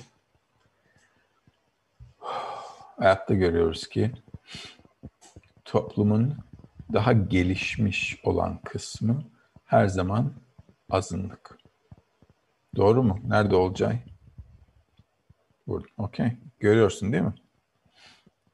hayatta 2.98 3.34
görüyoruz 3.34 3.88
ki 3.88 4.10
toplumun 5.64 6.36
daha 6.92 7.12
gelişmiş 7.12 8.20
olan 8.24 8.58
kısmı 8.64 9.22
her 9.64 9.86
zaman 9.86 10.32
azınlık. 10.90 11.55
Doğru 12.76 13.02
mu? 13.02 13.20
Nerede 13.24 13.56
Olcay? 13.56 13.98
Burada. 15.66 15.86
Okey. 15.98 16.32
Görüyorsun 16.60 17.12
değil 17.12 17.22
mi? 17.22 17.34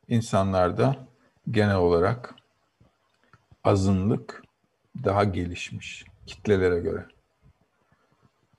İnsanlarda 0.09 0.97
genel 1.51 1.77
olarak 1.77 2.35
azınlık 3.65 4.43
daha 5.05 5.25
gelişmiş 5.25 6.05
kitlelere 6.27 6.81
göre. 6.81 7.07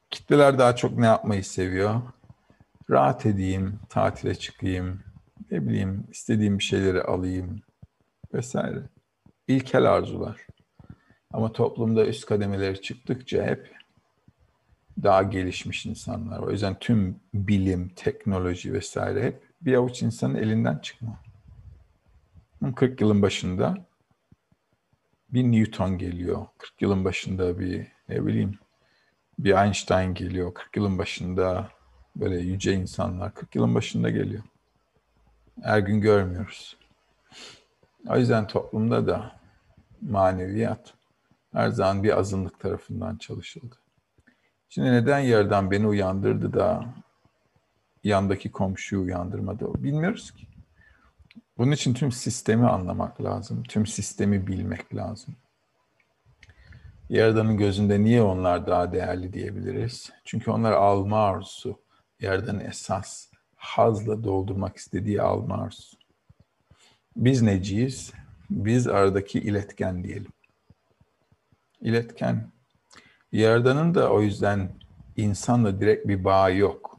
Kitleler 0.10 0.60
daha 0.60 0.76
çok 0.76 0.98
ne 0.98 1.06
yapmayı 1.06 1.44
seviyor? 1.44 2.02
Rahat 2.90 3.26
edeyim, 3.26 3.80
tatile 3.90 4.36
çıkayım, 4.36 5.00
ne 5.52 5.68
bileyim 5.68 6.08
istediğim 6.12 6.60
bir 6.60 6.64
şeyleri 6.64 7.02
alayım 7.02 7.62
vesaire. 8.34 8.84
İlkel 9.48 9.94
arzular. 9.94 10.48
Ama 11.34 11.52
toplumda 11.52 12.06
üst 12.06 12.26
kademeleri 12.26 12.82
çıktıkça 12.82 13.44
hep 13.44 13.83
daha 15.04 15.24
gelişmiş 15.24 15.86
insanlar. 15.86 16.40
O 16.40 16.52
yüzden 16.52 16.80
tüm 16.80 17.20
bilim, 17.34 17.90
teknoloji 17.90 18.74
vesaire 18.74 19.24
hep 19.24 19.44
bir 19.62 19.74
avuç 19.74 20.02
insanın 20.02 20.36
elinden 20.36 20.78
çıkma. 20.78 21.20
40 22.76 23.02
yılın 23.02 23.22
başında 23.22 23.78
bir 25.30 25.44
Newton 25.44 25.98
geliyor. 25.98 26.46
40 26.58 26.82
yılın 26.82 27.06
başında 27.06 27.60
bir 27.60 27.88
ne 28.10 28.26
bileyim 28.26 28.60
bir 29.40 29.64
Einstein 29.64 30.14
geliyor. 30.14 30.54
40 30.54 30.78
yılın 30.78 30.98
başında 30.98 31.70
böyle 32.16 32.38
yüce 32.38 32.74
insanlar 32.74 33.34
40 33.34 33.56
yılın 33.56 33.76
başında 33.76 34.10
geliyor. 34.10 34.44
Her 35.62 35.80
gün 35.80 36.02
görmüyoruz. 36.02 36.78
O 38.08 38.18
yüzden 38.18 38.48
toplumda 38.48 39.08
da 39.08 39.40
maneviyat 40.02 40.94
her 41.54 41.70
zaman 41.70 42.04
bir 42.04 42.20
azınlık 42.20 42.60
tarafından 42.60 43.18
çalışıldı. 43.18 43.83
Şimdi 44.74 44.92
neden 44.92 45.20
yerden 45.20 45.72
beni 45.72 45.88
uyandırdı 45.88 46.54
da 46.54 46.86
yandaki 48.04 48.52
komşuyu 48.52 49.02
uyandırmadı? 49.02 49.84
Bilmiyoruz 49.84 50.32
ki. 50.32 50.48
Bunun 51.58 51.72
için 51.72 51.94
tüm 51.94 52.12
sistemi 52.12 52.68
anlamak 52.68 53.24
lazım. 53.24 53.64
Tüm 53.64 53.86
sistemi 53.86 54.48
bilmek 54.48 54.96
lazım. 54.96 55.36
Yaradan'ın 57.10 57.58
gözünde 57.58 58.04
niye 58.04 58.22
onlar 58.22 58.68
daha 58.68 58.92
değerli 58.92 59.34
diyebiliriz? 59.34 60.12
Çünkü 60.26 60.52
onlar 60.52 60.72
alma 60.72 61.26
arzusu. 61.26 61.80
Yaradan'ın 62.20 62.60
esas 62.60 63.28
hazla 63.56 64.24
doldurmak 64.24 64.78
istediği 64.78 65.22
alma 65.22 65.64
arzusu. 65.64 65.98
Biz 67.16 67.42
neciyiz? 67.42 68.14
Biz 68.50 68.88
aradaki 68.88 69.40
iletken 69.40 70.04
diyelim. 70.04 70.32
İletken. 71.82 72.53
Yaradan'ın 73.34 73.96
da 73.96 74.12
o 74.12 74.22
yüzden 74.22 74.70
insanla 75.18 75.80
direkt 75.80 76.08
bir 76.08 76.24
bağı 76.24 76.56
yok. 76.56 76.98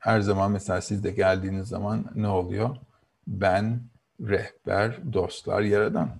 Her 0.00 0.20
zaman 0.20 0.50
mesela 0.50 0.80
siz 0.80 1.04
de 1.04 1.10
geldiğiniz 1.10 1.68
zaman 1.68 2.04
ne 2.14 2.28
oluyor? 2.28 2.76
Ben, 3.26 3.80
rehber, 4.20 5.12
dostlar, 5.12 5.60
yaradan. 5.62 6.10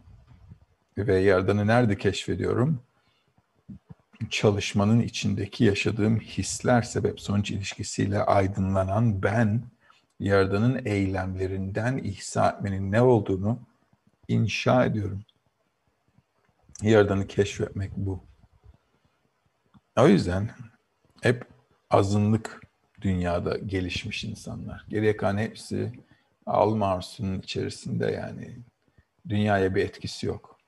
Ve 0.99 1.19
yaradanı 1.19 1.67
nerede 1.67 1.99
keşfediyorum? 1.99 2.81
Çalışmanın 4.31 5.01
içindeki 5.01 5.65
yaşadığım 5.65 6.21
hisler 6.21 6.83
sebep 6.83 7.21
sonuç 7.21 7.51
ilişkisiyle 7.51 8.23
aydınlanan 8.23 9.23
ben, 9.23 9.63
yaradanın 10.21 10.81
eylemlerinden 10.85 11.99
ihsa 11.99 12.51
etmenin 12.51 12.93
ne 12.93 13.03
olduğunu 13.03 13.59
inşa 14.29 14.85
ediyorum. 14.85 15.23
Yaradanı 16.83 17.27
keşfetmek 17.27 17.93
bu. 17.97 18.25
O 19.97 20.09
yüzden 20.09 20.51
hep 21.23 21.45
azınlık 21.91 22.61
dünyada 23.01 23.59
gelişmiş 23.59 24.25
insanlar. 24.25 24.85
Geriye 24.89 25.17
kalan 25.17 25.39
hepsi 25.39 25.93
Almars'ın 26.47 27.41
içerisinde 27.41 28.07
yani 28.07 28.59
dünyaya 29.29 29.75
bir 29.75 29.85
etkisi 29.85 30.27
yok. 30.27 30.59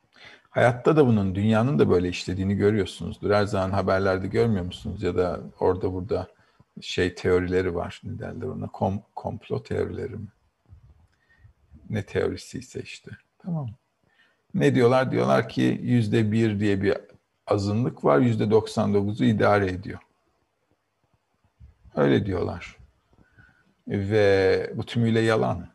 Hayatta 0.50 0.96
da 0.96 1.06
bunun, 1.06 1.34
dünyanın 1.34 1.78
da 1.78 1.90
böyle 1.90 2.08
işlediğini 2.08 2.54
görüyorsunuzdur. 2.56 3.30
Her 3.30 3.44
zaman 3.44 3.70
haberlerde 3.70 4.26
görmüyor 4.26 4.64
musunuz? 4.64 5.02
Ya 5.02 5.16
da 5.16 5.40
orada 5.60 5.92
burada 5.92 6.28
şey 6.80 7.14
teorileri 7.14 7.74
var. 7.74 8.00
Ne 8.04 8.18
derler 8.18 8.46
ona? 8.46 8.66
Kom, 8.66 9.02
komplo 9.14 9.62
teorileri 9.62 10.16
mi? 10.16 10.28
Ne 11.90 12.02
teorisiyse 12.02 12.82
işte. 12.82 13.10
Tamam. 13.38 13.79
Ne 14.54 14.74
diyorlar? 14.74 15.12
Diyorlar 15.12 15.48
ki 15.48 15.80
yüzde 15.82 16.32
bir 16.32 16.60
diye 16.60 16.82
bir 16.82 16.96
azınlık 17.46 18.04
var. 18.04 18.18
Yüzde 18.18 18.44
99'u 18.44 19.24
idare 19.24 19.66
ediyor. 19.66 19.98
Öyle 21.96 22.26
diyorlar. 22.26 22.76
Ve 23.88 24.72
bu 24.74 24.86
tümüyle 24.86 25.20
yalan. 25.20 25.70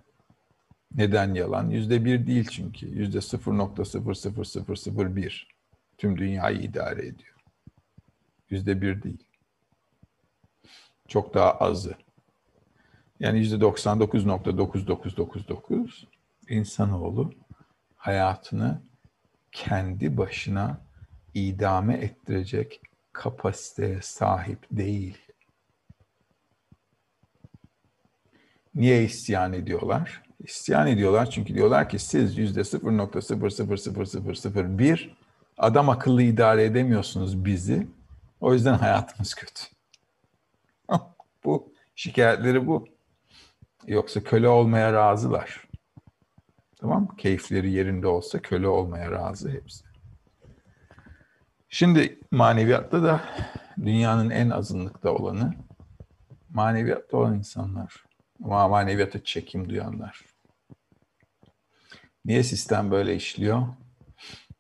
Neden 0.96 1.34
yalan? 1.34 1.70
Yüzde 1.70 2.06
bir 2.06 2.28
değil 2.28 2.48
çünkü. 2.52 2.88
Yüzde 2.88 3.18
0.00001 3.18 5.48
tüm 5.98 6.18
dünyayı 6.18 6.58
idare 6.58 7.02
ediyor. 7.02 7.36
Yüzde 8.50 8.82
bir 8.82 9.04
değil. 9.04 9.24
Çok 11.08 11.34
daha 11.34 11.52
azı. 11.52 11.96
Yani 13.20 13.40
yüzde 13.40 13.56
99.9999 13.56 16.06
insanoğlu 16.50 17.34
hayatını 18.06 18.82
kendi 19.52 20.18
başına 20.18 20.78
idame 21.34 21.94
ettirecek 21.94 22.82
kapasiteye 23.14 24.02
sahip 24.02 24.68
değil. 24.72 25.18
Niye 28.76 29.04
isyan 29.04 29.54
ediyorlar? 29.54 30.24
İsyan 30.40 30.88
ediyorlar 30.88 31.30
çünkü 31.30 31.56
diyorlar 31.56 31.90
ki 31.90 32.00
siz 32.00 32.38
yüzde 32.38 32.60
0.00001 32.60 35.10
adam 35.58 35.90
akıllı 35.90 36.22
idare 36.22 36.64
edemiyorsunuz 36.64 37.46
bizi. 37.46 37.88
O 38.42 38.54
yüzden 38.54 38.74
hayatımız 38.74 39.34
kötü. 39.34 39.64
bu 41.46 41.74
şikayetleri 41.96 42.68
bu. 42.68 42.88
Yoksa 43.88 44.24
köle 44.24 44.50
olmaya 44.50 44.94
razılar. 44.94 45.65
Tamam 46.86 47.16
Keyifleri 47.16 47.72
yerinde 47.72 48.08
olsa 48.08 48.40
köle 48.40 48.68
olmaya 48.68 49.12
razı 49.12 49.50
hepsi. 49.50 49.86
Şimdi 51.70 52.20
maneviyatta 52.32 53.04
da 53.04 53.22
dünyanın 53.78 54.30
en 54.30 54.50
azınlıkta 54.50 55.12
olanı 55.14 55.54
maneviyatta 56.50 57.18
olan 57.18 57.36
insanlar. 57.36 58.04
Ama 58.44 58.68
maneviyata 58.68 59.24
çekim 59.24 59.70
duyanlar. 59.70 60.26
Niye 62.26 62.44
sistem 62.44 62.92
böyle 62.92 63.16
işliyor? 63.16 63.68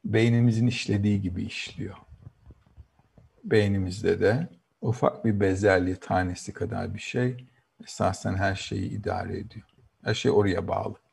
Beynimizin 0.05 0.67
işlediği 0.67 1.21
gibi 1.21 1.43
işliyor. 1.43 1.97
Beynimizde 3.43 4.19
de 4.19 4.49
ufak 4.81 5.25
bir 5.25 5.39
bezelye 5.39 5.95
tanesi 5.95 6.53
kadar 6.53 6.93
bir 6.93 6.99
şey 6.99 7.47
esasen 7.83 8.35
her 8.35 8.55
şeyi 8.55 8.89
idare 8.89 9.37
ediyor. 9.37 9.65
Her 10.03 10.13
şey 10.13 10.31
oraya 10.31 10.67
bağlı. 10.67 11.04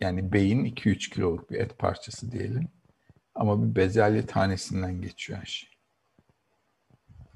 Yani 0.00 0.32
beyin 0.32 0.64
2-3 0.64 1.10
kiloluk 1.10 1.50
bir 1.50 1.60
et 1.60 1.78
parçası 1.78 2.32
diyelim. 2.32 2.68
Ama 3.34 3.62
bir 3.62 3.76
bezelye 3.76 4.26
tanesinden 4.26 5.00
geçiyor 5.00 5.38
her 5.38 5.46
şey. 5.46 5.70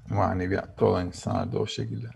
Maneviyatta 0.08 0.86
olan 0.86 1.06
insanlar 1.06 1.52
da 1.52 1.58
o 1.58 1.66
şekilde. 1.66 2.06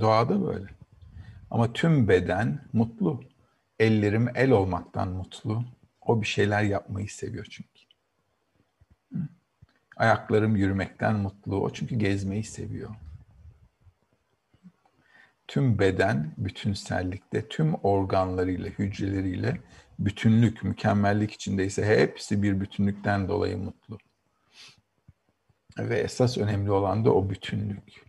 Doğada 0.00 0.46
böyle. 0.46 0.66
Ama 1.50 1.72
tüm 1.72 2.08
beden 2.08 2.64
mutlu. 2.72 3.24
Ellerim 3.78 4.28
el 4.34 4.50
olmaktan 4.50 5.08
mutlu. 5.08 5.64
O 6.00 6.20
bir 6.22 6.26
şeyler 6.26 6.62
yapmayı 6.62 7.08
seviyor 7.08 7.46
çünkü. 7.50 7.70
Ayaklarım 9.96 10.56
yürümekten 10.56 11.16
mutlu. 11.16 11.60
O 11.60 11.70
çünkü 11.72 11.96
gezmeyi 11.96 12.44
seviyor. 12.44 12.90
Tüm 15.48 15.78
beden 15.78 16.34
bütünsellikte, 16.36 17.48
tüm 17.48 17.74
organlarıyla, 17.74 18.70
hücreleriyle 18.70 19.60
bütünlük, 19.98 20.62
mükemmellik 20.62 21.32
içindeyse 21.32 21.86
hepsi 21.86 22.42
bir 22.42 22.60
bütünlükten 22.60 23.28
dolayı 23.28 23.58
mutlu. 23.58 23.98
Ve 25.78 25.98
esas 25.98 26.38
önemli 26.38 26.70
olan 26.70 27.04
da 27.04 27.14
o 27.14 27.30
bütünlük. 27.30 28.04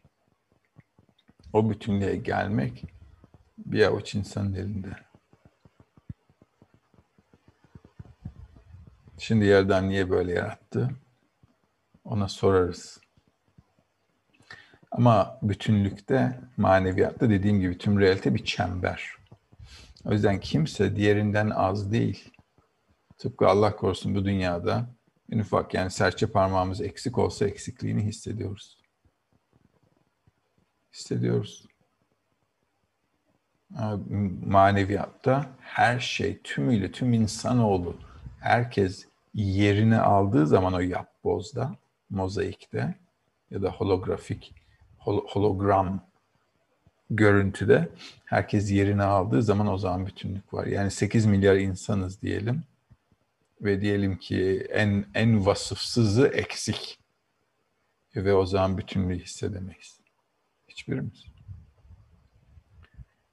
O 1.53 1.69
bütünlüğe 1.69 2.15
gelmek 2.15 2.83
bir 3.57 3.81
avuç 3.81 4.15
insanın 4.15 4.53
elinde. 4.53 4.89
Şimdi 9.17 9.45
yerden 9.45 9.89
niye 9.89 10.09
böyle 10.09 10.33
yarattı? 10.33 10.89
Ona 12.03 12.27
sorarız. 12.27 13.06
Ama 14.97 15.39
bütünlükte, 15.41 16.39
maneviyatta 16.57 17.29
dediğim 17.29 17.59
gibi 17.59 17.77
tüm 17.77 17.99
realite 17.99 18.35
bir 18.35 18.45
çember. 18.45 19.11
O 20.05 20.11
yüzden 20.11 20.39
kimse 20.39 20.95
diğerinden 20.95 21.49
az 21.49 21.91
değil. 21.91 22.31
Tıpkı 23.17 23.47
Allah 23.47 23.75
korusun 23.75 24.15
bu 24.15 24.25
dünyada 24.25 24.89
en 25.31 25.39
ufak 25.39 25.73
yani 25.73 25.91
serçe 25.91 26.27
parmağımız 26.27 26.81
eksik 26.81 27.17
olsa 27.17 27.47
eksikliğini 27.47 28.03
hissediyoruz. 28.03 28.77
Hissediyoruz. 30.93 31.67
Maneviyatta 34.45 35.49
her 35.59 35.99
şey 35.99 36.41
tümüyle 36.41 36.91
tüm 36.91 37.13
insanoğlu 37.13 37.95
herkes 38.39 39.07
yerini 39.33 39.99
aldığı 39.99 40.47
zaman 40.47 40.73
o 40.73 40.79
yapbozda, 40.79 41.75
mozaikte 42.09 42.95
ya 43.51 43.61
da 43.61 43.71
holografik 43.71 44.66
hologram 45.07 46.07
görüntüde 47.09 47.89
herkes 48.25 48.71
yerini 48.71 49.03
aldığı 49.03 49.43
zaman 49.43 49.67
o 49.67 49.77
zaman 49.77 50.07
bütünlük 50.07 50.53
var. 50.53 50.65
Yani 50.65 50.91
8 50.91 51.25
milyar 51.25 51.55
insanız 51.55 52.21
diyelim 52.21 52.63
ve 53.61 53.81
diyelim 53.81 54.17
ki 54.17 54.67
en 54.71 55.05
en 55.13 55.45
vasıfsızı 55.45 56.27
eksik. 56.27 56.99
Ve 58.15 58.33
o 58.33 58.45
zaman 58.45 58.77
bütünlüğü 58.77 59.19
hissedemeyiz. 59.19 59.99
Hiçbirimiz. 60.67 61.25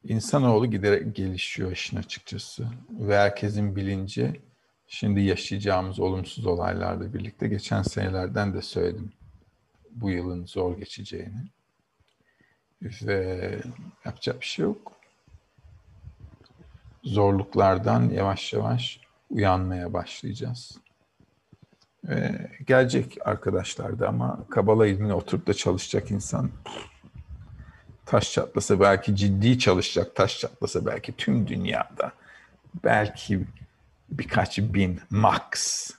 İnsanoğlu 0.04 0.70
giderek 0.70 1.16
gelişiyor 1.16 1.72
işin 1.72 1.96
açıkçası. 1.96 2.66
Ve 2.90 3.16
herkesin 3.16 3.76
bilinci 3.76 4.40
şimdi 4.86 5.20
yaşayacağımız 5.20 6.00
olumsuz 6.00 6.46
olaylarla 6.46 7.14
birlikte 7.14 7.48
geçen 7.48 7.82
senelerden 7.82 8.54
de 8.54 8.62
söyledim 8.62 9.12
bu 9.90 10.10
yılın 10.10 10.46
zor 10.46 10.78
geçeceğini. 10.78 11.50
Ve 12.82 13.58
yapacak 14.04 14.40
bir 14.40 14.46
şey 14.46 14.64
yok. 14.64 14.92
Zorluklardan 17.04 18.10
yavaş 18.10 18.52
yavaş 18.52 19.00
uyanmaya 19.30 19.92
başlayacağız. 19.92 20.78
Ve 22.04 22.50
gelecek 22.66 23.16
arkadaşlar 23.24 23.98
da 23.98 24.08
ama 24.08 24.44
Kabala 24.50 24.86
ilmini 24.86 25.14
oturup 25.14 25.46
da 25.46 25.54
çalışacak 25.54 26.10
insan 26.10 26.50
taş 28.06 28.32
çatlasa 28.32 28.80
belki 28.80 29.16
ciddi 29.16 29.58
çalışacak, 29.58 30.16
taş 30.16 30.38
çatlasa 30.38 30.86
belki 30.86 31.12
tüm 31.16 31.48
dünyada 31.48 32.12
belki 32.84 33.46
birkaç 34.08 34.58
bin 34.58 35.00
max 35.10 35.90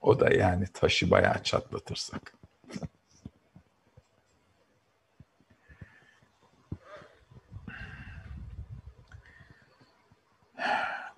o 0.00 0.20
da 0.20 0.30
yani 0.34 0.66
taşı 0.66 1.10
bayağı 1.10 1.42
çatlatırsak. 1.42 2.33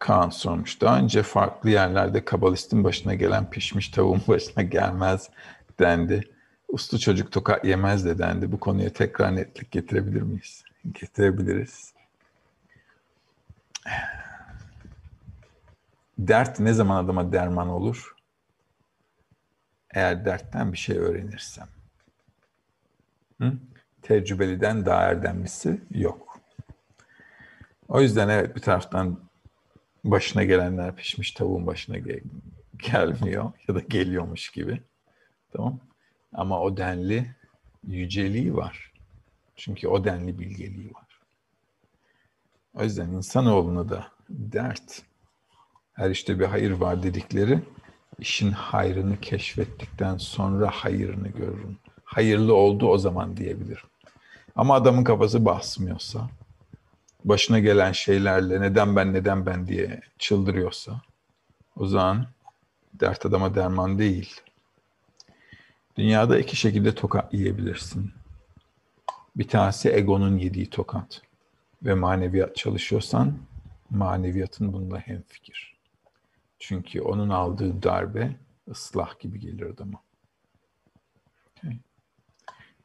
Kaan 0.07 0.31
sormuş. 0.31 0.81
Daha 0.81 0.99
önce 0.99 1.23
farklı 1.23 1.71
yerlerde 1.71 2.25
kabalistin 2.25 2.85
başına 2.85 3.15
gelen 3.15 3.51
pişmiş 3.51 3.89
tavuğun 3.89 4.23
başına 4.29 4.63
gelmez 4.63 5.31
dendi. 5.79 6.31
Uslu 6.69 6.99
çocuk 6.99 7.33
tokat 7.33 7.65
yemez 7.65 8.05
de 8.05 8.19
dendi. 8.19 8.53
Bu 8.53 8.61
konuya 8.61 8.93
tekrar 8.93 9.37
netlik 9.37 9.71
getirebilir 9.71 10.23
miyiz? 10.23 10.65
Getirebiliriz. 10.93 11.93
Dert 16.19 16.61
ne 16.61 16.73
zaman 16.73 17.05
adama 17.05 17.33
derman 17.33 17.69
olur? 17.69 18.15
Eğer 19.91 20.25
dertten 20.25 20.73
bir 20.73 20.79
şey 20.79 20.99
öğrenirsem. 20.99 21.69
Hı? 23.41 23.53
Tecrübeliden 24.03 24.87
daha 24.87 25.03
erdemlisi 25.03 25.81
yok. 25.91 26.41
O 27.89 28.01
yüzden 28.01 28.29
evet 28.29 28.57
bir 28.57 28.61
taraftan 28.61 29.26
başına 30.11 30.45
gelenler 30.45 30.97
pişmiş 30.97 31.33
tavuğun 31.33 31.67
başına 31.67 31.99
gel 31.99 32.21
gelmiyor 32.93 33.53
ya 33.69 33.75
da 33.75 33.81
geliyormuş 33.81 34.51
gibi. 34.51 34.83
Tamam. 35.53 35.81
Ama 36.33 36.61
o 36.61 36.77
denli 36.77 37.35
yüceliği 37.87 38.57
var. 38.57 38.93
Çünkü 39.57 39.89
o 39.89 40.05
denli 40.05 40.39
bilgeliği 40.39 40.95
var. 40.95 41.21
O 42.75 42.83
yüzden 42.83 43.09
insanoğluna 43.09 43.89
da 43.89 44.07
dert, 44.31 45.03
her 45.93 46.11
işte 46.11 46.41
bir 46.41 46.45
hayır 46.45 46.71
var 46.71 47.03
dedikleri, 47.03 47.61
işin 48.19 48.51
hayrını 48.51 49.21
keşfettikten 49.21 50.17
sonra 50.17 50.71
hayırını 50.71 51.29
görürüm. 51.29 51.79
Hayırlı 52.05 52.55
oldu 52.55 52.89
o 52.89 52.99
zaman 52.99 53.37
diyebilirim. 53.37 53.87
Ama 54.57 54.75
adamın 54.75 55.05
kafası 55.05 55.45
basmıyorsa, 55.45 56.31
başına 57.27 57.59
gelen 57.59 57.93
şeylerle 57.93 58.61
neden 58.61 58.97
ben 58.97 59.13
neden 59.13 59.47
ben 59.47 59.67
diye 59.67 60.01
çıldırıyorsa 60.19 61.03
o 61.77 61.87
zaman 61.87 62.27
dert 62.95 63.27
adama 63.27 63.55
derman 63.55 63.99
değil. 63.99 64.41
Dünyada 65.97 66.39
iki 66.39 66.57
şekilde 66.57 66.95
tokat 66.95 67.35
yiyebilirsin. 67.35 68.13
Bir 69.37 69.49
tanesi 69.49 69.89
egonun 69.89 70.39
yediği 70.39 70.71
tokat 70.71 71.23
ve 71.83 71.95
maneviyat 71.95 72.57
çalışıyorsan 72.57 73.39
maneviyatın 73.91 74.73
bununla 74.73 74.99
hemfikir. 74.99 75.77
Çünkü 76.59 77.01
onun 77.01 77.29
aldığı 77.29 77.83
darbe 77.83 78.37
ıslah 78.69 79.21
gibi 79.21 79.41
gelir 79.41 79.67
adama. 79.67 80.03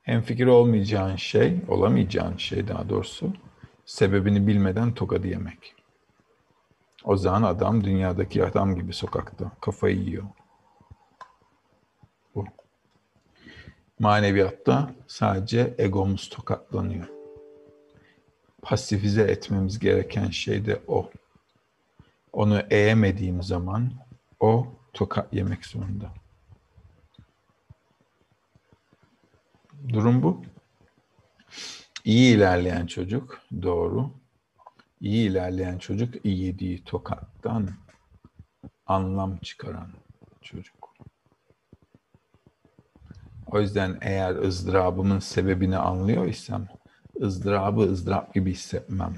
Hemfikir 0.01 0.45
olmayacağın 0.45 1.15
şey, 1.15 1.61
olamayacağın 1.68 2.38
şey 2.38 2.68
daha 2.68 2.89
doğrusu 2.89 3.34
sebebini 3.91 4.47
bilmeden 4.47 4.93
tokadı 4.93 5.27
yemek. 5.27 5.76
O 7.03 7.18
zaman 7.18 7.43
adam 7.43 7.84
dünyadaki 7.84 8.45
adam 8.45 8.76
gibi 8.76 8.93
sokakta 8.93 9.51
kafayı 9.61 9.97
yiyor. 9.97 10.23
Bu. 12.35 12.45
Maneviyatta 13.99 14.95
sadece 15.07 15.76
egomuz 15.77 16.30
tokatlanıyor. 16.30 17.07
Pasifize 18.61 19.23
etmemiz 19.23 19.80
gereken 19.80 20.30
şey 20.30 20.65
de 20.65 20.81
o. 20.88 21.09
Onu 22.34 22.59
eğemediğim 22.69 23.43
zaman 23.43 23.91
o 24.39 24.68
tokat 24.93 25.34
yemek 25.34 25.65
zorunda. 25.65 26.13
Durum 29.89 30.23
bu. 30.23 30.41
İyi 32.06 32.36
ilerleyen 32.36 32.86
çocuk, 32.86 33.41
doğru. 33.61 34.11
İyi 34.99 35.30
ilerleyen 35.30 35.78
çocuk 35.78 36.26
yediği 36.26 36.84
tokattan 36.84 37.69
anlam 38.86 39.38
çıkaran 39.38 39.90
çocuk. 40.41 40.94
O 43.48 43.60
yüzden 43.60 43.98
eğer 44.02 44.36
ızdırabımın 44.36 45.19
sebebini 45.19 45.78
anlıyor 45.78 46.26
isem, 46.26 46.68
ızdırabı 47.22 47.82
ızdırap 47.82 48.34
gibi 48.34 48.52
hissetmem. 48.52 49.14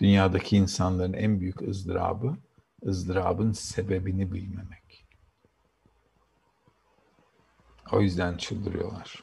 Dünyadaki 0.00 0.56
insanların 0.56 1.12
en 1.12 1.40
büyük 1.40 1.62
ızdırabı, 1.62 2.36
ızdırabın 2.86 3.52
sebebini 3.52 4.32
bilmemek. 4.32 5.06
O 7.92 8.00
yüzden 8.00 8.36
çıldırıyorlar. 8.36 9.22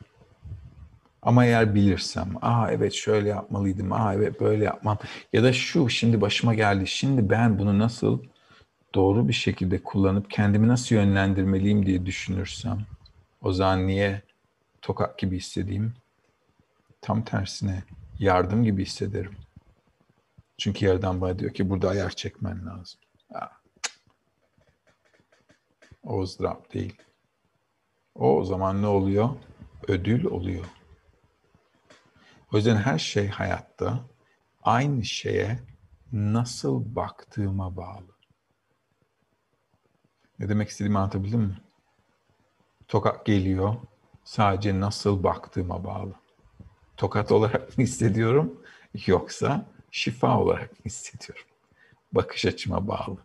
Ama 1.26 1.46
eğer 1.46 1.76
bilirsem, 1.76 2.34
aa 2.42 2.72
evet 2.72 2.94
şöyle 2.94 3.30
yapmalıydım, 3.30 3.94
aa 3.94 4.14
evet 4.14 4.42
böyle 4.42 4.64
yapmam 4.64 4.98
ya 5.34 5.44
da 5.44 5.54
şu 5.54 5.90
şimdi 5.90 6.22
başıma 6.22 6.54
geldi, 6.54 6.88
şimdi 6.88 7.30
ben 7.30 7.60
bunu 7.60 7.80
nasıl 7.80 8.24
doğru 8.96 9.28
bir 9.28 9.34
şekilde 9.34 9.84
kullanıp 9.84 10.32
kendimi 10.32 10.68
nasıl 10.68 10.96
yönlendirmeliyim 10.96 11.86
diye 11.86 12.06
düşünürsem, 12.06 12.80
o 13.42 13.52
zaman 13.52 13.88
niye 13.88 14.22
tokat 14.82 15.18
gibi 15.18 15.38
hissedeyim? 15.38 15.94
Tam 17.02 17.26
tersine 17.26 17.84
yardım 18.20 18.64
gibi 18.64 18.86
hissederim. 18.86 19.36
Çünkü 20.58 20.86
yerden 20.86 21.22
bana 21.22 21.40
diyor 21.40 21.54
ki 21.54 21.70
burada 21.70 21.90
ayar 21.90 22.10
çekmen 22.10 22.66
lazım. 22.66 23.00
Aa. 23.34 23.48
O 26.04 26.22
ızdırap 26.22 26.74
değil. 26.74 26.96
O, 28.16 28.38
o 28.38 28.44
zaman 28.44 28.82
ne 28.82 28.88
oluyor? 28.88 29.30
Ödül 29.88 30.26
oluyor. 30.26 30.66
O 32.56 32.58
yüzden 32.58 32.76
her 32.76 33.00
şey 33.00 33.28
hayatta 33.28 34.06
aynı 34.64 35.06
şeye 35.06 35.60
nasıl 36.12 36.96
baktığıma 36.96 37.78
bağlı. 37.78 38.08
Ne 40.40 40.50
demek 40.50 40.70
istediğimi 40.70 40.98
anlatabildim 40.98 41.40
mi? 41.40 41.58
Tokat 42.88 43.26
geliyor, 43.26 43.76
sadece 44.24 44.80
nasıl 44.80 45.24
baktığıma 45.24 45.84
bağlı. 45.84 46.14
Tokat 46.98 47.32
olarak 47.32 47.78
mı 47.78 47.84
hissediyorum 47.84 48.62
yoksa 49.06 49.66
şifa 49.92 50.40
olarak 50.40 50.72
mı 50.72 50.86
hissediyorum? 50.86 51.48
Bakış 52.12 52.46
açıma 52.46 52.88
bağlı. 52.88 53.18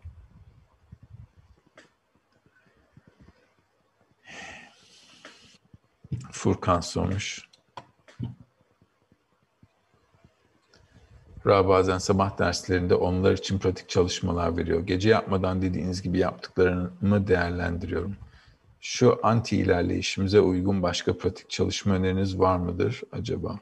Furkan 6.33 6.81
sormuş. 6.81 7.50
Ra 11.51 11.69
bazen 11.69 11.99
sabah 11.99 12.39
derslerinde 12.39 12.95
onlar 12.95 13.33
için 13.33 13.59
pratik 13.59 13.89
çalışmalar 13.89 14.57
veriyor. 14.57 14.81
Gece 14.87 15.09
yapmadan 15.09 15.63
dediğiniz 15.63 16.03
gibi 16.03 16.19
yaptıklarımı 16.19 17.29
değerlendiriyorum. 17.29 18.17
Şu 18.81 19.21
anti 19.23 19.57
ilerleyişimize 19.57 20.41
uygun 20.41 20.83
başka 20.83 21.19
pratik 21.19 21.51
çalışma 21.51 21.95
öneriniz 21.95 22.39
var 22.39 22.57
mıdır 22.57 23.03
acaba? 23.13 23.59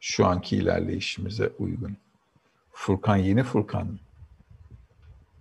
Şu 0.00 0.26
anki 0.26 0.56
ilerleyişimize 0.56 1.52
uygun. 1.58 1.96
Furkan 2.72 3.16
yeni 3.16 3.42
Furkan 3.42 3.86
mı? 3.86 3.98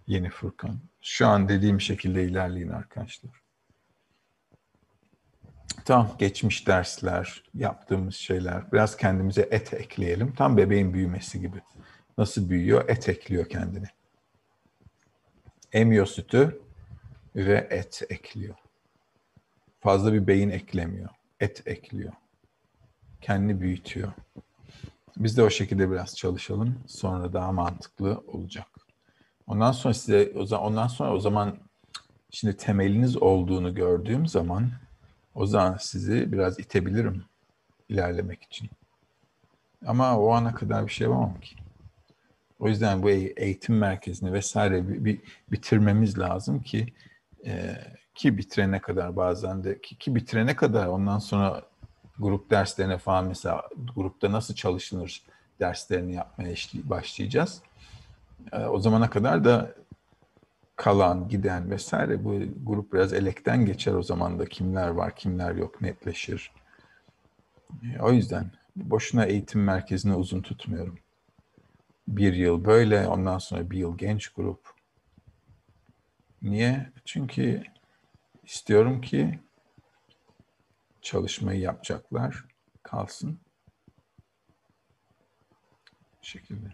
Yeni 0.08 0.30
Furkan. 0.30 0.78
Şu 1.02 1.28
an 1.28 1.50
dediğim 1.50 1.82
şekilde 1.82 2.24
ilerleyin 2.24 2.70
arkadaşlar. 2.70 3.41
Tam 5.86 6.16
geçmiş 6.20 6.68
dersler, 6.68 7.44
yaptığımız 7.54 8.16
şeyler. 8.16 8.72
Biraz 8.72 8.98
kendimize 8.98 9.48
et 9.52 9.74
ekleyelim. 9.74 10.34
Tam 10.34 10.58
bebeğin 10.58 10.94
büyümesi 10.94 11.42
gibi. 11.42 11.62
Nasıl 12.18 12.50
büyüyor? 12.50 12.90
Et 12.90 13.10
ekliyor 13.10 13.50
kendine. 13.50 13.88
Emiyor 15.74 16.06
sütü 16.06 16.62
ve 17.36 17.68
et 17.70 18.02
ekliyor. 18.10 18.56
Fazla 19.80 20.14
bir 20.14 20.28
beyin 20.28 20.50
eklemiyor. 20.50 21.10
Et 21.40 21.68
ekliyor. 21.68 22.14
Kendini 23.22 23.62
büyütüyor. 23.62 24.12
Biz 25.18 25.38
de 25.38 25.44
o 25.44 25.50
şekilde 25.50 25.92
biraz 25.92 26.16
çalışalım. 26.16 26.84
Sonra 26.88 27.34
daha 27.34 27.52
mantıklı 27.52 28.24
olacak. 28.28 28.68
Ondan 29.48 29.72
sonra 29.72 29.94
size 29.94 30.34
ondan 30.58 30.88
sonra 30.88 31.14
o 31.14 31.20
zaman 31.20 31.58
şimdi 32.30 32.58
temeliniz 32.58 33.18
olduğunu 33.18 33.76
gördüğüm 33.76 34.28
zaman 34.28 34.72
o 35.36 35.46
zaman 35.46 35.78
sizi 35.80 36.32
biraz 36.32 36.60
itebilirim 36.60 37.24
ilerlemek 37.90 38.44
için. 38.44 38.70
Ama 39.86 40.20
o 40.20 40.32
ana 40.32 40.56
kadar 40.56 40.88
bir 40.88 40.92
şey 40.92 41.08
yapamam 41.08 41.40
ki. 41.40 41.56
O 42.60 42.68
yüzden 42.68 43.04
bu 43.04 43.10
eğitim 43.10 43.78
merkezini 43.78 44.34
vesaire 44.34 44.90
bir, 44.90 45.06
bir 45.06 45.20
bitirmemiz 45.52 46.20
lazım 46.20 46.62
ki 46.62 46.94
e, 47.46 47.76
ki 48.16 48.38
bitirene 48.38 48.80
kadar 48.80 49.16
bazen 49.16 49.64
de 49.64 49.82
ki, 49.82 49.96
ki 49.96 50.16
bitirene 50.16 50.56
kadar 50.56 50.88
ondan 50.88 51.20
sonra 51.20 51.62
grup 52.20 52.52
derslerine 52.52 52.98
falan 52.98 53.26
mesela 53.26 53.64
grupta 53.96 54.32
nasıl 54.32 54.56
çalışılır 54.56 55.22
derslerini 55.60 56.14
yapmaya 56.14 56.56
başlayacağız. 56.74 57.62
E, 58.52 58.58
o 58.58 58.80
zamana 58.80 59.10
kadar 59.10 59.44
da 59.44 59.76
kalan, 60.82 61.28
giden 61.28 61.72
vesaire 61.72 62.24
bu 62.24 62.40
grup 62.64 62.94
biraz 62.94 63.14
elekten 63.14 63.66
geçer 63.66 63.94
o 63.94 64.04
zaman 64.04 64.40
da 64.40 64.46
kimler 64.46 64.88
var, 64.88 65.16
kimler 65.16 65.56
yok 65.56 65.82
netleşir. 65.82 66.52
E, 67.84 68.02
o 68.02 68.12
yüzden 68.12 68.52
boşuna 68.76 69.26
eğitim 69.26 69.64
merkezini 69.64 70.16
uzun 70.16 70.42
tutmuyorum. 70.42 71.00
Bir 72.08 72.34
yıl 72.34 72.66
böyle, 72.66 73.08
ondan 73.08 73.38
sonra 73.38 73.72
bir 73.72 73.78
yıl 73.78 73.98
genç 73.98 74.30
grup. 74.30 74.74
Niye? 76.42 76.92
Çünkü 77.06 77.64
istiyorum 78.44 79.02
ki 79.02 79.40
çalışmayı 81.02 81.60
yapacaklar 81.60 82.46
kalsın. 82.84 83.40
Bu 86.22 86.26
şekilde. 86.26 86.68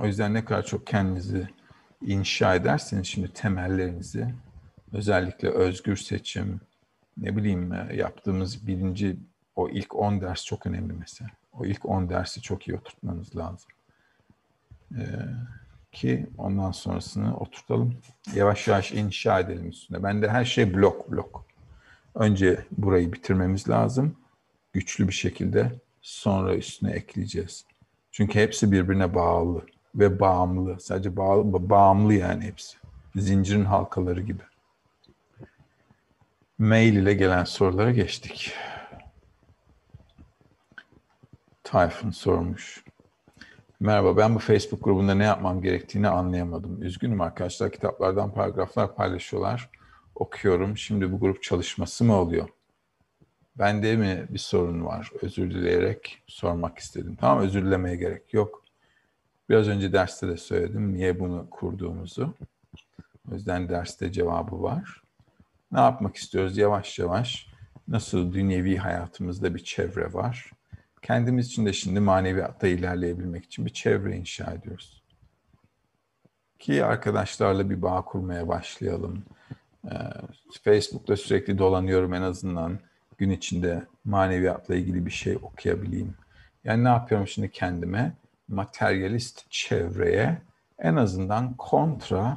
O 0.00 0.06
yüzden 0.06 0.34
ne 0.34 0.44
kadar 0.44 0.62
çok 0.62 0.86
kendinizi 0.86 1.57
inşa 2.06 2.54
ederseniz 2.54 3.06
şimdi 3.06 3.32
temellerinizi 3.32 4.34
özellikle 4.92 5.48
özgür 5.48 5.96
seçim, 5.96 6.60
ne 7.16 7.36
bileyim 7.36 7.74
yaptığımız 7.94 8.66
birinci 8.66 9.16
o 9.56 9.68
ilk 9.68 9.94
10 9.94 10.20
ders 10.20 10.44
çok 10.44 10.66
önemli 10.66 10.92
mesela. 10.92 11.30
O 11.52 11.64
ilk 11.64 11.86
10 11.86 12.08
dersi 12.08 12.42
çok 12.42 12.68
iyi 12.68 12.76
oturtmanız 12.76 13.36
lazım. 13.36 13.70
Ee, 14.96 15.02
ki 15.92 16.26
ondan 16.38 16.72
sonrasını 16.72 17.36
oturtalım. 17.36 17.94
Yavaş 18.34 18.68
yavaş 18.68 18.92
inşa 18.92 19.40
edelim 19.40 19.68
üstüne. 19.68 20.02
Ben 20.02 20.22
de 20.22 20.28
her 20.28 20.44
şey 20.44 20.74
blok 20.74 21.12
blok. 21.12 21.44
Önce 22.14 22.64
burayı 22.70 23.12
bitirmemiz 23.12 23.68
lazım. 23.68 24.16
Güçlü 24.72 25.08
bir 25.08 25.12
şekilde 25.12 25.72
sonra 26.02 26.56
üstüne 26.56 26.90
ekleyeceğiz. 26.90 27.64
Çünkü 28.12 28.38
hepsi 28.38 28.72
birbirine 28.72 29.14
bağlı 29.14 29.66
ve 29.94 30.20
bağımlı. 30.20 30.80
Sadece 30.80 31.16
bağlı, 31.16 31.70
bağımlı 31.70 32.14
yani 32.14 32.44
hepsi. 32.44 32.78
Zincirin 33.16 33.64
halkaları 33.64 34.20
gibi. 34.20 34.42
Mail 36.58 36.92
ile 36.92 37.14
gelen 37.14 37.44
sorulara 37.44 37.90
geçtik. 37.90 38.52
Tayfun 41.64 42.10
sormuş. 42.10 42.84
Merhaba, 43.80 44.16
ben 44.16 44.34
bu 44.34 44.38
Facebook 44.38 44.84
grubunda 44.84 45.14
ne 45.14 45.24
yapmam 45.24 45.62
gerektiğini 45.62 46.08
anlayamadım. 46.08 46.82
Üzgünüm 46.82 47.20
arkadaşlar, 47.20 47.72
kitaplardan 47.72 48.34
paragraflar 48.34 48.94
paylaşıyorlar. 48.94 49.70
Okuyorum, 50.14 50.76
şimdi 50.76 51.12
bu 51.12 51.20
grup 51.20 51.42
çalışması 51.42 52.04
mı 52.04 52.14
oluyor? 52.14 52.48
Bende 53.56 53.96
mi 53.96 54.26
bir 54.30 54.38
sorun 54.38 54.84
var? 54.84 55.10
Özür 55.22 55.50
dileyerek 55.50 56.22
sormak 56.26 56.78
istedim. 56.78 57.16
Tamam, 57.20 57.44
özür 57.44 57.64
dilemeye 57.64 57.96
gerek 57.96 58.34
yok. 58.34 58.64
Biraz 59.48 59.68
önce 59.68 59.92
derste 59.92 60.28
de 60.28 60.36
söyledim 60.36 60.94
niye 60.94 61.20
bunu 61.20 61.50
kurduğumuzu. 61.50 62.34
O 63.30 63.34
yüzden 63.34 63.68
derste 63.68 64.12
cevabı 64.12 64.62
var. 64.62 65.02
Ne 65.72 65.80
yapmak 65.80 66.16
istiyoruz 66.16 66.56
yavaş 66.56 66.98
yavaş? 66.98 67.46
Nasıl 67.88 68.32
dünyevi 68.32 68.76
hayatımızda 68.76 69.54
bir 69.54 69.64
çevre 69.64 70.12
var? 70.12 70.52
kendimiz 71.02 71.46
için 71.46 71.66
de 71.66 71.72
şimdi 71.72 72.00
maneviyatta 72.00 72.68
ilerleyebilmek 72.68 73.44
için 73.44 73.66
bir 73.66 73.72
çevre 73.72 74.16
inşa 74.16 74.52
ediyoruz. 74.52 75.02
Ki 76.58 76.84
arkadaşlarla 76.84 77.70
bir 77.70 77.82
bağ 77.82 78.04
kurmaya 78.04 78.48
başlayalım. 78.48 79.24
Ee, 79.84 79.94
Facebook'ta 80.64 81.16
sürekli 81.16 81.58
dolanıyorum 81.58 82.14
en 82.14 82.22
azından 82.22 82.78
gün 83.18 83.30
içinde 83.30 83.86
maneviyatla 84.04 84.74
ilgili 84.74 85.06
bir 85.06 85.10
şey 85.10 85.36
okuyabileyim. 85.42 86.14
Yani 86.64 86.84
ne 86.84 86.88
yapıyorum 86.88 87.28
şimdi 87.28 87.50
kendime? 87.50 88.12
Materyalist 88.48 89.50
çevreye 89.50 90.42
en 90.78 90.96
azından 90.96 91.54
kontra 91.56 92.36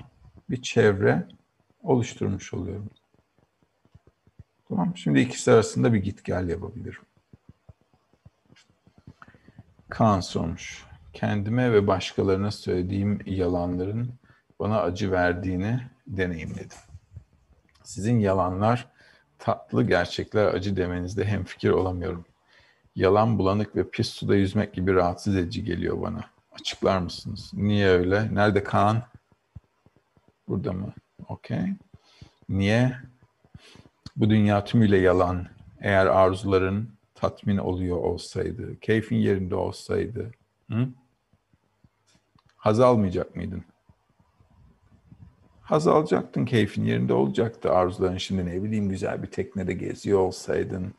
bir 0.49 0.61
çevre 0.61 1.27
oluşturmuş 1.83 2.53
oluyorum. 2.53 2.89
Tamam. 4.69 4.97
Şimdi 4.97 5.19
ikisi 5.19 5.51
arasında 5.51 5.93
bir 5.93 5.99
git 5.99 6.23
gel 6.23 6.49
yapabilirim. 6.49 7.01
Kaan 9.89 10.19
sormuş. 10.19 10.85
Kendime 11.13 11.73
ve 11.73 11.87
başkalarına 11.87 12.51
söylediğim 12.51 13.19
yalanların 13.25 14.13
bana 14.59 14.81
acı 14.81 15.11
verdiğini 15.11 15.81
deneyimledim. 16.07 16.77
Sizin 17.83 18.19
yalanlar 18.19 18.87
tatlı, 19.39 19.83
gerçekler 19.83 20.45
acı 20.45 20.75
demenizde 20.75 21.25
hemfikir 21.25 21.69
olamıyorum. 21.69 22.25
Yalan 22.95 23.39
bulanık 23.39 23.75
ve 23.75 23.89
pis 23.89 24.09
suda 24.09 24.35
yüzmek 24.35 24.73
gibi 24.73 24.93
rahatsız 24.93 25.35
edici 25.35 25.63
geliyor 25.63 26.01
bana. 26.01 26.25
Açıklar 26.51 26.97
mısınız? 26.97 27.51
Niye 27.53 27.87
öyle? 27.87 28.35
Nerede 28.35 28.63
Kaan? 28.63 29.03
Burada 30.47 30.73
mı? 30.73 30.93
Okey. 31.27 31.65
Niye? 32.49 32.97
Bu 34.15 34.29
dünya 34.29 34.63
tümüyle 34.63 34.97
yalan. 34.97 35.47
Eğer 35.79 36.05
arzuların 36.05 36.89
tatmin 37.15 37.57
oluyor 37.57 37.97
olsaydı, 37.97 38.79
keyfin 38.79 39.15
yerinde 39.15 39.55
olsaydı, 39.55 40.31
hı? 40.71 40.87
haz 42.55 42.79
almayacak 42.79 43.35
mıydın? 43.35 43.63
Haz 45.61 45.87
alacaktın, 45.87 46.45
keyfin 46.45 46.83
yerinde 46.83 47.13
olacaktı. 47.13 47.71
Arzuların 47.71 48.17
şimdi 48.17 48.45
ne 48.45 48.63
bileyim 48.63 48.89
güzel 48.89 49.23
bir 49.23 49.27
teknede 49.27 49.73
geziyor 49.73 50.19
olsaydın 50.19 50.93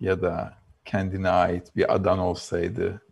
ya 0.00 0.22
da 0.22 0.54
kendine 0.86 1.28
ait 1.28 1.76
bir 1.76 1.94
adan 1.94 2.18
olsaydı, 2.18 3.02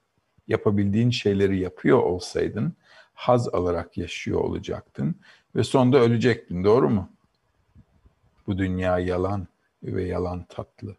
yapabildiğin 0.48 1.10
şeyleri 1.10 1.60
yapıyor 1.60 1.98
olsaydın, 1.98 2.74
haz 3.14 3.48
alarak 3.48 3.98
yaşıyor 3.98 4.40
olacaktın 4.40 5.16
ve 5.56 5.64
sonunda 5.64 5.98
ölecektin, 5.98 6.64
doğru 6.64 6.90
mu? 6.90 7.10
Bu 8.46 8.59
dünya 8.59 8.98
yalan 8.98 9.46
ve 9.82 10.05
yalan 10.05 10.44
tatlı. 10.44 10.96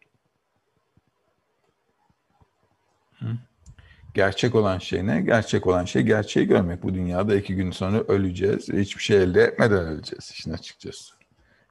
Gerçek 4.14 4.54
olan 4.54 4.78
şey 4.78 5.06
ne? 5.06 5.20
Gerçek 5.20 5.66
olan 5.66 5.84
şey 5.84 6.02
gerçeği 6.02 6.46
görmek. 6.46 6.82
Bu 6.82 6.94
dünyada 6.94 7.36
iki 7.36 7.54
gün 7.56 7.70
sonra 7.70 7.98
öleceğiz 7.98 8.68
hiçbir 8.68 9.02
şey 9.02 9.22
elde 9.22 9.42
etmeden 9.42 9.86
öleceğiz 9.86 10.30
işin 10.32 10.52
açıkçası. 10.52 11.14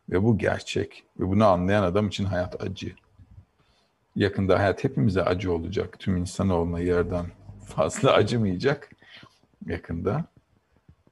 Ve 0.09 0.23
bu 0.23 0.37
gerçek. 0.37 1.03
Ve 1.19 1.27
bunu 1.27 1.45
anlayan 1.45 1.83
adam 1.83 2.07
için 2.07 2.25
hayat 2.25 2.63
acı. 2.63 2.95
Yakında 4.15 4.59
hayat 4.59 4.83
hepimize 4.83 5.23
acı 5.23 5.53
olacak. 5.53 5.99
Tüm 5.99 6.17
insanoğluna 6.17 6.79
yerden 6.79 7.25
fazla 7.67 8.13
acımayacak. 8.13 8.89
Yakında 9.65 10.25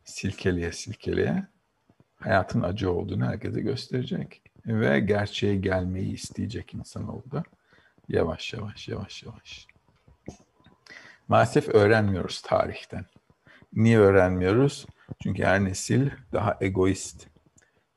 silkeleye 0.04 0.72
silkeleye 0.72 1.48
hayatın 2.16 2.62
acı 2.62 2.92
olduğunu 2.92 3.26
herkese 3.26 3.62
gösterecek. 3.62 4.42
Ve 4.66 5.00
gerçeğe 5.00 5.56
gelmeyi 5.56 6.14
isteyecek 6.14 6.74
insanoğlu 6.74 7.32
da. 7.32 7.44
Yavaş 8.10 8.54
yavaş 8.54 8.88
yavaş 8.88 9.24
yavaş. 9.24 9.68
Maalesef 11.28 11.70
öğrenmiyoruz 11.70 12.42
tarihten. 12.42 13.06
Niye 13.74 14.00
öğrenmiyoruz? 14.00 14.86
Çünkü 15.24 15.44
her 15.44 15.64
nesil 15.64 16.10
daha 16.34 16.58
egoist, 16.62 17.28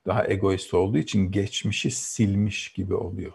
daha 0.06 0.28
egoist 0.28 0.74
olduğu 0.74 0.98
için 0.98 1.30
geçmişi 1.30 1.90
silmiş 1.90 2.72
gibi 2.72 2.94
oluyor. 2.94 3.32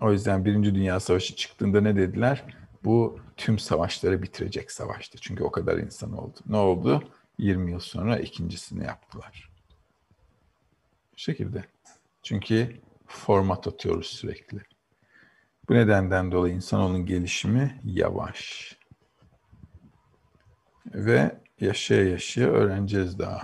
O 0.00 0.12
yüzden 0.12 0.44
Birinci 0.44 0.74
Dünya 0.74 1.00
Savaşı 1.00 1.36
çıktığında 1.36 1.80
ne 1.80 1.96
dediler? 1.96 2.44
Bu 2.84 3.20
tüm 3.36 3.58
savaşları 3.58 4.22
bitirecek 4.22 4.72
savaştı. 4.72 5.18
Çünkü 5.20 5.44
o 5.44 5.50
kadar 5.50 5.78
insan 5.78 6.12
oldu. 6.12 6.38
Ne 6.46 6.56
oldu? 6.56 7.02
20 7.38 7.70
yıl 7.70 7.80
sonra 7.80 8.18
ikincisini 8.18 8.84
yaptılar. 8.84 9.50
Bu 11.12 11.18
şekilde. 11.18 11.64
Çünkü 12.22 12.80
format 13.06 13.66
atıyoruz 13.66 14.06
sürekli. 14.06 14.58
Bu 15.68 15.74
nedenden 15.74 16.32
dolayı 16.32 16.54
insanoğlunun 16.54 17.06
gelişimi 17.06 17.80
yavaş. 17.84 18.76
Ve 20.94 21.40
yaşaya 21.60 22.04
yaşaya 22.04 22.48
öğreneceğiz 22.48 23.18
daha. 23.18 23.42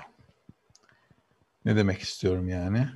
Ne 1.64 1.76
demek 1.76 2.00
istiyorum 2.00 2.48
yani? 2.48 2.88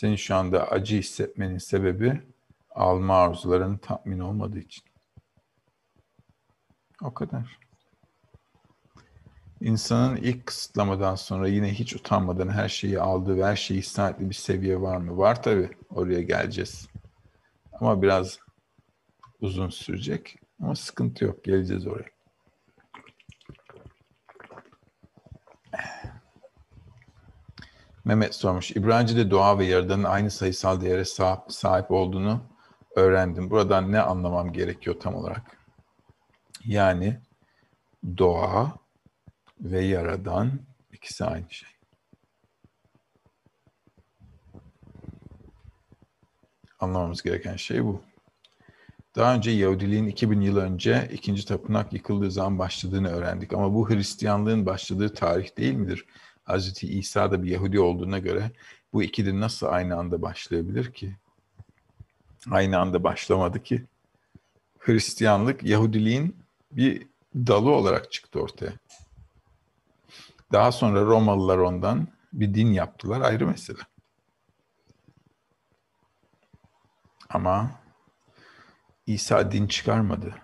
Senin 0.00 0.16
şu 0.16 0.34
anda 0.34 0.70
acı 0.70 0.96
hissetmenin 0.96 1.58
sebebi 1.58 2.22
alma 2.70 3.16
arzuların 3.16 3.76
tatmin 3.76 4.18
olmadığı 4.18 4.58
için. 4.58 4.84
O 7.02 7.14
kadar. 7.14 7.58
İnsanın 9.60 10.16
ilk 10.16 10.46
kısıtlamadan 10.46 11.14
sonra 11.14 11.48
yine 11.48 11.74
hiç 11.74 11.96
utanmadan 11.96 12.48
her 12.48 12.68
şeyi 12.68 13.00
aldığı 13.00 13.36
ve 13.36 13.44
her 13.44 13.56
şeyi 13.56 13.80
isnatli 13.80 14.30
bir 14.30 14.34
seviye 14.34 14.80
var 14.80 14.96
mı? 14.96 15.18
Var 15.18 15.42
tabii. 15.42 15.70
Oraya 15.90 16.22
geleceğiz. 16.22 16.88
Ama 17.72 18.02
biraz 18.02 18.38
uzun 19.40 19.68
sürecek. 19.68 20.36
Ama 20.62 20.74
sıkıntı 20.74 21.24
yok. 21.24 21.44
Geleceğiz 21.44 21.86
oraya. 21.86 22.10
Mehmet 28.04 28.34
sormuş. 28.34 28.70
İbranice'de 28.70 29.30
doğa 29.30 29.58
ve 29.58 29.64
yaradanın 29.64 30.04
aynı 30.04 30.30
sayısal 30.30 30.80
değere 30.80 31.04
sahip 31.48 31.90
olduğunu 31.90 32.42
öğrendim. 32.96 33.50
Buradan 33.50 33.92
ne 33.92 34.00
anlamam 34.00 34.52
gerekiyor 34.52 35.00
tam 35.00 35.14
olarak? 35.14 35.58
Yani 36.64 37.20
doğa 38.18 38.74
ve 39.60 39.84
yaradan 39.84 40.60
ikisi 40.92 41.24
aynı 41.24 41.50
şey. 41.50 41.68
Anlamamız 46.80 47.22
gereken 47.22 47.56
şey 47.56 47.84
bu. 47.84 48.02
Daha 49.16 49.34
önce 49.34 49.50
Yahudiliğin 49.50 50.06
2000 50.06 50.40
yıl 50.40 50.56
önce 50.56 51.08
ikinci 51.12 51.46
tapınak 51.46 51.92
yıkıldığı 51.92 52.30
zaman 52.30 52.58
başladığını 52.58 53.08
öğrendik. 53.08 53.52
Ama 53.52 53.74
bu 53.74 53.90
Hristiyanlığın 53.90 54.66
başladığı 54.66 55.14
tarih 55.14 55.56
değil 55.58 55.74
midir? 55.74 56.06
Hz. 56.56 56.82
İsa 56.82 57.32
da 57.32 57.42
bir 57.42 57.50
Yahudi 57.50 57.80
olduğuna 57.80 58.18
göre 58.18 58.50
bu 58.92 59.02
ikili 59.02 59.40
nasıl 59.40 59.66
aynı 59.66 59.96
anda 59.96 60.22
başlayabilir 60.22 60.92
ki? 60.92 61.16
Aynı 62.50 62.78
anda 62.78 63.04
başlamadı 63.04 63.62
ki. 63.62 63.84
Hristiyanlık 64.78 65.62
Yahudiliğin 65.62 66.36
bir 66.72 67.06
dalı 67.34 67.70
olarak 67.70 68.12
çıktı 68.12 68.40
ortaya. 68.40 68.72
Daha 70.52 70.72
sonra 70.72 71.00
Romalılar 71.00 71.58
ondan 71.58 72.08
bir 72.32 72.54
din 72.54 72.72
yaptılar 72.72 73.20
ayrı 73.20 73.46
mesele. 73.46 73.78
Ama 77.28 77.70
İsa 79.06 79.52
din 79.52 79.66
çıkarmadı. 79.66 80.34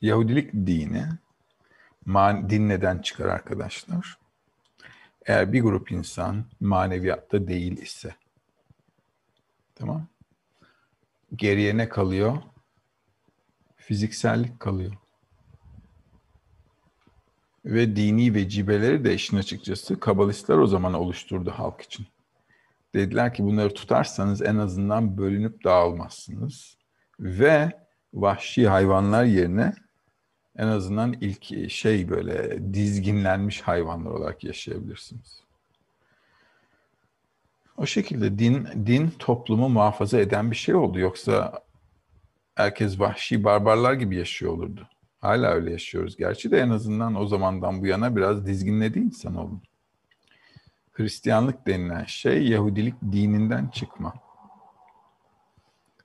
Yahudilik 0.00 0.52
dini 0.52 1.06
man, 2.06 2.50
din 2.50 2.68
neden 2.68 2.98
çıkar 2.98 3.26
arkadaşlar? 3.26 4.21
Eğer 5.26 5.52
bir 5.52 5.62
grup 5.62 5.92
insan 5.92 6.44
maneviyatta 6.60 7.48
değil 7.48 7.78
ise 7.78 8.14
tamam 9.74 10.06
geriye 11.36 11.76
ne 11.76 11.88
kalıyor? 11.88 12.42
Fiziksellik 13.76 14.60
kalıyor. 14.60 14.92
Ve 17.64 17.96
dini 17.96 18.34
vecibeleri 18.34 19.04
de 19.04 19.14
işin 19.14 19.36
açıkçası 19.36 20.00
kabalistler 20.00 20.56
o 20.56 20.66
zaman 20.66 20.94
oluşturdu 20.94 21.50
halk 21.50 21.80
için. 21.80 22.06
Dediler 22.94 23.34
ki 23.34 23.44
bunları 23.44 23.74
tutarsanız 23.74 24.42
en 24.42 24.56
azından 24.56 25.18
bölünüp 25.18 25.64
dağılmazsınız. 25.64 26.76
Ve 27.20 27.72
vahşi 28.14 28.68
hayvanlar 28.68 29.24
yerine 29.24 29.74
en 30.58 30.66
azından 30.66 31.12
ilk 31.12 31.70
şey 31.70 32.08
böyle 32.08 32.58
dizginlenmiş 32.74 33.60
hayvanlar 33.60 34.10
olarak 34.10 34.44
yaşayabilirsiniz. 34.44 35.42
O 37.76 37.86
şekilde 37.86 38.38
din 38.38 38.68
din 38.86 39.10
toplumu 39.18 39.68
muhafaza 39.68 40.18
eden 40.18 40.50
bir 40.50 40.56
şey 40.56 40.74
oldu. 40.74 40.98
Yoksa 40.98 41.62
herkes 42.54 43.00
vahşi 43.00 43.44
barbarlar 43.44 43.92
gibi 43.92 44.16
yaşıyor 44.16 44.52
olurdu. 44.52 44.88
Hala 45.20 45.50
öyle 45.50 45.70
yaşıyoruz 45.72 46.16
gerçi 46.16 46.50
de 46.50 46.58
en 46.58 46.70
azından 46.70 47.14
o 47.14 47.26
zamandan 47.26 47.82
bu 47.82 47.86
yana 47.86 48.16
biraz 48.16 48.46
dizginledi 48.46 48.98
insan 48.98 49.36
oldu. 49.36 49.60
Hristiyanlık 50.92 51.66
denilen 51.66 52.04
şey 52.04 52.48
Yahudilik 52.48 52.94
dininden 53.12 53.68
çıkma. 53.68 54.14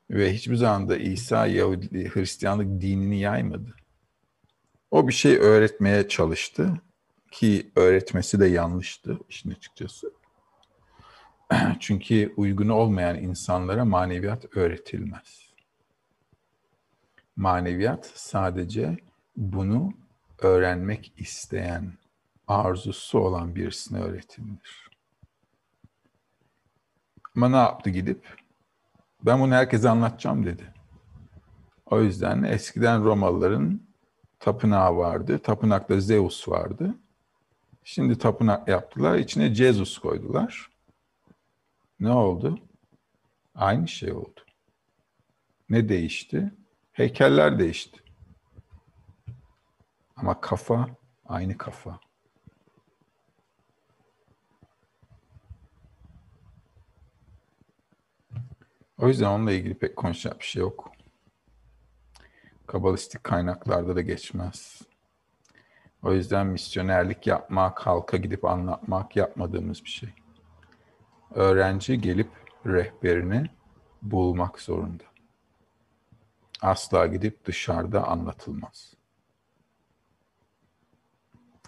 Ve 0.10 0.34
hiçbir 0.34 0.56
zaman 0.56 0.90
da 0.90 0.98
İsa 0.98 1.48
Yahudi, 1.48 2.10
Hristiyanlık 2.10 2.82
dinini 2.82 3.20
yaymadı. 3.20 3.76
O 4.92 5.08
bir 5.08 5.14
şey 5.14 5.38
öğretmeye 5.38 6.08
çalıştı 6.08 6.82
ki 7.32 7.72
öğretmesi 7.76 8.40
de 8.40 8.46
yanlıştı 8.46 9.20
işin 9.30 9.52
açıkçası. 9.52 10.14
Çünkü 11.80 12.34
uygun 12.38 12.70
olmayan 12.70 13.18
insanlara 13.18 13.86
maneviyat 13.86 14.58
öğretilmez. 14.58 15.54
Maneviyat 17.36 18.12
sadece 18.16 18.98
bunu 19.36 19.94
öğrenmek 20.40 21.14
isteyen, 21.18 21.94
arzusu 22.48 23.20
olan 23.20 23.56
birisine 23.56 24.00
öğretilir. 24.00 24.90
Ama 27.36 27.50
ne 27.50 27.56
yaptı 27.56 27.90
gidip? 27.90 28.38
Ben 29.26 29.40
bunu 29.40 29.54
herkese 29.54 29.90
anlatacağım 29.90 30.46
dedi. 30.46 30.74
O 31.86 32.02
yüzden 32.02 32.44
eskiden 32.44 33.04
Romalıların 33.04 33.87
tapınağı 34.40 34.98
vardı. 34.98 35.40
Tapınakta 35.40 36.00
Zeus 36.00 36.48
vardı. 36.48 36.96
Şimdi 37.84 38.18
tapınak 38.18 38.68
yaptılar. 38.68 39.18
İçine 39.18 39.56
Jesus 39.56 39.98
koydular. 39.98 40.70
Ne 42.00 42.12
oldu? 42.12 42.60
Aynı 43.56 43.88
şey 43.88 44.12
oldu. 44.12 44.42
Ne 45.70 45.90
değişti? 45.90 46.54
Heykeller 46.92 47.60
değişti. 47.60 48.02
Ama 50.16 50.42
kafa 50.42 50.90
aynı 51.26 51.58
kafa. 51.58 52.00
O 58.98 59.08
yüzden 59.08 59.26
onunla 59.26 59.52
ilgili 59.52 59.78
pek 59.78 59.96
konuşacak 59.96 60.40
bir 60.40 60.46
şey 60.46 60.62
yok. 60.62 60.97
Kabalistik 62.68 63.24
kaynaklarda 63.24 63.96
da 63.96 64.02
geçmez. 64.02 64.82
O 66.04 66.14
yüzden 66.14 66.48
misyonerlik 66.48 67.28
yapmak, 67.28 67.88
halka 67.88 68.18
gidip 68.18 68.46
anlatmak 68.46 69.16
yapmadığımız 69.16 69.84
bir 69.84 69.90
şey. 69.90 70.10
Öğrenci 71.36 72.02
gelip 72.02 72.30
rehberini 72.66 73.50
bulmak 74.02 74.60
zorunda. 74.62 75.04
Asla 76.62 77.08
gidip 77.08 77.46
dışarıda 77.46 78.08
anlatılmaz. 78.08 78.94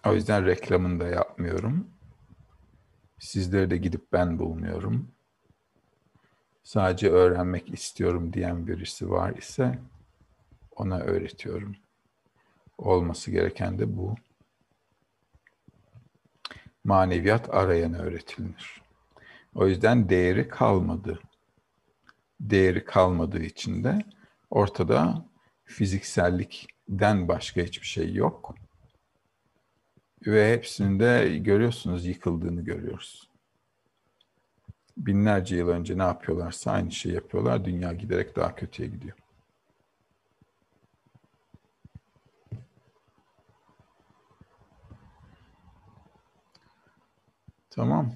O 0.06 0.14
yüzden 0.14 0.46
reklamını 0.46 1.00
da 1.00 1.08
yapmıyorum. 1.08 1.88
Sizleri 3.20 3.70
de 3.70 3.78
gidip 3.78 4.14
ben 4.14 4.40
bulmuyorum. 4.40 5.12
Sadece 6.64 7.10
öğrenmek 7.10 7.74
istiyorum 7.74 8.34
diyen 8.34 8.68
birisi 8.68 9.10
var 9.10 9.36
ise 9.36 9.80
ona 10.80 11.00
öğretiyorum. 11.00 11.76
Olması 12.78 13.32
gereken 13.32 13.80
de 13.80 13.98
bu. 13.98 14.16
Maneviyat 16.84 17.54
arayana 17.54 17.98
öğretilir. 17.98 18.82
O 19.56 19.68
yüzden 19.68 20.10
değeri 20.10 20.48
kalmadı. 20.48 21.20
Değeri 22.40 22.86
kalmadığı 22.86 23.44
için 23.44 23.84
de 23.84 24.00
ortada 24.50 25.26
fiziksellikten 25.64 27.28
başka 27.28 27.62
hiçbir 27.62 27.88
şey 27.88 28.14
yok. 28.14 28.56
Ve 30.28 30.54
hepsinin 30.54 31.00
de 31.00 31.38
görüyorsunuz 31.38 32.06
yıkıldığını 32.06 32.62
görüyoruz. 32.62 33.30
Binlerce 34.98 35.56
yıl 35.56 35.68
önce 35.68 35.98
ne 35.98 36.04
yapıyorlarsa 36.04 36.72
aynı 36.72 36.92
şeyi 36.92 37.16
yapıyorlar. 37.16 37.66
Dünya 37.66 37.94
giderek 37.94 38.36
daha 38.36 38.56
kötüye 38.56 38.90
gidiyor. 38.90 39.18
Tamam. 47.80 48.14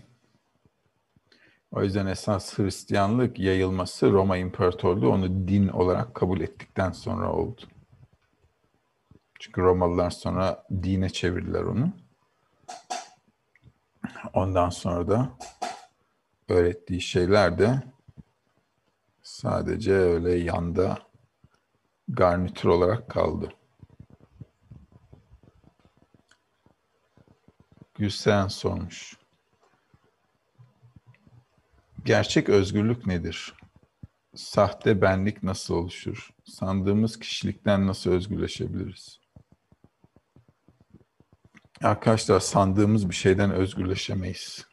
O 1.72 1.84
yüzden 1.84 2.06
esas 2.06 2.58
Hristiyanlık 2.58 3.40
yayılması 3.40 4.12
Roma 4.12 4.38
İmparatorluğu 4.38 5.10
onu 5.10 5.48
din 5.48 5.68
olarak 5.68 6.16
kabul 6.16 6.42
ettikten 6.42 6.92
sonra 6.92 7.34
oldu. 7.34 7.62
Çünkü 9.40 9.62
Romalılar 9.62 10.10
sonra 10.10 10.66
dine 10.84 11.10
çevirdiler 11.10 11.62
onu. 11.64 11.94
Ondan 14.34 14.70
sonra 14.70 15.08
da 15.08 15.30
öğrettiği 16.50 17.02
şeyler 17.02 17.58
de 17.58 17.84
sadece 19.22 19.94
öyle 19.94 20.36
yanda 20.36 20.98
garnitür 22.08 22.70
olarak 22.70 23.10
kaldı. 23.10 23.50
Gülsen 27.96 28.48
sormuş. 28.48 29.23
Gerçek 32.06 32.50
özgürlük 32.50 33.08
nedir? 33.08 33.54
Sahte 34.36 35.02
benlik 35.02 35.44
nasıl 35.44 35.74
oluşur? 35.74 36.30
Sandığımız 36.46 37.20
kişilikten 37.20 37.88
nasıl 37.88 38.12
özgürleşebiliriz? 38.12 39.20
Arkadaşlar 41.84 42.40
sandığımız 42.40 43.10
bir 43.10 43.16
şeyden 43.16 43.52
özgürleşemeyiz. 43.52 44.66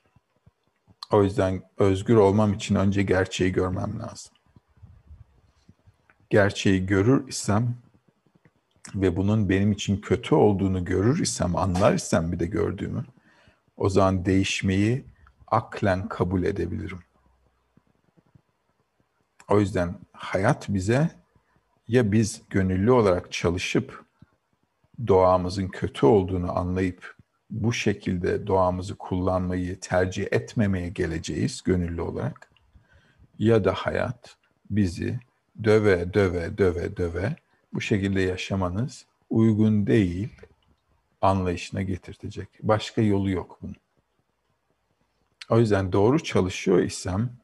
O 1.12 1.22
yüzden 1.22 1.62
özgür 1.78 2.14
olmam 2.14 2.54
için 2.54 2.74
önce 2.74 3.02
gerçeği 3.02 3.52
görmem 3.52 3.98
lazım. 3.98 4.32
Gerçeği 6.30 6.86
görür 6.86 7.28
isem 7.28 7.76
ve 8.94 9.16
bunun 9.16 9.48
benim 9.48 9.72
için 9.72 10.00
kötü 10.00 10.34
olduğunu 10.34 10.84
görür 10.84 11.18
isem, 11.18 11.56
anlar 11.56 11.94
isem 11.94 12.32
bir 12.32 12.38
de 12.38 12.46
gördüğümü, 12.46 13.04
o 13.76 13.88
zaman 13.88 14.24
değişmeyi 14.24 15.04
aklen 15.46 16.08
kabul 16.08 16.42
edebilirim. 16.42 17.00
O 19.50 19.60
yüzden 19.60 19.94
hayat 20.12 20.68
bize 20.68 21.10
ya 21.88 22.12
biz 22.12 22.42
gönüllü 22.50 22.90
olarak 22.90 23.32
çalışıp 23.32 24.04
doğamızın 25.06 25.68
kötü 25.68 26.06
olduğunu 26.06 26.58
anlayıp 26.58 27.16
bu 27.50 27.72
şekilde 27.72 28.46
doğamızı 28.46 28.94
kullanmayı 28.96 29.80
tercih 29.80 30.26
etmemeye 30.30 30.88
geleceğiz 30.88 31.62
gönüllü 31.62 32.00
olarak 32.00 32.50
ya 33.38 33.64
da 33.64 33.72
hayat 33.72 34.36
bizi 34.70 35.20
döve 35.64 36.14
döve 36.14 36.58
döve 36.58 36.96
döve 36.96 37.36
bu 37.72 37.80
şekilde 37.80 38.20
yaşamanız 38.20 39.06
uygun 39.30 39.86
değil 39.86 40.28
anlayışına 41.22 41.82
getirtecek. 41.82 42.48
Başka 42.62 43.02
yolu 43.02 43.30
yok 43.30 43.58
bunun. 43.62 43.76
O 45.50 45.58
yüzden 45.58 45.92
doğru 45.92 46.22
çalışıyor 46.22 46.78
isem 46.78 47.39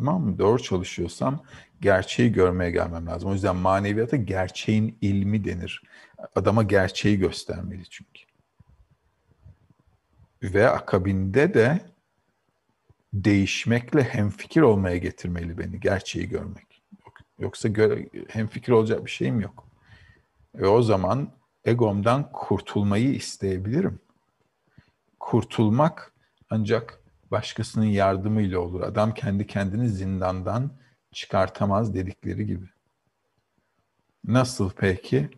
tamam 0.00 0.22
mı? 0.22 0.38
Doğru 0.38 0.62
çalışıyorsam 0.62 1.42
gerçeği 1.80 2.32
görmeye 2.32 2.70
gelmem 2.70 3.06
lazım. 3.06 3.30
O 3.30 3.32
yüzden 3.32 3.56
maneviyata 3.56 4.16
gerçeğin 4.16 4.98
ilmi 5.00 5.44
denir. 5.44 5.82
Adama 6.36 6.62
gerçeği 6.62 7.18
göstermeli 7.18 7.88
çünkü. 7.88 8.22
Ve 10.42 10.68
akabinde 10.68 11.54
de 11.54 11.80
değişmekle 13.12 14.02
hemfikir 14.02 14.60
olmaya 14.60 14.96
getirmeli 14.96 15.58
beni 15.58 15.80
gerçeği 15.80 16.28
görmek. 16.28 16.82
Yoksa 17.38 17.68
gö- 17.68 18.28
hemfikir 18.28 18.72
olacak 18.72 19.04
bir 19.04 19.10
şeyim 19.10 19.40
yok. 19.40 19.66
Ve 20.54 20.66
o 20.66 20.82
zaman 20.82 21.32
egomdan 21.64 22.32
kurtulmayı 22.32 23.14
isteyebilirim. 23.14 24.00
Kurtulmak 25.20 26.12
ancak 26.50 26.99
başkasının 27.30 27.84
yardımıyla 27.84 28.58
olur. 28.58 28.80
Adam 28.80 29.14
kendi 29.14 29.46
kendini 29.46 29.88
zindandan 29.88 30.70
çıkartamaz 31.12 31.94
dedikleri 31.94 32.46
gibi. 32.46 32.66
Nasıl 34.24 34.70
peki? 34.76 35.30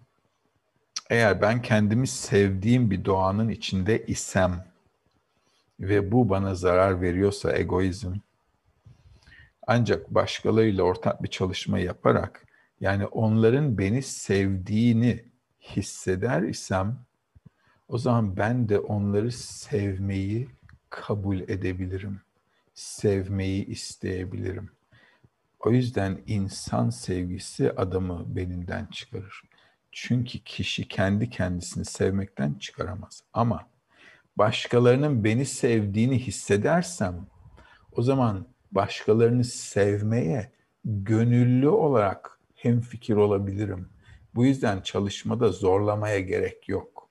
Eğer 1.11 1.43
ben 1.43 1.63
kendimi 1.63 2.07
sevdiğim 2.07 2.91
bir 2.91 3.05
doğanın 3.05 3.49
içinde 3.49 4.07
isem 4.07 4.65
ve 5.81 6.13
bu 6.13 6.29
bana 6.29 6.55
zarar 6.55 7.01
veriyorsa 7.01 7.53
egoizm, 7.57 8.15
ancak 9.67 10.11
başkalarıyla 10.11 10.83
ortak 10.83 11.23
bir 11.23 11.29
çalışma 11.29 11.79
yaparak 11.79 12.47
yani 12.81 13.07
onların 13.07 13.79
beni 13.79 14.03
sevdiğini 14.03 15.25
hisseder 15.61 16.43
isem 16.43 16.99
o 17.89 17.99
zaman 17.99 18.37
ben 18.37 18.69
de 18.69 18.79
onları 18.79 19.33
sevmeyi 19.33 20.49
kabul 20.93 21.41
edebilirim. 21.41 22.21
Sevmeyi 22.75 23.67
isteyebilirim. 23.67 24.71
O 25.61 25.71
yüzden 25.71 26.21
insan 26.27 26.91
sevgisi 26.91 27.73
adamı 27.73 28.37
beninden 28.37 28.87
çıkarır. 28.87 29.43
Çünkü 29.93 30.39
kişi 30.39 30.89
kendi 30.89 31.31
kendisini 31.31 31.85
sevmekten 31.85 32.55
çıkaramaz. 32.55 33.23
Ama 33.33 33.69
başkalarının 34.37 35.25
beni 35.25 35.45
sevdiğini 35.45 36.19
hissedersem 36.19 37.27
o 37.93 38.03
zaman 38.03 38.47
başkalarını 38.73 39.45
sevmeye 39.45 40.53
gönüllü 40.85 41.69
olarak 41.69 42.39
hem 42.55 42.81
fikir 42.81 43.15
olabilirim. 43.15 43.89
Bu 44.35 44.45
yüzden 44.45 44.81
çalışmada 44.81 45.49
zorlamaya 45.49 46.21
gerek 46.21 46.69
yok. 46.69 47.09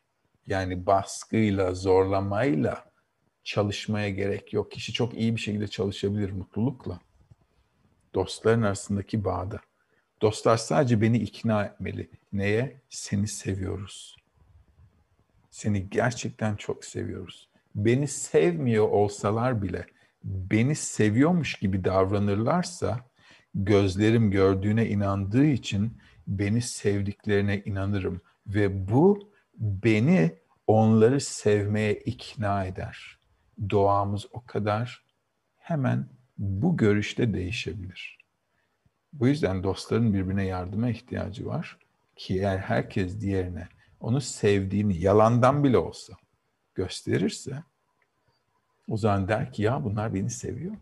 Yani 0.47 0.85
baskıyla, 0.85 1.73
zorlamayla 1.73 2.90
çalışmaya 3.43 4.09
gerek 4.09 4.53
yok. 4.53 4.71
Kişi 4.71 4.93
çok 4.93 5.13
iyi 5.13 5.35
bir 5.35 5.41
şekilde 5.41 5.67
çalışabilir 5.67 6.31
mutlulukla. 6.31 6.99
Dostların 8.13 8.61
arasındaki 8.61 9.25
bağda. 9.25 9.59
Dostlar 10.21 10.57
sadece 10.57 11.01
beni 11.01 11.17
ikna 11.17 11.65
etmeli. 11.65 12.09
Neye? 12.33 12.81
Seni 12.89 13.27
seviyoruz. 13.27 14.15
Seni 15.49 15.89
gerçekten 15.89 16.55
çok 16.55 16.85
seviyoruz. 16.85 17.47
Beni 17.75 18.07
sevmiyor 18.07 18.89
olsalar 18.89 19.61
bile 19.61 19.85
beni 20.23 20.75
seviyormuş 20.75 21.55
gibi 21.55 21.83
davranırlarsa 21.83 22.99
gözlerim 23.55 24.31
gördüğüne 24.31 24.87
inandığı 24.87 25.45
için 25.45 25.97
beni 26.27 26.61
sevdiklerine 26.61 27.61
inanırım 27.65 28.21
ve 28.47 28.89
bu 28.89 29.31
beni 29.57 30.37
onları 30.67 31.21
sevmeye 31.21 31.93
ikna 31.93 32.65
eder. 32.65 33.17
Doğamız 33.69 34.25
o 34.31 34.45
kadar 34.45 35.05
hemen 35.57 36.09
bu 36.37 36.77
görüşte 36.77 37.33
değişebilir. 37.33 38.17
Bu 39.13 39.27
yüzden 39.27 39.63
dostların 39.63 40.13
birbirine 40.13 40.45
yardıma 40.45 40.89
ihtiyacı 40.89 41.45
var 41.45 41.77
ki 42.15 42.35
eğer 42.39 42.57
herkes 42.57 43.21
diğerine 43.21 43.67
onu 43.99 44.21
sevdiğini 44.21 44.97
yalandan 44.97 45.63
bile 45.63 45.77
olsa 45.77 46.13
gösterirse 46.75 47.63
o 48.87 48.97
zaman 48.97 49.27
der 49.27 49.53
ki 49.53 49.63
ya 49.63 49.83
bunlar 49.83 50.13
beni 50.13 50.29
seviyor. 50.29 50.75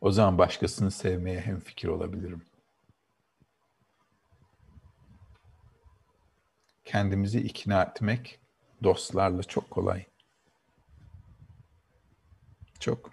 O 0.00 0.10
zaman 0.10 0.38
başkasını 0.38 0.90
sevmeye 0.90 1.40
hem 1.40 1.60
fikir 1.60 1.88
olabilirim. 1.88 2.42
Kendimizi 6.88 7.40
ikna 7.40 7.82
etmek 7.82 8.40
dostlarla 8.82 9.42
çok 9.42 9.70
kolay. 9.70 10.04
Çok. 12.80 13.10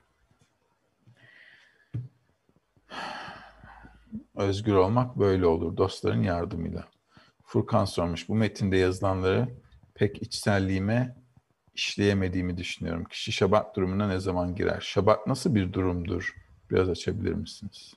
Özgür 4.35 4.73
olmak 4.73 5.19
böyle 5.19 5.45
olur 5.45 5.77
dostların 5.77 6.23
yardımıyla. 6.23 6.87
Furkan 7.43 7.85
sormuş 7.85 8.29
bu 8.29 8.35
metinde 8.35 8.77
yazılanları 8.77 9.49
pek 9.93 10.21
içselliğime 10.21 11.15
işleyemediğimi 11.73 12.57
düşünüyorum. 12.57 13.03
Kişi 13.03 13.31
şabat 13.31 13.75
durumuna 13.75 14.07
ne 14.07 14.19
zaman 14.19 14.55
girer? 14.55 14.81
Şabat 14.81 15.27
nasıl 15.27 15.55
bir 15.55 15.73
durumdur? 15.73 16.35
Biraz 16.71 16.89
açabilir 16.89 17.33
misiniz? 17.33 17.93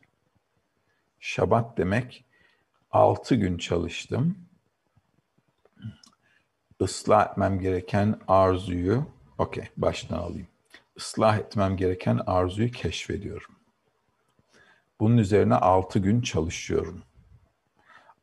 Şabat 1.20 1.78
demek 1.78 2.24
altı 2.90 3.34
gün 3.34 3.58
çalıştım. 3.58 4.47
Islah 6.80 7.30
etmem 7.30 7.60
gereken 7.60 8.20
arzuyu, 8.28 9.06
okey 9.38 9.68
baştan 9.76 10.18
alayım. 10.18 10.48
Islah 10.96 11.38
etmem 11.38 11.76
gereken 11.76 12.20
arzuyu 12.26 12.70
keşfediyorum. 12.70 13.54
Bunun 15.00 15.16
üzerine 15.18 15.54
altı 15.54 15.98
gün 15.98 16.20
çalışıyorum. 16.20 17.02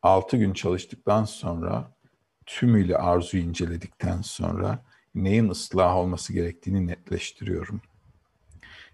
Altı 0.02 0.36
gün 0.36 0.52
çalıştıktan 0.52 1.24
sonra 1.24 1.92
tümüyle 2.46 2.96
arzuyu 2.96 3.42
inceledikten 3.42 4.22
sonra 4.22 4.84
neyin 5.14 5.48
ıslah 5.48 5.96
olması 5.96 6.32
gerektiğini 6.32 6.86
netleştiriyorum. 6.86 7.80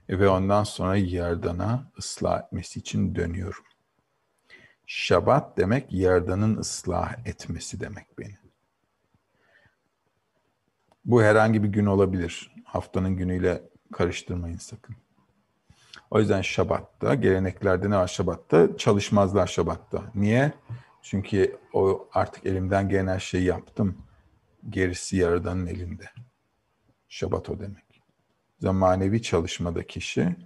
Ve 0.08 0.28
ondan 0.28 0.64
sonra 0.64 0.96
yerdana 0.96 1.92
ıslah 1.98 2.42
etmesi 2.42 2.80
için 2.80 3.14
dönüyorum. 3.14 3.64
Şabat 4.86 5.58
demek 5.58 5.92
yerdanın 5.92 6.56
ıslah 6.56 7.26
etmesi 7.26 7.80
demek 7.80 8.18
beni. 8.18 8.41
Bu 11.04 11.22
herhangi 11.22 11.62
bir 11.62 11.68
gün 11.68 11.86
olabilir. 11.86 12.54
Haftanın 12.64 13.16
günüyle 13.16 13.62
karıştırmayın 13.92 14.56
sakın. 14.56 14.96
O 16.10 16.20
yüzden 16.20 16.42
Şabat'ta, 16.42 17.14
geleneklerde 17.14 17.90
ne 17.90 17.96
var 17.96 18.08
Şabat'ta? 18.08 18.76
Çalışmazlar 18.76 19.46
Şabat'ta. 19.46 20.02
Niye? 20.14 20.52
Çünkü 21.02 21.56
o 21.72 22.08
artık 22.12 22.46
elimden 22.46 22.88
gelen 22.88 23.06
her 23.06 23.20
şeyi 23.20 23.44
yaptım. 23.44 23.98
Gerisi 24.70 25.16
Yaradan'ın 25.16 25.66
elinde. 25.66 26.04
Şabat 27.08 27.50
o 27.50 27.60
demek. 27.60 28.02
Zamanevi 28.60 29.22
çalışmada 29.22 29.86
kişi 29.86 30.36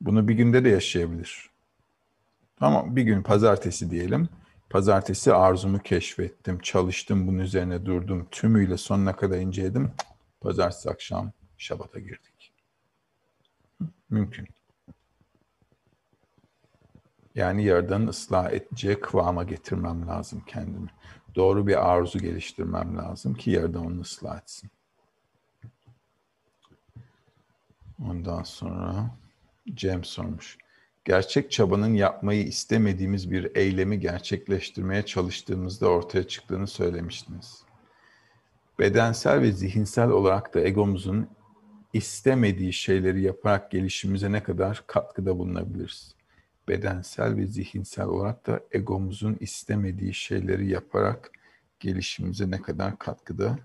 bunu 0.00 0.28
bir 0.28 0.34
günde 0.34 0.64
de 0.64 0.68
yaşayabilir. 0.68 1.50
Tamam 2.56 2.96
bir 2.96 3.02
gün 3.02 3.22
pazartesi 3.22 3.90
diyelim. 3.90 4.28
Pazartesi 4.72 5.34
arzumu 5.34 5.78
keşfettim, 5.78 6.58
çalıştım, 6.58 7.26
bunun 7.26 7.38
üzerine 7.38 7.86
durdum, 7.86 8.28
tümüyle 8.30 8.76
sonuna 8.76 9.16
kadar 9.16 9.38
inceledim. 9.38 9.92
Pazartesi 10.40 10.90
akşam 10.90 11.32
Şabat'a 11.58 11.98
girdik. 11.98 12.52
Mümkün. 14.10 14.48
Yani 17.34 17.64
yaradanı 17.64 18.08
ıslah 18.08 18.52
edeceği 18.52 19.00
kıvama 19.00 19.44
getirmem 19.44 20.08
lazım 20.08 20.42
kendimi. 20.46 20.88
Doğru 21.34 21.66
bir 21.66 21.90
arzu 21.90 22.18
geliştirmem 22.18 22.98
lazım 22.98 23.34
ki 23.34 23.50
yaradan 23.50 23.86
onu 23.86 24.00
ıslah 24.00 24.42
etsin. 24.42 24.70
Ondan 28.08 28.42
sonra 28.42 29.10
Cem 29.74 30.04
sormuş. 30.04 30.58
Gerçek 31.04 31.50
çabanın 31.50 31.94
yapmayı 31.94 32.44
istemediğimiz 32.46 33.30
bir 33.30 33.56
eylemi 33.56 34.00
gerçekleştirmeye 34.00 35.06
çalıştığımızda 35.06 35.88
ortaya 35.88 36.28
çıktığını 36.28 36.66
söylemiştiniz. 36.66 37.62
Bedensel 38.78 39.40
ve 39.40 39.52
zihinsel 39.52 40.10
olarak 40.10 40.54
da 40.54 40.60
egomuzun 40.60 41.28
istemediği 41.92 42.72
şeyleri 42.72 43.22
yaparak 43.22 43.70
gelişimimize 43.70 44.32
ne 44.32 44.42
kadar 44.42 44.84
katkıda 44.86 45.38
bulunabiliriz? 45.38 46.14
Bedensel 46.68 47.36
ve 47.36 47.46
zihinsel 47.46 48.06
olarak 48.06 48.46
da 48.46 48.60
egomuzun 48.72 49.36
istemediği 49.40 50.14
şeyleri 50.14 50.68
yaparak 50.68 51.30
gelişimimize 51.80 52.50
ne 52.50 52.62
kadar 52.62 52.98
katkıda 52.98 53.58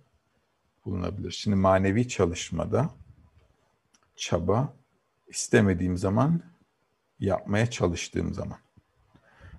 bulunabilir? 0.86 1.32
Şimdi 1.32 1.56
manevi 1.56 2.08
çalışmada 2.08 2.90
çaba 4.16 4.74
istemediğim 5.28 5.98
zaman 5.98 6.42
yapmaya 7.20 7.70
çalıştığım 7.70 8.34
zaman. 8.34 8.58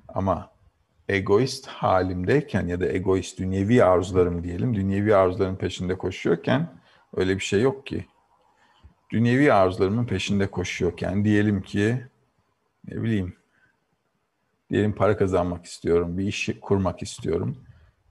Ama 0.08 0.50
egoist 1.08 1.66
halimdeyken 1.66 2.66
ya 2.66 2.80
da 2.80 2.86
egoist 2.86 3.38
dünyevi 3.38 3.84
arzularım 3.84 4.44
diyelim, 4.44 4.74
dünyevi 4.74 5.14
arzuların 5.16 5.56
peşinde 5.56 5.98
koşuyorken 5.98 6.80
öyle 7.16 7.34
bir 7.34 7.44
şey 7.44 7.60
yok 7.60 7.86
ki. 7.86 8.06
Dünyevi 9.10 9.52
arzularımın 9.52 10.06
peşinde 10.06 10.50
koşuyorken 10.50 11.24
diyelim 11.24 11.62
ki 11.62 12.04
ne 12.88 13.02
bileyim 13.02 13.36
diyelim 14.70 14.92
para 14.94 15.16
kazanmak 15.16 15.64
istiyorum, 15.64 16.18
bir 16.18 16.24
iş 16.24 16.50
kurmak 16.60 17.02
istiyorum. 17.02 17.56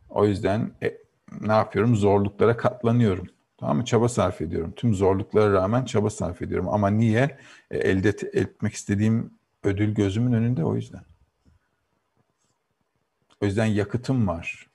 O 0.09 0.25
yüzden 0.25 0.71
e, 0.83 0.97
ne 1.41 1.53
yapıyorum? 1.53 1.95
Zorluklara 1.95 2.57
katlanıyorum. 2.57 3.27
Tamam 3.57 3.77
mı? 3.77 3.85
Çaba 3.85 4.09
sarf 4.09 4.41
ediyorum. 4.41 4.73
Tüm 4.75 4.93
zorluklara 4.93 5.53
rağmen 5.53 5.85
çaba 5.85 6.09
sarf 6.09 6.41
ediyorum. 6.41 6.69
Ama 6.69 6.89
niye? 6.89 7.37
E, 7.71 7.77
elde 7.77 8.09
etmek 8.33 8.73
istediğim 8.73 9.36
ödül 9.67 9.93
gözümün 9.93 10.33
önünde 10.33 10.63
o 10.63 10.75
yüzden. 10.75 11.03
O 13.41 13.45
yüzden 13.45 13.65
yakıtım 13.65 14.27
var. 14.27 14.67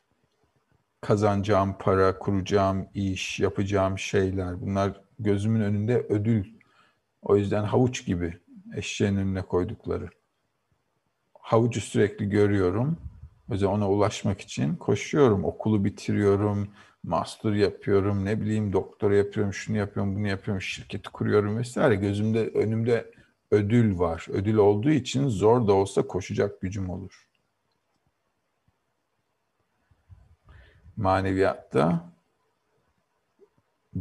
Kazanacağım 1.01 1.77
para, 1.79 2.19
kuracağım 2.19 2.89
iş, 2.95 3.41
yapacağım 3.41 3.99
şeyler 3.99 4.61
bunlar 4.61 5.01
gözümün 5.19 5.61
önünde 5.61 6.07
ödül. 6.09 6.45
O 7.23 7.37
yüzden 7.37 7.65
havuç 7.65 8.07
gibi 8.07 8.39
eşeğin 8.77 9.17
önüne 9.17 9.43
koydukları. 9.43 10.09
Havucu 11.41 11.81
sürekli 11.81 12.29
görüyorum. 12.29 12.99
O 13.51 13.53
yüzden 13.53 13.67
ona 13.67 13.91
ulaşmak 13.91 14.41
için 14.41 14.77
koşuyorum. 14.77 15.45
Okulu 15.45 15.85
bitiriyorum, 15.85 16.69
master 17.03 17.53
yapıyorum, 17.53 18.25
ne 18.25 18.41
bileyim 18.41 18.73
doktor 18.73 19.11
yapıyorum, 19.11 19.53
şunu 19.53 19.77
yapıyorum, 19.77 20.17
bunu 20.17 20.29
yapıyorum, 20.29 20.63
şirketi 20.63 21.11
kuruyorum 21.11 21.59
vesaire. 21.59 21.95
Gözümde, 21.95 22.49
önümde 22.49 23.11
ödül 23.53 23.99
var. 23.99 24.27
Ödül 24.29 24.57
olduğu 24.57 24.91
için 24.91 25.29
zor 25.29 25.67
da 25.67 25.73
olsa 25.73 26.07
koşacak 26.07 26.61
gücüm 26.61 26.91
olur. 26.91 27.29
Maneviyatta 30.97 32.13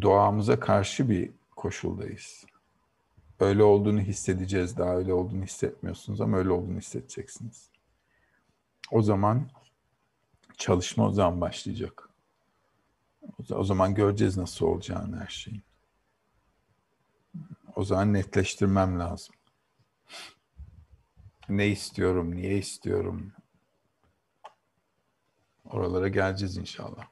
doğamıza 0.01 0.59
karşı 0.59 1.09
bir 1.09 1.31
koşuldayız. 1.55 2.45
Öyle 3.39 3.63
olduğunu 3.63 3.99
hissedeceğiz. 3.99 4.77
Daha 4.77 4.95
öyle 4.95 5.13
olduğunu 5.13 5.43
hissetmiyorsunuz 5.43 6.21
ama 6.21 6.37
öyle 6.37 6.51
olduğunu 6.51 6.77
hissedeceksiniz. 6.77 7.69
O 8.91 9.01
zaman 9.01 9.49
çalışma 10.57 11.07
o 11.07 11.11
zaman 11.11 11.41
başlayacak. 11.41 12.09
O 13.49 13.63
zaman 13.63 13.95
göreceğiz 13.95 14.37
nasıl 14.37 14.65
olacağını 14.65 15.19
her 15.19 15.27
şeyin. 15.27 15.63
O 17.75 17.83
zaman 17.83 18.13
netleştirmem 18.13 18.99
lazım. 18.99 19.35
Ne 21.51 21.67
istiyorum, 21.67 22.35
niye 22.35 22.57
istiyorum? 22.57 23.33
Oralara 25.65 26.07
geleceğiz 26.07 26.57
inşallah. 26.57 27.07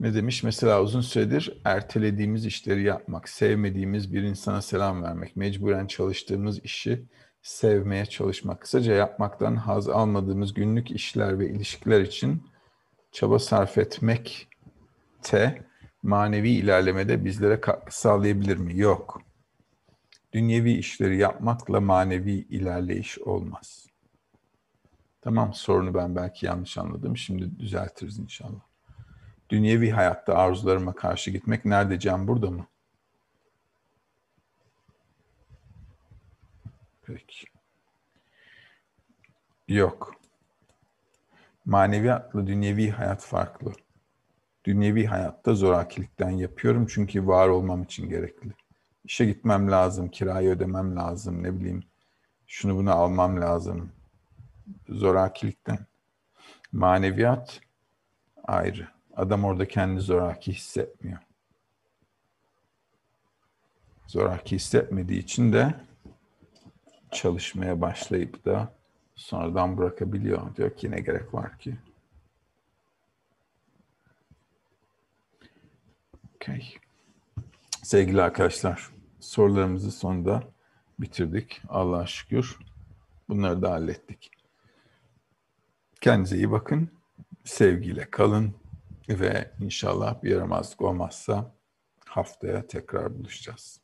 Ne 0.00 0.14
demiş? 0.14 0.42
Mesela 0.42 0.82
uzun 0.82 1.00
süredir 1.00 1.60
ertelediğimiz 1.64 2.46
işleri 2.46 2.82
yapmak, 2.82 3.28
sevmediğimiz 3.28 4.12
bir 4.12 4.22
insana 4.22 4.62
selam 4.62 5.02
vermek, 5.02 5.36
mecburen 5.36 5.86
çalıştığımız 5.86 6.64
işi 6.64 7.04
sevmeye 7.42 8.06
çalışmak. 8.06 8.60
Kısaca 8.60 8.92
yapmaktan 8.92 9.56
haz 9.56 9.88
almadığımız 9.88 10.54
günlük 10.54 10.90
işler 10.90 11.38
ve 11.38 11.50
ilişkiler 11.50 12.00
için 12.00 12.49
çaba 13.12 13.38
sarf 13.38 13.78
etmek 13.78 14.48
te 15.22 15.64
manevi 16.02 16.50
ilerlemede 16.50 17.24
bizlere 17.24 17.60
katkı 17.60 17.98
sağlayabilir 17.98 18.56
mi? 18.56 18.78
Yok. 18.78 19.22
Dünyevi 20.32 20.72
işleri 20.72 21.18
yapmakla 21.18 21.80
manevi 21.80 22.32
ilerleyiş 22.32 23.18
olmaz. 23.18 23.86
Tamam 25.22 25.54
sorunu 25.54 25.94
ben 25.94 26.16
belki 26.16 26.46
yanlış 26.46 26.78
anladım. 26.78 27.16
Şimdi 27.16 27.58
düzeltiriz 27.58 28.18
inşallah. 28.18 28.60
Dünyevi 29.50 29.90
hayatta 29.90 30.34
arzularıma 30.34 30.94
karşı 30.94 31.30
gitmek 31.30 31.64
nerede 31.64 31.98
can 31.98 32.28
burada 32.28 32.50
mı? 32.50 32.66
Peki. 37.02 37.46
Yok. 39.68 40.19
Maneviyatla 41.64 42.46
dünyevi 42.46 42.90
hayat 42.90 43.22
farklı. 43.22 43.72
Dünyevi 44.64 45.06
hayatta 45.06 45.54
zorakilikten 45.54 46.30
yapıyorum 46.30 46.86
çünkü 46.86 47.26
var 47.26 47.48
olmam 47.48 47.82
için 47.82 48.08
gerekli. 48.08 48.50
İşe 49.04 49.26
gitmem 49.26 49.70
lazım, 49.70 50.08
kirayı 50.08 50.50
ödemem 50.50 50.96
lazım, 50.96 51.42
ne 51.42 51.60
bileyim 51.60 51.82
şunu 52.46 52.76
bunu 52.76 52.90
almam 52.90 53.40
lazım. 53.40 53.92
Zorakilikten. 54.88 55.78
Maneviyat 56.72 57.60
ayrı. 58.44 58.88
Adam 59.16 59.44
orada 59.44 59.68
kendi 59.68 60.00
zoraki 60.00 60.52
hissetmiyor. 60.52 61.18
Zoraki 64.06 64.56
hissetmediği 64.56 65.22
için 65.22 65.52
de 65.52 65.74
çalışmaya 67.12 67.80
başlayıp 67.80 68.44
da 68.44 68.79
sonradan 69.20 69.76
bırakabiliyor. 69.76 70.56
Diyor 70.56 70.76
ki 70.76 70.90
ne 70.90 71.00
gerek 71.00 71.34
var 71.34 71.58
ki? 71.58 71.76
Okay. 76.36 76.62
Sevgili 77.82 78.22
arkadaşlar, 78.22 78.90
sorularımızı 79.20 79.90
sonunda 79.90 80.42
bitirdik. 80.98 81.62
Allah'a 81.68 82.06
şükür. 82.06 82.58
Bunları 83.28 83.62
da 83.62 83.70
hallettik. 83.70 84.30
Kendinize 86.00 86.36
iyi 86.36 86.50
bakın. 86.50 86.90
Sevgiyle 87.44 88.10
kalın. 88.10 88.54
Ve 89.08 89.50
inşallah 89.60 90.22
bir 90.22 90.30
yaramazlık 90.30 90.82
olmazsa 90.82 91.54
haftaya 92.04 92.66
tekrar 92.66 93.18
buluşacağız. 93.18 93.79